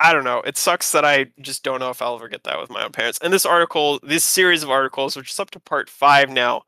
I 0.00 0.14
don't 0.14 0.24
know. 0.24 0.40
It 0.40 0.56
sucks 0.56 0.92
that 0.92 1.04
I 1.04 1.26
just 1.40 1.62
don't 1.62 1.78
know 1.78 1.90
if 1.90 2.00
I'll 2.00 2.14
ever 2.14 2.28
get 2.28 2.44
that 2.44 2.58
with 2.58 2.70
my 2.70 2.84
own 2.84 2.90
parents. 2.90 3.18
And 3.22 3.32
this 3.32 3.44
article, 3.44 4.00
this 4.02 4.24
series 4.24 4.62
of 4.62 4.70
articles, 4.70 5.14
which 5.14 5.30
is 5.30 5.38
up 5.38 5.50
to 5.50 5.60
part 5.60 5.90
five 5.90 6.30
now. 6.30 6.62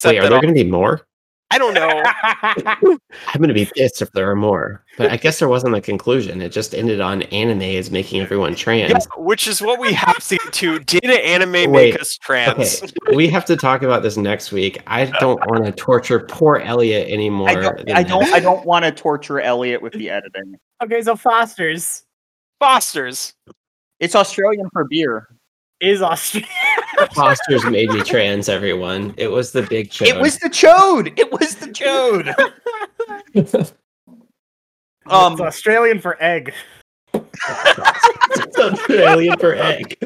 said 0.00 0.10
Wait, 0.10 0.18
are 0.20 0.28
there 0.28 0.40
going 0.40 0.54
to 0.54 0.64
be 0.64 0.70
more? 0.70 1.06
I 1.50 1.56
don't 1.56 1.72
know. 1.72 2.02
I'm 3.28 3.38
going 3.38 3.48
to 3.48 3.54
be 3.54 3.68
pissed 3.74 4.02
if 4.02 4.12
there 4.12 4.30
are 4.30 4.36
more. 4.36 4.84
But 4.98 5.10
I 5.10 5.16
guess 5.16 5.38
there 5.38 5.48
wasn't 5.48 5.74
a 5.74 5.80
conclusion. 5.80 6.42
It 6.42 6.50
just 6.50 6.74
ended 6.74 7.00
on 7.00 7.22
anime 7.22 7.62
is 7.62 7.90
making 7.90 8.20
everyone 8.20 8.54
trans. 8.54 8.90
Yeah, 8.90 8.98
which 9.16 9.46
is 9.46 9.62
what 9.62 9.80
we 9.80 9.94
have 9.94 10.18
to 10.28 10.36
get 10.36 10.52
to. 10.52 10.78
Did 10.80 11.04
anime 11.04 11.52
Wait, 11.52 11.68
make 11.68 12.00
us 12.00 12.18
trans? 12.18 12.82
Okay, 12.82 13.16
we 13.16 13.28
have 13.28 13.46
to 13.46 13.56
talk 13.56 13.82
about 13.82 14.02
this 14.02 14.18
next 14.18 14.52
week. 14.52 14.82
I 14.86 15.06
don't 15.20 15.40
want 15.48 15.64
to 15.64 15.72
torture 15.72 16.20
poor 16.20 16.58
Elliot 16.58 17.08
anymore. 17.08 17.48
I 17.48 17.54
don't. 17.54 17.90
I 17.92 18.02
don't. 18.02 18.32
I 18.34 18.40
don't 18.40 18.66
want 18.66 18.84
to 18.84 18.92
torture 18.92 19.40
Elliot 19.40 19.80
with 19.80 19.94
the 19.94 20.10
editing. 20.10 20.54
okay, 20.82 21.00
so 21.00 21.16
Foster's 21.16 22.04
Fosters. 22.60 23.34
It's 24.00 24.14
Australian 24.14 24.68
for 24.70 24.84
beer. 24.84 25.28
Is 25.80 26.02
Australian. 26.02 26.48
Foster's 27.14 27.64
made 27.66 27.90
me 27.90 28.02
trans, 28.02 28.48
everyone. 28.48 29.14
It 29.16 29.28
was 29.28 29.52
the 29.52 29.62
big 29.62 29.92
show. 29.92 30.04
It 30.04 30.18
was 30.20 30.38
the 30.38 30.48
chode. 30.48 31.18
It 31.18 31.30
was 31.32 31.54
the 31.56 31.66
chode. 31.68 32.34
Um, 35.10 35.32
it's 35.32 35.40
Australian 35.40 36.00
for 36.00 36.22
egg. 36.22 36.52
it's 37.14 38.58
Australian 38.58 39.38
for 39.38 39.54
egg. 39.54 39.96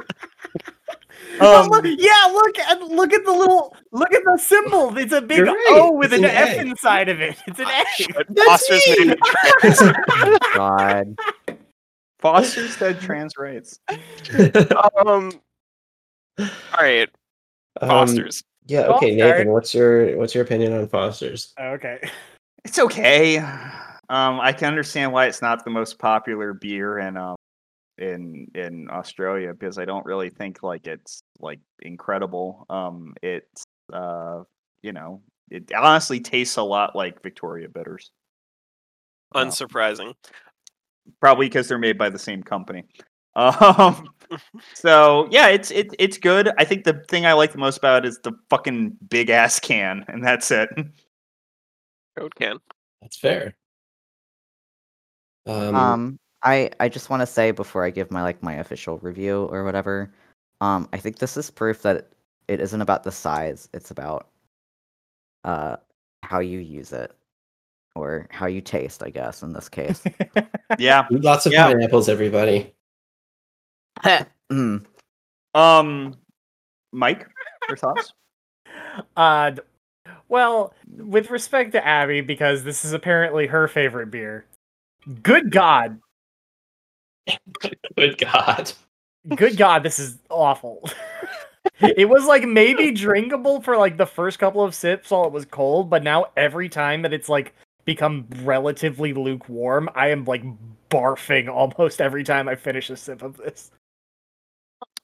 Oh, 1.41 1.63
Um, 1.65 1.69
look, 1.71 1.85
yeah, 1.99 2.29
look 2.33 2.57
at 2.61 2.81
look 2.83 3.13
at 3.13 3.25
the 3.25 3.33
little 3.33 3.75
look 3.91 4.13
at 4.13 4.23
the 4.23 4.39
symbol. 4.39 4.97
It's 4.97 5.13
a 5.13 5.21
big 5.21 5.39
You're 5.39 5.47
right, 5.47 5.67
O 5.73 5.91
with 5.91 6.13
an, 6.13 6.23
an 6.25 6.31
F 6.31 6.51
egg. 6.51 6.67
inside 6.69 7.09
of 7.09 7.21
it. 7.21 7.37
It's 7.49 7.59
an 7.59 7.67
egg. 7.67 8.27
Fosters 8.47 8.83
made 8.97 9.09
me 9.09 9.17
trans. 9.61 9.81
God. 10.55 11.19
Foster 12.21 12.69
said 12.69 13.01
trans 13.01 13.37
rights. 13.37 13.81
Um. 15.05 15.33
All 16.39 16.49
right, 16.79 17.09
Um, 17.81 17.89
Fosters. 17.89 18.43
yeah. 18.67 18.83
Okay, 18.87 19.19
Foster. 19.19 19.33
Nathan. 19.33 19.53
What's 19.53 19.75
your 19.75 20.17
what's 20.17 20.35
your 20.35 20.45
opinion 20.45 20.73
on 20.73 20.89
Foster's? 20.89 21.53
Okay. 21.61 21.99
It's 22.65 22.79
okay. 22.79 23.39
Um, 24.09 24.41
I 24.41 24.53
can 24.53 24.69
understand 24.69 25.11
why 25.11 25.25
it's 25.25 25.41
not 25.41 25.65
the 25.65 25.71
most 25.71 25.99
popular 25.99 26.53
beer 26.53 26.99
in 26.99 27.17
um 27.17 27.37
in 27.97 28.47
in 28.55 28.89
Australia 28.91 29.55
because 29.55 29.79
I 29.79 29.87
don't 29.87 30.05
really 30.05 30.29
think 30.29 30.63
like 30.63 30.87
it's 30.87 31.23
like 31.41 31.61
incredible. 31.81 32.67
Um, 32.69 33.15
it's 33.23 33.65
uh 33.91 34.43
you 34.83 34.93
know 34.93 35.23
It 35.51 35.73
honestly 35.73 36.21
tastes 36.21 36.57
a 36.59 36.63
lot 36.63 36.95
like 36.95 37.23
Victoria 37.23 37.69
bitters. 37.71 38.11
Wow. 39.35 39.45
Unsurprising. 39.45 40.13
Probably 41.21 41.47
because 41.47 41.69
they're 41.69 41.79
made 41.79 41.97
by 41.97 42.11
the 42.11 42.19
same 42.19 42.43
company. 42.43 42.85
Um, 43.35 44.09
so 44.75 45.29
yeah, 45.31 45.49
it's 45.49 45.71
it, 45.71 45.95
it's 45.99 46.19
good. 46.19 46.51
I 46.59 46.65
think 46.65 46.85
the 46.85 47.05
thing 47.09 47.27
I 47.27 47.33
like 47.33 47.53
the 47.53 47.59
most 47.59 47.79
about 47.79 48.05
it 48.05 48.09
is 48.09 48.19
the 48.23 48.33
fucking 48.51 48.97
big 49.09 49.31
ass 49.31 49.59
can, 49.59 50.05
and 50.09 50.25
that's 50.25 50.51
it. 50.51 50.69
Code 52.17 52.35
can. 52.35 52.59
That's 53.01 53.17
fair. 53.19 53.55
Um, 55.47 55.75
Um, 55.75 56.19
I 56.43 56.71
I 56.81 56.89
just 56.89 57.11
want 57.11 57.21
to 57.21 57.27
say 57.27 57.51
before 57.51 57.85
I 57.85 57.91
give 57.91 58.11
my 58.11 58.23
like 58.23 58.43
my 58.43 58.55
official 58.55 58.99
review 58.99 59.45
or 59.51 59.65
whatever, 59.65 60.13
um, 60.61 60.89
I 60.93 60.99
think 60.99 61.19
this 61.19 61.37
is 61.37 61.51
proof 61.51 61.83
that 61.83 62.09
it 62.49 62.61
isn't 62.61 62.81
about 62.83 63.03
the 63.03 63.13
size; 63.13 63.69
it's 63.73 63.91
about 63.91 64.29
uh 65.45 65.77
how 66.23 66.39
you 66.39 66.61
use 66.61 66.93
it 66.93 67.13
or 67.97 68.29
how 68.31 68.47
you 68.47 68.61
taste. 68.61 69.03
I 69.03 69.11
guess 69.11 69.43
in 69.43 69.53
this 69.53 69.69
case. 69.69 70.03
yeah. 70.79 71.07
lots 71.11 71.47
of 71.47 71.53
Yeah. 71.53 71.67
pineapples, 71.67 72.09
everybody. 72.09 72.73
Mm. 74.53 74.85
Um, 75.55 76.15
Mike, 76.93 77.27
your 77.69 77.77
thoughts? 77.77 78.13
Uh, 79.17 79.53
well, 80.29 80.75
with 80.99 81.31
respect 81.31 81.73
to 81.73 81.87
Abby, 81.87 82.21
because 82.21 82.63
this 82.63 82.85
is 82.85 82.93
apparently 82.93 83.47
her 83.47 83.67
favorite 83.69 84.11
beer. 84.11 84.45
Good 85.23 85.51
God, 85.51 85.99
Good 87.97 88.19
God. 88.19 88.73
good 89.37 89.57
God, 89.57 89.83
this 89.83 89.99
is 89.99 90.19
awful. 90.31 90.89
it 91.81 92.09
was 92.09 92.25
like 92.27 92.45
maybe 92.45 92.91
drinkable 92.91 93.61
for 93.63 93.77
like 93.77 93.97
the 93.97 94.07
first 94.07 94.39
couple 94.39 94.63
of 94.63 94.75
sips 94.75 95.11
while 95.11 95.25
it 95.25 95.33
was 95.33 95.45
cold, 95.45 95.89
but 95.91 96.03
now 96.03 96.27
every 96.37 96.69
time 96.69 97.03
that 97.03 97.13
it's 97.13 97.29
like 97.29 97.55
become 97.85 98.27
relatively 98.43 99.13
lukewarm, 99.13 99.89
I 99.95 100.09
am 100.09 100.25
like 100.25 100.45
barfing 100.91 101.49
almost 101.49 102.01
every 102.01 102.25
time 102.25 102.49
I 102.49 102.55
finish 102.55 102.91
a 102.91 102.97
sip 102.97 103.23
of 103.23 103.37
this. 103.37 103.71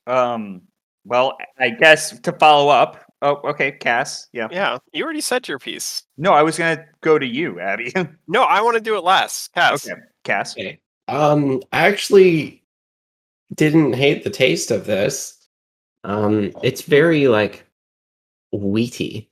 Um, 0.08 0.62
well, 1.04 1.36
I 1.58 1.70
guess 1.70 2.18
to 2.20 2.32
follow 2.32 2.68
up. 2.70 3.04
Oh, 3.20 3.40
okay, 3.44 3.72
Cass. 3.72 4.28
Yeah. 4.32 4.48
Yeah, 4.50 4.78
you 4.92 5.02
already 5.04 5.20
said 5.20 5.48
your 5.48 5.58
piece. 5.58 6.04
No, 6.16 6.32
I 6.32 6.42
was 6.42 6.56
gonna 6.56 6.84
go 7.00 7.18
to 7.18 7.26
you, 7.26 7.60
Abby. 7.60 7.92
No, 8.28 8.42
I 8.44 8.60
want 8.60 8.76
to 8.76 8.80
do 8.82 8.96
it 8.96 9.04
last. 9.04 9.52
Cass. 9.54 9.88
okay, 9.88 10.00
Cass. 10.24 10.52
Okay. 10.56 10.78
Um, 11.08 11.62
I 11.72 11.86
actually 11.88 12.62
didn't 13.54 13.94
hate 13.94 14.22
the 14.24 14.30
taste 14.30 14.70
of 14.70 14.84
this. 14.86 15.48
Um, 16.04 16.52
it's 16.62 16.82
very 16.82 17.26
like 17.28 17.66
wheaty. 18.54 19.28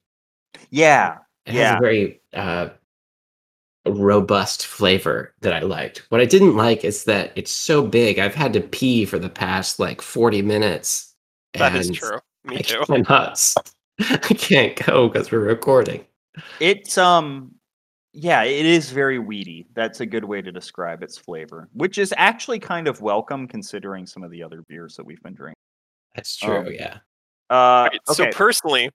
Yeah. 0.71 1.19
It 1.45 1.53
has 1.55 1.61
Yeah. 1.61 1.77
a 1.77 1.81
very 1.81 2.21
uh 2.33 2.69
robust 3.91 4.67
flavor 4.67 5.35
that 5.41 5.53
I 5.53 5.61
liked. 5.61 6.05
What 6.11 6.21
I 6.21 6.25
didn't 6.25 6.57
like 6.57 6.85
is 6.85 7.05
that 7.05 7.33
it's 7.37 7.51
so 7.51 7.87
big. 7.87 8.19
I've 8.19 8.35
had 8.35 8.53
to 8.55 8.61
pee 8.61 9.05
for 9.05 9.19
the 9.19 9.29
past 9.29 9.79
like 9.79 10.01
40 10.03 10.43
minutes. 10.43 11.15
That 11.55 11.75
is 11.75 11.91
true. 11.91 12.19
Me 12.45 12.57
I 12.59 12.61
too. 12.63 12.83
cannot. 12.87 13.33
s- 13.33 13.57
I 14.01 14.17
can't 14.19 14.77
go 14.85 15.09
because 15.09 15.31
we're 15.33 15.41
recording. 15.41 16.05
It's 16.61 16.99
um 16.99 17.53
yeah, 18.13 18.45
it 18.45 18.65
is 18.65 18.91
very 18.91 19.19
weedy. 19.19 19.67
That's 19.75 20.01
a 20.01 20.07
good 20.07 20.25
way 20.25 20.41
to 20.41 20.51
describe 20.51 21.03
its 21.03 21.19
flavor, 21.19 21.69
which 21.75 21.99
is 21.99 22.15
actually 22.17 22.59
kind 22.59 22.89
of 22.89 23.03
welcome 23.03 23.47
considering 23.47 24.07
some 24.07 24.23
of 24.23 24.31
the 24.31 24.43
other 24.43 24.63
beers 24.69 24.97
that 24.97 25.05
we've 25.05 25.23
been 25.23 25.35
drinking. 25.35 25.57
That's 26.15 26.37
true. 26.37 26.59
Um, 26.59 26.73
yeah. 26.73 26.99
Uh 27.51 27.89
Right, 27.93 28.01
So 28.09 28.31
personally, 28.33 28.91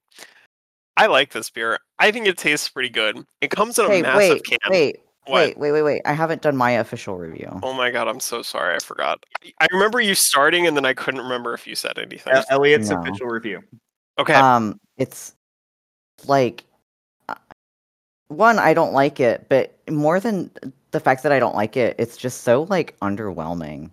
I 1.01 1.07
like 1.07 1.31
this 1.31 1.49
beer. 1.49 1.79
I 1.97 2.11
think 2.11 2.27
it 2.27 2.37
tastes 2.37 2.69
pretty 2.69 2.89
good. 2.89 3.25
It 3.41 3.49
comes 3.49 3.79
in 3.79 3.85
a 3.85 3.89
Hey, 3.89 4.03
massive 4.03 4.17
wait, 4.19 4.43
can. 4.43 4.59
wait, 4.69 4.99
What? 5.25 5.33
wait, 5.33 5.57
wait, 5.57 5.71
wait, 5.71 5.81
wait! 5.81 6.01
I 6.05 6.13
haven't 6.13 6.43
done 6.43 6.55
my 6.55 6.69
official 6.71 7.17
review. 7.17 7.59
Oh 7.63 7.73
my 7.73 7.89
god, 7.89 8.07
I'm 8.07 8.19
so 8.19 8.43
sorry. 8.43 8.75
I 8.75 8.79
forgot. 8.79 9.25
I 9.59 9.67
remember 9.71 9.99
you 9.99 10.13
starting 10.13 10.67
and 10.67 10.77
then 10.77 10.85
I 10.85 10.93
couldn't 10.93 11.21
remember 11.21 11.55
if 11.55 11.65
you 11.65 11.73
said 11.73 11.97
anything. 11.97 12.35
E- 12.37 12.41
Elliot's 12.51 12.91
No. 12.91 13.01
official 13.01 13.25
review. 13.25 13.63
okay. 14.19 14.35
Um, 14.35 14.79
it's 14.97 15.33
like 16.27 16.65
uh, 17.29 17.35
one, 18.27 18.59
I 18.59 18.75
don't 18.75 18.93
like 18.93 19.19
it, 19.19 19.47
but 19.49 19.75
more 19.89 20.19
than 20.19 20.51
the 20.91 20.99
fact 20.99 21.23
that 21.23 21.31
I 21.31 21.39
don't 21.39 21.55
like 21.55 21.75
it, 21.77 21.95
it's 21.97 22.15
just 22.15 22.41
so 22.41 22.67
like 22.69 22.95
underwhelming. 22.99 23.89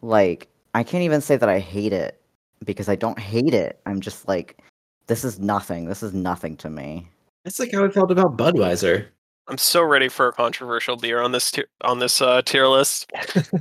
Like 0.00 0.46
I 0.76 0.84
can't 0.84 1.02
even 1.02 1.22
say 1.22 1.36
that 1.36 1.48
I 1.48 1.58
hate 1.58 1.92
it 1.92 2.20
because 2.64 2.88
I 2.88 2.94
don't 2.94 3.18
hate 3.18 3.52
it. 3.52 3.80
I'm 3.84 4.00
just 4.00 4.28
like, 4.28 4.62
this 5.10 5.24
is 5.24 5.40
nothing. 5.40 5.86
This 5.86 6.04
is 6.04 6.14
nothing 6.14 6.56
to 6.58 6.70
me. 6.70 7.08
That's 7.42 7.58
like 7.58 7.72
how 7.72 7.84
I 7.84 7.88
felt 7.88 8.12
about 8.12 8.36
Budweiser. 8.36 9.06
I'm 9.48 9.58
so 9.58 9.82
ready 9.82 10.08
for 10.08 10.28
a 10.28 10.32
controversial 10.32 10.96
beer 10.96 11.20
on 11.20 11.32
this 11.32 11.50
tier, 11.50 11.66
on 11.80 11.98
this 11.98 12.22
uh, 12.22 12.42
tier 12.42 12.68
list. 12.68 13.10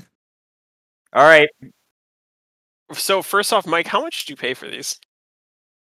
All 1.11 1.23
right. 1.23 1.49
So 2.93 3.23
first 3.23 3.51
off, 3.51 3.65
Mike, 3.65 3.87
how 3.87 3.99
much 3.99 4.25
did 4.25 4.29
you 4.29 4.35
pay 4.35 4.53
for 4.53 4.67
these? 4.67 4.99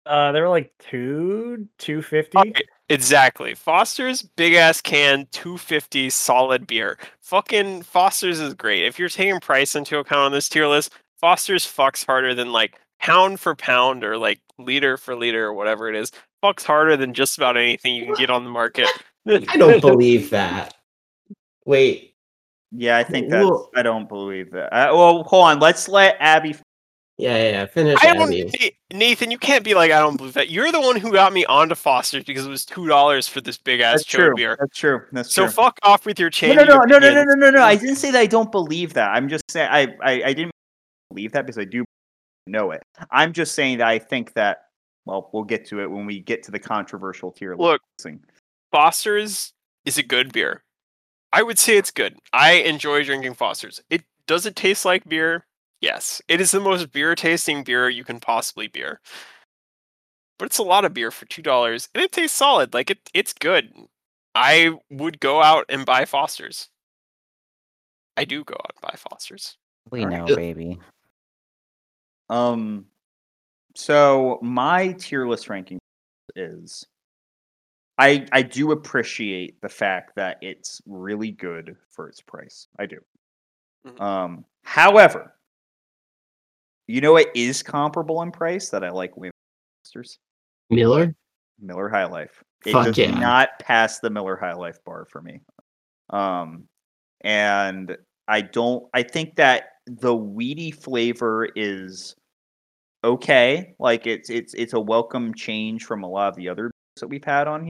Uh, 0.05 0.31
they 0.31 0.39
were 0.39 0.47
like 0.47 0.71
two, 0.79 1.67
two 1.77 2.01
fifty. 2.01 2.37
Okay, 2.37 2.63
Exactly. 2.87 3.53
Foster's 3.53 4.21
big 4.21 4.53
ass 4.53 4.79
can, 4.79 5.27
250 5.33 6.09
solid 6.09 6.67
beer. 6.67 6.97
Fucking 7.19 7.81
Foster's 7.81 8.39
is 8.39 8.53
great. 8.53 8.85
If 8.85 8.97
you're 8.97 9.09
taking 9.09 9.41
price 9.41 9.75
into 9.75 9.99
account 9.99 10.21
on 10.21 10.31
this 10.31 10.47
tier 10.47 10.67
list, 10.67 10.93
Foster's 11.19 11.65
fucks 11.65 12.05
harder 12.05 12.33
than 12.33 12.53
like 12.53 12.79
pound 13.01 13.39
for 13.39 13.55
pound 13.55 14.03
or 14.03 14.17
like 14.17 14.39
liter 14.57 14.97
for 14.97 15.15
liter 15.15 15.45
or 15.47 15.53
whatever 15.53 15.89
it 15.89 15.95
is. 15.95 16.11
Fucks 16.43 16.63
harder 16.63 16.95
than 16.97 17.13
just 17.13 17.37
about 17.37 17.57
anything 17.57 17.95
you 17.95 18.05
can 18.05 18.15
get 18.15 18.29
on 18.29 18.43
the 18.43 18.49
market. 18.49 18.87
I 19.27 19.39
don't 19.57 19.81
believe 19.81 20.29
that. 20.31 20.73
Wait, 21.65 22.15
Yeah, 22.71 22.97
I 22.97 23.03
think 23.03 23.29
that's 23.29 23.43
Well- 23.45 23.69
I 23.75 23.81
don't 23.83 24.07
believe 24.07 24.51
that. 24.51 24.73
Uh, 24.73 24.95
well, 24.95 25.23
hold 25.23 25.45
on. 25.45 25.59
Let's 25.59 25.87
let 25.87 26.17
Abby 26.19 26.55
yeah, 27.19 27.35
yeah, 27.35 27.49
yeah. 27.51 27.65
Finish 27.65 27.99
I 28.01 28.13
don't, 28.13 28.33
Abby. 28.33 28.77
Nathan, 28.93 29.29
you 29.29 29.37
can't 29.37 29.65
be 29.65 29.73
like, 29.73 29.91
I 29.91 29.99
don't 29.99 30.15
believe 30.15 30.35
that. 30.35 30.49
You're 30.49 30.71
the 30.71 30.79
one 30.79 30.95
who 30.95 31.11
got 31.11 31.33
me 31.33 31.43
onto 31.47 31.75
Foster's 31.75 32.23
because 32.23 32.45
it 32.45 32.49
was 32.49 32.63
two 32.63 32.87
dollars 32.87 33.27
for 33.27 33.41
this 33.41 33.57
big 33.57 33.81
ass 33.81 33.97
That's 33.97 34.03
true. 34.05 34.33
beer. 34.35 34.55
That's 34.57 34.77
true. 34.77 35.01
That's 35.11 35.33
So 35.35 35.43
true. 35.43 35.51
fuck 35.51 35.77
off 35.83 36.05
with 36.05 36.17
your 36.17 36.29
no, 36.43 36.53
no, 36.53 36.63
no, 36.63 36.77
no, 36.85 36.97
no, 36.97 37.13
no, 37.13 37.23
no, 37.25 37.33
no, 37.35 37.49
no. 37.49 37.61
I 37.61 37.75
didn't 37.75 37.97
say 37.97 38.09
that 38.11 38.19
I 38.19 38.25
don't 38.25 38.53
believe 38.53 38.93
that. 38.93 39.09
I'm 39.09 39.27
just 39.27 39.43
saying 39.51 39.67
I, 39.69 39.81
I, 40.01 40.23
I 40.27 40.33
didn't 40.33 40.51
believe 41.09 41.33
that 41.33 41.45
because 41.45 41.57
I 41.57 41.65
do 41.65 41.83
know 42.49 42.71
it. 42.71 42.83
I'm 43.11 43.33
just 43.33 43.55
saying 43.55 43.79
that 43.79 43.87
I 43.87 43.99
think 43.99 44.33
that. 44.33 44.63
Well, 45.05 45.29
we'll 45.33 45.43
get 45.43 45.65
to 45.67 45.81
it 45.81 45.89
when 45.89 46.05
we 46.05 46.19
get 46.19 46.43
to 46.43 46.51
the 46.51 46.59
controversial 46.59 47.31
tier. 47.31 47.55
Look, 47.55 47.81
listing. 47.97 48.19
Foster's 48.71 49.53
is 49.85 49.97
a 49.97 50.03
good 50.03 50.31
beer. 50.31 50.63
I 51.31 51.43
would 51.43 51.57
say 51.57 51.77
it's 51.77 51.91
good. 51.91 52.17
I 52.33 52.53
enjoy 52.53 53.03
drinking 53.03 53.35
Foster's. 53.35 53.81
It 53.89 54.03
does 54.27 54.45
it 54.45 54.55
taste 54.55 54.85
like 54.85 55.07
beer? 55.07 55.45
Yes. 55.81 56.21
It 56.27 56.41
is 56.41 56.51
the 56.51 56.59
most 56.59 56.91
beer 56.91 57.15
tasting 57.15 57.63
beer 57.63 57.89
you 57.89 58.03
can 58.03 58.19
possibly 58.19 58.67
beer. 58.67 58.99
But 60.37 60.45
it's 60.45 60.57
a 60.57 60.63
lot 60.63 60.85
of 60.85 60.93
beer 60.93 61.11
for 61.11 61.25
two 61.25 61.41
dollars, 61.41 61.89
and 61.93 62.03
it 62.03 62.11
tastes 62.11 62.37
solid. 62.37 62.73
Like 62.73 62.89
it, 62.91 63.09
it's 63.13 63.33
good. 63.33 63.71
I 64.35 64.71
would 64.89 65.19
go 65.19 65.41
out 65.41 65.65
and 65.69 65.85
buy 65.85 66.05
Foster's. 66.05 66.69
I 68.15 68.25
do 68.25 68.43
go 68.43 68.53
out 68.53 68.73
and 68.75 68.81
buy 68.81 68.95
Foster's. 68.97 69.57
We 69.91 70.05
know, 70.05 70.25
baby. 70.25 70.79
Um, 72.29 72.85
so 73.75 74.39
my 74.41 74.93
tier 74.93 75.27
list 75.27 75.49
ranking 75.49 75.79
is 76.35 76.85
I 77.97 78.25
I 78.31 78.41
do 78.41 78.71
appreciate 78.71 79.61
the 79.61 79.69
fact 79.69 80.15
that 80.15 80.37
it's 80.41 80.81
really 80.85 81.31
good 81.31 81.75
for 81.89 82.07
its 82.07 82.21
price. 82.21 82.67
I 82.77 82.85
do. 82.85 82.99
Mhm. 83.85 84.01
Um, 84.01 84.45
however, 84.63 85.35
you 86.87 87.01
know 87.01 87.17
it 87.17 87.29
is 87.35 87.63
comparable 87.63 88.21
in 88.21 88.31
price 88.31 88.69
that 88.69 88.83
I 88.83 88.89
like 88.89 89.17
way 89.17 89.31
Masters 89.83 90.19
Miller? 90.69 91.15
Miller 91.59 91.89
High 91.89 92.05
Life. 92.05 92.43
It 92.65 92.71
Fuck 92.73 92.87
does 92.87 92.97
yeah. 92.97 93.11
not 93.11 93.59
pass 93.59 93.99
the 93.99 94.09
Miller 94.09 94.35
High 94.35 94.53
Life 94.53 94.83
bar 94.85 95.05
for 95.05 95.21
me. 95.21 95.41
Um, 96.09 96.67
and 97.21 97.97
I 98.27 98.41
don't. 98.41 98.87
I 98.93 99.03
think 99.03 99.35
that 99.35 99.71
the 99.87 100.15
weedy 100.15 100.71
flavor 100.71 101.49
is 101.55 102.15
okay. 103.03 103.75
Like 103.79 104.07
it's 104.07 104.29
it's 104.29 104.53
it's 104.53 104.73
a 104.73 104.79
welcome 104.79 105.33
change 105.33 105.85
from 105.85 106.03
a 106.03 106.09
lot 106.09 106.29
of 106.29 106.35
the 106.35 106.49
other 106.49 106.63
beers 106.63 107.01
that 107.01 107.07
we've 107.07 107.23
had 107.23 107.47
on 107.47 107.61
here. 107.63 107.69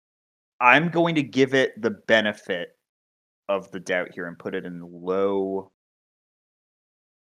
I'm 0.60 0.90
going 0.90 1.16
to 1.16 1.24
give 1.24 1.54
it 1.54 1.82
the 1.82 1.92
benefit 1.92 2.70
of 3.48 3.72
the 3.72 3.80
doubt 3.80 4.10
here 4.14 4.28
and 4.28 4.38
put 4.38 4.56
it 4.56 4.66
in 4.66 4.82
low. 4.82 5.72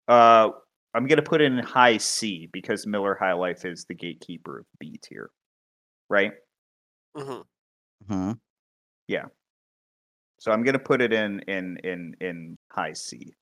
Uh, 0.08 0.50
I'm 0.94 1.06
going 1.06 1.16
to 1.16 1.22
put 1.22 1.40
it 1.40 1.46
in 1.46 1.58
high 1.58 1.96
C 1.98 2.48
because 2.52 2.86
Miller 2.86 3.14
High 3.14 3.32
Life 3.34 3.64
is 3.64 3.84
the 3.84 3.94
gatekeeper 3.94 4.60
of 4.60 4.66
B 4.78 4.98
tier, 5.02 5.30
right? 6.08 6.32
hmm 7.16 7.40
hmm 8.08 8.32
Yeah. 9.08 9.26
So 10.38 10.52
I'm 10.52 10.62
gonna 10.62 10.78
put 10.78 11.00
it 11.00 11.12
in 11.12 11.40
in 11.48 11.78
in 11.78 12.14
in 12.20 12.58
high 12.70 12.92
C. 12.92 13.32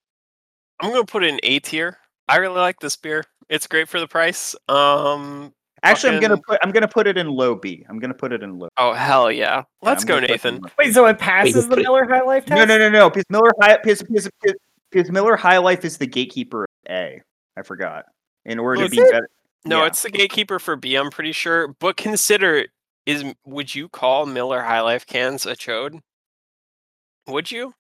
I'm 0.81 0.91
gonna 0.91 1.05
put 1.05 1.25
it 1.25 1.29
in 1.29 1.41
A 1.43 1.59
tier. 1.59 1.99
I 2.29 2.37
really 2.37 2.61
like 2.61 2.81
this 2.81 2.97
beer. 2.97 3.25
It's 3.49 3.67
great 3.67 3.89
for 3.89 4.01
the 4.01 4.09
price. 4.09 4.55
Um, 4.69 5.53
Actually, 5.83 6.15
I'm 6.17 6.23
gonna 6.23 6.39
put 6.39 6.59
I'm 6.63 6.71
gonna 6.71 6.89
put 6.89 7.07
it 7.07 7.19
in 7.19 7.29
low 7.29 7.55
B. 7.55 7.85
I'm 7.91 7.99
gonna 7.99 8.15
put 8.15 8.33
it 8.33 8.43
in 8.43 8.59
low. 8.59 8.69
Oh 8.79 8.95
hell 8.95 9.31
yeah! 9.31 9.65
Let's 9.83 10.03
I'm 10.05 10.09
go, 10.09 10.15
gonna 10.17 10.29
put 10.29 10.37
it 10.37 10.45
in 10.47 10.55
Nathan. 10.55 10.71
Wait, 10.79 10.95
so 10.95 11.05
it 11.07 11.19
passes 11.19 11.67
put 11.67 11.75
the 11.75 11.81
it- 11.81 11.85
Miller 11.85 12.07
High 12.09 12.23
Life 12.23 12.47
test? 12.47 12.59
No, 12.59 12.65
no, 12.65 12.79
no, 12.79 12.89
no. 12.89 13.11
Because 13.11 13.25
Miller 13.29 13.51
High 13.61 13.77
because, 13.83 14.03
because, 14.03 14.31
because- 14.43 14.59
because 14.91 15.11
Miller 15.11 15.37
High 15.37 15.59
Life 15.59 15.85
is 15.85 15.99
the 15.99 16.07
gatekeeper 16.07 16.63
of 16.63 16.69
A. 16.91 17.21
I 17.59 17.63
forgot. 17.63 18.05
In 18.47 18.59
order 18.61 18.83
Oh, 18.83 18.85
to 18.85 18.91
be 18.91 18.99
it? 18.99 19.11
better. 19.11 19.29
No, 19.67 19.81
Yeah. 19.81 19.87
it's 19.89 20.03
the 20.03 20.11
gatekeeper 20.11 20.59
for 20.59 20.77
B. 20.77 20.95
I'm 20.95 21.11
pretty 21.11 21.33
sure. 21.33 21.69
But 21.81 21.97
consider 21.99 22.67
is 23.05 23.25
would 23.45 23.75
you 23.75 23.89
call 23.91 24.25
Miller 24.25 24.63
High 24.63 24.81
Life 24.81 25.05
cans 25.05 25.45
a 25.47 25.55
chode? 25.55 25.99
Would 27.27 27.51
you? 27.51 27.75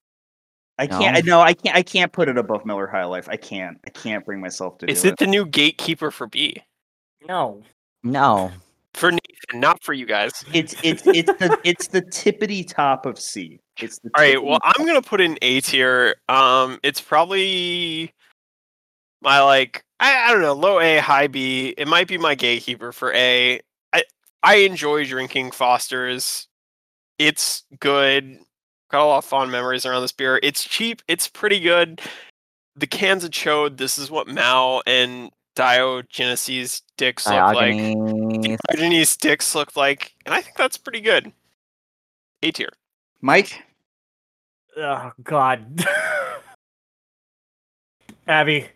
I 0.78 0.86
can't. 0.86 1.16
I 1.16 1.20
No. 1.20 1.38
No, 1.38 1.40
I 1.40 1.54
can't. 1.54 1.76
I 1.76 1.82
can't 1.82 2.12
put 2.12 2.28
it 2.28 2.36
above 2.36 2.66
Miller 2.66 2.86
High 2.86 3.04
Life. 3.04 3.28
I 3.28 3.36
can't. 3.36 3.78
I 3.86 3.90
can't 3.90 4.24
bring 4.24 4.40
myself 4.40 4.78
to 4.78 4.90
Is 4.90 5.02
do 5.02 5.08
it 5.08 5.18
the 5.18 5.26
new 5.26 5.46
gatekeeper 5.46 6.10
for 6.10 6.26
B? 6.26 6.56
No. 7.28 7.62
No. 8.02 8.50
For 8.92 9.10
Nathan, 9.10 9.60
not 9.60 9.82
for 9.82 9.92
you 9.92 10.06
guys. 10.06 10.44
It's 10.52 10.74
it's 10.82 11.06
it's 11.06 11.32
the 11.38 11.58
it's 11.64 11.88
the 11.88 12.02
tippity 12.02 12.66
top 12.66 13.06
of 13.06 13.18
C. 13.18 13.60
It's 13.80 13.98
the 14.00 14.10
All 14.14 14.22
right. 14.22 14.36
tippity 14.36 14.44
Well, 14.44 14.58
I'm 14.62 14.86
gonna 14.86 15.02
put 15.02 15.20
in 15.20 15.38
A 15.42 15.60
tier. 15.60 16.16
Um, 16.28 16.78
it's 16.82 17.00
probably 17.00 18.12
my 19.20 19.42
like 19.42 19.84
I, 20.00 20.28
I 20.28 20.32
don't 20.32 20.42
know, 20.42 20.52
low 20.52 20.80
A, 20.80 20.98
high 20.98 21.28
B. 21.28 21.74
It 21.78 21.88
might 21.88 22.08
be 22.08 22.18
my 22.18 22.34
gatekeeper 22.34 22.92
for 22.92 23.12
A. 23.14 23.60
I 23.92 24.02
I 24.42 24.56
enjoy 24.56 25.04
drinking 25.04 25.52
Foster's. 25.52 26.48
It's 27.18 27.64
good. 27.80 28.38
Got 28.90 29.04
a 29.04 29.06
lot 29.06 29.18
of 29.18 29.24
fond 29.24 29.50
memories 29.50 29.86
around 29.86 30.02
this 30.02 30.12
beer. 30.12 30.38
It's 30.42 30.64
cheap. 30.64 31.02
It's 31.08 31.26
pretty 31.28 31.60
good. 31.60 32.00
The 32.76 32.86
cans 32.86 33.24
of 33.24 33.30
chode. 33.30 33.76
This 33.76 33.98
is 33.98 34.10
what 34.10 34.28
Mao 34.28 34.82
and 34.86 35.30
Diogenes 35.54 36.82
dicks 36.96 37.26
look 37.26 37.54
like. 37.54 37.76
Diogenes. 37.76 38.58
Diogenes 38.68 39.16
dicks 39.16 39.54
look 39.54 39.76
like, 39.76 40.14
and 40.26 40.34
I 40.34 40.40
think 40.40 40.56
that's 40.56 40.76
pretty 40.76 41.00
good. 41.00 41.32
A 42.42 42.50
tier. 42.50 42.70
Mike. 43.20 43.62
Oh 44.76 45.12
God. 45.22 45.84
Abby, 48.26 48.66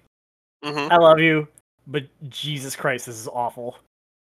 hmm 0.62 0.89
I 0.90 0.97
love 0.97 1.20
you, 1.20 1.48
but 1.86 2.05
Jesus 2.28 2.76
Christ, 2.76 3.06
this 3.06 3.18
is 3.18 3.28
awful. 3.28 3.78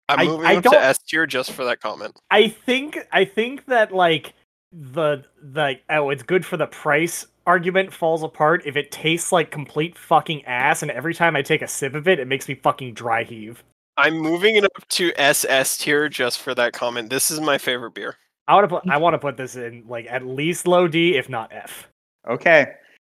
I'm 0.09 0.27
moving 0.27 0.45
I 0.45 0.55
up 0.55 0.63
to 0.63 0.79
S 0.79 0.97
tier 0.99 1.25
just 1.25 1.51
for 1.51 1.63
that 1.65 1.79
comment. 1.79 2.19
I 2.31 2.49
think 2.49 2.97
I 3.11 3.23
think 3.25 3.65
that 3.65 3.93
like 3.93 4.33
the 4.73 5.23
the 5.41 5.75
oh 5.89 6.09
it's 6.09 6.23
good 6.23 6.45
for 6.45 6.57
the 6.57 6.65
price 6.65 7.27
argument 7.45 7.93
falls 7.93 8.23
apart 8.23 8.63
if 8.65 8.75
it 8.75 8.91
tastes 8.91 9.31
like 9.31 9.51
complete 9.51 9.97
fucking 9.97 10.43
ass 10.45 10.81
and 10.81 10.89
every 10.91 11.13
time 11.13 11.35
I 11.35 11.41
take 11.41 11.61
a 11.61 11.67
sip 11.67 11.93
of 11.93 12.07
it 12.07 12.19
it 12.19 12.27
makes 12.27 12.47
me 12.47 12.55
fucking 12.55 12.93
dry 12.93 13.23
heave. 13.23 13.63
I'm 13.97 14.17
moving 14.17 14.55
it 14.55 14.63
up 14.63 14.87
to 14.89 15.11
SS 15.15 15.77
tier 15.77 16.09
just 16.09 16.39
for 16.39 16.55
that 16.55 16.73
comment. 16.73 17.09
This 17.09 17.29
is 17.29 17.39
my 17.39 17.57
favorite 17.57 17.93
beer. 17.93 18.15
I 18.47 18.55
want 18.55 18.69
to 18.69 18.79
put 18.79 18.89
I 18.89 18.97
want 18.97 19.13
to 19.13 19.19
put 19.19 19.37
this 19.37 19.55
in 19.55 19.83
like 19.87 20.07
at 20.09 20.25
least 20.25 20.67
low 20.67 20.87
D 20.87 21.17
if 21.17 21.29
not 21.29 21.51
F. 21.53 21.87
Okay. 22.27 22.73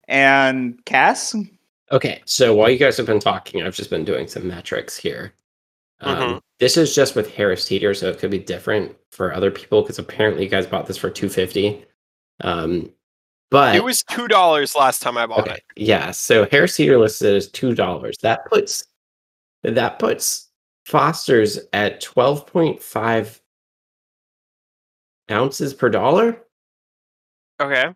And 0.08 0.84
Cass. 0.86 1.36
Okay, 1.92 2.22
so 2.26 2.54
while 2.54 2.70
you 2.70 2.78
guys 2.78 2.98
have 2.98 3.06
been 3.06 3.20
talking, 3.20 3.64
I've 3.64 3.76
just 3.76 3.90
been 3.90 4.04
doing 4.04 4.28
some 4.28 4.48
metrics 4.48 4.98
here. 4.98 5.34
Um, 6.00 6.18
Mhm. 6.18 6.42
This 6.60 6.76
is 6.78 6.94
just 6.96 7.16
with 7.16 7.34
Harris 7.34 7.66
Teeter, 7.66 7.94
so 7.94 8.10
it 8.10 8.18
could 8.20 8.32
be 8.32 8.40
different 8.40 8.96
for 9.12 9.34
other 9.34 9.52
people 9.52 9.82
because 9.84 10.00
apparently 10.00 10.44
you 10.44 10.50
guys 10.50 10.66
bought 10.68 10.86
this 10.88 10.98
for 10.98 11.10
two 11.10 11.30
fifty. 11.30 11.86
Um, 12.42 12.92
but 13.52 13.76
It 13.76 13.84
was 13.84 14.04
two 14.04 14.28
dollars 14.28 14.76
last 14.76 15.02
time 15.02 15.18
I 15.18 15.26
bought 15.28 15.42
okay, 15.48 15.56
it. 15.56 15.64
yeah. 15.76 16.12
So 16.12 16.48
Harris 16.50 16.76
Teeter 16.76 16.98
listed 16.98 17.36
as 17.36 17.50
two 17.50 17.74
dollars. 17.76 18.18
That 18.22 18.46
puts 18.46 18.86
that 19.64 20.00
puts 20.00 20.50
Foster's 20.86 21.60
at 21.74 22.00
twelve 22.02 22.46
point 22.48 22.82
five 22.82 23.42
ounces 25.32 25.74
per 25.74 25.90
dollar, 25.90 26.42
Okay. 27.60 27.94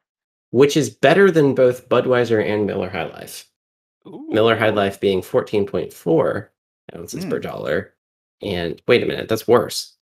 which 0.51 0.75
is 0.77 0.89
better 0.89 1.31
than 1.31 1.55
both 1.55 1.87
Budweiser 1.89 2.43
and 2.45 2.65
Miller 2.65 2.89
High 2.89 3.05
Life. 3.05 3.47
Miller 4.05 4.55
High 4.57 4.71
Life 4.71 4.99
being 4.99 5.21
14.4 5.21 6.49
ounces 6.95 7.23
hmm. 7.23 7.29
per 7.29 7.39
dollar. 7.39 7.93
Oh. 8.43 8.47
And 8.47 8.81
wait 8.87 9.03
a 9.03 9.05
minute, 9.05 9.29
that's 9.29 9.47
worse. 9.47 9.95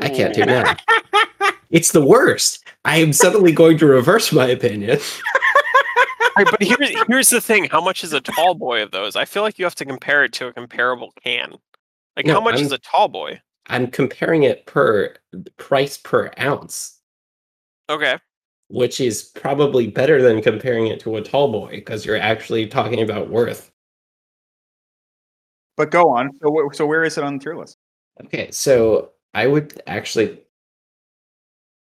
I 0.00 0.08
can't 0.10 0.34
do 0.34 0.42
oh. 0.42 0.46
that. 0.46 0.82
It's 1.70 1.92
the 1.92 2.04
worst. 2.04 2.64
I 2.84 2.96
am 2.98 3.12
suddenly 3.12 3.52
going 3.52 3.76
to 3.78 3.86
reverse 3.86 4.32
my 4.32 4.46
opinion. 4.46 4.98
Right, 6.38 6.46
but 6.50 6.62
here's 6.62 7.06
here's 7.08 7.30
the 7.30 7.40
thing: 7.40 7.64
how 7.64 7.80
much 7.80 8.04
is 8.04 8.12
a 8.12 8.20
tall 8.20 8.54
boy 8.54 8.80
of 8.82 8.92
those? 8.92 9.16
I 9.16 9.24
feel 9.24 9.42
like 9.42 9.58
you 9.58 9.64
have 9.64 9.74
to 9.74 9.84
compare 9.84 10.22
it 10.22 10.32
to 10.34 10.46
a 10.46 10.52
comparable 10.52 11.12
can. 11.24 11.54
Like, 12.16 12.26
No, 12.26 12.34
how 12.34 12.40
much 12.40 12.60
is 12.60 12.72
I'm- 12.72 12.74
a 12.74 12.78
tall 12.78 13.08
boy? 13.08 13.40
I'm 13.66 13.88
comparing 13.88 14.44
it 14.44 14.64
per 14.64 15.14
price 15.56 15.98
per 15.98 16.30
ounce, 16.38 17.00
Okay. 17.90 18.18
which 18.68 19.00
is 19.00 19.24
probably 19.24 19.88
better 19.88 20.22
than 20.22 20.40
comparing 20.40 20.86
it 20.86 21.00
to 21.00 21.16
a 21.16 21.22
tall 21.22 21.52
boy 21.52 21.70
because 21.70 22.06
you're 22.06 22.16
actually 22.16 22.66
talking 22.66 23.02
about 23.02 23.28
worth. 23.28 23.70
But 25.78 25.90
go 25.90 26.10
on. 26.10 26.30
So 26.42 26.70
so 26.74 26.84
where 26.86 27.04
is 27.04 27.16
it 27.16 27.24
on 27.24 27.38
the 27.38 27.42
tier 27.44 27.56
list? 27.56 27.78
Okay, 28.24 28.50
so 28.50 29.12
I 29.32 29.46
would 29.46 29.80
actually 29.86 30.40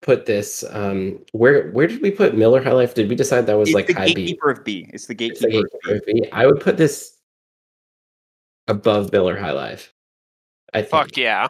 put 0.03 0.27
this 0.27 0.65
um 0.71 1.19
where 1.33 1.71
where 1.71 1.87
did 1.87 2.03
we 2.03 2.11
put 2.11 2.37
Miller 2.37 2.63
High 2.63 2.73
Life? 2.73 2.95
Did 2.95 3.09
we 3.09 3.15
decide 3.15 3.47
that 3.47 3.57
was 3.57 3.71
it's 3.71 3.75
like 3.75 3.87
the 3.87 3.95
high 3.95 4.07
B? 4.07 4.15
gatekeeper 4.15 4.51
of 4.51 4.65
B. 4.65 4.91
It's 4.93 5.07
the 5.07 5.15
It's 5.27 5.41
the 5.41 5.49
gatekeeper. 5.49 5.69
gatekeeper 5.85 5.95
of 5.95 6.07
B. 6.07 6.29
I 6.33 6.47
would 6.47 6.61
put 6.61 6.77
this 6.77 7.17
above 8.67 9.13
Miller 9.13 9.39
High 9.39 9.53
Life. 9.53 9.93
I 10.75 10.81
think 10.83 10.91
Fuck 10.91 11.17
yeah. 11.17 11.47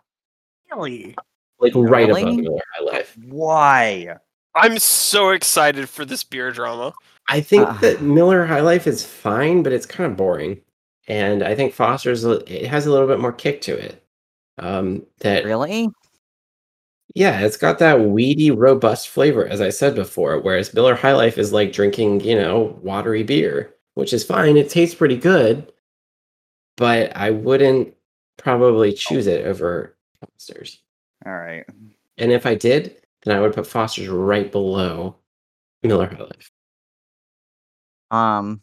Really? 0.70 1.16
like 1.60 1.72
right 1.74 2.05
above 2.09 2.22
Really? 2.24 2.36
Miller 2.42 2.60
High 2.76 2.84
Life. 2.84 3.16
Why? 3.26 4.16
I'm 4.55 4.78
so 4.78 5.30
excited 5.30 5.88
for 5.88 6.05
this 6.05 6.24
beer 6.24 6.50
drama. 6.52 6.92
I 7.28 7.40
think 7.40 7.66
Ah. 7.66 7.78
that 7.82 8.00
Miller 8.02 8.44
High 8.46 8.60
Life 8.60 8.86
is 8.86 9.05
fine, 9.05 9.62
but 9.62 9.72
it's 9.72 9.86
kind 9.86 10.10
of 10.10 10.16
boring. 10.16 10.60
And 11.09 11.43
I 11.43 11.55
think 11.56 11.74
Foster's 11.74 12.24
it 12.24 12.66
has 12.68 12.86
a 12.86 12.93
little 12.93 13.09
bit 13.09 13.20
more 13.20 13.32
kick 13.32 13.60
to 13.62 13.76
it. 13.76 14.05
Um, 14.59 15.06
that 15.20 15.44
Really? 15.44 15.89
yeah, 17.14 17.40
it's 17.40 17.56
got 17.56 17.78
that 17.80 18.01
weedy, 18.01 18.51
robust 18.51 19.09
flavor, 19.09 19.47
as 19.47 19.60
I 19.60 19.70
said 19.70 19.94
before. 19.94 20.39
Whereas 20.40 20.74
Miller 20.74 20.94
High 20.94 21.14
Life 21.14 21.39
is 21.39 21.52
like 21.52 21.72
drinking, 21.72 22.20
you 22.20 22.36
know, 22.36 22.78
watery 22.82 23.22
beer, 23.24 23.74
which 23.94 24.12
is 24.12 24.24
fine. 24.24 24.56
It 24.56 24.70
tastes 24.70 24.94
pretty 24.94 25.16
good, 25.16 25.72
but 26.76 27.16
I 27.16 27.30
wouldn't 27.30 27.94
probably 28.36 28.93
choose 28.93 29.26
it 29.26 29.47
over 29.47 29.97
Foster's. 30.20 30.80
All 31.26 31.32
right. 31.36 31.64
And 32.18 32.32
if 32.32 32.47
I 32.47 32.55
did, 32.55 32.97
then 33.24 33.36
I 33.36 33.40
would 33.40 33.55
put 33.55 33.66
Foster's 33.66 34.09
right 34.09 34.51
below 34.52 35.16
Miller 35.82 36.09
High 36.09 36.22
Life. 36.22 36.51
Um. 38.10 38.62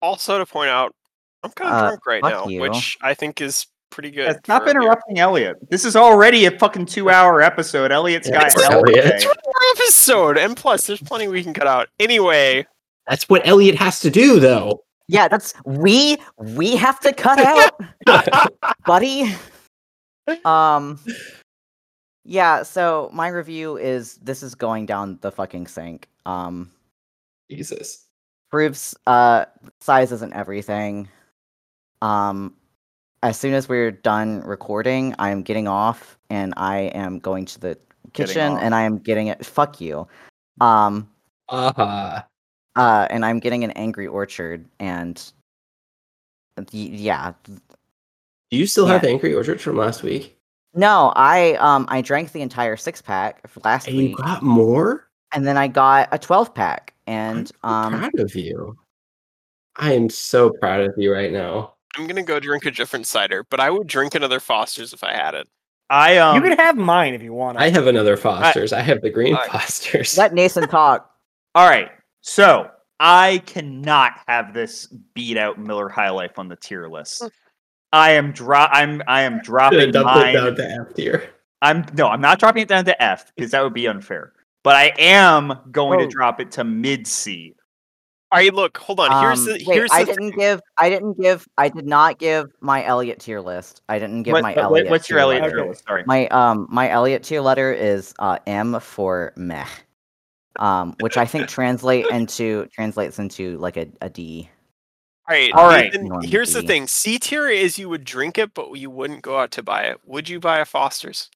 Also, 0.00 0.38
to 0.38 0.46
point 0.46 0.68
out, 0.70 0.94
I'm 1.44 1.50
kind 1.52 1.70
of 1.70 1.76
Uh, 1.82 1.86
drunk 1.88 2.06
right 2.06 2.22
now, 2.22 2.46
you. 2.46 2.60
which 2.60 2.96
I 3.02 3.14
think 3.14 3.40
is 3.40 3.66
pretty 3.90 4.10
good. 4.10 4.26
Yeah, 4.26 4.32
stop 4.44 4.62
for 4.62 4.70
a 4.70 4.72
beer. 4.72 4.82
interrupting 4.82 5.18
Elliot. 5.18 5.56
This 5.70 5.84
is 5.84 5.96
already 5.96 6.46
a 6.46 6.58
fucking 6.58 6.86
two-hour 6.86 7.42
episode. 7.42 7.90
Elliot's 7.92 8.28
Yeah, 8.28 8.40
got 8.40 8.46
it's 8.52 8.62
Elliot. 8.70 9.20
say. 9.20 9.26
One 9.26 9.36
more 9.44 9.54
episode, 9.76 10.38
and 10.38 10.56
plus, 10.56 10.86
there's 10.86 11.00
plenty 11.02 11.28
we 11.28 11.42
can 11.42 11.52
cut 11.54 11.66
out. 11.66 11.88
Anyway, 12.00 12.66
That's 13.08 13.28
what 13.28 13.46
Elliot 13.46 13.74
has 13.76 14.00
to 14.00 14.10
do, 14.10 14.38
though. 14.40 14.84
Yeah, 15.08 15.26
that's 15.28 15.52
we 15.66 16.16
we 16.38 16.76
have 16.76 17.00
to 17.00 17.12
cut 17.12 17.38
out, 17.40 18.48
buddy. 18.86 19.34
Um. 20.44 21.00
Yeah. 22.24 22.62
So 22.62 23.10
my 23.12 23.28
review 23.28 23.76
is 23.76 24.14
this 24.22 24.42
is 24.44 24.54
going 24.54 24.86
down 24.86 25.18
the 25.20 25.32
fucking 25.32 25.66
sink. 25.66 26.08
Um. 26.24 26.70
Jesus. 27.50 28.06
proves 28.50 28.94
uh 29.06 29.44
size 29.80 30.12
isn't 30.12 30.32
everything. 30.32 31.08
Um 32.02 32.54
as 33.22 33.38
soon 33.38 33.54
as 33.54 33.68
we're 33.68 33.92
done 33.92 34.40
recording, 34.40 35.14
I 35.20 35.30
am 35.30 35.42
getting 35.42 35.68
off 35.68 36.18
and 36.28 36.52
I 36.56 36.90
am 36.94 37.20
going 37.20 37.44
to 37.46 37.60
the 37.60 37.78
kitchen 38.12 38.58
and 38.58 38.74
I 38.74 38.82
am 38.82 38.98
getting 38.98 39.28
it 39.28 39.46
fuck 39.46 39.80
you. 39.80 40.06
Um 40.60 41.08
Uh-huh. 41.48 42.22
uh 42.76 43.06
and 43.10 43.24
I'm 43.24 43.38
getting 43.38 43.62
an 43.64 43.70
angry 43.72 44.06
orchard 44.08 44.66
and 44.80 45.22
yeah. 46.70 47.32
Do 47.46 48.58
you 48.58 48.66
still 48.66 48.84
have 48.86 49.04
Angry 49.04 49.32
Orchard 49.34 49.60
from 49.62 49.76
last 49.78 50.02
week? 50.02 50.36
No, 50.74 51.12
I 51.16 51.54
um 51.54 51.86
I 51.88 52.02
drank 52.02 52.32
the 52.32 52.42
entire 52.42 52.76
six 52.76 53.00
pack 53.00 53.40
last 53.64 53.86
week. 53.86 53.96
And 53.96 54.08
you 54.10 54.16
got 54.16 54.42
more? 54.42 55.08
and 55.34 55.46
then 55.46 55.56
I 55.56 55.66
got 55.68 56.10
a 56.12 56.18
12 56.18 56.52
pack 56.54 56.92
and 57.06 57.50
I'm 57.62 57.94
um 57.94 58.00
proud 58.00 58.20
of 58.20 58.34
you. 58.34 58.76
I 59.76 59.94
am 59.94 60.10
so 60.10 60.50
proud 60.50 60.82
of 60.82 60.92
you 60.98 61.10
right 61.12 61.32
now. 61.32 61.74
I'm 61.96 62.06
gonna 62.06 62.22
go 62.22 62.40
drink 62.40 62.64
a 62.66 62.70
different 62.70 63.06
cider, 63.06 63.44
but 63.50 63.60
I 63.60 63.70
would 63.70 63.86
drink 63.86 64.14
another 64.14 64.40
Foster's 64.40 64.92
if 64.92 65.04
I 65.04 65.12
had 65.12 65.34
it. 65.34 65.48
I 65.90 66.16
um. 66.18 66.36
you 66.36 66.42
can 66.42 66.56
have 66.58 66.76
mine 66.76 67.12
if 67.14 67.22
you 67.22 67.32
want. 67.34 67.58
I 67.58 67.68
have 67.68 67.86
another 67.86 68.16
Foster's. 68.16 68.72
I, 68.72 68.80
have 68.80 69.02
the 69.02 69.10
green 69.10 69.34
I- 69.36 69.46
Foster's. 69.48 70.16
let 70.16 70.32
Nathan 70.32 70.68
talk. 70.68 71.10
All 71.54 71.68
right. 71.68 71.90
So 72.22 72.70
I 72.98 73.42
cannot 73.46 74.14
have 74.26 74.54
this 74.54 74.86
beat 75.14 75.36
out 75.36 75.58
Miller 75.58 75.88
High 75.88 76.10
Life 76.10 76.38
on 76.38 76.48
the 76.48 76.56
tier 76.56 76.88
list. 76.88 77.24
I 77.92 78.12
am 78.12 78.32
drop. 78.32 78.70
I'm 78.72 79.02
I 79.06 79.22
am 79.22 79.40
dropping 79.40 79.90
dumped 79.90 80.16
it 80.16 80.32
down 80.32 80.54
to 80.56 80.64
F 80.88 80.94
tier. 80.94 81.28
I'm 81.60 81.84
no, 81.94 82.08
I'm 82.08 82.22
not 82.22 82.38
dropping 82.38 82.62
it 82.62 82.68
down 82.68 82.86
to 82.86 83.02
F 83.02 83.30
because 83.36 83.50
that 83.50 83.62
would 83.62 83.74
be 83.74 83.86
unfair. 83.86 84.32
But 84.64 84.76
I 84.76 84.92
am 84.98 85.52
going 85.72 86.00
Oh. 86.00 86.04
to 86.04 86.08
drop 86.08 86.40
it 86.40 86.50
to 86.52 86.64
mid 86.64 87.06
C. 87.06 87.54
All 88.32 88.38
right, 88.38 88.52
look, 88.54 88.78
hold 88.78 88.98
on. 88.98 89.22
Here's 89.22 89.40
Um, 89.40 89.44
the 89.44 89.52
wait, 89.66 89.76
here's 89.76 89.90
I 89.92 90.04
the 90.04 90.12
didn't 90.12 90.30
thing. 90.30 90.38
give. 90.38 90.60
I 90.78 90.88
didn't 90.88 91.20
give. 91.20 91.46
I 91.58 91.68
did 91.68 91.86
not 91.86 92.18
give 92.18 92.46
my 92.62 92.82
Elliot 92.82 93.20
tier 93.20 93.40
list. 93.40 93.82
I 93.90 93.98
didn't 93.98 94.22
give 94.22 94.32
What- 94.32 94.42
my 94.42 94.54
Elliot. 94.54 94.88
what's 94.88 95.10
your 95.10 95.18
Elliot 95.18 95.44
tier 95.44 95.66
list? 95.68 95.84
Sorry. 95.86 96.02
My 96.06 96.28
um 96.28 96.66
my 96.70 96.88
Elliot 96.90 97.22
tier 97.24 97.42
letter 97.42 97.72
is 97.74 98.14
uh 98.18 98.38
M 98.46 98.80
for 98.80 99.34
meh. 99.36 99.66
Um, 100.58 100.94
which 101.00 101.16
I 101.18 101.26
think 101.26 101.48
translate 101.48 102.06
into 102.08 102.66
translates 102.72 103.18
into 103.18 103.58
like 103.58 103.76
a, 103.76 103.86
a 104.00 104.08
D. 104.10 104.48
All 105.28 105.34
right, 105.36 105.52
All 105.52 105.66
right. 105.66 105.92
Nathan, 105.92 106.22
here's 106.22 106.52
the 106.54 106.62
thing. 106.62 106.86
C 106.86 107.18
tier 107.18 107.48
is 107.48 107.78
you 107.78 107.88
would 107.88 108.04
drink 108.04 108.38
it, 108.38 108.54
but 108.54 108.72
you 108.74 108.90
wouldn't 108.90 109.22
go 109.22 109.38
out 109.38 109.50
to 109.52 109.62
buy 109.62 109.82
it. 109.84 109.98
Would 110.06 110.28
you 110.28 110.40
buy 110.40 110.58
a 110.58 110.64
Foster's? 110.64 111.30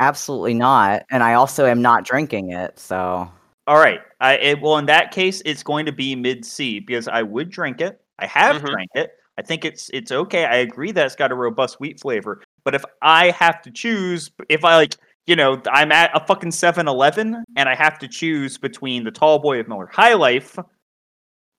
Absolutely 0.00 0.54
not. 0.54 1.04
And 1.10 1.22
I 1.22 1.34
also 1.34 1.66
am 1.66 1.80
not 1.82 2.04
drinking 2.04 2.50
it, 2.50 2.78
so 2.78 3.28
All 3.66 3.78
right. 3.78 4.00
I 4.20 4.34
it, 4.36 4.60
well 4.60 4.78
in 4.78 4.86
that 4.86 5.12
case 5.12 5.42
it's 5.44 5.62
going 5.62 5.86
to 5.86 5.92
be 5.92 6.16
mid 6.16 6.44
C 6.44 6.80
because 6.80 7.08
I 7.08 7.22
would 7.22 7.50
drink 7.50 7.80
it. 7.80 8.00
I 8.18 8.26
have 8.26 8.56
Mhm. 8.56 8.70
drank 8.70 8.90
it. 8.94 9.12
I 9.38 9.42
think 9.42 9.64
it's 9.64 9.88
it's 9.92 10.12
okay. 10.12 10.44
I 10.44 10.56
agree 10.56 10.92
that 10.92 11.06
it's 11.06 11.16
got 11.16 11.32
a 11.32 11.34
robust 11.34 11.80
wheat 11.80 12.00
flavor. 12.00 12.42
But 12.64 12.74
if 12.74 12.84
I 13.00 13.30
have 13.30 13.62
to 13.62 13.70
choose, 13.70 14.30
if 14.48 14.64
I 14.64 14.76
like, 14.76 14.96
you 15.26 15.36
know, 15.36 15.60
I'm 15.70 15.92
at 15.92 16.10
a 16.14 16.24
fucking 16.26 16.50
7-Eleven 16.50 17.44
and 17.56 17.68
I 17.68 17.74
have 17.74 17.98
to 18.00 18.08
choose 18.08 18.58
between 18.58 19.04
the 19.04 19.10
tall 19.10 19.38
boy 19.38 19.60
of 19.60 19.68
Miller 19.68 19.88
High 19.92 20.14
Life, 20.14 20.58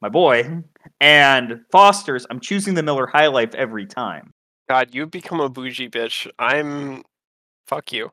my 0.02 0.10
boy, 0.10 0.62
and 1.00 1.62
Foster's, 1.72 2.26
I'm 2.30 2.40
choosing 2.40 2.74
the 2.74 2.84
Miller 2.84 3.08
High 3.08 3.28
Life 3.28 3.56
every 3.56 3.86
time. 3.86 4.32
God, 4.70 4.94
you've 4.94 5.12
become 5.12 5.40
a 5.40 5.50
bougie 5.50 5.90
bitch. 5.90 6.28
I'm. 6.40 7.04
Fuck 7.68 7.92
you. 7.94 8.12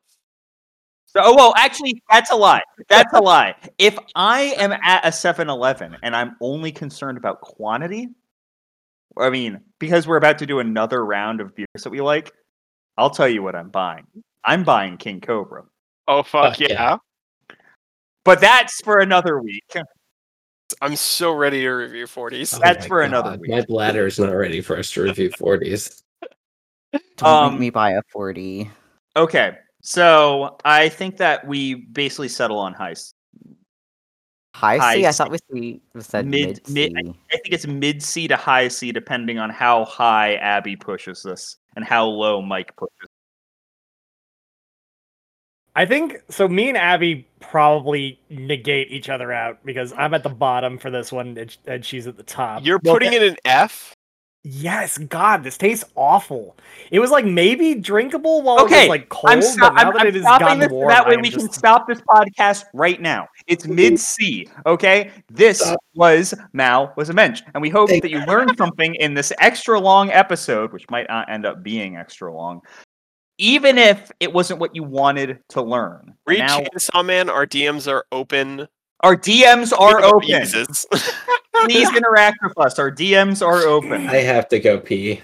So, 1.13 1.19
oh, 1.21 1.35
well, 1.35 1.53
actually, 1.57 2.01
that's 2.09 2.31
a 2.31 2.35
lie. 2.35 2.61
That's 2.87 3.11
a 3.13 3.19
lie. 3.19 3.55
If 3.77 3.97
I 4.15 4.55
am 4.57 4.71
at 4.71 5.05
a 5.05 5.11
7 5.11 5.49
Eleven 5.49 5.97
and 6.03 6.15
I'm 6.15 6.37
only 6.39 6.71
concerned 6.71 7.17
about 7.17 7.41
quantity, 7.41 8.07
I 9.17 9.29
mean, 9.29 9.59
because 9.77 10.07
we're 10.07 10.15
about 10.15 10.37
to 10.39 10.45
do 10.45 10.59
another 10.59 11.03
round 11.05 11.41
of 11.41 11.53
beers 11.53 11.67
that 11.83 11.89
we 11.89 11.99
like, 11.99 12.31
I'll 12.97 13.09
tell 13.09 13.27
you 13.27 13.43
what 13.43 13.55
I'm 13.57 13.69
buying. 13.69 14.05
I'm 14.45 14.63
buying 14.63 14.95
King 14.95 15.19
Cobra. 15.19 15.65
Oh 16.07 16.23
fuck 16.23 16.53
Fuck 16.55 16.59
yeah. 16.61 16.67
yeah. 16.69 17.55
But 18.23 18.39
that's 18.39 18.79
for 18.81 18.99
another 18.99 19.41
week. 19.41 19.75
I'm 20.81 20.95
so 20.95 21.33
ready 21.33 21.61
to 21.61 21.69
review 21.71 22.05
40s. 22.05 22.55
Oh 22.55 22.59
That's 22.63 22.85
my 22.85 22.87
for 22.87 23.01
another 23.01 23.31
God, 23.31 23.41
week. 23.41 23.51
My 23.51 23.61
bladder's 23.63 24.17
not 24.17 24.31
ready 24.31 24.61
for 24.61 24.77
us 24.77 24.91
to 24.91 25.01
review 25.03 25.29
40s. 25.29 26.01
don't 27.17 27.29
Um, 27.29 27.53
make 27.53 27.59
me 27.59 27.69
buy 27.69 27.91
a 27.91 28.01
forty. 28.09 28.71
Okay. 29.17 29.57
So 29.81 30.57
I 30.63 30.89
think 30.89 31.17
that 31.17 31.45
we 31.47 31.75
basically 31.75 32.27
settle 32.29 32.59
on 32.59 32.73
high. 32.73 32.91
s- 32.91 33.13
High 34.53 34.77
high 34.77 34.95
C. 34.95 35.05
I 35.05 35.11
C. 35.11 35.17
thought 35.17 35.31
we 35.31 35.39
we 35.49 35.81
we 35.95 36.01
said 36.01 36.25
Mid- 36.27 36.61
mid, 36.67 36.93
mid- 36.95 37.05
C. 37.05 37.13
I 37.31 37.37
think 37.37 37.53
it's 37.53 37.65
mid 37.65 38.03
C 38.03 38.27
to 38.27 38.35
high 38.35 38.67
C, 38.67 38.91
depending 38.91 39.39
on 39.39 39.49
how 39.49 39.85
high 39.85 40.35
Abby 40.35 40.75
pushes 40.75 41.23
this 41.23 41.55
and 41.75 41.85
how 41.85 42.05
low 42.05 42.41
Mike 42.41 42.75
pushes. 42.75 43.09
I 45.73 45.85
think 45.85 46.17
so. 46.29 46.49
Me 46.49 46.67
and 46.67 46.77
Abby 46.77 47.25
probably 47.39 48.19
negate 48.29 48.91
each 48.91 49.07
other 49.07 49.31
out 49.31 49.65
because 49.65 49.93
I'm 49.97 50.13
at 50.13 50.21
the 50.23 50.29
bottom 50.29 50.77
for 50.77 50.91
this 50.91 51.13
one 51.13 51.37
and, 51.65 51.83
she's 51.85 52.07
at 52.07 52.17
the 52.17 52.23
top. 52.23 52.65
You're 52.65 52.81
Well, 52.83 52.95
putting 52.95 53.13
it 53.13 53.23
in 53.23 53.37
F? 53.45 53.93
Yes, 54.43 54.97
God, 54.97 55.43
this 55.43 55.55
tastes 55.55 55.85
awful. 55.93 56.57
It 56.89 56.99
was 56.99 57.11
like 57.11 57.25
maybe 57.25 57.75
drinkable 57.75 58.41
while 58.41 58.57
it 58.57 58.61
Okay, 58.63 58.79
was 58.81 58.89
like 58.89 59.09
cold, 59.09 59.25
I'm, 59.33 59.41
sto- 59.43 59.59
but 59.59 59.73
now 59.75 59.81
I'm, 59.89 59.93
that 59.93 60.01
I'm 60.01 60.07
it 60.07 60.13
has 60.15 60.23
stopping 60.23 60.45
gotten 60.47 60.59
this. 60.61 60.71
warm, 60.71 60.87
that 60.89 61.05
way 61.05 61.11
I 61.11 61.15
am 61.17 61.21
we 61.21 61.29
can 61.29 61.51
stop 61.51 61.87
this 61.87 62.01
podcast 62.01 62.63
right 62.73 62.99
now. 62.99 63.27
It's 63.45 63.67
mid 63.67 63.99
C. 63.99 64.47
Okay, 64.65 65.11
this 65.29 65.59
Stop. 65.59 65.79
was 65.93 66.33
Mao 66.53 66.91
was 66.97 67.09
a 67.09 67.13
Mensch, 67.13 67.43
and 67.53 67.61
we 67.61 67.69
hope 67.69 67.89
Thank- 67.89 68.01
that 68.01 68.09
you 68.09 68.25
learned 68.25 68.57
something 68.57 68.95
in 68.95 69.13
this 69.13 69.31
extra 69.39 69.79
long 69.79 70.09
episode, 70.09 70.73
which 70.73 70.89
might 70.89 71.07
not 71.07 71.29
end 71.29 71.45
up 71.45 71.61
being 71.61 71.95
extra 71.97 72.33
long, 72.33 72.61
even 73.37 73.77
if 73.77 74.11
it 74.19 74.33
wasn't 74.33 74.59
what 74.59 74.75
you 74.75 74.81
wanted 74.81 75.37
to 75.49 75.61
learn. 75.61 76.01
And 76.05 76.15
Read 76.25 76.39
now 76.39 76.61
Chainsaw 76.61 77.05
Man. 77.05 77.29
Our 77.29 77.45
DMs 77.45 77.87
are 77.87 78.05
open. 78.11 78.67
our 79.01 79.15
DMs 79.15 79.71
are 79.77 80.03
open. 80.03 80.47
Jesus. 81.69 81.89
Please 81.89 81.97
interact 81.97 82.39
with 82.43 82.57
us. 82.57 82.79
Our 82.79 82.91
DMs 82.91 83.45
are 83.45 83.61
open. 83.63 84.07
I 84.07 84.17
have 84.17 84.49
to 84.49 84.59
go 84.59 84.79
pee. 84.79 85.21